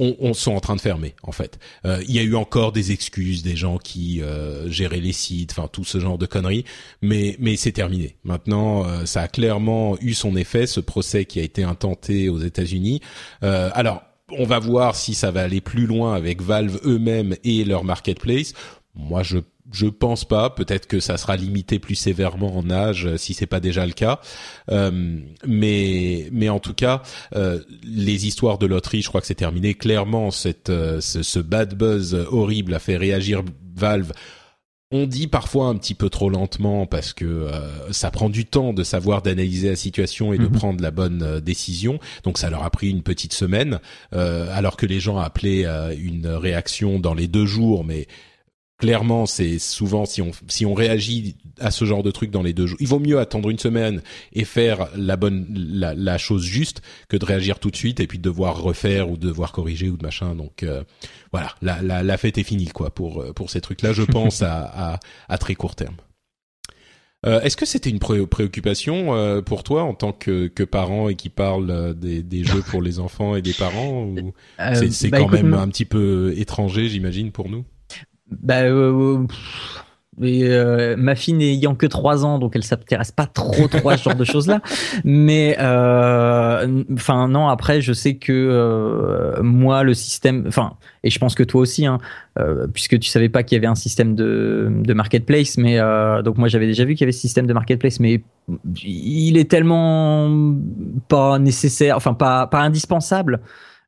On, 0.04 0.16
on 0.20 0.34
sont 0.34 0.54
en 0.54 0.60
train 0.60 0.76
de 0.76 0.82
fermer 0.82 1.14
en 1.22 1.32
fait. 1.32 1.60
Euh, 1.86 2.02
Il 2.08 2.16
y 2.16 2.20
a 2.20 2.24
eu 2.24 2.36
encore 2.36 2.72
des 2.72 2.92
excuses 2.92 3.44
des 3.44 3.56
gens 3.56 3.78
qui 3.78 4.22
euh, 4.22 4.68
géraient 4.70 5.00
les 5.00 5.14
sites, 5.14 5.52
enfin 5.52 5.70
tout 5.72 5.86
ce 5.86 6.00
genre 6.00 6.18
de 6.18 6.26
conneries, 6.26 6.66
mais 7.04 7.36
mais 7.40 7.56
c'est 7.56 7.72
terminé. 7.72 8.18
Maintenant, 8.24 8.84
euh, 8.86 9.06
ça 9.06 9.22
a 9.22 9.28
clairement 9.28 9.98
eu 10.02 10.14
son 10.14 10.36
effet, 10.36 10.66
ce 10.66 10.80
procès 10.80 11.26
qui 11.26 11.40
a 11.40 11.44
été 11.44 11.64
intenté 11.64 12.30
aux 12.30 12.40
États-Unis. 12.40 13.00
Euh, 13.44 13.70
alors, 13.74 14.02
on 14.40 14.46
va 14.46 14.60
voir 14.60 14.96
si 14.96 15.14
ça 15.14 15.30
va 15.30 15.42
aller 15.42 15.62
plus 15.62 15.86
loin 15.86 16.16
avec 16.16 16.42
Valve 16.42 16.80
eux-mêmes 16.86 17.36
et 17.44 17.64
leur 17.66 17.84
marketplace. 17.84 18.54
Moi, 18.96 19.24
je 19.24 19.38
je 19.72 19.86
pense 19.86 20.26
pas. 20.26 20.50
Peut-être 20.50 20.86
que 20.88 21.00
ça 21.00 21.16
sera 21.18 21.38
limité 21.38 21.80
plus 21.80 21.96
sévèrement 21.96 22.58
en 22.58 22.70
âge 22.70 23.06
euh, 23.06 23.16
si 23.18 23.34
c'est 23.34 23.46
pas 23.46 23.62
déjà 23.62 23.86
le 23.86 23.94
cas. 23.94 24.20
Euh, 24.70 25.20
mais 25.48 26.28
mais 26.34 26.50
en 26.50 26.60
tout 26.60 26.74
cas, 26.74 27.02
euh, 27.36 27.60
les 27.84 28.28
histoires 28.28 28.58
de 28.58 28.66
loterie, 28.66 29.02
je 29.02 29.08
crois 29.08 29.22
que 29.22 29.28
c'est 29.28 29.36
terminé. 29.36 29.74
Clairement, 29.76 30.30
cette 30.32 30.70
euh, 30.70 31.00
ce, 31.00 31.24
ce 31.24 31.40
bad 31.40 31.76
buzz 31.76 32.16
horrible 32.32 32.74
a 32.74 32.80
fait 32.80 32.98
réagir 32.98 33.44
Valve. 33.76 34.12
On 34.94 35.06
dit 35.08 35.28
parfois 35.28 35.68
un 35.68 35.76
petit 35.78 35.96
peu 35.96 36.10
trop 36.10 36.30
lentement 36.30 36.86
parce 36.86 37.14
que 37.14 37.24
euh, 37.24 37.92
ça 37.94 38.12
prend 38.12 38.30
du 38.30 38.44
temps 38.46 38.74
de 38.74 38.84
savoir 38.84 39.22
d'analyser 39.22 39.70
la 39.70 39.78
situation 39.78 40.34
et 40.34 40.38
de 40.38 40.48
Mhm. 40.48 40.52
prendre 40.52 40.84
la 40.84 40.92
bonne 40.92 41.40
décision. 41.40 41.98
Donc 42.26 42.38
ça 42.38 42.50
leur 42.50 42.64
a 42.64 42.70
pris 42.72 42.90
une 42.90 43.04
petite 43.04 43.32
semaine, 43.32 43.80
euh, 44.14 44.50
alors 44.52 44.76
que 44.76 44.86
les 44.86 45.00
gens 45.00 45.18
appelaient 45.18 45.66
une 45.98 46.28
réaction 46.28 47.00
dans 47.00 47.14
les 47.14 47.30
deux 47.30 47.46
jours. 47.46 47.86
Mais 47.86 48.08
clairement, 48.82 49.26
c'est 49.26 49.60
souvent 49.60 50.06
si 50.06 50.22
on 50.22 50.32
si 50.50 50.66
on 50.66 50.74
réagit 50.74 51.38
à 51.60 51.72
ce 51.72 51.86
genre 51.86 52.04
de 52.04 52.12
truc 52.12 52.32
dans 52.32 52.42
les 52.44 52.52
deux 52.54 52.68
jours, 52.68 52.78
il 52.82 52.88
vaut 52.88 53.00
mieux 53.00 53.20
attendre 53.20 53.50
une 53.50 53.60
semaine 53.60 54.02
et 54.34 54.44
faire 54.44 54.90
la 54.98 55.16
bonne 55.16 55.46
la, 55.56 55.94
la 55.94 56.18
chose 56.18 56.44
juste 56.44 56.82
que 57.08 57.16
de 57.18 57.26
réagir 57.26 57.60
tout 57.60 57.72
de 57.72 57.76
suite 57.78 58.00
et 58.02 58.08
puis 58.08 58.18
de 58.18 58.24
devoir 58.24 58.62
refaire 58.62 59.10
ou 59.10 59.16
de 59.18 59.28
devoir 59.28 59.54
corriger 59.54 59.90
ou 59.90 59.98
de 59.98 60.04
machin. 60.04 60.36
Donc 60.36 60.64
euh, 60.64 60.84
voilà, 61.32 61.56
la, 61.62 61.82
la 61.82 62.04
la 62.04 62.18
fête 62.18 62.38
est 62.38 62.44
finie 62.44 62.68
quoi 62.68 62.90
pour 62.94 63.22
euh, 63.22 63.32
pour 63.34 63.50
ces 63.50 63.62
trucs-là. 63.62 63.94
Je 63.94 64.04
pense 64.04 64.42
à, 64.42 64.64
à 64.94 65.00
à 65.30 65.38
très 65.38 65.56
court 65.56 65.76
terme. 65.76 65.96
Euh, 67.26 67.40
Est-ce 67.42 67.56
que 67.56 67.68
c'était 67.68 67.92
une 67.92 68.00
pré- 68.00 68.26
préoccupation 68.26 69.14
euh, 69.14 69.42
pour 69.44 69.64
toi 69.64 69.84
en 69.84 69.94
tant 69.94 70.12
que, 70.12 70.48
que 70.48 70.64
parent 70.64 71.08
et 71.08 71.16
qui 71.16 71.30
parle 71.30 71.70
euh, 71.70 71.94
des, 71.94 72.24
des 72.24 72.44
jeux 72.44 72.64
pour 72.64 72.82
les 72.82 73.00
enfants 73.00 73.36
et 73.36 73.44
des 73.44 73.54
parents 73.54 74.04
ou 74.06 74.34
Euh, 74.60 74.90
c'est 74.90 75.12
bah, 75.12 75.18
quand 75.18 75.28
écoute, 75.28 75.44
même 75.44 75.54
un 75.54 75.68
petit 75.70 75.86
peu 75.86 76.34
étranger, 76.38 76.90
j'imagine, 76.90 77.32
pour 77.32 77.50
nous? 77.50 77.64
Bah, 78.32 78.62
euh, 78.62 79.26
pff, 79.28 79.84
et, 80.22 80.44
euh, 80.46 80.96
ma 80.98 81.16
fille 81.16 81.34
n'ayant 81.34 81.74
que 81.74 81.86
3 81.86 82.26
ans, 82.26 82.38
donc 82.38 82.56
elle 82.56 82.64
s'intéresse 82.64 83.12
pas 83.12 83.26
trop 83.26 83.68
trop 83.68 83.90
à 83.90 83.98
ce 83.98 84.04
genre 84.04 84.16
de 84.16 84.24
choses-là. 84.26 84.62
Mais 85.04 85.56
euh, 85.60 86.84
enfin 86.94 87.28
non, 87.28 87.48
après 87.48 87.82
je 87.82 87.94
sais 87.94 88.16
que 88.16 88.32
euh, 88.32 89.42
moi 89.42 89.84
le 89.84 89.94
système, 89.94 90.44
enfin 90.48 90.74
et 91.04 91.10
je 91.10 91.18
pense 91.18 91.34
que 91.34 91.44
toi 91.44 91.62
aussi, 91.62 91.86
hein, 91.86 91.98
euh, 92.40 92.68
puisque 92.68 93.00
tu 93.00 93.10
savais 93.10 93.30
pas 93.30 93.44
qu'il 93.44 93.56
y 93.56 93.60
avait 93.60 93.68
un 93.68 93.76
système 93.76 94.14
de, 94.14 94.72
de 94.72 94.94
marketplace, 94.94 95.58
mais 95.58 95.80
euh, 95.80 96.22
donc 96.22 96.38
moi 96.38 96.48
j'avais 96.48 96.68
déjà 96.68 96.86
vu 96.86 96.94
qu'il 96.94 97.02
y 97.02 97.06
avait 97.06 97.12
ce 97.14 97.22
système 97.22 97.48
de 97.48 97.54
marketplace, 97.54 98.00
mais 98.00 98.22
il 98.84 99.38
est 99.38 99.50
tellement 99.50 100.54
pas 101.08 101.40
nécessaire, 101.40 101.96
enfin 101.96 102.14
pas 102.14 102.48
pas 102.48 102.60
indispensable. 102.60 103.40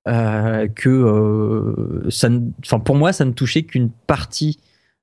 Euh, 0.08 0.68
que 0.68 0.90
euh, 0.90 2.10
ça, 2.10 2.30
enfin 2.66 2.80
pour 2.80 2.96
moi 2.96 3.14
ça 3.14 3.24
ne 3.24 3.32
touchait 3.32 3.64
qu'une 3.64 3.90
partie 3.90 4.60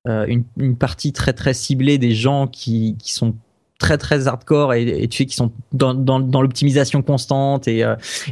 euh, 0.07 0.27
une, 0.27 0.45
une 0.59 0.77
partie 0.77 1.15
très 1.15 1.33
très 1.33 1.55
ciblée 1.55 1.97
des 1.97 2.13
gens 2.13 2.47
qui, 2.47 2.97
qui 2.99 3.15
sont 3.15 3.35
très 3.79 3.97
très 3.97 4.29
hardcore 4.29 4.75
et, 4.75 4.83
et 4.83 5.09
tu 5.09 5.17
sais 5.17 5.25
qui 5.25 5.37
sont 5.37 5.53
dans, 5.73 5.95
dans, 5.95 6.21
dans 6.21 6.43
l'optimisation 6.43 7.01
constante 7.01 7.67
et, 7.67 7.83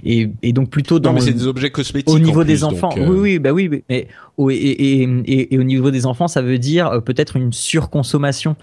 et 0.05 0.31
et 0.43 0.53
donc 0.53 0.69
plutôt 0.69 0.99
dans 0.99 1.11
Non, 1.11 1.15
mais 1.15 1.23
c'est 1.23 1.33
des 1.33 1.47
objets 1.47 1.71
cosmétiques. 1.71 2.15
au 2.15 2.19
niveau 2.19 2.41
plus, 2.41 2.49
des 2.49 2.65
enfants, 2.65 2.91
oui, 2.99 3.17
oui, 3.19 3.39
bah 3.39 3.53
oui, 3.53 3.71
mais 3.71 3.83
et, 3.89 4.09
et, 4.51 5.55
et, 5.55 5.59
au 5.59 5.63
niveau 5.65 5.91
des 5.91 6.05
enfants, 6.05 6.29
ça 6.29 6.43
veut 6.43 6.59
dire 6.59 7.03
peut-être 7.03 7.37
une 7.37 7.55
surconsommation, 7.55 8.57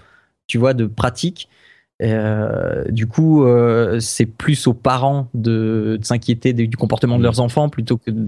tu 0.46 0.58
vois, 0.58 0.74
de 0.74 0.86
pratiques. 0.86 1.48
Euh, 2.02 2.84
du 2.90 3.06
coup, 3.06 3.44
euh, 3.44 4.00
c'est 4.00 4.26
plus 4.26 4.66
aux 4.66 4.74
parents 4.74 5.28
de, 5.32 5.96
de 5.98 6.04
s'inquiéter 6.04 6.52
du 6.52 6.76
comportement 6.76 7.16
de 7.16 7.20
Mm. 7.20 7.24
leurs 7.24 7.40
enfants 7.40 7.68
plutôt 7.70 7.96
que 7.96 8.10
de, 8.10 8.26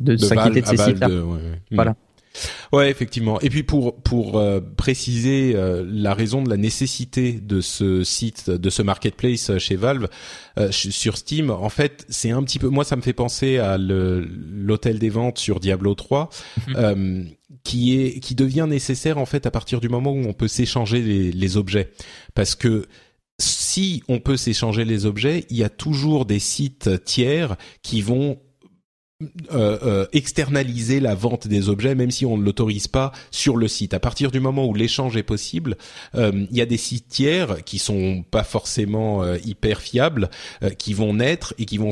de 0.00 0.12
de 0.12 0.16
s'inquiéter 0.16 0.60
de 0.62 0.66
ces 0.66 0.76
sites-là. 0.76 1.08
de- 1.08 1.20
ouais, 1.20 1.32
ouais. 1.34 1.60
Voilà. 1.72 1.96
Ouais, 2.72 2.90
effectivement. 2.90 3.40
Et 3.40 3.50
puis 3.50 3.62
pour 3.62 4.00
pour 4.02 4.38
euh, 4.38 4.60
préciser 4.60 5.52
euh, 5.54 5.84
la 5.86 6.14
raison 6.14 6.42
de 6.42 6.48
la 6.48 6.56
nécessité 6.56 7.32
de 7.32 7.60
ce 7.60 8.04
site, 8.04 8.48
de 8.50 8.70
ce 8.70 8.82
marketplace 8.82 9.50
euh, 9.50 9.58
chez 9.58 9.76
Valve 9.76 10.08
euh, 10.58 10.70
sur 10.70 11.16
Steam, 11.16 11.50
en 11.50 11.68
fait, 11.68 12.06
c'est 12.08 12.30
un 12.30 12.42
petit 12.42 12.58
peu. 12.58 12.68
Moi, 12.68 12.84
ça 12.84 12.96
me 12.96 13.02
fait 13.02 13.12
penser 13.12 13.58
à 13.58 13.76
l'hôtel 13.78 14.98
des 14.98 15.10
ventes 15.10 15.38
sur 15.38 15.58
Diablo 15.58 15.94
3, 15.94 16.30
euh, 16.76 17.24
qui 17.64 18.00
est 18.00 18.20
qui 18.20 18.34
devient 18.34 18.66
nécessaire 18.68 19.18
en 19.18 19.26
fait 19.26 19.46
à 19.46 19.50
partir 19.50 19.80
du 19.80 19.88
moment 19.88 20.12
où 20.12 20.24
on 20.24 20.32
peut 20.32 20.48
s'échanger 20.48 21.02
les, 21.02 21.32
les 21.32 21.56
objets, 21.56 21.90
parce 22.34 22.54
que 22.54 22.86
si 23.38 24.02
on 24.08 24.20
peut 24.20 24.36
s'échanger 24.36 24.84
les 24.84 25.06
objets, 25.06 25.46
il 25.50 25.56
y 25.56 25.64
a 25.64 25.70
toujours 25.70 26.26
des 26.26 26.38
sites 26.38 27.04
tiers 27.04 27.56
qui 27.82 28.02
vont 28.02 28.38
euh, 29.52 29.78
euh, 29.82 30.06
externaliser 30.12 30.98
la 30.98 31.14
vente 31.14 31.46
des 31.46 31.68
objets, 31.68 31.94
même 31.94 32.10
si 32.10 32.24
on 32.24 32.38
ne 32.38 32.42
l'autorise 32.42 32.88
pas 32.88 33.12
sur 33.30 33.58
le 33.58 33.68
site. 33.68 33.92
À 33.92 34.00
partir 34.00 34.30
du 34.30 34.40
moment 34.40 34.66
où 34.66 34.72
l'échange 34.72 35.14
est 35.16 35.22
possible, 35.22 35.76
euh, 36.14 36.46
il 36.50 36.56
y 36.56 36.62
a 36.62 36.66
des 36.66 36.78
sites 36.78 37.08
tiers 37.08 37.62
qui 37.64 37.78
sont 37.78 38.24
pas 38.30 38.44
forcément 38.44 39.22
euh, 39.22 39.36
hyper 39.44 39.82
fiables, 39.82 40.30
qui 40.78 40.94
vont 40.94 41.12
naître 41.12 41.52
et 41.58 41.66
qui 41.66 41.76
vont 41.76 41.90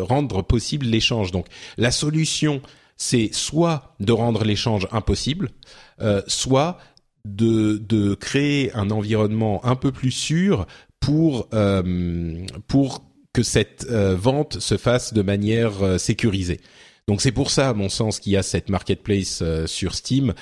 rendre 0.00 0.42
possible 0.42 0.86
l'échange. 0.86 1.30
Donc 1.30 1.46
la 1.76 1.92
solution, 1.92 2.60
c'est 2.96 3.30
soit 3.32 3.94
de 4.00 4.12
rendre 4.12 4.44
l'échange 4.44 4.88
impossible, 4.90 5.50
soit 6.26 6.78
de, 7.24 7.78
de 7.78 8.14
créer 8.14 8.72
un 8.74 8.90
environnement 8.90 9.64
un 9.64 9.76
peu 9.76 9.92
plus 9.92 10.10
sûr 10.10 10.66
pour 11.00 11.48
pour 12.66 13.04
que 13.34 13.42
cette 13.42 13.86
euh, 13.90 14.16
vente 14.16 14.60
se 14.60 14.78
fasse 14.78 15.12
de 15.12 15.20
manière 15.20 15.82
euh, 15.82 15.98
sécurisée. 15.98 16.60
Donc 17.06 17.20
c'est 17.20 17.32
pour 17.32 17.50
ça, 17.50 17.68
à 17.68 17.74
mon 17.74 17.90
sens, 17.90 18.18
qu'il 18.18 18.32
y 18.32 18.36
a 18.36 18.42
cette 18.42 18.70
marketplace 18.70 19.40
euh, 19.42 19.66
sur 19.66 19.94
Steam. 19.94 20.32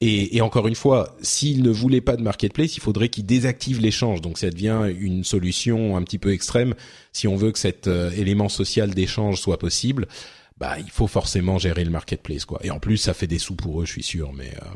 Et, 0.00 0.36
et 0.36 0.40
encore 0.40 0.68
une 0.68 0.76
fois, 0.76 1.16
s'il 1.20 1.62
ne 1.62 1.70
voulait 1.70 2.00
pas 2.00 2.16
de 2.16 2.22
marketplace, 2.22 2.76
il 2.76 2.80
faudrait 2.80 3.08
qu'il 3.08 3.26
désactive 3.26 3.80
l'échange. 3.80 4.20
Donc 4.20 4.38
ça 4.38 4.50
devient 4.50 4.92
une 4.96 5.24
solution 5.24 5.96
un 5.96 6.02
petit 6.02 6.18
peu 6.18 6.32
extrême. 6.32 6.74
Si 7.12 7.26
on 7.26 7.34
veut 7.34 7.50
que 7.50 7.58
cet 7.58 7.88
euh, 7.88 8.12
élément 8.12 8.48
social 8.48 8.94
d'échange 8.94 9.40
soit 9.40 9.58
possible, 9.58 10.06
bah 10.58 10.78
il 10.78 10.90
faut 10.92 11.08
forcément 11.08 11.58
gérer 11.58 11.84
le 11.84 11.90
marketplace, 11.90 12.44
quoi. 12.44 12.60
Et 12.62 12.70
en 12.70 12.78
plus, 12.78 12.98
ça 12.98 13.14
fait 13.14 13.26
des 13.26 13.38
sous 13.38 13.56
pour 13.56 13.82
eux, 13.82 13.84
je 13.84 13.92
suis 13.92 14.04
sûr. 14.04 14.32
Mais 14.32 14.52
euh, 14.62 14.66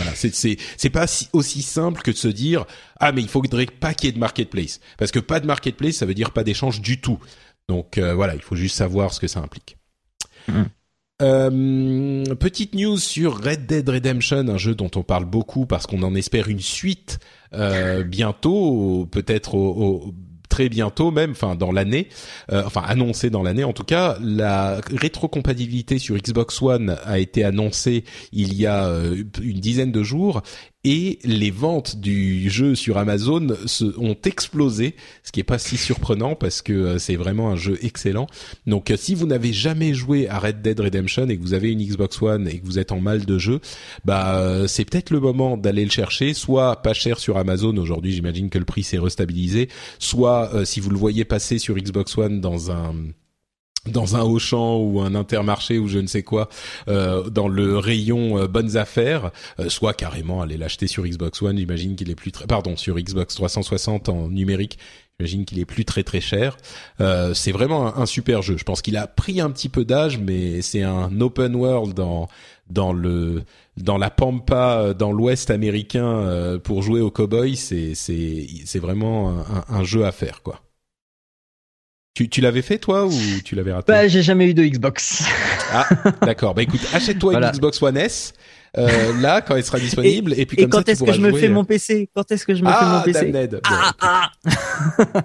voilà, 0.00 0.14
c'est 0.16 0.34
c'est 0.34 0.56
c'est 0.76 0.90
pas 0.90 1.06
si- 1.06 1.28
aussi 1.32 1.62
simple 1.62 2.02
que 2.02 2.10
de 2.10 2.16
se 2.16 2.28
dire 2.28 2.64
ah 2.98 3.12
mais 3.12 3.20
il 3.22 3.28
faudrait 3.28 3.66
pas 3.66 3.94
qu'il 3.94 4.06
y 4.06 4.10
ait 4.10 4.12
de 4.12 4.18
marketplace 4.18 4.80
parce 4.98 5.10
que 5.10 5.18
pas 5.18 5.40
de 5.40 5.46
marketplace 5.46 5.96
ça 5.96 6.06
veut 6.06 6.14
dire 6.14 6.30
pas 6.32 6.44
d'échange 6.44 6.80
du 6.80 7.00
tout. 7.00 7.18
Donc 7.68 7.98
euh, 7.98 8.14
voilà, 8.14 8.34
il 8.34 8.42
faut 8.42 8.56
juste 8.56 8.76
savoir 8.76 9.12
ce 9.14 9.20
que 9.20 9.28
ça 9.28 9.40
implique. 9.40 9.76
Mhm. 10.48 10.66
Euh, 11.22 12.24
petite 12.36 12.74
news 12.74 12.96
sur 12.98 13.42
Red 13.44 13.66
Dead 13.66 13.86
Redemption, 13.88 14.48
un 14.48 14.56
jeu 14.56 14.74
dont 14.74 14.90
on 14.96 15.02
parle 15.02 15.26
beaucoup 15.26 15.66
parce 15.66 15.86
qu'on 15.86 16.02
en 16.02 16.14
espère 16.14 16.48
une 16.48 16.60
suite 16.60 17.18
euh, 17.52 18.02
bientôt, 18.04 19.06
peut-être 19.10 19.54
au, 19.54 19.68
au- 20.08 20.14
bientôt 20.68 21.10
même, 21.10 21.32
enfin 21.32 21.54
dans 21.54 21.72
l'année, 21.72 22.08
euh, 22.52 22.62
enfin 22.66 22.82
annoncé 22.86 23.30
dans 23.30 23.42
l'année 23.42 23.64
en 23.64 23.72
tout 23.72 23.84
cas, 23.84 24.16
la 24.20 24.80
rétrocompatibilité 24.90 25.98
sur 25.98 26.16
Xbox 26.16 26.60
One 26.62 26.96
a 27.04 27.18
été 27.18 27.44
annoncée 27.44 28.04
il 28.32 28.54
y 28.54 28.66
a 28.66 28.86
euh, 28.86 29.22
une 29.42 29.60
dizaine 29.60 29.92
de 29.92 30.02
jours 30.02 30.42
et 30.84 31.18
les 31.24 31.50
ventes 31.50 31.96
du 31.96 32.48
jeu 32.48 32.74
sur 32.74 32.96
Amazon 32.98 33.48
se, 33.66 33.84
ont 33.98 34.16
explosé, 34.24 34.94
ce 35.22 35.32
qui 35.32 35.40
est 35.40 35.44
pas 35.44 35.58
si 35.58 35.76
surprenant 35.76 36.34
parce 36.34 36.62
que 36.62 36.72
euh, 36.72 36.98
c'est 36.98 37.16
vraiment 37.16 37.50
un 37.50 37.56
jeu 37.56 37.78
excellent. 37.82 38.26
Donc 38.66 38.92
si 38.96 39.14
vous 39.14 39.26
n'avez 39.26 39.52
jamais 39.52 39.92
joué 39.94 40.28
à 40.28 40.38
Red 40.38 40.62
Dead 40.62 40.80
Redemption 40.80 41.28
et 41.28 41.36
que 41.36 41.42
vous 41.42 41.54
avez 41.54 41.70
une 41.70 41.82
Xbox 41.82 42.20
One 42.22 42.48
et 42.48 42.58
que 42.58 42.64
vous 42.64 42.78
êtes 42.78 42.92
en 42.92 43.00
mal 43.00 43.24
de 43.24 43.38
jeu, 43.38 43.60
bah 44.04 44.66
c'est 44.68 44.84
peut-être 44.84 45.10
le 45.10 45.20
moment 45.20 45.56
d'aller 45.56 45.84
le 45.84 45.90
chercher, 45.90 46.34
soit 46.34 46.82
pas 46.82 46.94
cher 46.94 47.18
sur 47.18 47.36
Amazon 47.36 47.76
aujourd'hui, 47.76 48.12
j'imagine 48.12 48.48
que 48.48 48.58
le 48.58 48.64
prix 48.64 48.82
s'est 48.82 48.98
restabilisé, 48.98 49.68
soit 49.98 50.64
si 50.64 50.80
vous 50.80 50.90
le 50.90 50.96
voyez 50.98 51.24
passer 51.24 51.58
sur 51.58 51.76
Xbox 51.76 52.16
One 52.16 52.40
dans 52.40 52.70
un 52.70 52.94
dans 53.86 54.16
un 54.16 54.22
Auchan 54.22 54.76
ou 54.76 55.00
un 55.00 55.14
Intermarché 55.14 55.78
ou 55.78 55.88
je 55.88 55.98
ne 55.98 56.06
sais 56.06 56.22
quoi 56.22 56.48
euh, 56.88 57.28
dans 57.30 57.48
le 57.48 57.78
rayon 57.78 58.38
euh, 58.38 58.46
bonnes 58.46 58.76
affaires 58.76 59.30
euh, 59.58 59.68
soit 59.68 59.94
carrément 59.94 60.42
aller 60.42 60.58
l'acheter 60.58 60.86
sur 60.86 61.04
Xbox 61.04 61.40
One 61.40 61.56
j'imagine 61.56 61.96
qu'il 61.96 62.10
est 62.10 62.14
plus 62.14 62.32
très 62.32 62.46
pardon 62.46 62.76
sur 62.76 62.96
Xbox 62.96 63.34
360 63.34 64.10
en 64.10 64.28
numérique 64.28 64.78
j'imagine 65.18 65.46
qu'il 65.46 65.58
est 65.58 65.66
plus 65.66 65.84
très 65.84 66.02
très 66.02 66.22
cher. 66.22 66.56
C'est 67.34 67.52
vraiment 67.52 67.94
un, 67.94 68.06
super 68.06 68.40
jeu. 68.40 68.56
Je 68.56 68.64
pense 68.64 68.80
qu'il 68.80 68.96
a 68.96 69.06
pris 69.06 69.42
un 69.42 69.50
petit 69.50 69.68
peu 69.68 69.84
d'âge 69.84 70.18
mais 70.18 70.62
c'est 70.62 70.82
un 70.82 71.20
open 71.20 71.54
world 71.54 71.92
dans 71.92 72.26
dans 72.70 72.94
le 72.94 73.42
dans 73.76 73.98
la 73.98 74.08
pampa 74.08 74.94
dans 74.94 75.12
l'ouest 75.12 75.50
américain 75.50 76.58
pour 76.64 76.82
jouer 76.82 77.02
au 77.02 77.10
cowboy 77.10 77.56
c'est 77.56 77.94
c'est 77.94 78.46
c'est 78.64 78.78
vraiment 78.78 79.44
un 79.68 79.84
jeu 79.84 80.06
à 80.06 80.12
faire 80.12 80.42
quoi 80.42 80.62
tu, 82.14 82.28
tu 82.28 82.40
l'avais 82.40 82.62
fait 82.62 82.78
toi 82.78 83.06
ou 83.06 83.12
tu 83.44 83.54
l'avais 83.54 83.72
raté 83.72 83.92
Bah 83.92 84.08
j'ai 84.08 84.22
jamais 84.22 84.48
eu 84.50 84.54
de 84.54 84.64
Xbox. 84.64 85.24
Ah 85.72 85.88
d'accord. 86.22 86.54
Bah 86.54 86.62
écoute, 86.62 86.80
achète-toi 86.92 87.34
une 87.34 87.50
Xbox 87.50 87.80
One 87.82 87.96
S. 87.96 88.32
Euh, 88.78 89.20
là 89.20 89.40
quand 89.40 89.56
elle 89.56 89.64
sera 89.64 89.80
disponible 89.80 90.32
et, 90.36 90.46
puis 90.46 90.56
comme 90.56 90.66
et 90.66 90.68
quand 90.70 90.88
est-ce 90.88 91.02
que 91.02 91.12
je 91.12 91.20
me 91.20 91.32
fais 91.32 91.48
euh. 91.48 91.52
mon 91.52 91.64
PC 91.64 92.08
Quand 92.14 92.30
est-ce 92.30 92.46
que 92.46 92.54
je 92.54 92.62
me 92.62 92.68
ah, 92.68 92.78
fais 92.78 92.86
mon 92.86 93.02
PC 93.02 93.32
Damned. 93.32 93.60
Ah, 93.64 93.92
ah. 94.00 94.30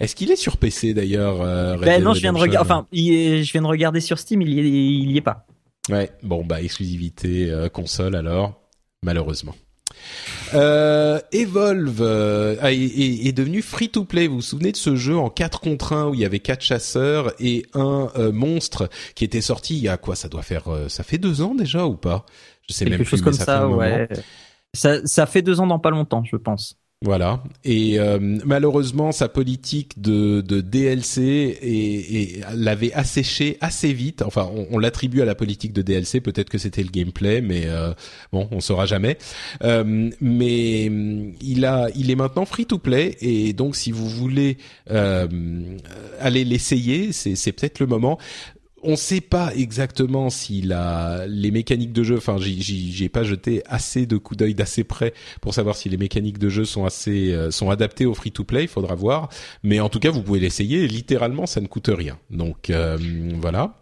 Est-ce 0.00 0.14
qu'il 0.14 0.30
est 0.30 0.36
sur 0.36 0.58
PC 0.58 0.92
d'ailleurs 0.92 1.40
euh, 1.40 1.78
Ben 1.78 2.02
non, 2.02 2.12
je 2.12 2.20
viens 2.20 2.34
de 2.34 2.38
regarder. 2.38 2.68
Enfin, 2.70 2.86
je 2.92 3.50
viens 3.50 3.62
de 3.62 3.66
regarder 3.66 4.00
sur 4.00 4.18
Steam. 4.18 4.42
Il 4.42 4.50
y 4.50 4.60
est, 4.60 4.64
il 4.64 5.10
y 5.10 5.16
est 5.16 5.22
pas. 5.22 5.46
Ouais. 5.88 6.10
Bon 6.22 6.44
bah 6.44 6.60
exclusivité 6.60 7.50
euh, 7.50 7.68
console 7.68 8.14
alors 8.14 8.60
malheureusement. 9.02 9.54
Euh, 10.54 11.20
Evolve 11.32 12.00
euh, 12.00 12.60
est, 12.62 13.26
est, 13.26 13.32
devenu 13.32 13.62
free 13.62 13.88
to 13.88 14.04
play. 14.04 14.26
Vous 14.26 14.36
vous 14.36 14.42
souvenez 14.42 14.72
de 14.72 14.76
ce 14.76 14.96
jeu 14.96 15.16
en 15.16 15.30
4 15.30 15.60
contre 15.60 15.92
1 15.92 16.08
où 16.08 16.14
il 16.14 16.20
y 16.20 16.24
avait 16.24 16.40
quatre 16.40 16.62
chasseurs 16.62 17.32
et 17.40 17.66
un 17.74 18.10
euh, 18.16 18.32
monstre 18.32 18.88
qui 19.14 19.24
était 19.24 19.40
sorti 19.40 19.76
il 19.76 19.82
y 19.82 19.88
a 19.88 19.96
quoi? 19.96 20.16
Ça 20.16 20.28
doit 20.28 20.42
faire, 20.42 20.64
ça 20.88 21.02
fait 21.02 21.18
deux 21.18 21.42
ans 21.42 21.54
déjà 21.54 21.86
ou 21.86 21.96
pas? 21.96 22.26
Je 22.68 22.74
sais 22.74 22.84
Quelque 22.84 22.98
même 22.98 23.06
chose 23.06 23.22
comme 23.22 23.32
ça, 23.32 23.66
ouais. 23.68 24.08
Ça, 24.74 25.04
ça 25.04 25.26
fait 25.26 25.42
deux 25.42 25.60
ans 25.60 25.66
dans 25.66 25.78
pas 25.78 25.90
longtemps, 25.90 26.24
je 26.24 26.36
pense. 26.36 26.78
Voilà. 27.02 27.42
Et 27.64 27.98
euh, 27.98 28.18
malheureusement, 28.44 29.10
sa 29.10 29.28
politique 29.28 30.00
de, 30.00 30.40
de 30.40 30.60
DLC 30.60 31.22
et, 31.22 32.22
et 32.22 32.40
l'avait 32.54 32.92
asséché 32.92 33.58
assez 33.60 33.92
vite. 33.92 34.22
Enfin, 34.22 34.48
on, 34.54 34.68
on 34.70 34.78
l'attribue 34.78 35.20
à 35.20 35.24
la 35.24 35.34
politique 35.34 35.72
de 35.72 35.82
DLC. 35.82 36.20
Peut-être 36.20 36.48
que 36.48 36.58
c'était 36.58 36.82
le 36.82 36.90
gameplay, 36.90 37.40
mais 37.40 37.64
euh, 37.66 37.92
bon, 38.32 38.48
on 38.52 38.60
saura 38.60 38.86
jamais. 38.86 39.18
Euh, 39.64 40.10
mais 40.20 40.84
il 41.40 41.64
a, 41.64 41.88
il 41.96 42.10
est 42.12 42.14
maintenant 42.14 42.44
free 42.44 42.66
to 42.66 42.78
play 42.78 43.16
et 43.20 43.52
donc 43.52 43.74
si 43.74 43.90
vous 43.90 44.08
voulez 44.08 44.58
euh, 44.90 45.26
aller 46.20 46.44
l'essayer, 46.44 47.10
c'est, 47.10 47.34
c'est 47.34 47.50
peut-être 47.52 47.80
le 47.80 47.86
moment 47.86 48.18
on 48.82 48.96
sait 48.96 49.20
pas 49.20 49.54
exactement 49.54 50.30
si 50.30 50.62
la, 50.62 51.26
les 51.26 51.50
mécaniques 51.50 51.92
de 51.92 52.02
jeu, 52.02 52.16
enfin, 52.16 52.36
j'ai 52.38 53.08
pas 53.08 53.22
jeté 53.22 53.62
assez 53.66 54.06
de 54.06 54.16
coups 54.16 54.38
d'œil 54.38 54.54
d'assez 54.54 54.84
près 54.84 55.14
pour 55.40 55.54
savoir 55.54 55.76
si 55.76 55.88
les 55.88 55.96
mécaniques 55.96 56.38
de 56.38 56.48
jeu 56.48 56.64
sont 56.64 56.84
assez, 56.84 57.32
euh, 57.32 57.50
sont 57.50 57.70
adaptées 57.70 58.06
au 58.06 58.14
free-to-play. 58.14 58.62
Il 58.62 58.68
faudra 58.68 58.94
voir. 58.94 59.28
Mais 59.62 59.80
en 59.80 59.88
tout 59.88 60.00
cas, 60.00 60.10
vous 60.10 60.22
pouvez 60.22 60.40
l'essayer. 60.40 60.86
Littéralement, 60.88 61.46
ça 61.46 61.60
ne 61.60 61.66
coûte 61.66 61.90
rien. 61.92 62.18
Donc 62.30 62.70
euh, 62.70 62.98
voilà. 63.40 63.81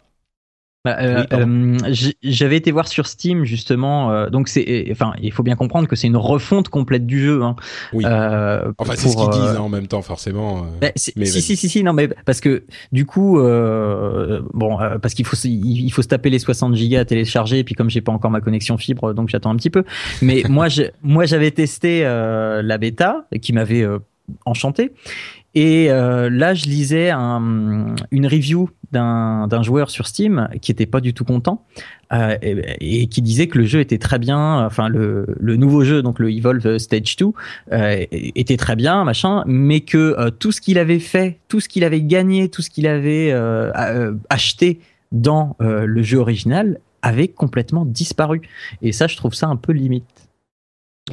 Bah, 0.83 0.97
euh, 0.99 1.23
euh 1.33 1.77
J'avais 2.23 2.57
été 2.57 2.71
voir 2.71 2.87
sur 2.87 3.05
Steam 3.05 3.45
justement, 3.45 4.11
euh, 4.11 4.29
donc 4.29 4.47
c'est, 4.47 4.87
enfin, 4.91 5.13
il 5.21 5.31
faut 5.31 5.43
bien 5.43 5.55
comprendre 5.55 5.87
que 5.87 5.95
c'est 5.95 6.07
une 6.07 6.17
refonte 6.17 6.69
complète 6.69 7.05
du 7.05 7.19
jeu. 7.19 7.43
Hein, 7.43 7.55
oui. 7.93 8.03
Euh, 8.07 8.71
enfin, 8.79 8.93
c'est 8.95 9.09
ce 9.09 9.15
qu'ils 9.15 9.29
disent 9.29 9.57
hein, 9.57 9.59
en 9.59 9.69
même 9.69 9.85
temps, 9.85 10.01
forcément. 10.01 10.65
Bah, 10.81 10.87
mais 11.15 11.25
si, 11.25 11.41
si, 11.41 11.55
si, 11.55 11.69
si, 11.69 11.83
non, 11.83 11.93
mais 11.93 12.07
parce 12.25 12.41
que 12.41 12.63
du 12.91 13.05
coup, 13.05 13.39
bon, 13.39 14.77
parce 15.01 15.13
qu'il 15.13 15.25
faut, 15.25 15.37
il 15.45 15.89
faut 15.91 16.01
se 16.01 16.07
taper 16.07 16.31
les 16.31 16.39
60 16.39 16.75
gigas 16.75 17.01
à 17.01 17.05
télécharger, 17.05 17.59
et 17.59 17.63
puis 17.63 17.75
comme 17.75 17.89
j'ai 17.89 18.01
pas 18.01 18.11
encore 18.11 18.31
ma 18.31 18.41
connexion 18.41 18.77
fibre, 18.77 19.13
donc 19.13 19.29
j'attends 19.29 19.51
un 19.51 19.57
petit 19.57 19.69
peu. 19.69 19.83
Mais 20.23 20.43
moi, 20.49 20.67
moi, 21.03 21.25
j'avais 21.25 21.51
testé 21.51 22.01
la 22.03 22.77
bêta 22.79 23.27
qui 23.39 23.53
m'avait 23.53 23.85
enchanté. 24.45 24.91
Et 25.53 25.91
euh, 25.91 26.29
là, 26.29 26.53
je 26.53 26.65
lisais 26.65 27.09
un, 27.09 27.95
une 28.11 28.25
review 28.25 28.69
d'un 28.91 29.63
joueur 29.63 29.89
sur 29.89 30.07
Steam 30.07 30.49
qui 30.61 30.71
était 30.71 30.85
pas 30.85 31.01
du 31.01 31.13
tout 31.13 31.23
content 31.23 31.65
euh, 32.13 32.37
et, 32.41 33.03
et, 33.03 33.07
qui 33.07 33.21
disait 33.21 33.47
que 33.47 33.57
le 33.57 33.65
jeu 33.65 33.79
était 33.79 33.97
très 33.97 34.19
bien, 34.19 34.65
enfin 34.65 34.89
le, 34.89 35.25
le 35.39 35.55
nouveau 35.55 35.83
jeu, 35.83 36.01
donc 36.01 36.19
le 36.19 36.31
Evolve 36.31 36.77
Stage 36.77 37.15
2, 37.15 37.27
euh, 37.71 38.05
était 38.11 38.57
très 38.57 38.75
bien, 38.75 39.03
machin, 39.03 39.43
mais 39.45 39.81
que 39.81 39.97
euh, 39.97 40.29
tout 40.29 40.51
ce 40.51 40.61
qu'il 40.61 40.77
avait 40.77 40.99
fait, 40.99 41.39
tout 41.47 41.59
ce 41.59 41.69
qu'il 41.69 41.83
avait 41.83 42.01
gagné, 42.01 42.49
tout 42.49 42.61
ce 42.61 42.69
qu'il 42.69 42.87
avait 42.87 43.33
acheté 44.29 44.79
dans 45.11 45.55
le 45.59 46.03
jeu 46.03 46.17
original 46.17 46.79
avait 47.01 47.27
complètement 47.27 47.85
disparu. 47.85 48.41
Et 48.81 48.91
ça, 48.91 49.07
je 49.07 49.17
trouve 49.17 49.33
ça 49.33 49.47
un 49.47 49.55
peu 49.55 49.73
limite. 49.73 50.05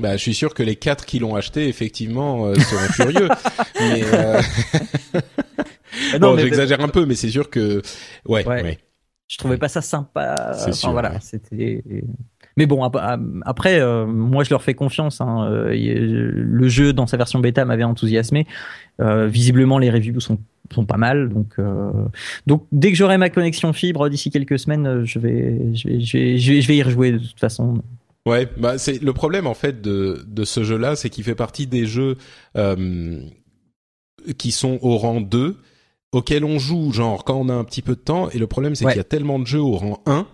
Bah, 0.01 0.17
je 0.17 0.23
suis 0.23 0.35
sûr 0.35 0.55
que 0.55 0.63
les 0.63 0.77
quatre 0.77 1.07
qui 1.07 1.19
l'ont 1.19 1.35
acheté, 1.35 1.69
effectivement, 1.69 2.47
euh, 2.47 2.55
seront 2.55 2.93
furieux. 2.93 3.29
mais 3.81 4.03
euh... 4.05 4.41
non, 6.21 6.37
j'exagère 6.37 6.81
un 6.81 6.89
peu, 6.89 7.07
mais 7.07 7.15
c'est 7.15 7.31
sûr 7.31 7.51
que, 7.51 7.83
ouais, 8.27 8.47
ouais, 8.47 8.79
Je 9.29 9.39
trouvais 9.39 9.59
pas 9.59 9.69
ça 9.69 9.83
sympa. 9.83 10.53
Enfin, 10.55 10.73
sûr, 10.73 10.93
voilà, 10.93 11.21
c'était. 11.21 11.83
Mais 12.57 12.67
bon, 12.67 12.83
après, 13.45 13.81
euh, 13.81 14.05
moi, 14.07 14.43
je 14.43 14.51
leur 14.51 14.63
fais 14.63 14.75
confiance. 14.75 15.21
Hein. 15.21 15.49
Euh, 15.51 15.73
le 15.73 16.69
jeu, 16.69 16.93
dans 16.93 17.07
sa 17.07 17.17
version 17.17 17.39
bêta, 17.39 17.65
m'avait 17.65 17.85
enthousiasmé. 17.85 18.47
visiblement, 18.99 19.79
les 19.79 19.91
reviews 19.91 20.21
sont 20.21 20.39
sont 20.75 20.85
pas 20.85 20.99
mal. 20.99 21.31
Donc, 21.31 21.57
donc 22.47 22.67
dès 22.73 22.91
que 22.91 22.97
j'aurai 22.97 23.17
ma 23.17 23.31
connexion 23.31 23.73
fibre 23.73 24.11
d'ici 24.11 24.31
quelques 24.31 24.59
semaines, 24.59 25.03
je 25.05 25.19
vais, 25.19 25.75
je 25.75 25.89
vais, 25.89 26.01
je 26.01 26.19
vais, 26.19 26.39
je 26.39 26.53
vais, 26.53 26.61
je 26.61 26.69
vais 26.69 26.77
y 26.77 26.83
rejouer 26.83 27.13
de 27.13 27.19
toute 27.19 27.41
façon. 27.41 27.83
Ouais, 28.29 28.47
bah 28.59 28.77
c'est 28.77 29.03
le 29.03 29.13
problème 29.15 29.47
en 29.47 29.55
fait 29.55 29.81
de 29.81 30.23
de 30.27 30.45
ce 30.45 30.63
jeu-là, 30.63 30.97
c'est 30.97 31.09
qu'il 31.09 31.25
fait 31.25 31.35
partie 31.35 31.67
des 31.67 31.87
jeux 31.87 32.19
euh, 32.57 33.21
qui 34.37 34.53
sont 34.53 34.79
au 34.83 34.99
rang 34.99 35.23
2 35.23 35.57
auxquels 36.13 36.45
on 36.45 36.59
joue 36.59 36.93
genre 36.93 37.25
quand 37.25 37.37
on 37.37 37.49
a 37.49 37.55
un 37.55 37.65
petit 37.65 37.83
peu 37.83 37.95
de 37.95 38.01
temps 38.01 38.31
et 38.31 38.39
le 38.39 38.47
problème 38.47 38.75
c'est 38.75 38.87
qu'il 38.87 38.97
y 38.97 39.01
a 39.01 39.05
tellement 39.05 39.39
de 39.39 39.47
jeux 39.47 39.61
au 39.61 39.77
rang 39.77 40.03
1 40.07 40.27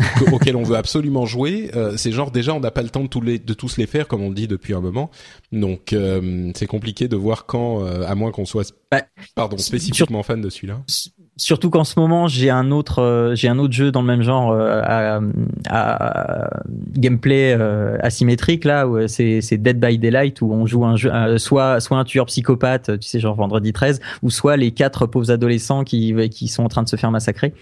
auxquels 0.32 0.54
on 0.54 0.62
veut 0.62 0.76
absolument 0.76 1.26
jouer, 1.26 1.72
euh, 1.74 1.96
c'est 1.96 2.12
genre 2.12 2.30
déjà 2.30 2.54
on 2.54 2.60
n'a 2.60 2.70
pas 2.70 2.82
le 2.82 2.88
temps 2.88 3.02
de, 3.02 3.08
tous 3.08 3.20
les, 3.20 3.40
de 3.40 3.52
tous 3.52 3.78
les 3.78 3.86
faire 3.86 4.06
comme 4.06 4.22
on 4.22 4.30
dit 4.30 4.46
depuis 4.46 4.72
un 4.72 4.80
moment, 4.80 5.10
donc 5.50 5.92
euh, 5.92 6.52
c'est 6.54 6.68
compliqué 6.68 7.08
de 7.08 7.16
voir 7.16 7.46
quand, 7.46 7.84
euh, 7.84 8.06
à 8.06 8.14
moins 8.14 8.30
qu'on 8.30 8.44
soit, 8.44 8.72
bah, 8.92 9.02
pardon, 9.34 9.58
spécifiquement 9.58 10.22
fan 10.22 10.40
de 10.40 10.50
celui-là. 10.50 10.84
Surtout 11.38 11.70
qu'en 11.70 11.84
ce 11.84 11.98
moment 11.98 12.28
j'ai 12.28 12.50
un 12.50 12.70
autre, 12.70 13.00
euh, 13.00 13.34
j'ai 13.34 13.48
un 13.48 13.58
autre 13.58 13.72
jeu 13.72 13.90
dans 13.90 14.02
le 14.02 14.06
même 14.06 14.22
genre 14.22 14.52
à, 14.52 15.20
à, 15.68 16.50
gameplay 16.96 17.52
asymétrique 18.02 18.64
là, 18.64 18.86
où 18.86 19.06
c'est 19.08 19.40
Dead 19.52 19.80
by 19.80 19.98
Daylight 19.98 20.40
où 20.42 20.52
on 20.52 20.66
joue 20.66 20.84
un 20.84 20.96
jeu, 20.96 21.38
soit 21.38 21.80
soit 21.80 21.96
un 21.96 22.04
tueur 22.04 22.26
psychopathe, 22.26 22.98
tu 22.98 23.08
sais 23.08 23.20
genre 23.20 23.36
Vendredi 23.36 23.72
13, 23.72 24.00
ou 24.22 24.30
soit 24.30 24.56
les 24.56 24.72
quatre 24.72 25.06
pauvres 25.06 25.30
adolescents 25.30 25.84
qui 25.84 26.14
qui 26.30 26.48
sont 26.48 26.64
en 26.64 26.68
train 26.68 26.82
de 26.82 26.88
se 26.88 26.96
faire 26.96 27.10
massacrer. 27.10 27.54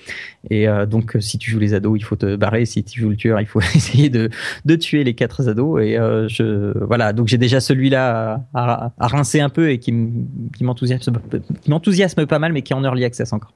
Et 0.50 0.66
donc 0.88 1.16
si 1.20 1.38
tu 1.38 1.50
joues 1.50 1.58
les 1.58 1.74
ados, 1.74 1.98
il 1.98 2.02
faut 2.02 2.16
te 2.16 2.36
barrer. 2.36 2.64
Si 2.64 2.82
tu 2.84 3.00
joues 3.00 3.10
le 3.10 3.16
tueur, 3.16 3.40
il 3.40 3.46
faut 3.46 3.60
essayer 3.74 4.08
de, 4.08 4.30
de 4.64 4.76
tuer 4.76 5.04
les 5.04 5.14
quatre 5.14 5.48
ados. 5.48 5.82
Et 5.82 5.98
euh, 5.98 6.28
je 6.28 6.76
voilà, 6.84 7.12
donc 7.12 7.28
j'ai 7.28 7.38
déjà 7.38 7.60
celui-là 7.60 8.44
à, 8.54 8.92
à, 8.98 9.06
rincer 9.06 9.40
un 9.40 9.48
peu 9.48 9.70
et 9.70 9.78
qui 9.78 9.92
m'enthousiasme 10.60 11.18
qui 11.60 11.70
m'enthousiasme 11.70 12.26
pas 12.26 12.38
mal, 12.38 12.52
mais 12.52 12.62
qui 12.62 12.72
est 12.72 12.76
en 12.76 12.84
early 12.84 13.04
access 13.04 13.32
encore. 13.32 13.52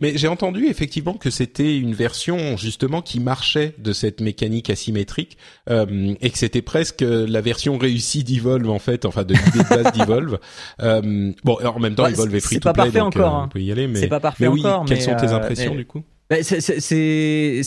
Mais 0.00 0.16
j'ai 0.16 0.28
entendu 0.28 0.66
effectivement 0.66 1.14
que 1.14 1.30
c'était 1.30 1.78
une 1.78 1.94
version 1.94 2.56
justement 2.56 3.02
qui 3.02 3.20
marchait 3.20 3.74
de 3.78 3.92
cette 3.92 4.20
mécanique 4.20 4.70
asymétrique 4.70 5.38
euh, 5.70 6.14
et 6.20 6.30
que 6.30 6.38
c'était 6.38 6.62
presque 6.62 7.02
la 7.02 7.40
version 7.40 7.78
réussie 7.78 8.24
d'Evolve 8.24 8.70
en 8.70 8.78
fait, 8.78 9.04
enfin 9.04 9.24
de 9.24 9.34
l'idée 9.34 9.58
de 9.58 9.82
base 9.82 9.92
d'Evolve. 9.92 10.38
Euh, 10.80 11.32
bon, 11.44 11.58
en 11.64 11.78
même 11.80 11.94
temps, 11.94 12.04
ouais, 12.04 12.12
Evolve 12.12 12.34
est 12.34 12.40
free 12.40 12.60
to 12.60 12.72
play, 12.72 12.90
donc 12.90 13.16
encore, 13.16 13.40
euh, 13.40 13.44
on 13.44 13.48
peut 13.48 13.60
y 13.60 13.72
aller. 13.72 13.86
Mais 13.88 14.00
c'est 14.00 14.08
pas 14.08 14.20
parfait 14.20 14.44
mais 14.44 14.48
oui, 14.48 14.60
encore. 14.60 14.84
Quelles 14.84 15.02
sont 15.02 15.16
tes 15.16 15.26
impressions 15.26 15.74
du 15.74 15.86
coup? 15.86 16.02
bah, 16.30 16.36
c'est 16.42 17.62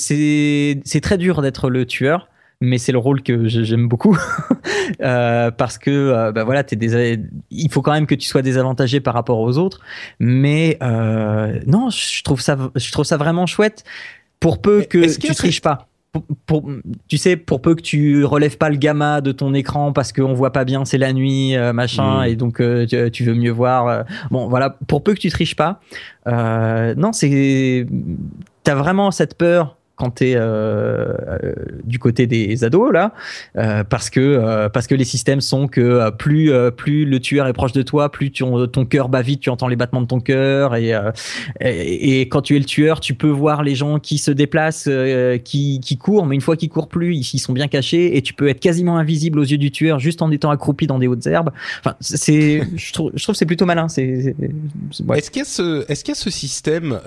très 1.02 1.18
dur 1.18 1.42
d'être 1.42 1.70
le 1.70 1.86
tueur 1.86 2.30
mais 2.62 2.78
c'est 2.78 2.92
le 2.92 3.00
rôle 3.00 3.22
que 3.24 3.48
j'aime 3.48 3.88
beaucoup 3.88 4.18
euh, 5.02 5.52
parce 5.52 5.78
que 5.78 5.90
euh, 5.90 6.32
bah 6.32 6.44
voilà, 6.44 6.64
t'es 6.64 6.76
des, 6.76 7.20
il 7.50 7.72
faut 7.72 7.82
quand 7.82 7.92
même 7.92 8.06
que 8.06 8.16
tu 8.16 8.28
sois 8.28 8.42
désavantagé 8.42 9.00
par 9.00 9.14
rapport 9.14 9.40
aux 9.40 9.58
autres. 9.58 9.82
Mais 10.20 10.78
euh, 10.82 11.60
non, 11.66 11.90
je 11.90 12.24
trouve 12.24 12.40
ça, 12.40 12.58
je 12.76 12.92
trouve 12.92 13.06
ça 13.06 13.18
vraiment 13.18 13.46
chouette 13.48 13.84
pour 14.40 14.62
peu 14.62 14.84
que 14.84 15.18
tu 15.18 15.34
triches 15.34 15.62
pas. 15.62 15.88
Pour, 16.46 16.70
tu 17.08 17.18
sais, 17.18 17.38
pour 17.38 17.62
peu 17.62 17.74
que 17.74 17.82
tu 17.82 18.26
relèves 18.26 18.58
pas 18.58 18.70
le 18.70 18.76
gamma 18.76 19.22
de 19.22 19.32
ton 19.32 19.54
écran 19.54 19.94
parce 19.94 20.12
qu'on 20.12 20.34
voit 20.34 20.52
pas 20.52 20.66
bien, 20.66 20.84
c'est 20.84 20.98
la 20.98 21.14
nuit, 21.14 21.56
euh, 21.56 21.72
machin, 21.72 22.24
mm. 22.24 22.26
et 22.26 22.36
donc 22.36 22.60
euh, 22.60 22.86
tu, 22.86 23.24
veux 23.24 23.34
mieux 23.34 23.52
voir. 23.52 23.88
Euh, 23.88 24.04
bon, 24.30 24.50
voilà, 24.50 24.78
pour 24.88 25.04
peu 25.04 25.14
que 25.14 25.20
tu 25.20 25.30
triches 25.30 25.56
pas. 25.56 25.80
non, 26.28 27.14
c'est, 27.14 27.88
t'as 28.64 28.76
vraiment 28.76 29.12
cette 29.12 29.36
peur 29.36 29.78
quand 30.02 30.10
tu 30.16 30.30
es 30.30 30.36
euh, 30.36 31.14
euh, 31.44 31.54
du 31.84 32.00
côté 32.00 32.26
des 32.26 32.64
ados 32.64 32.92
là, 32.92 33.14
euh, 33.56 33.84
parce 33.84 34.10
que 34.10 34.68
parce 34.70 34.88
que 34.88 34.96
les 34.96 35.04
systèmes 35.04 35.42
sont 35.42 35.68
que 35.68 36.10
plus 36.10 36.52
plus 36.76 37.06
le 37.06 37.20
tueur 37.20 37.46
est 37.46 37.54
proche 37.54 37.72
de 37.72 37.84
toi, 37.84 38.12
plus 38.12 38.32
ton 38.32 38.66
ton 38.66 38.86
cœur 38.86 39.10
bat 39.10 39.22
vite, 39.22 39.42
tu 39.42 39.52
entends 39.52 39.68
les 39.68 39.76
battements 39.76 40.02
de 40.02 40.08
ton 40.08 40.20
cœur 40.20 40.76
et, 40.76 40.94
et, 41.60 42.22
quand 42.22 42.42
tu 42.42 42.56
es 42.56 42.60
le 42.60 42.66
tueur, 42.66 43.00
tu 43.00 43.14
peux 43.14 43.30
voir 43.30 43.62
les 43.62 43.76
gens 43.76 44.00
qui 44.00 44.18
se 44.18 44.32
déplacent, 44.32 44.90
qui 45.44 45.80
qui 45.80 45.98
courent, 45.98 46.26
mais 46.26 46.34
une 46.34 46.42
fois 46.42 46.58
qu'ils 46.58 46.70
courent 46.70 46.90
plus, 46.90 47.16
ils, 47.16 47.40
sont 47.40 47.54
bien 47.54 47.68
cachés 47.68 48.18
et 48.18 48.24
tu 48.24 48.34
peux 48.34 48.48
être 48.48 48.60
quasiment 48.60 48.98
invisible 48.98 49.40
aux 49.40 49.44
yeux 49.44 49.60
du 49.60 49.70
tueur 49.70 50.00
juste 50.00 50.24
en 50.24 50.32
étant 50.32 50.50
accroupi 50.50 50.88
dans 50.88 50.98
des 50.98 51.08
hautes 51.08 51.28
herbes. 51.28 51.52
Enfin, 51.80 51.96
c'est 52.00 52.64
je 52.76 52.94
trouve 52.94 53.12
je 53.14 53.22
trouve 53.22 53.36
c'est 53.36 53.46
plutôt 53.46 53.68
malin. 53.68 53.88
C'est 53.88 54.36
est-ce 55.16 55.30
qu'il 55.30 55.42
y 55.42 55.44
a 55.44 55.46
ce 55.46 55.86
est-ce 55.92 56.04
qu'il 56.04 56.14
y 56.14 56.18
a 56.18 56.20
ce 56.20 56.32
système 56.32 57.00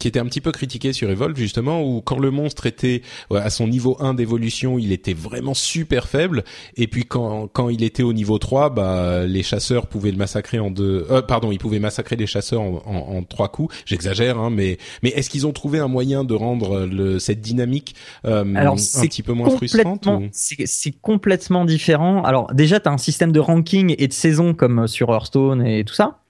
qui 0.00 0.08
était 0.08 0.18
un 0.18 0.26
petit 0.26 0.40
peu 0.40 0.50
critiqué 0.50 0.92
sur 0.92 1.08
Evolve 1.10 1.36
justement 1.36 1.80
où 1.80 2.00
quand 2.08 2.18
le 2.18 2.30
monstre 2.30 2.64
était 2.64 3.02
à 3.30 3.50
son 3.50 3.68
niveau 3.68 3.98
1 4.00 4.14
d'évolution, 4.14 4.78
il 4.78 4.92
était 4.92 5.12
vraiment 5.12 5.52
super 5.52 6.08
faible. 6.08 6.42
Et 6.74 6.86
puis 6.86 7.04
quand, 7.04 7.48
quand 7.48 7.68
il 7.68 7.84
était 7.84 8.02
au 8.02 8.14
niveau 8.14 8.38
3, 8.38 8.70
bah, 8.70 9.26
les 9.26 9.42
chasseurs 9.42 9.86
pouvaient 9.86 10.10
le 10.10 10.16
massacrer 10.16 10.58
en 10.58 10.70
deux... 10.70 11.06
Euh, 11.10 11.20
pardon, 11.20 11.52
ils 11.52 11.58
pouvaient 11.58 11.80
massacrer 11.80 12.16
les 12.16 12.26
chasseurs 12.26 12.62
en, 12.62 12.80
en, 12.86 13.22
trois 13.24 13.48
coups. 13.48 13.76
J'exagère, 13.84 14.38
hein, 14.38 14.48
mais, 14.48 14.78
mais 15.02 15.10
est-ce 15.10 15.28
qu'ils 15.28 15.46
ont 15.46 15.52
trouvé 15.52 15.80
un 15.80 15.88
moyen 15.88 16.24
de 16.24 16.32
rendre 16.32 16.86
le, 16.86 17.18
cette 17.18 17.42
dynamique 17.42 17.94
euh, 18.24 18.42
un 18.54 18.76
petit 18.76 19.22
peu 19.22 19.34
moins 19.34 19.50
frustrante 19.50 20.08
C'est 20.32 20.98
complètement 21.02 21.66
différent. 21.66 22.22
Alors 22.22 22.54
déjà, 22.54 22.80
tu 22.80 22.88
as 22.88 22.92
un 22.92 22.96
système 22.96 23.32
de 23.32 23.40
ranking 23.40 23.94
et 23.98 24.08
de 24.08 24.14
saison 24.14 24.54
comme 24.54 24.88
sur 24.88 25.10
Hearthstone 25.10 25.60
et 25.66 25.84
tout 25.84 25.94
ça. 25.94 26.20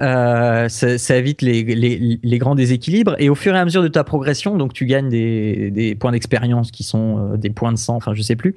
Euh, 0.00 0.68
ça, 0.68 1.16
évite 1.16 1.42
les, 1.42 2.38
grands 2.38 2.54
déséquilibres. 2.54 3.14
Et 3.18 3.28
au 3.28 3.34
fur 3.34 3.54
et 3.54 3.58
à 3.58 3.64
mesure 3.64 3.82
de 3.82 3.88
ta 3.88 4.04
progression, 4.04 4.56
donc 4.56 4.72
tu 4.72 4.86
gagnes 4.86 5.08
des, 5.08 5.96
points 5.98 6.12
d'expérience 6.12 6.70
qui 6.70 6.82
sont 6.82 7.18
euh, 7.18 7.36
des 7.36 7.50
points 7.50 7.72
de 7.72 7.78
sang, 7.78 7.96
enfin 7.96 8.14
je 8.14 8.22
sais 8.22 8.36
plus. 8.36 8.56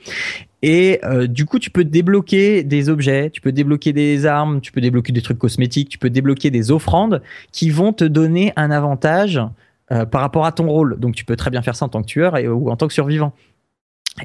Et 0.64 1.00
euh, 1.04 1.28
du 1.28 1.46
coup, 1.46 1.60
tu 1.60 1.70
peux 1.70 1.84
débloquer 1.84 2.64
des 2.64 2.90
objets, 2.90 3.30
tu 3.30 3.42
peux 3.42 3.52
débloquer 3.52 3.94
des 3.94 4.26
armes, 4.26 4.60
tu 4.62 4.72
peux 4.72 4.82
débloquer 4.82 5.14
des 5.14 5.22
trucs 5.22 5.38
cosmétiques, 5.38 5.90
tu 5.90 5.98
peux 5.98 6.10
débloquer 6.10 6.50
des 6.50 6.72
offrandes 6.72 7.22
qui 7.52 7.70
vont 7.70 7.94
te 7.94 8.04
donner 8.04 8.54
un 8.56 8.72
avantage 8.72 9.40
par 9.88 10.20
rapport 10.20 10.46
à 10.46 10.52
ton 10.52 10.68
rôle. 10.68 11.00
Donc 11.00 11.16
tu 11.16 11.24
peux 11.24 11.38
très 11.38 11.50
bien 11.50 11.62
faire 11.62 11.76
ça 11.76 11.86
en 11.86 11.90
tant 11.90 12.02
que 12.02 12.08
tueur 12.08 12.36
ou 12.46 12.70
en 12.70 12.76
tant 12.76 12.88
que 12.88 12.94
survivant. 12.94 13.34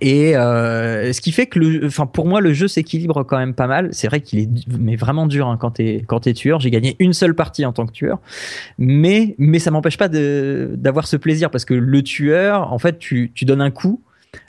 Et 0.00 0.36
euh, 0.36 1.12
ce 1.12 1.20
qui 1.20 1.32
fait 1.32 1.46
que, 1.46 1.58
le, 1.58 1.86
enfin 1.86 2.06
pour 2.06 2.26
moi, 2.26 2.40
le 2.40 2.52
jeu 2.52 2.66
s'équilibre 2.66 3.24
quand 3.24 3.38
même 3.38 3.54
pas 3.54 3.66
mal. 3.66 3.90
C'est 3.92 4.06
vrai 4.06 4.20
qu'il 4.20 4.38
est 4.38 4.48
mais 4.78 4.96
vraiment 4.96 5.26
dur 5.26 5.48
hein, 5.48 5.58
quand 5.60 5.72
t'es 5.72 6.02
quand 6.06 6.20
t'es 6.20 6.32
tueur. 6.32 6.60
J'ai 6.60 6.70
gagné 6.70 6.96
une 6.98 7.12
seule 7.12 7.34
partie 7.34 7.66
en 7.66 7.72
tant 7.72 7.86
que 7.86 7.92
tueur, 7.92 8.18
mais 8.78 9.34
mais 9.38 9.58
ça 9.58 9.70
m'empêche 9.70 9.98
pas 9.98 10.08
de 10.08 10.72
d'avoir 10.76 11.06
ce 11.06 11.16
plaisir 11.16 11.50
parce 11.50 11.64
que 11.64 11.74
le 11.74 12.02
tueur, 12.02 12.72
en 12.72 12.78
fait, 12.78 12.98
tu 12.98 13.32
tu 13.34 13.44
donnes 13.44 13.60
un 13.60 13.70
coup. 13.70 14.00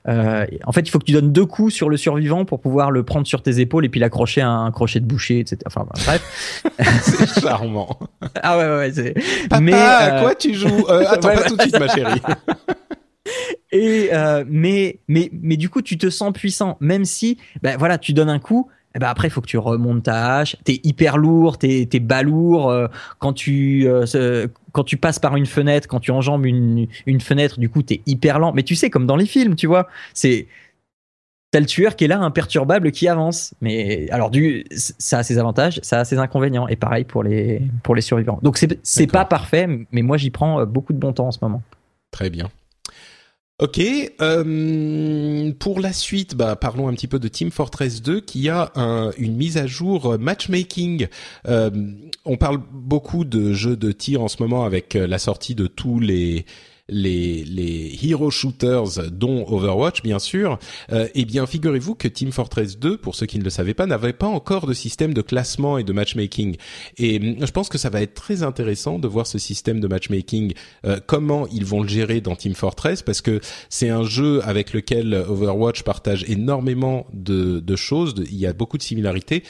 Euh, 0.08 0.46
en 0.66 0.72
fait, 0.72 0.82
il 0.82 0.90
faut 0.90 1.00
que 1.00 1.06
tu 1.06 1.12
donnes 1.12 1.32
deux 1.32 1.46
coups 1.46 1.74
sur 1.74 1.90
le 1.90 1.98
survivant 1.98 2.46
pour 2.46 2.60
pouvoir 2.60 2.92
le 2.92 3.04
prendre 3.04 3.28
sur 3.28 3.42
tes 3.42 3.60
épaules 3.60 3.86
et 3.86 3.90
puis 3.90 4.00
l'accrocher 4.00 4.42
à 4.42 4.50
un 4.50 4.72
crochet 4.72 5.00
de 5.00 5.06
boucher, 5.06 5.40
etc. 5.40 5.58
Enfin 5.66 5.86
bref. 5.90 6.64
c'est 7.02 7.42
charmant. 7.42 8.00
Ah 8.42 8.58
ouais 8.58 8.64
ouais. 8.64 8.78
ouais 8.78 8.92
c'est... 8.94 9.14
Papa, 9.50 9.62
mais 9.62 9.74
à 9.74 10.16
euh, 10.16 10.22
quoi 10.22 10.36
tu 10.36 10.54
joues? 10.54 10.86
Euh, 10.90 11.06
Attends 11.08 11.30
pas 11.36 11.44
tout 11.44 11.56
de 11.56 11.62
suite, 11.62 11.80
ma 11.80 11.88
chérie. 11.88 12.22
Et 13.72 14.10
euh, 14.14 14.44
mais 14.48 15.00
mais 15.08 15.30
mais 15.42 15.58
du 15.58 15.70
coup, 15.70 15.82
tu 15.82 15.98
te 15.98 16.10
sens 16.10 16.34
puissant, 16.34 16.78
même 16.80 17.06
si 17.06 17.38
ben 17.62 17.78
voilà, 17.78 17.98
tu 17.98 18.14
donnes 18.14 18.30
un 18.30 18.40
coup. 18.40 18.70
Et 18.70 18.98
eh 18.98 19.00
ben 19.00 19.08
après, 19.08 19.28
il 19.28 19.32
faut 19.32 19.42
que 19.42 19.48
tu 19.48 19.58
remontes 19.58 20.04
ta 20.04 20.38
hache. 20.38 20.56
T'es 20.66 20.80
hyper 20.84 21.18
lourd, 21.18 21.58
t'es 21.58 21.88
t'es 21.90 22.00
balourd. 22.00 22.70
Euh, 22.70 22.88
quand 23.18 23.34
tu 23.34 23.88
euh, 23.88 24.48
quand 24.72 24.84
tu 24.84 24.98
passes 24.98 25.18
par 25.18 25.36
une 25.36 25.48
fenêtre, 25.48 25.88
quand 25.88 26.00
tu 26.00 26.12
enjambes 26.12 26.46
une 26.46 26.88
une 27.08 27.20
fenêtre, 27.20 27.60
du 27.60 27.70
coup, 27.70 27.82
t'es 27.82 28.02
hyper 28.06 28.38
lent. 28.38 28.54
Mais 28.54 28.62
tu 28.62 28.76
sais, 28.76 28.92
comme 28.92 29.08
dans 29.08 29.16
les 29.16 29.26
films, 29.26 29.56
tu 29.56 29.66
vois, 29.66 29.88
c'est 30.14 30.48
t'as 31.50 31.60
le 31.60 31.66
tueur 31.66 31.96
qui 31.96 32.04
est 32.04 32.08
là, 32.08 32.20
imperturbable, 32.20 32.92
qui 32.92 33.08
avance. 33.08 33.56
Mais 33.62 34.08
alors, 34.12 34.30
du, 34.30 34.66
ça 34.72 35.20
a 35.20 35.24
ses 35.24 35.40
avantages, 35.40 35.80
ça 35.82 36.02
a 36.02 36.06
ses 36.06 36.20
inconvénients. 36.20 36.68
Et 36.68 36.76
pareil 36.76 37.04
pour 37.04 37.24
les 37.24 37.64
pour 37.82 37.96
les 37.96 38.02
survivants. 38.02 38.38
Donc 38.44 38.60
c'est 38.60 38.80
c'est 38.84 39.08
pas 39.08 39.26
parfait, 39.26 39.68
mais 39.92 40.04
moi 40.04 40.18
j'y 40.18 40.30
prends 40.30 40.64
beaucoup 40.68 40.94
de 40.94 41.00
bon 41.00 41.14
temps 41.14 41.28
en 41.28 41.32
ce 41.32 41.40
moment. 41.42 41.64
Très 42.12 42.30
bien. 42.30 42.52
Ok, 43.60 43.80
euh, 44.20 45.54
pour 45.60 45.80
la 45.80 45.94
suite, 45.94 46.36
bah, 46.36 46.56
parlons 46.56 46.88
un 46.88 46.94
petit 46.94 47.08
peu 47.08 47.20
de 47.20 47.28
Team 47.28 47.52
Fortress 47.52 48.02
2 48.02 48.20
qui 48.20 48.50
a 48.50 48.72
un, 48.76 49.12
une 49.18 49.36
mise 49.36 49.58
à 49.58 49.68
jour 49.68 50.18
matchmaking. 50.18 51.08
Euh, 51.48 51.70
on 52.26 52.36
parle 52.36 52.58
beaucoup 52.72 53.26
de 53.26 53.54
jeux 53.54 53.78
de 53.78 53.92
tir 53.92 54.24
en 54.24 54.28
ce 54.28 54.42
moment 54.42 54.66
avec 54.66 54.96
la 54.96 55.20
sortie 55.20 55.54
de 55.54 55.68
tous 55.68 56.00
les 56.00 56.46
les, 56.94 57.44
les 57.44 57.98
hero 58.04 58.30
shooters, 58.30 59.10
dont 59.12 59.46
Overwatch 59.48 60.02
bien 60.02 60.20
sûr, 60.20 60.60
euh, 60.92 61.08
eh 61.16 61.26
bien 61.26 61.46
figurez-vous 61.46 61.96
que 61.96 62.08
Team 62.08 62.32
Fortress 62.32 62.78
2, 62.78 62.98
pour 62.98 63.16
ceux 63.16 63.26
qui 63.26 63.40
ne 63.40 63.44
le 63.44 63.50
savaient 63.50 63.74
pas, 63.74 63.86
n'avait 63.86 64.14
pas 64.14 64.28
encore 64.28 64.68
de 64.68 64.74
système 64.74 65.14
de 65.14 65.22
classement 65.22 65.78
et 65.78 65.84
de 65.84 65.92
matchmaking. 65.92 66.56
Et 66.98 67.18
hum, 67.18 67.46
je 67.46 67.52
pense 67.52 67.70
que 67.70 67.78
ça 67.78 67.90
va 67.90 68.02
être 68.02 68.14
très 68.14 68.44
intéressant 68.44 69.00
de 69.00 69.08
voir 69.08 69.28
ce 69.28 69.40
système 69.40 69.80
de 69.80 69.88
matchmaking, 69.88 70.54
euh, 70.86 71.00
comment 71.06 71.48
ils 71.48 71.66
vont 71.66 71.82
le 71.82 71.90
gérer 71.90 72.22
dans 72.22 72.36
Team 72.36 72.54
Fortress, 72.54 73.02
parce 73.02 73.22
que 73.22 73.42
c'est 73.70 73.90
un 73.90 74.04
jeu 74.04 74.42
avec 74.44 74.74
lequel 74.74 75.14
Overwatch 75.14 75.84
partage 75.84 76.24
énormément 76.30 77.08
de, 77.14 77.60
de 77.60 77.76
choses, 77.76 78.14
il 78.30 78.38
y 78.38 78.46
a 78.46 78.54
beaucoup 78.54 78.78
de 78.78 78.84
similarités, 78.84 79.44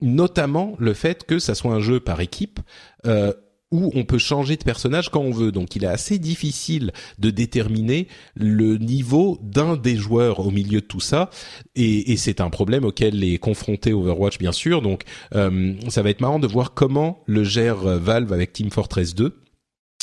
notamment 0.00 0.76
le 0.78 0.94
fait 0.94 1.24
que 1.24 1.38
ça 1.38 1.54
soit 1.54 1.72
un 1.72 1.80
jeu 1.80 2.00
par 2.00 2.20
équipe. 2.20 2.60
Euh, 3.06 3.32
où 3.70 3.90
on 3.94 4.04
peut 4.04 4.18
changer 4.18 4.56
de 4.56 4.64
personnage 4.64 5.10
quand 5.10 5.20
on 5.20 5.30
veut. 5.30 5.52
Donc 5.52 5.76
il 5.76 5.84
est 5.84 5.88
assez 5.88 6.18
difficile 6.18 6.92
de 7.18 7.30
déterminer 7.30 8.08
le 8.34 8.76
niveau 8.78 9.38
d'un 9.42 9.76
des 9.76 9.96
joueurs 9.96 10.40
au 10.40 10.50
milieu 10.50 10.80
de 10.80 10.86
tout 10.86 11.00
ça. 11.00 11.30
Et, 11.76 12.16
c'est 12.16 12.40
un 12.40 12.50
problème 12.50 12.84
auquel 12.84 13.24
est 13.24 13.38
confronté 13.38 13.92
Overwatch 13.92 14.38
bien 14.38 14.52
sûr. 14.52 14.82
Donc 14.82 15.04
euh, 15.34 15.74
ça 15.88 16.02
va 16.02 16.10
être 16.10 16.20
marrant 16.20 16.38
de 16.38 16.46
voir 16.46 16.74
comment 16.74 17.22
le 17.26 17.44
gère 17.44 17.76
Valve 17.76 18.32
avec 18.32 18.52
Team 18.52 18.70
Fortress 18.70 19.14
2 19.14 19.40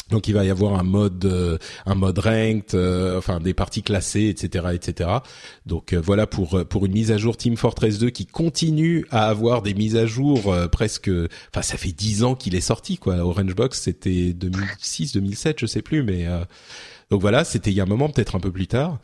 donc 0.09 0.27
il 0.27 0.33
va 0.33 0.43
y 0.45 0.49
avoir 0.49 0.79
un 0.79 0.83
mode, 0.83 1.25
euh, 1.25 1.57
un 1.85 1.95
mode 1.95 2.19
ranked, 2.19 2.73
euh, 2.73 3.17
enfin 3.17 3.39
des 3.39 3.53
parties 3.53 3.83
classées, 3.83 4.27
etc., 4.29 4.67
etc. 4.73 5.09
Donc 5.65 5.93
euh, 5.93 5.99
voilà 5.99 6.27
pour 6.27 6.65
pour 6.67 6.85
une 6.85 6.93
mise 6.93 7.11
à 7.11 7.17
jour 7.17 7.35
Team 7.35 7.57
Fortress 7.57 7.99
2 7.99 8.09
qui 8.09 8.25
continue 8.25 9.05
à 9.11 9.27
avoir 9.27 9.61
des 9.61 9.73
mises 9.73 9.95
à 9.97 10.05
jour 10.05 10.55
presque. 10.71 11.09
Enfin 11.51 11.61
ça 11.61 11.77
fait 11.77 11.91
dix 11.91 12.23
ans 12.23 12.35
qu'il 12.35 12.55
est 12.55 12.61
sorti 12.61 12.97
quoi. 12.97 13.17
Orange 13.17 13.55
Box 13.55 13.81
c'était 13.81 14.33
2006, 14.33 15.13
2007, 15.13 15.59
je 15.59 15.65
sais 15.65 15.81
plus, 15.81 16.03
mais 16.03 16.25
donc 17.09 17.21
voilà 17.21 17.43
c'était 17.43 17.71
il 17.71 17.75
y 17.75 17.79
a 17.79 17.83
un 17.83 17.87
moment 17.87 18.09
peut-être 18.09 18.35
un 18.35 18.39
peu 18.39 18.51
plus 18.51 18.67
tard. 18.67 18.99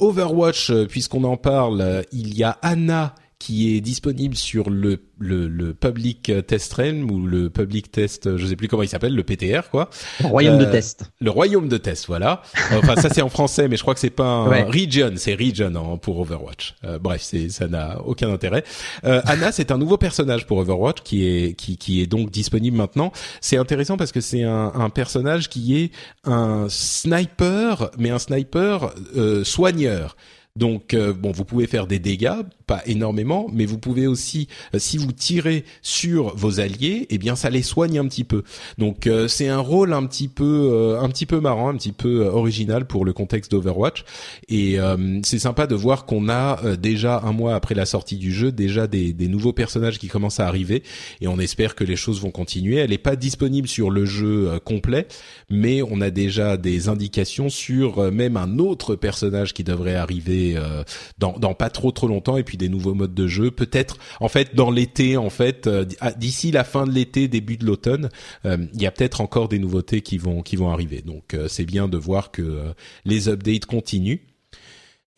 Overwatch, 0.00 0.72
puisqu'on 0.88 1.24
en 1.24 1.36
parle, 1.36 2.04
il 2.12 2.36
y 2.36 2.44
a 2.44 2.58
Anna 2.62 3.14
qui 3.38 3.76
est 3.76 3.80
disponible 3.80 4.34
sur 4.34 4.68
le, 4.68 5.00
le, 5.18 5.46
le 5.46 5.72
Public 5.72 6.32
Test 6.46 6.72
Realm 6.74 7.10
ou 7.10 7.26
le 7.26 7.50
Public 7.50 7.90
Test, 7.90 8.36
je 8.36 8.46
sais 8.46 8.56
plus 8.56 8.66
comment 8.68 8.82
il 8.82 8.88
s'appelle, 8.88 9.14
le 9.14 9.22
PTR 9.22 9.70
quoi. 9.70 9.90
Le 10.20 10.26
royaume 10.26 10.58
de 10.58 10.64
euh, 10.64 10.72
test. 10.72 11.04
Le 11.20 11.30
royaume 11.30 11.68
de 11.68 11.76
test, 11.76 12.06
voilà. 12.06 12.42
Enfin 12.72 12.96
ça 12.96 13.08
c'est 13.10 13.22
en 13.22 13.28
français, 13.28 13.68
mais 13.68 13.76
je 13.76 13.82
crois 13.82 13.94
que 13.94 14.00
c'est 14.00 14.10
pas 14.10 14.24
un 14.24 14.64
region, 14.64 15.12
c'est 15.16 15.34
region 15.34 15.98
pour 15.98 16.18
Overwatch. 16.18 16.74
Euh, 16.84 16.98
bref, 16.98 17.22
c'est 17.22 17.48
ça 17.48 17.68
n'a 17.68 18.00
aucun 18.04 18.32
intérêt. 18.32 18.64
Euh, 19.04 19.20
Anna 19.24 19.52
c'est 19.52 19.70
un 19.70 19.78
nouveau 19.78 19.98
personnage 19.98 20.46
pour 20.46 20.58
Overwatch 20.58 21.02
qui 21.02 21.26
est 21.26 21.54
qui 21.54 21.76
qui 21.76 22.02
est 22.02 22.06
donc 22.06 22.30
disponible 22.30 22.76
maintenant. 22.76 23.12
C'est 23.40 23.56
intéressant 23.56 23.96
parce 23.96 24.12
que 24.12 24.20
c'est 24.20 24.42
un, 24.42 24.72
un 24.74 24.90
personnage 24.90 25.48
qui 25.48 25.78
est 25.78 25.90
un 26.24 26.66
sniper, 26.68 27.90
mais 27.98 28.10
un 28.10 28.18
sniper 28.18 28.92
euh, 29.16 29.44
soigneur. 29.44 30.16
Donc 30.58 30.92
euh, 30.92 31.12
bon, 31.12 31.30
vous 31.30 31.44
pouvez 31.44 31.68
faire 31.68 31.86
des 31.86 32.00
dégâts, 32.00 32.42
pas 32.66 32.82
énormément, 32.84 33.46
mais 33.52 33.64
vous 33.64 33.78
pouvez 33.78 34.08
aussi, 34.08 34.48
euh, 34.74 34.80
si 34.80 34.98
vous 34.98 35.12
tirez 35.12 35.64
sur 35.82 36.34
vos 36.36 36.58
alliés, 36.58 37.06
eh 37.10 37.18
bien 37.18 37.36
ça 37.36 37.48
les 37.48 37.62
soigne 37.62 37.96
un 37.98 38.08
petit 38.08 38.24
peu. 38.24 38.42
Donc 38.76 39.06
euh, 39.06 39.28
c'est 39.28 39.46
un 39.46 39.60
rôle 39.60 39.92
un 39.92 40.04
petit 40.04 40.26
peu, 40.26 40.98
un 41.00 41.08
petit 41.08 41.26
peu 41.26 41.38
marrant, 41.38 41.68
un 41.68 41.76
petit 41.76 41.92
peu 41.92 42.26
original 42.26 42.86
pour 42.86 43.04
le 43.04 43.12
contexte 43.12 43.52
d'Overwatch. 43.52 44.04
Et 44.48 44.78
c'est 45.22 45.38
sympa 45.38 45.66
de 45.66 45.74
voir 45.74 46.06
qu'on 46.06 46.28
a 46.28 46.76
déjà 46.76 47.20
un 47.24 47.32
mois 47.32 47.54
après 47.54 47.74
la 47.74 47.86
sortie 47.86 48.16
du 48.16 48.32
jeu, 48.32 48.50
déjà 48.50 48.86
des, 48.86 49.12
des, 49.12 49.28
nouveaux 49.28 49.52
personnages 49.52 49.98
qui 49.98 50.08
commencent 50.08 50.40
à 50.40 50.46
arriver. 50.46 50.82
Et 51.20 51.28
on 51.28 51.38
espère 51.38 51.74
que 51.74 51.84
les 51.84 51.96
choses 51.96 52.20
vont 52.20 52.30
continuer. 52.30 52.76
Elle 52.76 52.90
n'est 52.90 52.98
pas 52.98 53.16
disponible 53.16 53.68
sur 53.68 53.90
le 53.90 54.04
jeu 54.04 54.58
complet, 54.64 55.06
mais 55.50 55.82
on 55.82 56.00
a 56.00 56.10
déjà 56.10 56.56
des 56.56 56.88
indications 56.88 57.48
sur 57.48 58.10
même 58.10 58.36
un 58.36 58.58
autre 58.58 58.96
personnage 58.96 59.54
qui 59.54 59.64
devrait 59.64 59.94
arriver 59.94 60.47
euh, 60.56 60.82
dans, 61.18 61.38
dans, 61.38 61.54
pas 61.54 61.70
trop 61.70 61.92
trop 61.92 62.08
longtemps 62.08 62.36
et 62.36 62.42
puis 62.42 62.56
des 62.56 62.68
nouveaux 62.68 62.94
modes 62.94 63.14
de 63.14 63.26
jeu. 63.26 63.50
Peut-être 63.50 63.98
en 64.20 64.28
fait 64.28 64.54
dans 64.54 64.70
l'été 64.70 65.16
en 65.16 65.30
fait 65.30 65.66
euh, 65.66 65.84
d'ici 66.16 66.50
la 66.50 66.64
fin 66.64 66.86
de 66.86 66.92
l'été 66.92 67.28
début 67.28 67.56
de 67.56 67.66
l'automne 67.66 68.08
euh, 68.44 68.56
il 68.74 68.82
y 68.82 68.86
a 68.86 68.90
peut-être 68.90 69.20
encore 69.20 69.48
des 69.48 69.58
nouveautés 69.58 70.00
qui 70.00 70.18
vont 70.18 70.42
qui 70.42 70.56
vont 70.56 70.70
arriver. 70.70 71.02
Donc 71.02 71.36
c'est 71.48 71.64
bien 71.64 71.88
de 71.88 71.96
voir 71.96 72.30
que 72.30 72.72
les 73.04 73.28
updates 73.28 73.66
continuent 73.66 74.20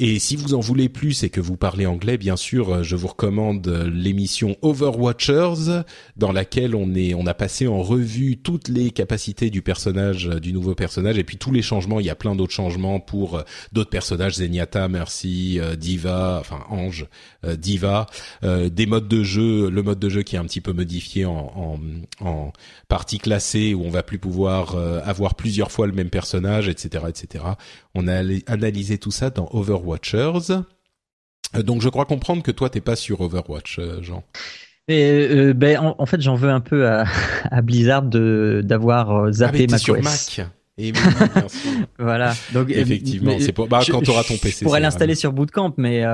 et 0.02 0.18
si 0.18 0.34
vous 0.34 0.54
en 0.54 0.60
voulez 0.60 0.88
plus 0.88 1.24
et 1.24 1.28
que 1.28 1.42
vous 1.42 1.58
parlez 1.58 1.84
anglais, 1.84 2.16
bien 2.16 2.36
sûr, 2.36 2.70
euh, 2.70 2.82
je 2.82 2.96
vous 2.96 3.08
recommande 3.08 3.68
euh, 3.68 3.90
l'émission 3.92 4.56
Overwatchers, 4.62 5.82
dans 6.16 6.32
laquelle 6.32 6.74
on 6.74 6.94
est, 6.94 7.12
on 7.12 7.26
a 7.26 7.34
passé 7.34 7.68
en 7.68 7.82
revue 7.82 8.38
toutes 8.38 8.68
les 8.68 8.92
capacités 8.92 9.50
du 9.50 9.60
personnage, 9.60 10.26
euh, 10.26 10.40
du 10.40 10.54
nouveau 10.54 10.74
personnage, 10.74 11.18
et 11.18 11.24
puis 11.24 11.36
tous 11.36 11.52
les 11.52 11.60
changements. 11.60 12.00
Il 12.00 12.06
y 12.06 12.10
a 12.10 12.14
plein 12.14 12.34
d'autres 12.34 12.54
changements 12.54 12.98
pour 12.98 13.44
d'autres 13.72 13.90
personnages, 13.90 14.36
Zenyatta, 14.36 14.88
Mercy, 14.88 15.60
Diva, 15.78 16.38
enfin 16.40 16.64
Ange, 16.70 17.06
Diva, 17.58 18.06
des 18.42 18.86
modes 18.86 19.08
de 19.08 19.22
jeu, 19.22 19.68
le 19.68 19.82
mode 19.82 19.98
de 19.98 20.08
jeu 20.08 20.22
qui 20.22 20.36
est 20.36 20.38
un 20.38 20.44
petit 20.44 20.62
peu 20.62 20.72
modifié 20.72 21.26
en, 21.26 21.78
en, 22.20 22.26
en 22.26 22.52
partie 22.88 23.18
classée 23.18 23.74
où 23.74 23.84
on 23.84 23.90
va 23.90 24.02
plus 24.02 24.18
pouvoir 24.18 24.76
avoir 25.04 25.34
plusieurs 25.34 25.70
fois 25.70 25.86
le 25.86 25.92
même 25.92 26.10
personnage, 26.10 26.68
etc., 26.68 27.04
etc. 27.08 27.44
On 27.94 28.08
a 28.08 28.22
analysé 28.46 28.98
tout 28.98 29.10
ça 29.10 29.30
dans 29.30 29.48
Overwatchers. 29.52 30.62
Euh, 31.56 31.62
donc 31.62 31.82
je 31.82 31.88
crois 31.88 32.04
comprendre 32.04 32.42
que 32.42 32.50
toi 32.50 32.70
t'es 32.70 32.80
pas 32.80 32.96
sur 32.96 33.20
Overwatch, 33.20 33.78
euh, 33.78 34.02
Jean. 34.02 34.24
Euh, 34.90 35.52
ben, 35.52 35.94
en, 35.98 36.06
fait, 36.06 36.20
j'en 36.20 36.34
veux 36.34 36.50
un 36.50 36.60
peu 36.60 36.88
à, 36.88 37.04
Blizzard 37.62 38.02
de 38.02 38.60
d'avoir 38.64 39.32
zappé 39.32 39.66
ah, 39.68 39.72
ma 39.72 39.78
sur 39.78 40.02
Mac. 40.02 40.40
Et 40.78 40.92
bien 40.92 41.02
sûr. 41.02 41.70
voilà. 41.98 42.34
Donc 42.52 42.70
effectivement, 42.70 43.36
c'est 43.38 43.52
pour 43.52 43.68
bah, 43.68 43.82
quand 43.88 44.02
tu 44.02 44.10
auras 44.10 44.24
ton 44.24 44.36
PC. 44.36 44.60
Je 44.60 44.64
pourrais 44.64 44.80
l'installer 44.80 45.14
sur 45.14 45.32
Bootcamp, 45.32 45.74
mais 45.76 46.04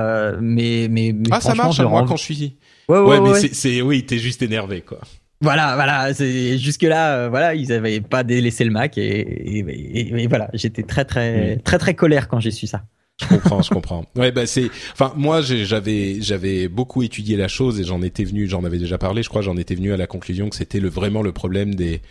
mais 0.41 0.87
mais, 0.89 1.15
ah 1.31 1.41
ça 1.41 1.55
marche. 1.55 1.79
Moi 1.79 2.05
quand 2.07 2.17
je 2.17 2.23
suis. 2.23 2.57
Ouais 2.87 2.99
ouais, 2.99 3.19
ouais, 3.19 3.41
mais 3.41 3.49
c'est 3.51 3.81
oui, 3.81 4.05
t'es 4.05 4.17
juste 4.17 4.41
énervé 4.41 4.81
quoi. 4.81 4.99
Voilà, 5.41 5.75
voilà. 5.75 6.13
C'est 6.13 6.57
jusque 6.57 6.83
là, 6.83 7.17
euh, 7.17 7.29
voilà, 7.29 7.53
ils 7.53 7.71
avaient 7.71 8.01
pas 8.01 8.23
délaissé 8.23 8.63
le 8.63 8.71
Mac 8.71 8.97
et, 8.97 9.59
et, 9.59 10.27
voilà, 10.27 10.49
j'étais 10.53 10.83
très 10.83 11.05
très 11.05 11.57
très 11.57 11.77
très 11.77 11.93
colère 11.93 12.27
quand 12.27 12.39
j'ai 12.39 12.51
su 12.51 12.67
ça. 12.67 12.83
Je 13.19 13.27
comprends, 13.27 13.61
je 13.63 13.69
comprends. 13.69 14.05
Ouais, 14.15 14.31
bah 14.31 14.45
c'est. 14.45 14.69
Enfin, 14.93 15.11
moi, 15.15 15.41
j'avais 15.41 16.21
j'avais 16.21 16.67
beaucoup 16.67 17.01
étudié 17.01 17.35
la 17.35 17.47
chose 17.47 17.79
et 17.79 17.83
j'en 17.83 18.01
étais 18.01 18.23
venu, 18.23 18.47
j'en 18.47 18.63
avais 18.63 18.77
déjà 18.77 18.97
parlé. 18.97 19.23
Je 19.23 19.29
crois, 19.29 19.41
j'en 19.41 19.57
étais 19.57 19.75
venu 19.75 19.91
à 19.91 19.97
la 19.97 20.07
conclusion 20.07 20.49
que 20.49 20.55
c'était 20.55 20.79
le 20.79 20.89
vraiment 20.89 21.23
le 21.23 21.31
problème 21.31 21.73
des 21.75 22.01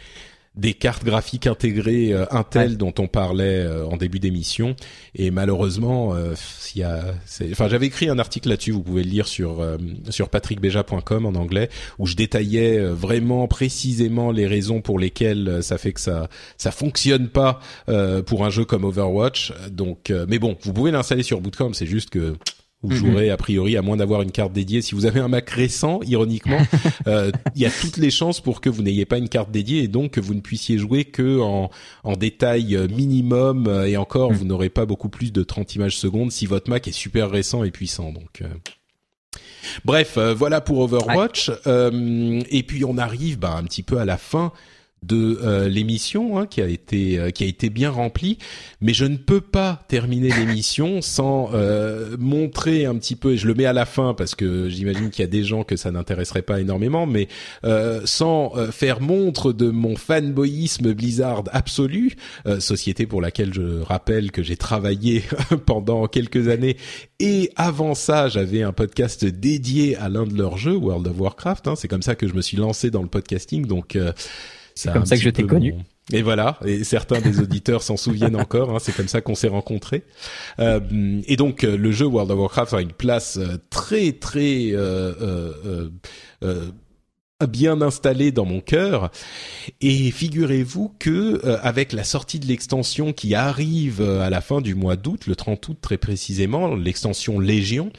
des 0.56 0.74
cartes 0.74 1.04
graphiques 1.04 1.46
intégrées 1.46 2.12
euh, 2.12 2.24
Intel 2.30 2.76
dont 2.76 2.94
on 2.98 3.06
parlait 3.06 3.60
euh, 3.60 3.86
en 3.86 3.96
début 3.96 4.18
d'émission. 4.18 4.74
Et 5.14 5.30
malheureusement 5.30 6.14
euh, 6.14 6.34
il 6.74 6.80
y 6.80 6.84
a 6.84 7.02
enfin 7.50 7.68
j'avais 7.68 7.86
écrit 7.86 8.08
un 8.08 8.18
article 8.18 8.48
là-dessus 8.48 8.72
vous 8.72 8.82
pouvez 8.82 9.02
le 9.02 9.10
lire 9.10 9.26
sur 9.26 9.64
sur 10.10 10.28
patrickbeja.com 10.28 11.26
en 11.26 11.34
anglais 11.34 11.70
où 11.98 12.06
je 12.06 12.16
détaillais 12.16 12.80
vraiment 12.80 13.48
précisément 13.48 14.30
les 14.30 14.46
raisons 14.46 14.80
pour 14.80 14.98
lesquelles 14.98 15.62
ça 15.62 15.78
fait 15.78 15.92
que 15.92 16.00
ça 16.00 16.28
ça 16.58 16.70
fonctionne 16.70 17.28
pas 17.28 17.60
pour 18.26 18.44
un 18.44 18.50
jeu 18.50 18.64
comme 18.64 18.84
Overwatch. 18.84 19.52
Donc 19.70 20.12
mais 20.28 20.38
bon 20.38 20.56
vous 20.62 20.72
pouvez 20.72 20.90
l'installer 20.90 21.22
sur 21.22 21.40
Bootcamp 21.40 21.72
c'est 21.72 21.86
juste 21.86 22.10
que 22.10 22.36
vous 22.82 22.90
mhm. 22.90 22.96
jouerez 22.96 23.30
a 23.30 23.36
priori 23.36 23.76
à 23.76 23.82
moins 23.82 23.96
d'avoir 23.96 24.22
une 24.22 24.30
carte 24.30 24.52
dédiée. 24.52 24.82
Si 24.82 24.94
vous 24.94 25.06
avez 25.06 25.20
un 25.20 25.28
Mac 25.28 25.48
récent, 25.50 26.00
ironiquement, 26.04 26.60
euh, 27.06 27.30
il 27.54 27.62
y 27.62 27.66
a 27.66 27.70
toutes 27.70 27.96
les 27.96 28.10
chances 28.10 28.40
pour 28.40 28.60
que 28.60 28.68
vous 28.68 28.82
n'ayez 28.82 29.06
pas 29.06 29.18
une 29.18 29.28
carte 29.28 29.50
dédiée 29.50 29.82
et 29.82 29.88
donc 29.88 30.12
que 30.12 30.20
vous 30.20 30.34
ne 30.34 30.40
puissiez 30.40 30.78
jouer 30.78 31.04
que 31.04 31.40
en, 31.40 31.70
en 32.04 32.12
détail 32.16 32.76
euh, 32.76 32.86
minimum 32.88 33.66
euh, 33.66 33.86
et 33.86 33.96
encore 33.96 34.30
mhm. 34.30 34.36
vous 34.36 34.44
n'aurez 34.44 34.68
pas 34.68 34.86
beaucoup 34.86 35.08
plus 35.08 35.32
de 35.32 35.42
30 35.42 35.74
images 35.76 35.96
secondes 35.96 36.30
si 36.30 36.46
votre 36.46 36.68
Mac 36.70 36.86
est 36.86 36.92
super 36.92 37.30
récent 37.30 37.64
et 37.64 37.70
puissant. 37.70 38.12
Donc 38.12 38.42
Bref, 39.84 40.16
voilà 40.18 40.60
pour 40.60 40.78
Overwatch. 40.78 41.50
et 41.50 42.62
puis 42.62 42.84
on 42.84 42.98
arrive 42.98 43.38
bah, 43.38 43.56
un 43.56 43.64
petit 43.64 43.82
peu 43.82 43.98
à 43.98 44.04
la 44.04 44.16
fin 44.16 44.52
de 45.02 45.38
euh, 45.42 45.68
l'émission 45.68 46.38
hein, 46.38 46.46
qui 46.46 46.60
a 46.60 46.66
été 46.66 47.18
euh, 47.18 47.30
qui 47.30 47.44
a 47.44 47.46
été 47.46 47.70
bien 47.70 47.90
remplie. 47.90 48.38
Mais 48.80 48.94
je 48.94 49.04
ne 49.04 49.16
peux 49.16 49.40
pas 49.40 49.84
terminer 49.88 50.30
l'émission 50.30 51.02
sans 51.02 51.50
euh, 51.52 52.16
montrer 52.18 52.86
un 52.86 52.96
petit 52.96 53.14
peu 53.14 53.32
et 53.32 53.36
je 53.36 53.46
le 53.46 53.54
mets 53.54 53.66
à 53.66 53.72
la 53.72 53.84
fin 53.84 54.14
parce 54.14 54.34
que 54.34 54.68
j'imagine 54.68 55.10
qu'il 55.10 55.22
y 55.22 55.24
a 55.24 55.30
des 55.30 55.44
gens 55.44 55.64
que 55.64 55.76
ça 55.76 55.90
n'intéresserait 55.90 56.42
pas 56.42 56.60
énormément 56.60 57.06
mais 57.06 57.28
sans 58.04 58.52
faire 58.70 59.00
montre 59.00 59.52
de 59.52 59.70
mon 59.70 59.96
fanboyisme 59.96 60.92
Blizzard 60.92 61.44
absolu 61.52 62.16
société 62.58 63.06
pour 63.06 63.20
laquelle 63.20 63.52
je 63.52 63.80
rappelle 63.82 64.30
que 64.30 64.42
j'ai 64.42 64.56
travaillé 64.56 65.22
pendant 65.66 66.06
quelques 66.06 66.48
années. 66.48 66.76
Et 67.20 67.50
avant 67.56 67.94
ça 67.94 68.28
j'avais 68.28 68.62
un 68.62 68.72
podcast 68.72 69.24
dédié 69.24 69.96
à 69.96 70.08
l'un 70.08 70.24
de 70.26 70.36
leurs 70.36 70.58
jeux 70.58 70.76
World 70.76 71.06
of 71.06 71.18
Warcraft 71.18 71.68
hein, 71.68 71.74
c'est 71.76 71.88
comme 71.88 72.02
ça 72.02 72.14
que 72.14 72.26
je 72.26 72.34
me 72.34 72.42
suis 72.42 72.56
lancé 72.56 72.90
dans 72.90 73.02
le 73.02 73.08
podcasting. 73.08 73.66
Donc 73.66 73.96
c'est 74.76 74.92
comme 74.92 75.06
ça 75.06 75.16
que 75.16 75.22
je 75.22 75.30
t'ai 75.30 75.44
connu. 75.44 75.74
Et 76.12 76.22
voilà, 76.22 76.60
et 76.64 76.84
certains 76.84 77.20
des 77.20 77.40
auditeurs 77.40 77.82
s'en 77.82 77.96
souviennent 77.96 78.36
encore. 78.36 78.70
Hein, 78.70 78.78
c'est 78.80 78.94
comme 78.94 79.08
ça 79.08 79.20
qu'on 79.20 79.34
s'est 79.34 79.48
rencontrés. 79.48 80.04
Euh, 80.60 81.20
et 81.26 81.36
donc 81.36 81.64
euh, 81.64 81.76
le 81.76 81.90
jeu 81.90 82.06
World 82.06 82.30
of 82.30 82.38
Warcraft 82.38 82.74
a 82.74 82.80
une 82.80 82.92
place 82.92 83.38
euh, 83.38 83.56
très 83.70 84.12
très 84.12 84.70
euh, 84.72 85.88
bien 87.44 87.82
installé 87.82 88.32
dans 88.32 88.46
mon 88.46 88.60
cœur. 88.60 89.10
Et 89.82 90.10
figurez-vous 90.10 90.94
que 90.98 91.44
euh, 91.44 91.58
avec 91.60 91.92
la 91.92 92.02
sortie 92.02 92.38
de 92.38 92.46
l'extension 92.46 93.12
qui 93.12 93.34
arrive 93.34 94.00
euh, 94.00 94.20
à 94.20 94.30
la 94.30 94.40
fin 94.40 94.62
du 94.62 94.74
mois 94.74 94.96
d'août, 94.96 95.26
le 95.26 95.36
30 95.36 95.68
août 95.68 95.76
très 95.82 95.98
précisément, 95.98 96.74
l'extension 96.74 97.38
Légion, 97.38 97.92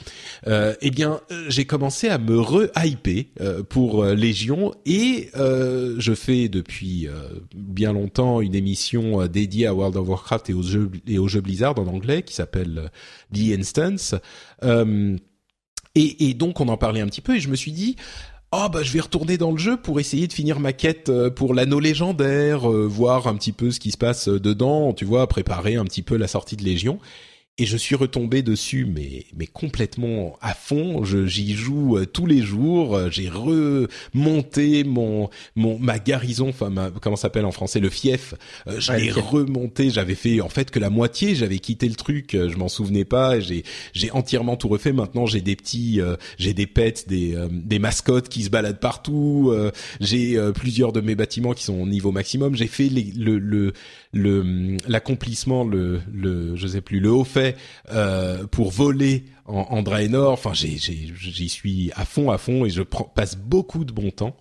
euh, 0.48 0.74
eh 0.82 0.90
bien 0.90 1.22
j'ai 1.50 1.66
commencé 1.66 2.10
à 2.10 2.18
me 2.18 2.40
re-hyper 2.40 3.26
pour 3.70 4.06
Légion 4.06 4.74
et 4.86 5.30
je 5.36 6.14
fais 6.16 6.48
depuis 6.50 7.08
bien 7.54 7.94
longtemps 7.94 8.42
une 8.42 8.56
émission 8.56 9.28
dédiée 9.28 9.68
à 9.68 9.74
World 9.74 9.98
of 9.98 10.08
Warcraft 10.08 10.50
et 10.50 10.54
aux 10.54 10.64
jeux 10.64 10.90
et 11.08 11.20
aux 11.20 11.28
jeux 11.28 11.42
Blizzard 11.42 11.78
en 11.78 11.88
anglais 11.88 12.24
qui 12.24 12.34
s'appelle 12.34 12.90
The 13.34 13.58
Instance. 13.58 14.16
et, 14.64 16.30
et 16.30 16.34
donc 16.34 16.60
on 16.60 16.68
en 16.70 16.78
parlait 16.78 17.02
un 17.02 17.08
petit 17.08 17.22
peu 17.22 17.36
et 17.36 17.40
je 17.40 17.50
me 17.50 17.56
suis 17.56 17.72
dit 17.72 17.96
oh 18.52 18.68
bah 18.72 18.84
je 18.84 18.91
vais 18.91 18.99
retourner 18.99 19.38
dans 19.38 19.52
le 19.52 19.57
jeu 19.57 19.78
pour 19.78 19.99
essayer 19.99 20.28
de 20.28 20.34
finir 20.34 20.60
ma 20.60 20.74
quête 20.74 21.10
euh, 21.10 21.30
pour 21.30 21.53
l'anneau 21.53 21.80
légendaire, 21.80 22.69
euh, 22.72 22.88
voir 22.88 23.28
un 23.28 23.36
petit 23.36 23.52
peu 23.52 23.72
ce 23.72 23.80
qui 23.80 23.91
se 23.91 23.98
passe 23.98 24.30
euh, 24.30 24.40
dedans, 24.40 24.94
tu 24.94 25.06
vois, 25.06 25.28
préparer 25.28 25.76
un 25.76 25.86
petit 25.86 26.02
peu 26.02 26.15
la 26.18 26.28
sortie 26.28 26.56
de 26.56 26.64
Légion 26.64 26.99
et 27.60 27.66
je 27.66 27.76
suis 27.76 27.96
retombé 27.96 28.44
dessus 28.44 28.86
mais 28.86 29.26
mais 29.36 29.48
complètement 29.48 30.38
à 30.42 30.54
fond. 30.54 31.04
J'y 31.04 31.56
joue 31.56 31.98
euh, 31.98 32.06
tous 32.06 32.28
les 32.28 32.42
jours. 32.42 32.96
Euh, 32.96 33.10
j'ai 33.10 33.30
remonté 33.30 34.84
mon 34.84 35.30
mon 35.56 35.80
ma 35.80 35.98
garnison 35.98 36.50
enfin 36.50 36.70
ma, 36.70 36.92
comment 36.92 37.16
s'appelle 37.16 37.46
en 37.46 37.52
français 37.52 37.80
le 37.80 37.90
fief. 37.90 38.36
Euh, 38.68 38.80
je 38.80 38.92
l'ai 38.94 39.12
remonté. 39.12 39.90
J'avais 39.90 40.14
fait 40.14 40.40
en 40.42 40.50
fait 40.50 40.70
que 40.70 40.80
la 40.80 40.92
moitié. 40.92 41.34
J'avais 41.34 41.58
quitté 41.58 41.90
le 41.90 41.96
truc. 41.96 42.32
Je 42.34 42.56
m'en 42.58 42.70
souvenais 42.70 43.06
pas. 43.06 43.40
J'ai 43.40 43.64
j'ai 43.94 44.12
entièrement 44.12 44.56
tout 44.56 44.68
refait. 44.68 44.94
Maintenant 44.94 45.26
j'ai 45.26 45.42
des 45.42 45.56
petits 45.56 46.00
j'ai 46.38 46.54
des 46.54 46.68
pets 46.68 47.08
des 47.08 47.36
des 47.52 47.80
mascottes 47.80 48.30
qui 48.30 48.44
se 48.44 48.50
baladent 48.50 48.80
partout. 48.80 49.54
J'ai 50.00 50.40
plusieurs 50.54 50.92
de 50.94 51.02
mes 51.02 51.16
bâtiments 51.16 51.54
qui 51.54 51.64
sont 51.64 51.82
au 51.82 51.88
niveau 51.88 52.12
maximum. 52.12 52.56
J'ai 52.56 52.68
fait 52.68 52.90
les, 52.90 53.12
le 53.18 53.40
le 53.40 53.74
l'accomplissement 54.88 55.64
le 55.64 56.02
le 56.11 56.56
je 56.56 56.68
sais 56.68 56.81
plus 56.81 56.99
le 56.99 57.11
haut 57.11 57.23
fait 57.23 57.56
euh, 57.91 58.45
pour 58.48 58.72
voler 58.72 59.26
en, 59.45 59.61
en 59.69 59.81
Draenor. 59.81 60.31
Enfin, 60.31 60.53
j'y 60.53 61.49
suis 61.49 61.91
à 61.95 62.06
fond, 62.06 62.31
à 62.31 62.38
fond, 62.38 62.65
et 62.65 62.69
je 62.69 62.81
passe 62.81 63.38
beaucoup 63.38 63.85
de 63.85 63.91
bon 63.91 64.11
temps. 64.11 64.35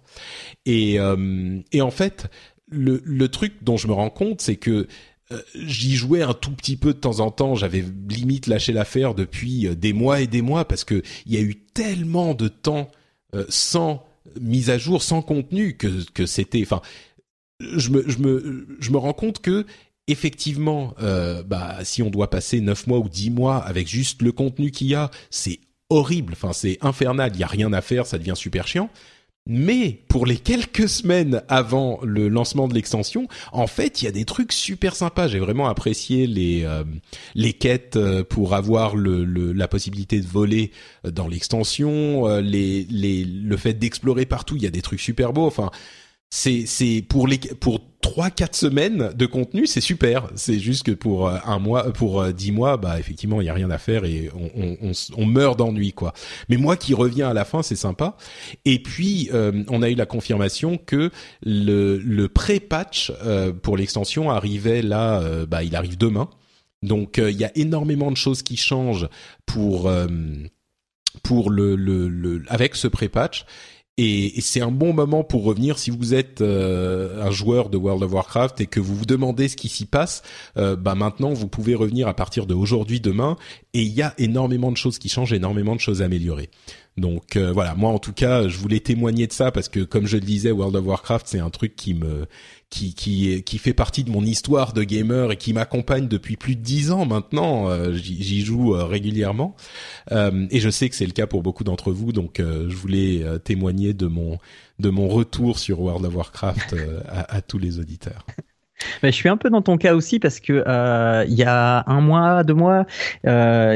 Et, 0.64 0.98
euh, 0.98 1.60
en 1.80 1.90
fait, 1.90 2.26
le, 2.68 3.26
truc 3.28 3.54
dont 3.62 3.76
je 3.76 3.88
me 3.88 3.92
rends 3.92 4.10
compte, 4.10 4.40
c'est 4.40 4.56
que 4.56 4.86
euh, 5.32 5.42
j'y 5.54 5.96
jouais 5.96 6.22
un 6.22 6.34
tout 6.34 6.52
petit 6.52 6.76
peu 6.76 6.92
de 6.92 6.98
temps 6.98 7.20
en 7.20 7.30
temps. 7.30 7.54
J'avais 7.54 7.84
limite 8.08 8.46
lâché 8.46 8.72
l'affaire 8.72 9.14
depuis 9.14 9.68
des 9.76 9.92
mois 9.92 10.20
et 10.20 10.26
des 10.26 10.42
mois 10.42 10.66
parce 10.66 10.84
que 10.84 11.02
il 11.26 11.34
y 11.34 11.36
a 11.36 11.40
eu 11.40 11.56
tellement 11.56 12.34
de 12.34 12.48
temps 12.48 12.90
sans 13.48 14.04
mise 14.40 14.70
à 14.70 14.78
jour, 14.78 15.02
sans 15.02 15.22
contenu 15.22 15.76
que 15.76 16.26
c'était. 16.26 16.64
Je 17.60 17.90
me 17.90 18.08
je 18.08 18.18
me 18.18 18.66
je 18.78 18.90
me 18.90 18.98
rends 18.98 19.12
compte 19.12 19.40
que 19.40 19.66
effectivement, 20.08 20.94
euh, 21.02 21.42
bah, 21.42 21.78
si 21.82 22.02
on 22.02 22.10
doit 22.10 22.30
passer 22.30 22.60
neuf 22.60 22.86
mois 22.86 22.98
ou 22.98 23.08
dix 23.08 23.30
mois 23.30 23.56
avec 23.56 23.88
juste 23.88 24.22
le 24.22 24.32
contenu 24.32 24.70
qu'il 24.70 24.88
y 24.88 24.94
a, 24.94 25.10
c'est 25.30 25.60
horrible. 25.90 26.34
Enfin, 26.34 26.52
c'est 26.52 26.78
infernal. 26.80 27.32
Il 27.34 27.40
y 27.40 27.44
a 27.44 27.48
rien 27.48 27.72
à 27.72 27.80
faire, 27.80 28.06
ça 28.06 28.18
devient 28.18 28.36
super 28.36 28.68
chiant. 28.68 28.90
Mais 29.48 30.00
pour 30.08 30.26
les 30.26 30.38
quelques 30.38 30.88
semaines 30.88 31.40
avant 31.48 32.00
le 32.02 32.28
lancement 32.28 32.66
de 32.66 32.74
l'extension, 32.74 33.28
en 33.52 33.68
fait, 33.68 34.02
il 34.02 34.06
y 34.06 34.08
a 34.08 34.10
des 34.10 34.24
trucs 34.24 34.52
super 34.52 34.96
sympas. 34.96 35.28
J'ai 35.28 35.38
vraiment 35.38 35.68
apprécié 35.68 36.26
les 36.26 36.64
euh, 36.64 36.82
les 37.36 37.52
quêtes 37.52 37.94
euh, 37.94 38.24
pour 38.24 38.54
avoir 38.54 38.96
le, 38.96 39.24
la 39.52 39.68
possibilité 39.68 40.20
de 40.20 40.26
voler 40.26 40.72
dans 41.04 41.28
l'extension, 41.28 42.26
euh, 42.26 42.40
les 42.40 42.88
les 42.90 43.24
le 43.24 43.56
fait 43.56 43.74
d'explorer 43.74 44.26
partout. 44.26 44.56
Il 44.56 44.62
y 44.64 44.66
a 44.66 44.70
des 44.70 44.82
trucs 44.82 45.00
super 45.00 45.32
beaux. 45.32 45.46
Enfin, 45.46 45.70
c'est 46.30 47.04
pour 47.08 47.28
les 47.28 47.38
pour 47.38 47.80
trois 48.00 48.30
quatre 48.30 48.54
semaines 48.54 49.12
de 49.14 49.26
contenu 49.26 49.66
c'est 49.66 49.80
super. 49.80 50.28
C'est 50.34 50.58
juste 50.58 50.84
que 50.84 50.92
pour 50.92 51.28
euh, 51.28 51.38
un 51.44 51.58
mois 51.58 51.92
pour 51.92 52.20
euh, 52.20 52.32
dix 52.32 52.52
mois 52.52 52.76
bah 52.76 52.98
effectivement 52.98 53.40
il 53.40 53.46
y 53.46 53.48
a 53.48 53.54
rien 53.54 53.70
à 53.70 53.78
faire 53.78 54.04
et 54.04 54.30
on, 54.34 54.76
on, 54.82 54.92
on 55.16 55.26
meurt 55.26 55.58
d'ennui 55.58 55.92
quoi. 55.92 56.12
Mais 56.48 56.56
moi 56.56 56.76
qui 56.76 56.94
reviens 56.94 57.28
à 57.28 57.34
la 57.34 57.44
fin 57.44 57.62
c'est 57.62 57.76
sympa. 57.76 58.16
Et 58.64 58.82
puis 58.82 59.30
euh, 59.32 59.64
on 59.68 59.82
a 59.82 59.90
eu 59.90 59.94
la 59.94 60.06
confirmation 60.06 60.78
que 60.78 61.10
le 61.42 61.98
le 61.98 62.28
pré-patch 62.28 63.12
pour 63.62 63.76
l'extension 63.76 64.30
arrivait 64.30 64.82
là 64.82 65.22
bah 65.46 65.62
il 65.62 65.74
arrive 65.74 65.96
demain. 65.96 66.28
Donc 66.82 67.18
il 67.18 67.36
y 67.36 67.44
a 67.44 67.52
énormément 67.56 68.10
de 68.10 68.16
choses 68.16 68.42
qui 68.42 68.56
changent 68.56 69.08
pour 69.46 69.90
pour 71.22 71.50
le, 71.50 71.76
le, 71.76 72.08
le 72.08 72.42
avec 72.48 72.76
ce 72.76 72.88
pré-patch 72.88 73.46
et, 73.98 74.40
c'est 74.40 74.60
un 74.60 74.70
bon 74.70 74.92
moment 74.92 75.24
pour 75.24 75.44
revenir 75.44 75.78
si 75.78 75.90
vous 75.90 76.12
êtes 76.12 76.42
euh, 76.42 77.22
un 77.22 77.30
joueur 77.30 77.70
de 77.70 77.78
World 77.78 78.02
of 78.02 78.12
Warcraft 78.12 78.60
et 78.60 78.66
que 78.66 78.78
vous 78.78 78.94
vous 78.94 79.06
demandez 79.06 79.48
ce 79.48 79.56
qui 79.56 79.68
s'y 79.68 79.86
passe. 79.86 80.22
Euh, 80.58 80.76
bah 80.76 80.94
maintenant, 80.94 81.32
vous 81.32 81.48
pouvez 81.48 81.74
revenir 81.74 82.06
à 82.06 82.14
partir 82.14 82.46
de 82.46 82.54
aujourd'hui, 82.54 83.00
demain, 83.00 83.36
et 83.72 83.82
il 83.82 83.92
y 83.92 84.02
a 84.02 84.14
énormément 84.18 84.70
de 84.70 84.76
choses 84.76 84.98
qui 84.98 85.08
changent, 85.08 85.32
énormément 85.32 85.74
de 85.74 85.80
choses 85.80 86.02
à 86.02 86.04
améliorer. 86.06 86.50
Donc 86.96 87.36
euh, 87.36 87.52
voilà, 87.52 87.74
moi 87.74 87.90
en 87.90 87.98
tout 87.98 88.12
cas, 88.12 88.48
je 88.48 88.58
voulais 88.58 88.80
témoigner 88.80 89.26
de 89.26 89.32
ça 89.32 89.50
parce 89.50 89.68
que 89.68 89.80
comme 89.80 90.06
je 90.06 90.16
le 90.16 90.24
disais, 90.24 90.50
World 90.50 90.76
of 90.76 90.86
Warcraft, 90.86 91.26
c'est 91.28 91.40
un 91.40 91.50
truc 91.50 91.76
qui 91.76 91.94
me 91.94 92.26
qui 92.70 92.94
qui 92.94 93.42
qui 93.44 93.58
fait 93.58 93.74
partie 93.74 94.04
de 94.04 94.10
mon 94.10 94.22
histoire 94.22 94.72
de 94.72 94.82
gamer 94.82 95.32
et 95.32 95.36
qui 95.36 95.52
m'accompagne 95.52 96.08
depuis 96.08 96.36
plus 96.36 96.56
de 96.56 96.62
dix 96.62 96.90
ans 96.90 97.06
maintenant. 97.06 97.68
Euh, 97.68 97.92
j'y 97.92 98.44
joue 98.44 98.74
euh, 98.74 98.84
régulièrement 98.84 99.54
euh, 100.12 100.46
et 100.50 100.60
je 100.60 100.70
sais 100.70 100.88
que 100.88 100.96
c'est 100.96 101.06
le 101.06 101.12
cas 101.12 101.26
pour 101.26 101.42
beaucoup 101.42 101.64
d'entre 101.64 101.92
vous. 101.92 102.12
Donc 102.12 102.40
je 102.40 102.74
voulais 102.74 103.24
témoigner 103.44 103.94
de 103.94 104.06
mon 104.06 104.38
de 104.78 104.90
mon 104.90 105.08
retour 105.08 105.58
sur 105.58 105.80
World 105.80 106.04
of 106.04 106.14
Warcraft 106.14 106.74
à, 107.08 107.36
à 107.36 107.40
tous 107.40 107.58
les 107.58 107.78
auditeurs. 107.78 108.26
Mais 109.02 109.10
je 109.10 109.16
suis 109.16 109.28
un 109.28 109.36
peu 109.36 109.50
dans 109.50 109.62
ton 109.62 109.76
cas 109.76 109.94
aussi 109.94 110.18
parce 110.18 110.40
que 110.40 110.64
euh, 110.66 111.24
il 111.28 111.34
y 111.34 111.44
a 111.44 111.84
un 111.86 112.00
mois, 112.00 112.44
deux 112.44 112.54
mois, 112.54 112.86
euh, 113.26 113.74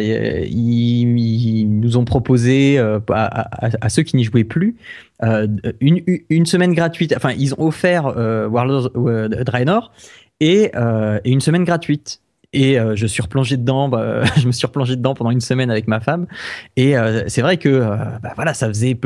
ils, 0.49 1.67
nous 1.69 1.97
ont 1.97 2.05
proposé 2.05 2.79
euh, 2.79 3.01
à, 3.11 3.89
ceux 3.89 4.03
qui 4.03 4.17
n'y 4.17 4.25
jouaient 4.25 4.45
plus 4.45 4.77
euh, 5.23 5.47
une, 5.81 6.03
une 6.29 6.47
semaine 6.47 6.75
gratuite. 6.75 7.15
Enfin, 7.17 7.33
ils 7.37 7.55
ont 7.55 7.67
offert 7.67 8.07
euh, 8.07 8.49
Warlords 8.49 8.91
euh, 8.97 9.29
Draenor 9.29 9.93
et, 10.41 10.73
et 11.25 11.31
une 11.31 11.41
semaine 11.41 11.65
gratuite 11.65 12.21
et 12.53 12.79
euh, 12.79 12.97
je 12.97 13.07
suis 13.07 13.23
replongé 13.23 13.57
dedans. 13.57 13.89
Bah, 13.89 14.25
je 14.37 14.47
me 14.47 14.53
suis 14.53 14.67
replongé 14.67 14.97
dedans 14.97 15.15
pendant 15.15 15.31
une 15.31 15.41
semaine 15.41 15.71
avec 15.71 15.87
ma 15.87 16.01
femme. 16.01 16.27
Et 16.77 16.97
euh, 16.97 17.25
c'est 17.29 17.43
vrai 17.43 17.57
que 17.57 17.69
euh, 17.69 17.97
bah, 18.23 18.33
voilà, 18.35 18.55
ça 18.55 18.69
faisait 18.69 18.99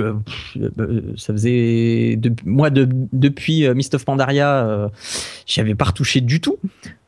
ça 1.17 1.33
faisait 1.33 2.19
moi 2.45 2.71
de, 2.71 2.89
depuis 3.13 3.69
Mist 3.75 3.95
of 3.95 4.05
Pandaria, 4.05 4.91
j'y 5.47 5.61
avais 5.61 5.75
pas 5.75 5.87
retouché 5.87 6.21
du 6.21 6.41
tout. 6.41 6.59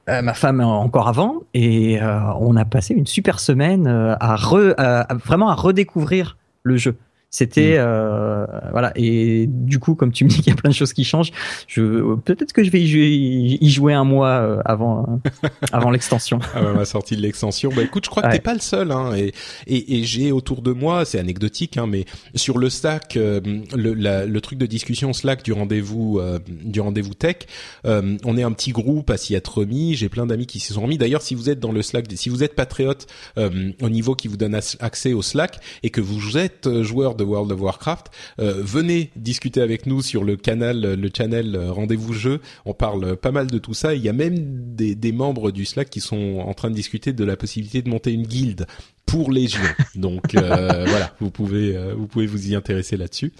ma 0.06 0.34
femme 0.34 0.60
encore 0.60 1.08
avant 1.08 1.42
et 1.54 1.98
on 2.40 2.56
a 2.56 2.64
passé 2.64 2.94
une 2.94 3.06
super 3.06 3.40
semaine 3.40 3.86
à, 3.86 4.34
à 4.34 5.14
vraiment 5.14 5.48
à 5.48 5.54
redécouvrir 5.54 6.36
le 6.62 6.76
jeu. 6.76 6.96
C'était 7.36 7.74
mm. 7.74 7.80
euh, 7.80 8.46
voilà 8.70 8.92
et 8.96 9.44
du 9.46 9.78
coup 9.78 9.94
comme 9.94 10.10
tu 10.10 10.24
me 10.24 10.30
dis 10.30 10.36
qu'il 10.36 10.46
y 10.46 10.52
a 10.52 10.54
plein 10.56 10.70
de 10.70 10.74
choses 10.74 10.94
qui 10.94 11.04
changent, 11.04 11.32
je 11.66 12.14
peut-être 12.14 12.54
que 12.54 12.64
je 12.64 12.70
vais 12.70 12.80
y 12.80 13.70
jouer, 13.70 13.92
un 13.92 14.04
mois 14.04 14.28
euh, 14.28 14.62
avant 14.64 15.20
euh, 15.44 15.48
avant 15.70 15.90
l'extension. 15.90 16.38
avant 16.54 16.72
la 16.72 16.86
sortie 16.86 17.14
de 17.14 17.20
l'extension. 17.20 17.70
Bah 17.76 17.82
écoute, 17.82 18.06
je 18.06 18.10
crois 18.10 18.22
que 18.22 18.32
t'es 18.32 18.40
pas 18.40 18.54
le 18.54 18.60
seul 18.60 18.90
hein, 18.90 19.14
et 19.14 19.34
et, 19.66 19.98
et 19.98 20.04
j'ai 20.04 20.32
autour 20.32 20.62
de 20.62 20.72
moi, 20.72 21.04
c'est 21.04 21.18
anecdotique 21.18 21.76
hein, 21.76 21.86
mais 21.86 22.06
sur 22.34 22.56
le 22.56 22.70
Slack, 22.70 23.18
euh, 23.18 23.42
le, 23.76 23.92
le 23.92 24.40
truc 24.40 24.58
de 24.58 24.64
discussion 24.64 25.12
Slack 25.12 25.42
du 25.42 25.52
rendez-vous 25.52 26.18
du 26.48 26.80
rendez-vous 26.80 27.12
tech, 27.12 27.36
on 27.84 28.38
est 28.38 28.44
un 28.44 28.52
petit 28.52 28.72
groupe 28.72 29.10
à 29.10 29.18
s'y 29.18 29.34
être 29.34 29.58
remis. 29.58 29.94
J'ai 29.94 30.08
plein 30.08 30.24
d'amis 30.24 30.46
qui 30.46 30.58
s'y 30.58 30.72
sont 30.72 30.80
remis. 30.80 30.96
D'ailleurs, 30.96 31.20
si 31.20 31.34
vous 31.34 31.50
êtes 31.50 31.60
dans 31.60 31.72
le 31.72 31.82
Slack, 31.82 32.06
si 32.14 32.30
vous 32.30 32.42
êtes 32.42 32.54
patriote 32.54 33.06
au 33.36 33.90
niveau 33.90 34.14
qui 34.14 34.26
vous 34.26 34.38
donne 34.38 34.58
accès 34.80 35.12
au 35.12 35.20
Slack 35.20 35.60
et 35.82 35.90
que 35.90 36.00
vous 36.00 36.38
êtes 36.38 36.82
joueur 36.82 37.14
de 37.14 37.25
World 37.26 37.52
of 37.52 37.60
Warcraft, 37.60 38.06
euh, 38.38 38.62
venez 38.62 39.10
discuter 39.16 39.60
avec 39.60 39.86
nous 39.86 40.02
sur 40.02 40.24
le 40.24 40.36
canal, 40.36 40.94
le 40.94 41.10
channel 41.14 41.54
euh, 41.54 41.72
Rendez-vous 41.72 42.12
Jeu. 42.12 42.40
On 42.64 42.74
parle 42.74 43.16
pas 43.16 43.32
mal 43.32 43.48
de 43.48 43.58
tout 43.58 43.74
ça. 43.74 43.94
Il 43.94 44.02
y 44.02 44.08
a 44.08 44.12
même 44.12 44.74
des, 44.74 44.94
des 44.94 45.12
membres 45.12 45.50
du 45.50 45.64
Slack 45.64 45.90
qui 45.90 46.00
sont 46.00 46.38
en 46.38 46.54
train 46.54 46.70
de 46.70 46.74
discuter 46.74 47.12
de 47.12 47.24
la 47.24 47.36
possibilité 47.36 47.82
de 47.82 47.88
monter 47.88 48.12
une 48.12 48.26
guilde 48.26 48.66
pour 49.04 49.30
Légion. 49.30 49.62
Donc 49.94 50.34
euh, 50.34 50.84
voilà, 50.86 51.14
vous 51.20 51.30
pouvez 51.30 51.76
vous 51.94 52.06
pouvez 52.06 52.26
vous 52.26 52.50
y 52.50 52.54
intéresser 52.54 52.96
là-dessus. 52.96 53.32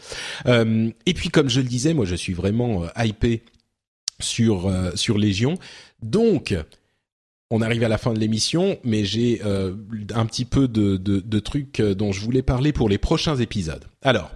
et 0.46 1.14
puis 1.14 1.28
comme 1.30 1.48
je 1.48 1.60
le 1.60 1.66
disais, 1.68 1.94
moi 1.94 2.04
je 2.04 2.14
suis 2.14 2.34
vraiment 2.34 2.84
hypé 2.96 3.42
sur 4.20 4.70
sur 4.94 5.18
Légion. 5.18 5.58
Donc 6.02 6.54
on 7.50 7.62
arrive 7.62 7.84
à 7.84 7.88
la 7.88 7.98
fin 7.98 8.12
de 8.12 8.18
l'émission, 8.18 8.78
mais 8.82 9.04
j'ai 9.04 9.40
euh, 9.44 9.74
un 10.14 10.26
petit 10.26 10.44
peu 10.44 10.66
de, 10.68 10.96
de, 10.96 11.38
trucs 11.38 11.80
euh, 11.80 11.94
dont 11.94 12.12
je 12.12 12.20
voulais 12.20 12.42
parler 12.42 12.72
pour 12.72 12.88
les 12.88 12.98
prochains 12.98 13.36
épisodes. 13.36 13.84
Alors, 14.02 14.32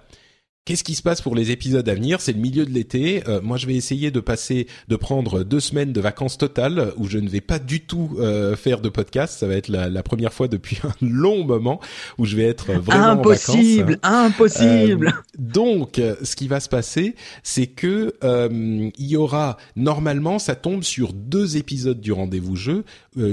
Qu'est-ce 0.63 0.83
qui 0.83 0.93
se 0.93 1.01
passe 1.01 1.21
pour 1.21 1.33
les 1.33 1.49
épisodes 1.49 1.89
à 1.89 1.95
venir? 1.95 2.21
C'est 2.21 2.33
le 2.33 2.39
milieu 2.39 2.67
de 2.67 2.69
l'été. 2.69 3.27
Euh, 3.27 3.41
moi, 3.41 3.57
je 3.57 3.65
vais 3.65 3.73
essayer 3.73 4.11
de 4.11 4.19
passer, 4.19 4.67
de 4.89 4.95
prendre 4.95 5.43
deux 5.43 5.59
semaines 5.59 5.91
de 5.91 5.99
vacances 5.99 6.37
totales 6.37 6.93
où 6.97 7.07
je 7.07 7.17
ne 7.17 7.27
vais 7.27 7.41
pas 7.41 7.57
du 7.57 7.79
tout 7.79 8.15
euh, 8.19 8.55
faire 8.55 8.79
de 8.79 8.89
podcast. 8.89 9.39
Ça 9.39 9.47
va 9.47 9.55
être 9.55 9.69
la, 9.69 9.89
la, 9.89 10.03
première 10.03 10.31
fois 10.31 10.47
depuis 10.47 10.77
un 10.83 10.93
long 11.01 11.43
moment 11.45 11.79
où 12.19 12.25
je 12.25 12.35
vais 12.35 12.43
être 12.43 12.73
vraiment 12.73 13.21
impossible, 13.21 13.97
en 14.03 14.27
vacances. 14.27 14.33
impossible. 14.33 15.07
Euh, 15.07 15.35
donc, 15.39 15.99
ce 16.21 16.35
qui 16.35 16.47
va 16.47 16.59
se 16.59 16.69
passer, 16.69 17.15
c'est 17.41 17.65
que 17.65 18.13
il 18.21 19.07
y 19.07 19.17
aura 19.17 19.57
normalement, 19.75 20.37
ça 20.37 20.53
tombe 20.53 20.83
sur 20.83 21.13
deux 21.13 21.57
épisodes 21.57 21.99
du 21.99 22.11
rendez-vous 22.11 22.55
jeu 22.55 22.83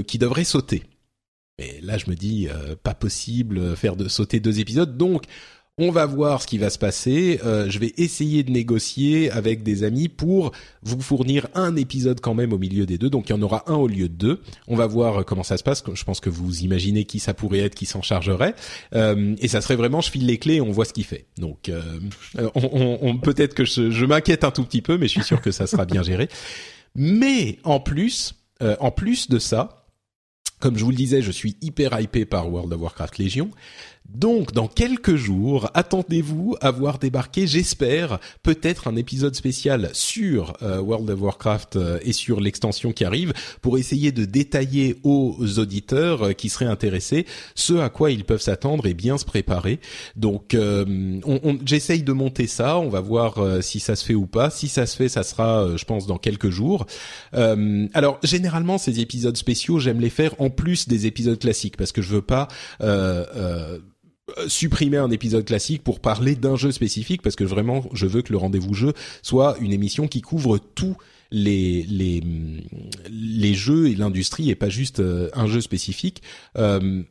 qui 0.07 0.17
devraient 0.17 0.43
sauter. 0.43 0.83
Mais 1.59 1.79
là, 1.83 1.99
je 1.99 2.09
me 2.09 2.15
dis, 2.15 2.47
pas 2.81 2.95
possible 2.95 3.75
faire 3.75 3.95
de 3.95 4.07
sauter 4.07 4.39
deux 4.39 4.59
épisodes. 4.59 4.97
Donc 4.97 5.25
on 5.79 5.91
va 5.91 6.05
voir 6.05 6.41
ce 6.41 6.47
qui 6.47 6.57
va 6.57 6.69
se 6.69 6.77
passer. 6.77 7.39
Euh, 7.45 7.69
je 7.69 7.79
vais 7.79 7.93
essayer 7.97 8.43
de 8.43 8.51
négocier 8.51 9.31
avec 9.31 9.63
des 9.63 9.83
amis 9.83 10.09
pour 10.09 10.51
vous 10.83 11.01
fournir 11.01 11.47
un 11.55 11.77
épisode 11.77 12.19
quand 12.19 12.33
même 12.33 12.51
au 12.51 12.57
milieu 12.57 12.85
des 12.85 12.97
deux. 12.97 13.09
Donc 13.09 13.29
il 13.29 13.31
y 13.31 13.35
en 13.35 13.41
aura 13.41 13.63
un 13.71 13.75
au 13.75 13.87
lieu 13.87 14.09
de 14.09 14.13
deux. 14.13 14.41
On 14.67 14.75
va 14.75 14.87
voir 14.87 15.23
comment 15.23 15.43
ça 15.43 15.55
se 15.55 15.63
passe. 15.63 15.81
Je 15.93 16.03
pense 16.03 16.19
que 16.19 16.29
vous 16.29 16.63
imaginez 16.63 17.05
qui 17.05 17.19
ça 17.19 17.33
pourrait 17.33 17.59
être, 17.59 17.75
qui 17.75 17.85
s'en 17.85 18.01
chargerait. 18.01 18.55
Euh, 18.93 19.35
et 19.39 19.47
ça 19.47 19.61
serait 19.61 19.77
vraiment, 19.77 20.01
je 20.01 20.11
file 20.11 20.25
les 20.25 20.37
clés 20.37 20.55
et 20.55 20.61
on 20.61 20.71
voit 20.71 20.83
ce 20.83 20.91
qu'il 20.91 21.05
fait. 21.05 21.27
Donc 21.37 21.69
euh, 21.69 21.81
on, 22.55 23.17
peut-être 23.17 23.53
que 23.53 23.63
je, 23.63 24.05
m'inquiète 24.05 24.43
un 24.43 24.51
tout 24.51 24.65
petit 24.65 24.81
peu, 24.81 24.97
mais 24.97 25.07
je 25.07 25.13
suis 25.13 25.23
sûr 25.23 25.41
que 25.41 25.51
ça 25.51 25.65
sera 25.65 25.85
bien 25.85 26.03
géré. 26.03 26.27
Mais 26.93 27.57
en 27.63 27.79
plus, 27.79 28.35
en 28.59 28.91
plus 28.91 29.29
de 29.29 29.39
ça, 29.39 29.79
comme 30.59 30.77
je 30.77 30.83
vous 30.83 30.91
le 30.91 30.97
disais, 30.97 31.21
je 31.21 31.31
suis 31.31 31.55
hyper 31.61 31.99
hypé 31.99 32.25
par 32.25 32.51
World 32.51 32.73
of 32.73 32.81
Warcraft 32.81 33.17
Légion. 33.17 33.49
Donc, 34.13 34.53
dans 34.53 34.67
quelques 34.67 35.15
jours, 35.15 35.69
attendez-vous 35.75 36.55
à 36.61 36.71
voir 36.71 36.97
débarquer, 36.97 37.45
j'espère, 37.45 38.19
peut-être 38.41 38.87
un 38.87 38.95
épisode 38.95 39.35
spécial 39.35 39.91
sur 39.93 40.53
euh, 40.63 40.79
World 40.79 41.09
of 41.11 41.21
Warcraft 41.21 41.75
euh, 41.75 41.99
et 42.01 42.11
sur 42.11 42.41
l'extension 42.41 42.91
qui 42.91 43.05
arrive, 43.05 43.33
pour 43.61 43.77
essayer 43.77 44.11
de 44.11 44.25
détailler 44.25 44.97
aux 45.03 45.37
auditeurs 45.59 46.23
euh, 46.23 46.31
qui 46.33 46.49
seraient 46.49 46.65
intéressés 46.65 47.27
ce 47.53 47.75
à 47.75 47.89
quoi 47.89 48.09
ils 48.09 48.25
peuvent 48.25 48.41
s'attendre 48.41 48.87
et 48.87 48.95
bien 48.95 49.19
se 49.19 49.25
préparer. 49.25 49.79
Donc, 50.15 50.55
on, 50.55 51.21
on, 51.23 51.59
j'essaye 51.63 52.01
de 52.01 52.11
monter 52.11 52.47
ça, 52.47 52.79
on 52.79 52.89
va 52.89 53.01
voir 53.01 53.37
si 53.61 53.79
ça 53.79 53.95
se 53.95 54.03
fait 54.03 54.15
ou 54.15 54.25
pas. 54.25 54.49
Si 54.49 54.67
ça 54.67 54.85
se 54.85 54.95
fait, 54.95 55.09
ça 55.09 55.23
sera, 55.23 55.75
je 55.75 55.85
pense, 55.85 56.07
dans 56.07 56.17
quelques 56.17 56.49
jours. 56.49 56.85
alors, 57.31 58.19
généralement, 58.23 58.77
ces 58.77 58.99
épisodes 58.99 59.37
spéciaux, 59.37 59.79
j'aime 59.79 59.99
les 59.99 60.09
faire 60.09 60.33
en 60.39 60.49
plus 60.49 60.87
des 60.87 61.05
épisodes 61.05 61.39
classiques, 61.39 61.77
parce 61.77 61.91
que 61.91 62.01
je 62.01 62.09
veux 62.09 62.21
pas... 62.21 62.47
Euh, 64.37 64.47
supprimer 64.47 64.97
un 64.97 65.11
épisode 65.11 65.45
classique 65.45 65.83
pour 65.83 65.99
parler 65.99 66.35
d'un 66.35 66.55
jeu 66.55 66.71
spécifique 66.71 67.21
parce 67.21 67.35
que 67.35 67.43
vraiment 67.43 67.85
je 67.93 68.05
veux 68.05 68.21
que 68.21 68.31
le 68.31 68.37
rendez-vous 68.37 68.73
jeu 68.73 68.93
soit 69.21 69.57
une 69.59 69.71
émission 69.71 70.07
qui 70.07 70.21
couvre 70.21 70.57
tous 70.57 70.95
les 71.31 71.83
les 71.83 72.23
les 73.09 73.53
jeux 73.53 73.87
et 73.87 73.95
l'industrie 73.95 74.49
et 74.49 74.55
pas 74.55 74.69
juste 74.69 74.99
euh, 74.99 75.29
un 75.33 75.47
jeu 75.47 75.61
spécifique. 75.61 76.21
Euh, 76.57 77.03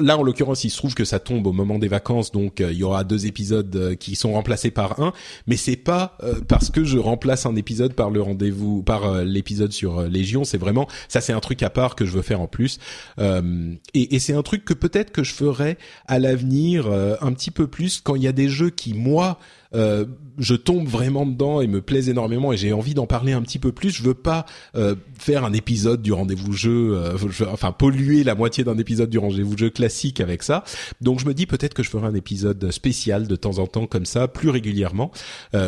là 0.00 0.18
en 0.18 0.22
l'occurrence 0.22 0.64
il 0.64 0.70
se 0.70 0.76
trouve 0.76 0.94
que 0.94 1.04
ça 1.04 1.18
tombe 1.18 1.46
au 1.46 1.52
moment 1.52 1.78
des 1.78 1.88
vacances 1.88 2.32
donc 2.32 2.60
euh, 2.60 2.72
il 2.72 2.78
y 2.78 2.82
aura 2.82 3.04
deux 3.04 3.26
épisodes 3.26 3.74
euh, 3.76 3.94
qui 3.94 4.16
sont 4.16 4.32
remplacés 4.32 4.70
par 4.70 5.00
un. 5.00 5.12
Mais 5.46 5.56
c'est 5.56 5.76
pas 5.76 6.16
euh, 6.22 6.34
parce 6.46 6.70
que 6.70 6.84
je 6.84 6.98
remplace 6.98 7.46
un 7.46 7.56
épisode 7.56 7.94
par 7.94 8.10
le 8.10 8.22
rendez-vous 8.22 8.82
par 8.82 9.24
l'épisode 9.24 9.72
sur 9.72 10.02
Légion 10.02 10.44
c'est 10.44 10.58
vraiment 10.58 10.88
ça 11.08 11.20
c'est 11.20 11.32
un 11.32 11.40
truc 11.40 11.62
à 11.62 11.70
part 11.70 11.94
que 11.94 12.04
je 12.04 12.12
veux 12.12 12.22
faire 12.22 12.40
en 12.40 12.46
plus. 12.46 12.78
Et, 13.18 14.14
et 14.14 14.18
c'est 14.18 14.34
un 14.34 14.42
truc 14.42 14.64
que 14.64 14.74
peut-être 14.74 15.10
que 15.10 15.24
je 15.24 15.32
ferai 15.32 15.78
à 16.06 16.18
l'avenir 16.18 16.86
un 17.20 17.32
petit 17.32 17.50
peu 17.50 17.66
plus 17.66 18.00
quand 18.00 18.14
il 18.14 18.22
y 18.22 18.28
a 18.28 18.32
des 18.32 18.48
jeux 18.48 18.70
qui 18.70 18.94
moi 18.94 19.38
euh, 19.74 20.06
je 20.38 20.54
tombe 20.54 20.86
vraiment 20.86 21.26
dedans 21.26 21.60
et 21.60 21.66
me 21.66 21.82
plaise 21.82 22.08
énormément 22.08 22.52
et 22.52 22.56
j'ai 22.56 22.72
envie 22.72 22.94
d'en 22.94 23.06
parler 23.06 23.32
un 23.32 23.42
petit 23.42 23.58
peu 23.58 23.72
plus. 23.72 23.90
Je 23.90 24.04
veux 24.04 24.14
pas 24.14 24.46
euh, 24.76 24.94
faire 25.18 25.44
un 25.44 25.52
épisode 25.52 26.00
du 26.00 26.12
rendez-vous 26.12 26.52
jeu, 26.52 26.92
euh, 26.94 27.16
enfin 27.50 27.72
polluer 27.72 28.22
la 28.22 28.36
moitié 28.36 28.62
d'un 28.62 28.78
épisode 28.78 29.10
du 29.10 29.18
rendez-vous 29.18 29.58
jeu 29.58 29.68
classique 29.68 30.20
avec 30.20 30.44
ça. 30.44 30.62
Donc 31.00 31.18
je 31.18 31.26
me 31.26 31.34
dis 31.34 31.46
peut-être 31.46 31.74
que 31.74 31.82
je 31.82 31.90
ferai 31.90 32.06
un 32.06 32.14
épisode 32.14 32.70
spécial 32.70 33.26
de 33.26 33.36
temps 33.36 33.58
en 33.58 33.66
temps 33.66 33.86
comme 33.86 34.06
ça, 34.06 34.28
plus 34.28 34.48
régulièrement, 34.50 35.10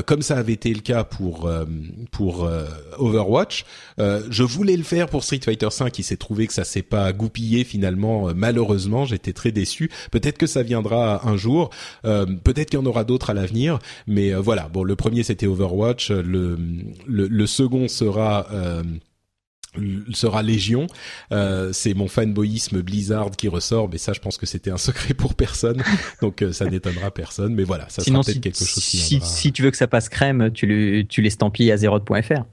comme 0.06 0.22
ça 0.22 0.36
avait 0.36 0.52
été 0.52 0.72
le 0.72 0.80
cas 0.80 1.02
pour 1.02 1.50
pour 2.12 2.48
Overwatch. 2.98 3.64
je 3.98 4.42
voulais 4.42 4.76
le 4.76 4.84
faire 4.84 5.08
pour 5.08 5.24
Street 5.24 5.40
Fighter 5.44 5.70
5, 5.70 5.98
il 5.98 6.04
s'est 6.04 6.16
trouvé 6.16 6.46
que 6.46 6.52
ça 6.52 6.64
s'est 6.64 6.82
pas 6.82 7.12
goupillé 7.12 7.64
finalement. 7.64 8.32
malheureusement, 8.34 9.04
j'étais 9.04 9.32
très 9.32 9.50
déçu. 9.50 9.90
Peut-être 10.12 10.38
que 10.38 10.46
ça 10.46 10.62
viendra 10.62 11.28
un 11.28 11.36
jour. 11.36 11.70
peut-être 12.02 12.70
qu'il 12.70 12.78
y 12.78 12.82
en 12.82 12.86
aura 12.86 13.02
d'autres 13.04 13.30
à 13.30 13.34
l'avenir. 13.34 13.80
Mais 14.06 14.32
euh, 14.32 14.40
voilà, 14.40 14.68
bon, 14.68 14.84
le 14.84 14.96
premier 14.96 15.22
c'était 15.22 15.46
Overwatch, 15.46 16.10
le 16.10 16.58
le, 17.06 17.46
second 17.46 17.88
sera 17.88 18.46
euh, 18.52 18.82
sera 20.12 20.42
Légion. 20.42 20.86
Euh, 21.32 21.72
c'est 21.72 21.94
mon 21.94 22.08
fanboyisme 22.08 22.82
Blizzard 22.82 23.30
qui 23.32 23.48
ressort, 23.48 23.88
mais 23.90 23.98
ça, 23.98 24.12
je 24.12 24.20
pense 24.20 24.36
que 24.36 24.46
c'était 24.46 24.70
un 24.70 24.78
secret 24.78 25.14
pour 25.14 25.34
personne, 25.34 25.82
donc 26.22 26.44
ça 26.52 26.66
n'étonnera 26.66 27.10
personne. 27.10 27.54
Mais 27.54 27.64
voilà, 27.64 27.88
ça 27.88 28.02
Sinon, 28.02 28.22
sera 28.22 28.32
peut-être 28.32 28.42
quelque 28.42 28.58
chose 28.58 28.74
qui 28.74 28.96
si, 28.96 29.20
si, 29.22 29.52
tu 29.52 29.62
veux 29.62 29.70
que 29.70 29.76
ça 29.76 29.86
passe 29.86 30.08
crème, 30.08 30.50
tu, 30.52 30.66
le, 30.66 31.04
tu 31.04 31.22
l'estampilles 31.22 31.72
à 31.72 31.76
zerod.fr. 31.76 32.44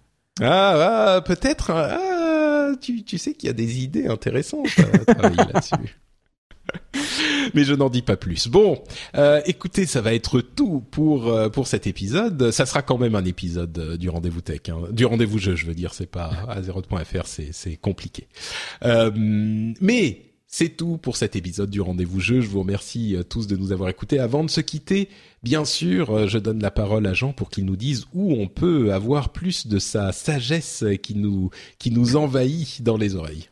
Ah, 0.41 1.15
ah, 1.15 1.21
peut-être. 1.21 1.71
Ah, 1.71 2.71
tu, 2.79 3.03
tu 3.03 3.17
sais 3.17 3.33
qu'il 3.33 3.47
y 3.47 3.49
a 3.49 3.53
des 3.53 3.83
idées 3.83 4.07
intéressantes 4.07 4.67
à 4.77 5.13
travailler 5.13 5.37
là-dessus. 5.37 5.95
Mais 7.53 7.63
je 7.63 7.73
n'en 7.73 7.89
dis 7.89 8.01
pas 8.01 8.17
plus. 8.17 8.47
Bon, 8.47 8.81
euh, 9.15 9.41
écoutez, 9.45 9.85
ça 9.85 10.01
va 10.01 10.13
être 10.13 10.41
tout 10.41 10.83
pour 10.91 11.27
euh, 11.27 11.49
pour 11.49 11.67
cet 11.67 11.87
épisode. 11.87 12.51
Ça 12.51 12.65
sera 12.65 12.81
quand 12.81 12.97
même 12.97 13.15
un 13.15 13.25
épisode 13.25 13.77
euh, 13.77 13.97
du 13.97 14.09
rendez-vous 14.09 14.41
tech, 14.41 14.61
hein. 14.69 14.87
du 14.91 15.05
rendez-vous 15.05 15.37
jeu, 15.37 15.55
je 15.55 15.65
veux 15.65 15.73
dire. 15.73 15.93
C'est 15.93 16.09
pas 16.09 16.31
à 16.47 16.61
0.fr, 16.61 17.25
c'est 17.25 17.49
c'est 17.51 17.77
compliqué. 17.77 18.27
Euh, 18.83 19.11
mais 19.15 20.23
c'est 20.47 20.69
tout 20.69 20.97
pour 20.97 21.17
cet 21.17 21.35
épisode 21.35 21.69
du 21.69 21.81
rendez-vous 21.81 22.19
jeu. 22.19 22.41
Je 22.41 22.47
vous 22.47 22.61
remercie 22.61 23.17
tous 23.29 23.47
de 23.47 23.57
nous 23.57 23.71
avoir 23.71 23.89
écoutés. 23.89 24.19
Avant 24.19 24.43
de 24.45 24.49
se 24.49 24.61
quitter, 24.61 25.09
bien 25.43 25.65
sûr, 25.65 26.27
je 26.27 26.37
donne 26.39 26.61
la 26.61 26.71
parole 26.71 27.05
à 27.05 27.13
Jean 27.13 27.33
pour 27.33 27.49
qu'il 27.49 27.65
nous 27.65 27.75
dise 27.75 28.05
où 28.13 28.31
on 28.31 28.47
peut 28.47 28.93
avoir 28.93 29.33
plus 29.33 29.67
de 29.67 29.77
sa 29.77 30.13
sagesse 30.13 30.85
qui 31.03 31.15
nous 31.15 31.49
qui 31.79 31.91
nous 31.91 32.15
envahit 32.15 32.81
dans 32.81 32.95
les 32.95 33.15
oreilles. 33.15 33.49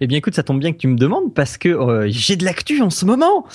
Eh 0.00 0.06
bien, 0.06 0.18
écoute, 0.18 0.34
ça 0.34 0.42
tombe 0.42 0.60
bien 0.60 0.72
que 0.72 0.76
tu 0.76 0.86
me 0.86 0.96
demandes 0.96 1.34
parce 1.34 1.58
que 1.58 1.68
euh, 1.68 2.06
j'ai 2.08 2.36
de 2.36 2.44
l'actu 2.44 2.82
en 2.82 2.90
ce 2.90 3.04
moment. 3.04 3.46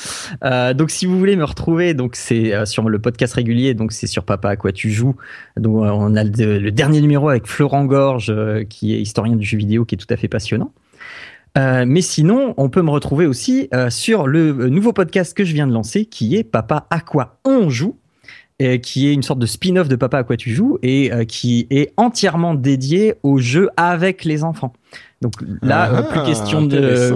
Euh, 0.43 0.73
donc, 0.73 0.91
si 0.91 1.05
vous 1.05 1.17
voulez 1.17 1.35
me 1.35 1.45
retrouver, 1.45 1.95
c'est 2.13 2.53
euh, 2.53 2.65
sur 2.65 2.89
le 2.89 2.99
podcast 2.99 3.33
régulier, 3.33 3.73
donc 3.73 3.91
c'est 3.91 4.07
sur 4.07 4.23
Papa 4.23 4.49
à 4.49 4.55
quoi 4.55 4.71
tu 4.71 4.91
joues. 4.91 5.15
On 5.57 6.15
a 6.15 6.23
le, 6.23 6.71
dernier 6.71 7.01
numéro 7.01 7.29
avec 7.29 7.47
Florent 7.47 7.85
Gorge, 7.85 8.33
qui 8.69 8.93
est 8.93 8.99
historien 8.99 9.35
du 9.35 9.45
jeu 9.45 9.57
vidéo, 9.57 9.85
qui 9.85 9.95
est 9.95 9.97
tout 9.97 10.11
à 10.11 10.17
fait 10.17 10.27
passionnant. 10.27 10.73
mais 11.55 12.01
sinon, 12.01 12.53
on 12.57 12.69
peut 12.69 12.81
me 12.81 12.89
retrouver 12.89 13.25
aussi 13.25 13.69
sur 13.89 14.27
le 14.27 14.69
nouveau 14.69 14.91
podcast 14.91 15.35
que 15.35 15.45
je 15.45 15.53
viens 15.53 15.67
de 15.67 15.73
lancer, 15.73 16.05
qui 16.05 16.35
est 16.35 16.43
Papa 16.43 16.87
à 16.89 16.99
quoi 16.99 17.39
on 17.45 17.69
joue 17.69 17.97
qui 18.81 19.07
est 19.07 19.13
une 19.13 19.23
sorte 19.23 19.39
de 19.39 19.45
spin-off 19.45 19.87
de 19.87 19.95
Papa 19.95 20.19
à 20.19 20.23
quoi 20.23 20.37
tu 20.37 20.51
joues 20.51 20.77
et 20.83 21.11
qui 21.27 21.67
est 21.69 21.91
entièrement 21.97 22.53
dédié 22.53 23.15
aux 23.23 23.39
jeux 23.39 23.69
avec 23.77 24.25
les 24.25 24.43
enfants. 24.43 24.73
Donc 25.23 25.33
là, 25.61 25.91
euh, 25.91 26.01
plus 26.03 26.23
question 26.23 26.61
de 26.61 27.09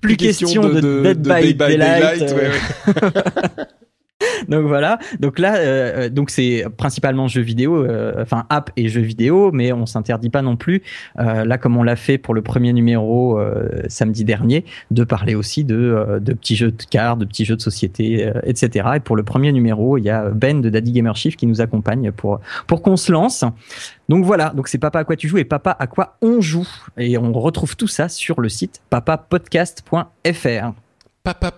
plus, 0.00 0.16
question, 0.16 0.62
de, 0.62 0.80
Dead, 1.14 1.22
by, 1.22 1.54
Daylight. 1.54 2.34
donc 4.48 4.66
voilà. 4.66 4.98
Donc 5.20 5.38
là, 5.38 5.56
euh, 5.56 6.06
euh, 6.06 6.08
donc 6.08 6.30
c'est 6.30 6.64
principalement 6.76 7.28
jeux 7.28 7.42
vidéo, 7.42 7.84
euh, 7.84 8.14
enfin 8.22 8.46
app 8.50 8.70
et 8.76 8.88
jeux 8.88 9.00
vidéo, 9.00 9.50
mais 9.52 9.72
on 9.72 9.86
s'interdit 9.86 10.30
pas 10.30 10.42
non 10.42 10.56
plus. 10.56 10.82
là, 11.16 11.58
comme 11.58 11.76
on 11.76 11.82
l'a 11.82 11.96
fait 11.96 12.18
pour 12.18 12.34
le 12.34 12.42
premier 12.42 12.72
numéro 12.72 13.38
samedi 13.88 14.24
dernier, 14.24 14.64
de 14.90 15.04
parler 15.04 15.34
aussi 15.34 15.64
de, 15.64 16.18
de 16.20 16.32
petits 16.32 16.56
jeux 16.56 16.70
de 16.70 16.82
cartes, 16.84 17.18
de 17.18 17.24
petits 17.24 17.44
jeux 17.44 17.56
de 17.56 17.62
société, 17.62 18.30
etc. 18.44 18.88
Et 18.96 19.00
pour 19.00 19.16
le 19.16 19.22
premier 19.22 19.52
numéro, 19.52 19.98
il 19.98 20.04
y 20.04 20.10
a 20.10 20.30
Ben 20.30 20.60
de 20.60 20.70
Daddy 20.70 20.92
Gamer 20.92 21.16
Chief 21.16 21.36
qui 21.36 21.46
nous 21.46 21.60
accompagne 21.60 22.12
pour 22.12 22.40
pour 22.66 22.82
qu'on 22.82 22.96
se 22.96 23.12
lance. 23.12 23.44
Donc 24.08 24.24
voilà, 24.24 24.50
donc 24.50 24.68
c'est 24.68 24.78
Papa 24.78 25.00
à 25.00 25.04
quoi 25.04 25.16
tu 25.16 25.28
joues 25.28 25.38
et 25.38 25.44
Papa 25.44 25.76
à 25.78 25.86
quoi 25.86 26.16
on 26.22 26.40
joue. 26.40 26.68
Et 26.96 27.18
on 27.18 27.32
retrouve 27.32 27.76
tout 27.76 27.88
ça 27.88 28.08
sur 28.08 28.40
le 28.40 28.48
site 28.48 28.80
papapodcast.fr. 28.90 30.72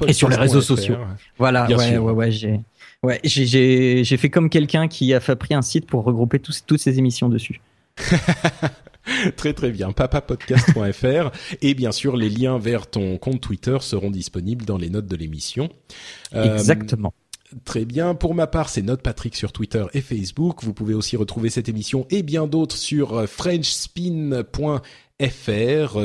Et 0.06 0.12
sur 0.14 0.28
les 0.28 0.36
réseaux 0.36 0.62
sociaux. 0.62 0.96
Voilà, 1.36 1.66
ouais, 1.66 1.98
ouais, 1.98 2.12
ouais, 2.12 2.30
j'ai, 2.30 2.60
ouais, 3.02 3.20
j'ai, 3.24 4.04
fait 4.04 4.30
comme 4.30 4.50
quelqu'un 4.50 4.88
qui 4.88 5.12
a 5.14 5.20
pris 5.20 5.54
un 5.54 5.62
site 5.62 5.86
pour 5.86 6.04
regrouper 6.04 6.38
toutes 6.38 6.80
ces 6.80 6.98
émissions 6.98 7.28
dessus. 7.28 7.60
très 9.36 9.52
très 9.52 9.70
bien, 9.70 9.92
papapodcast.fr 9.92 11.30
et 11.62 11.74
bien 11.74 11.92
sûr 11.92 12.16
les 12.16 12.28
liens 12.28 12.58
vers 12.58 12.86
ton 12.86 13.18
compte 13.18 13.40
Twitter 13.40 13.78
seront 13.80 14.10
disponibles 14.10 14.64
dans 14.64 14.78
les 14.78 14.90
notes 14.90 15.06
de 15.06 15.16
l'émission. 15.16 15.68
Euh, 16.34 16.54
Exactement. 16.54 17.12
Très 17.64 17.86
bien. 17.86 18.14
Pour 18.14 18.34
ma 18.34 18.46
part, 18.46 18.68
c'est 18.68 18.82
Note 18.82 19.00
Patrick 19.00 19.34
sur 19.34 19.52
Twitter 19.52 19.86
et 19.94 20.02
Facebook. 20.02 20.62
Vous 20.62 20.74
pouvez 20.74 20.92
aussi 20.92 21.16
retrouver 21.16 21.48
cette 21.48 21.70
émission 21.70 22.06
et 22.10 22.22
bien 22.22 22.46
d'autres 22.46 22.76
sur 22.76 23.14
euh, 23.14 23.26
frenchspin.fr. 23.26 24.82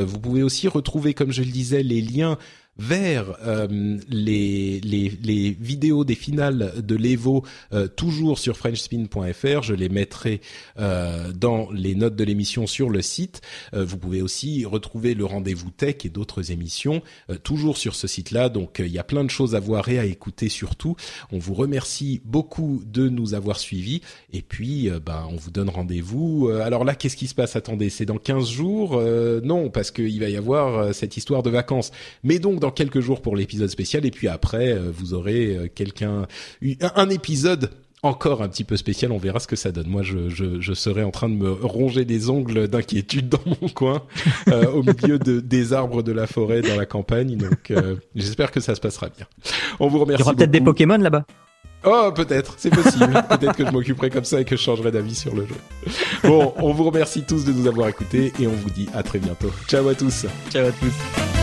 Vous 0.06 0.20
pouvez 0.20 0.42
aussi 0.42 0.70
retrouver, 0.70 1.14
comme 1.14 1.34
je 1.34 1.44
le 1.44 1.52
disais, 1.52 1.84
les 1.84 2.02
liens 2.02 2.38
vers 2.78 3.38
euh, 3.46 3.68
les, 4.10 4.80
les, 4.82 5.10
les, 5.22 5.52
vidéos 5.52 6.04
des 6.04 6.16
finales 6.16 6.74
de 6.82 6.96
l'Evo 6.96 7.44
euh, 7.72 7.88
toujours 7.88 8.40
sur 8.40 8.58
frenchspin.fr. 8.58 9.62
Je 9.62 9.76
les 9.76 9.90
mettrai 9.90 10.42
euh, 10.80 11.32
dans 11.34 11.70
les 11.72 11.94
notes 11.94 12.16
de 12.16 12.24
l'émission 12.24 12.66
sur 12.66 12.90
le 12.90 13.02
site. 13.02 13.42
vous 13.74 13.98
pouvez 13.98 14.22
aussi 14.22 14.66
retrouver 14.66 15.14
le 15.14 15.26
rendez-vous 15.26 15.70
tech 15.70 15.98
et 16.06 16.10
d'autres 16.10 16.52
émissions 16.52 17.02
toujours 17.44 17.78
sur 17.78 17.96
ce 17.96 18.08
site-là. 18.08 18.50
Donc 18.50 18.80
il 18.80 18.92
y 18.92 19.00
a 19.00 19.04
plein 19.04 19.24
de 19.24 19.30
choses 19.30 19.56
à 19.56 19.60
voir 19.60 19.90
et 19.90 20.00
à 20.00 20.06
écouter 20.06 20.50
surtout. 20.50 20.96
On 21.32 21.38
vous 21.38 21.54
remercie 21.54 22.22
beaucoup 22.26 22.82
de 22.86 23.08
nous 23.10 23.34
avoir 23.34 23.60
suivis 23.60 24.02
et 24.32 24.42
puis 24.42 24.90
ben 25.06 25.28
on 25.30 25.36
vous 25.36 25.52
donne 25.52 25.70
rendez-vous. 25.70 26.50
alors 26.50 26.84
là, 26.84 26.96
qu'est-ce 26.96 27.18
qui 27.18 27.28
se 27.28 27.36
passe? 27.36 27.56
Attendez, 27.56 27.90
c'est 27.90 28.06
dans 28.06 28.18
15 28.18 28.50
jours? 28.50 29.02
Non, 29.44 29.70
parce 29.70 29.92
qu'il 29.92 30.20
va 30.20 30.30
y 30.30 30.38
avoir 30.38 30.94
cette 30.94 31.18
histoire 31.18 31.44
de 31.44 31.50
vacances. 31.50 31.92
Mais 32.24 32.40
donc 32.40 32.63
dans 32.64 32.72
quelques 32.72 33.02
jours 33.02 33.22
pour 33.22 33.36
l'épisode 33.36 33.70
spécial 33.70 34.06
et 34.06 34.12
puis 34.12 34.30
après 34.30 34.72
euh, 34.72 34.90
vous 34.92 35.14
aurez 35.14 35.56
euh, 35.56 35.68
quelqu'un 35.74 36.28
un 36.82 37.10
épisode 37.10 37.70
encore 38.04 38.42
un 38.42 38.50
petit 38.50 38.66
peu 38.66 38.76
spécial, 38.76 39.14
on 39.14 39.18
verra 39.18 39.40
ce 39.40 39.48
que 39.48 39.56
ça 39.56 39.72
donne. 39.72 39.88
Moi, 39.88 40.04
je, 40.04 40.28
je, 40.28 40.60
je 40.60 40.74
serai 40.74 41.04
en 41.04 41.12
train 41.12 41.30
de 41.30 41.36
me 41.36 41.54
ronger 41.54 42.04
des 42.04 42.30
ongles 42.30 42.68
d'inquiétude 42.68 43.30
dans 43.30 43.40
mon 43.46 43.70
coin, 43.70 44.04
euh, 44.50 44.70
au 44.72 44.84
milieu 44.84 45.18
de, 45.18 45.40
des 45.40 45.72
arbres 45.72 46.04
de 46.04 46.12
la 46.12 46.28
forêt 46.28 46.62
dans 46.62 46.76
la 46.76 46.86
campagne. 46.86 47.38
Donc, 47.38 47.72
j'espère 48.14 48.52
que 48.52 48.60
ça 48.60 48.76
se 48.76 48.82
passera 48.82 49.08
bien. 49.08 49.26
On 49.80 49.88
vous 49.88 50.00
remercie. 50.00 50.22
Il 50.22 50.26
y 50.26 50.28
aura 50.28 50.36
peut-être 50.36 50.52
des 50.52 50.60
Pokémon 50.60 50.98
là-bas. 50.98 51.24
Oh, 51.86 52.12
peut-être, 52.16 52.56
c'est 52.58 52.70
possible. 52.70 53.14
peut-être 53.30 53.56
que 53.56 53.66
je 53.66 53.72
m'occuperai 53.72 54.10
comme 54.10 54.24
ça 54.24 54.40
et 54.42 54.46
que 54.46 54.56
je 54.56 54.62
changerai 54.62 54.92
d'avis 54.92 55.16
sur 55.16 55.36
le 55.36 55.46
jeu. 55.46 55.56
Bon, 56.24 56.54
on 56.58 56.74
vous 56.74 56.86
remercie 56.86 57.24
tous 57.24 57.46
de 57.46 57.52
nous 57.52 57.68
avoir 57.68 57.88
écoutés 57.88 58.32
et 58.40 58.48
on 58.48 58.52
vous 58.52 58.70
dit 58.70 58.88
à 58.94 59.04
très 59.04 59.20
bientôt. 59.20 59.52
Ciao 59.68 59.88
à 59.88 59.96
tous. 59.96 60.26
Ciao 60.50 60.68
à 60.68 60.72
tous. 60.72 61.43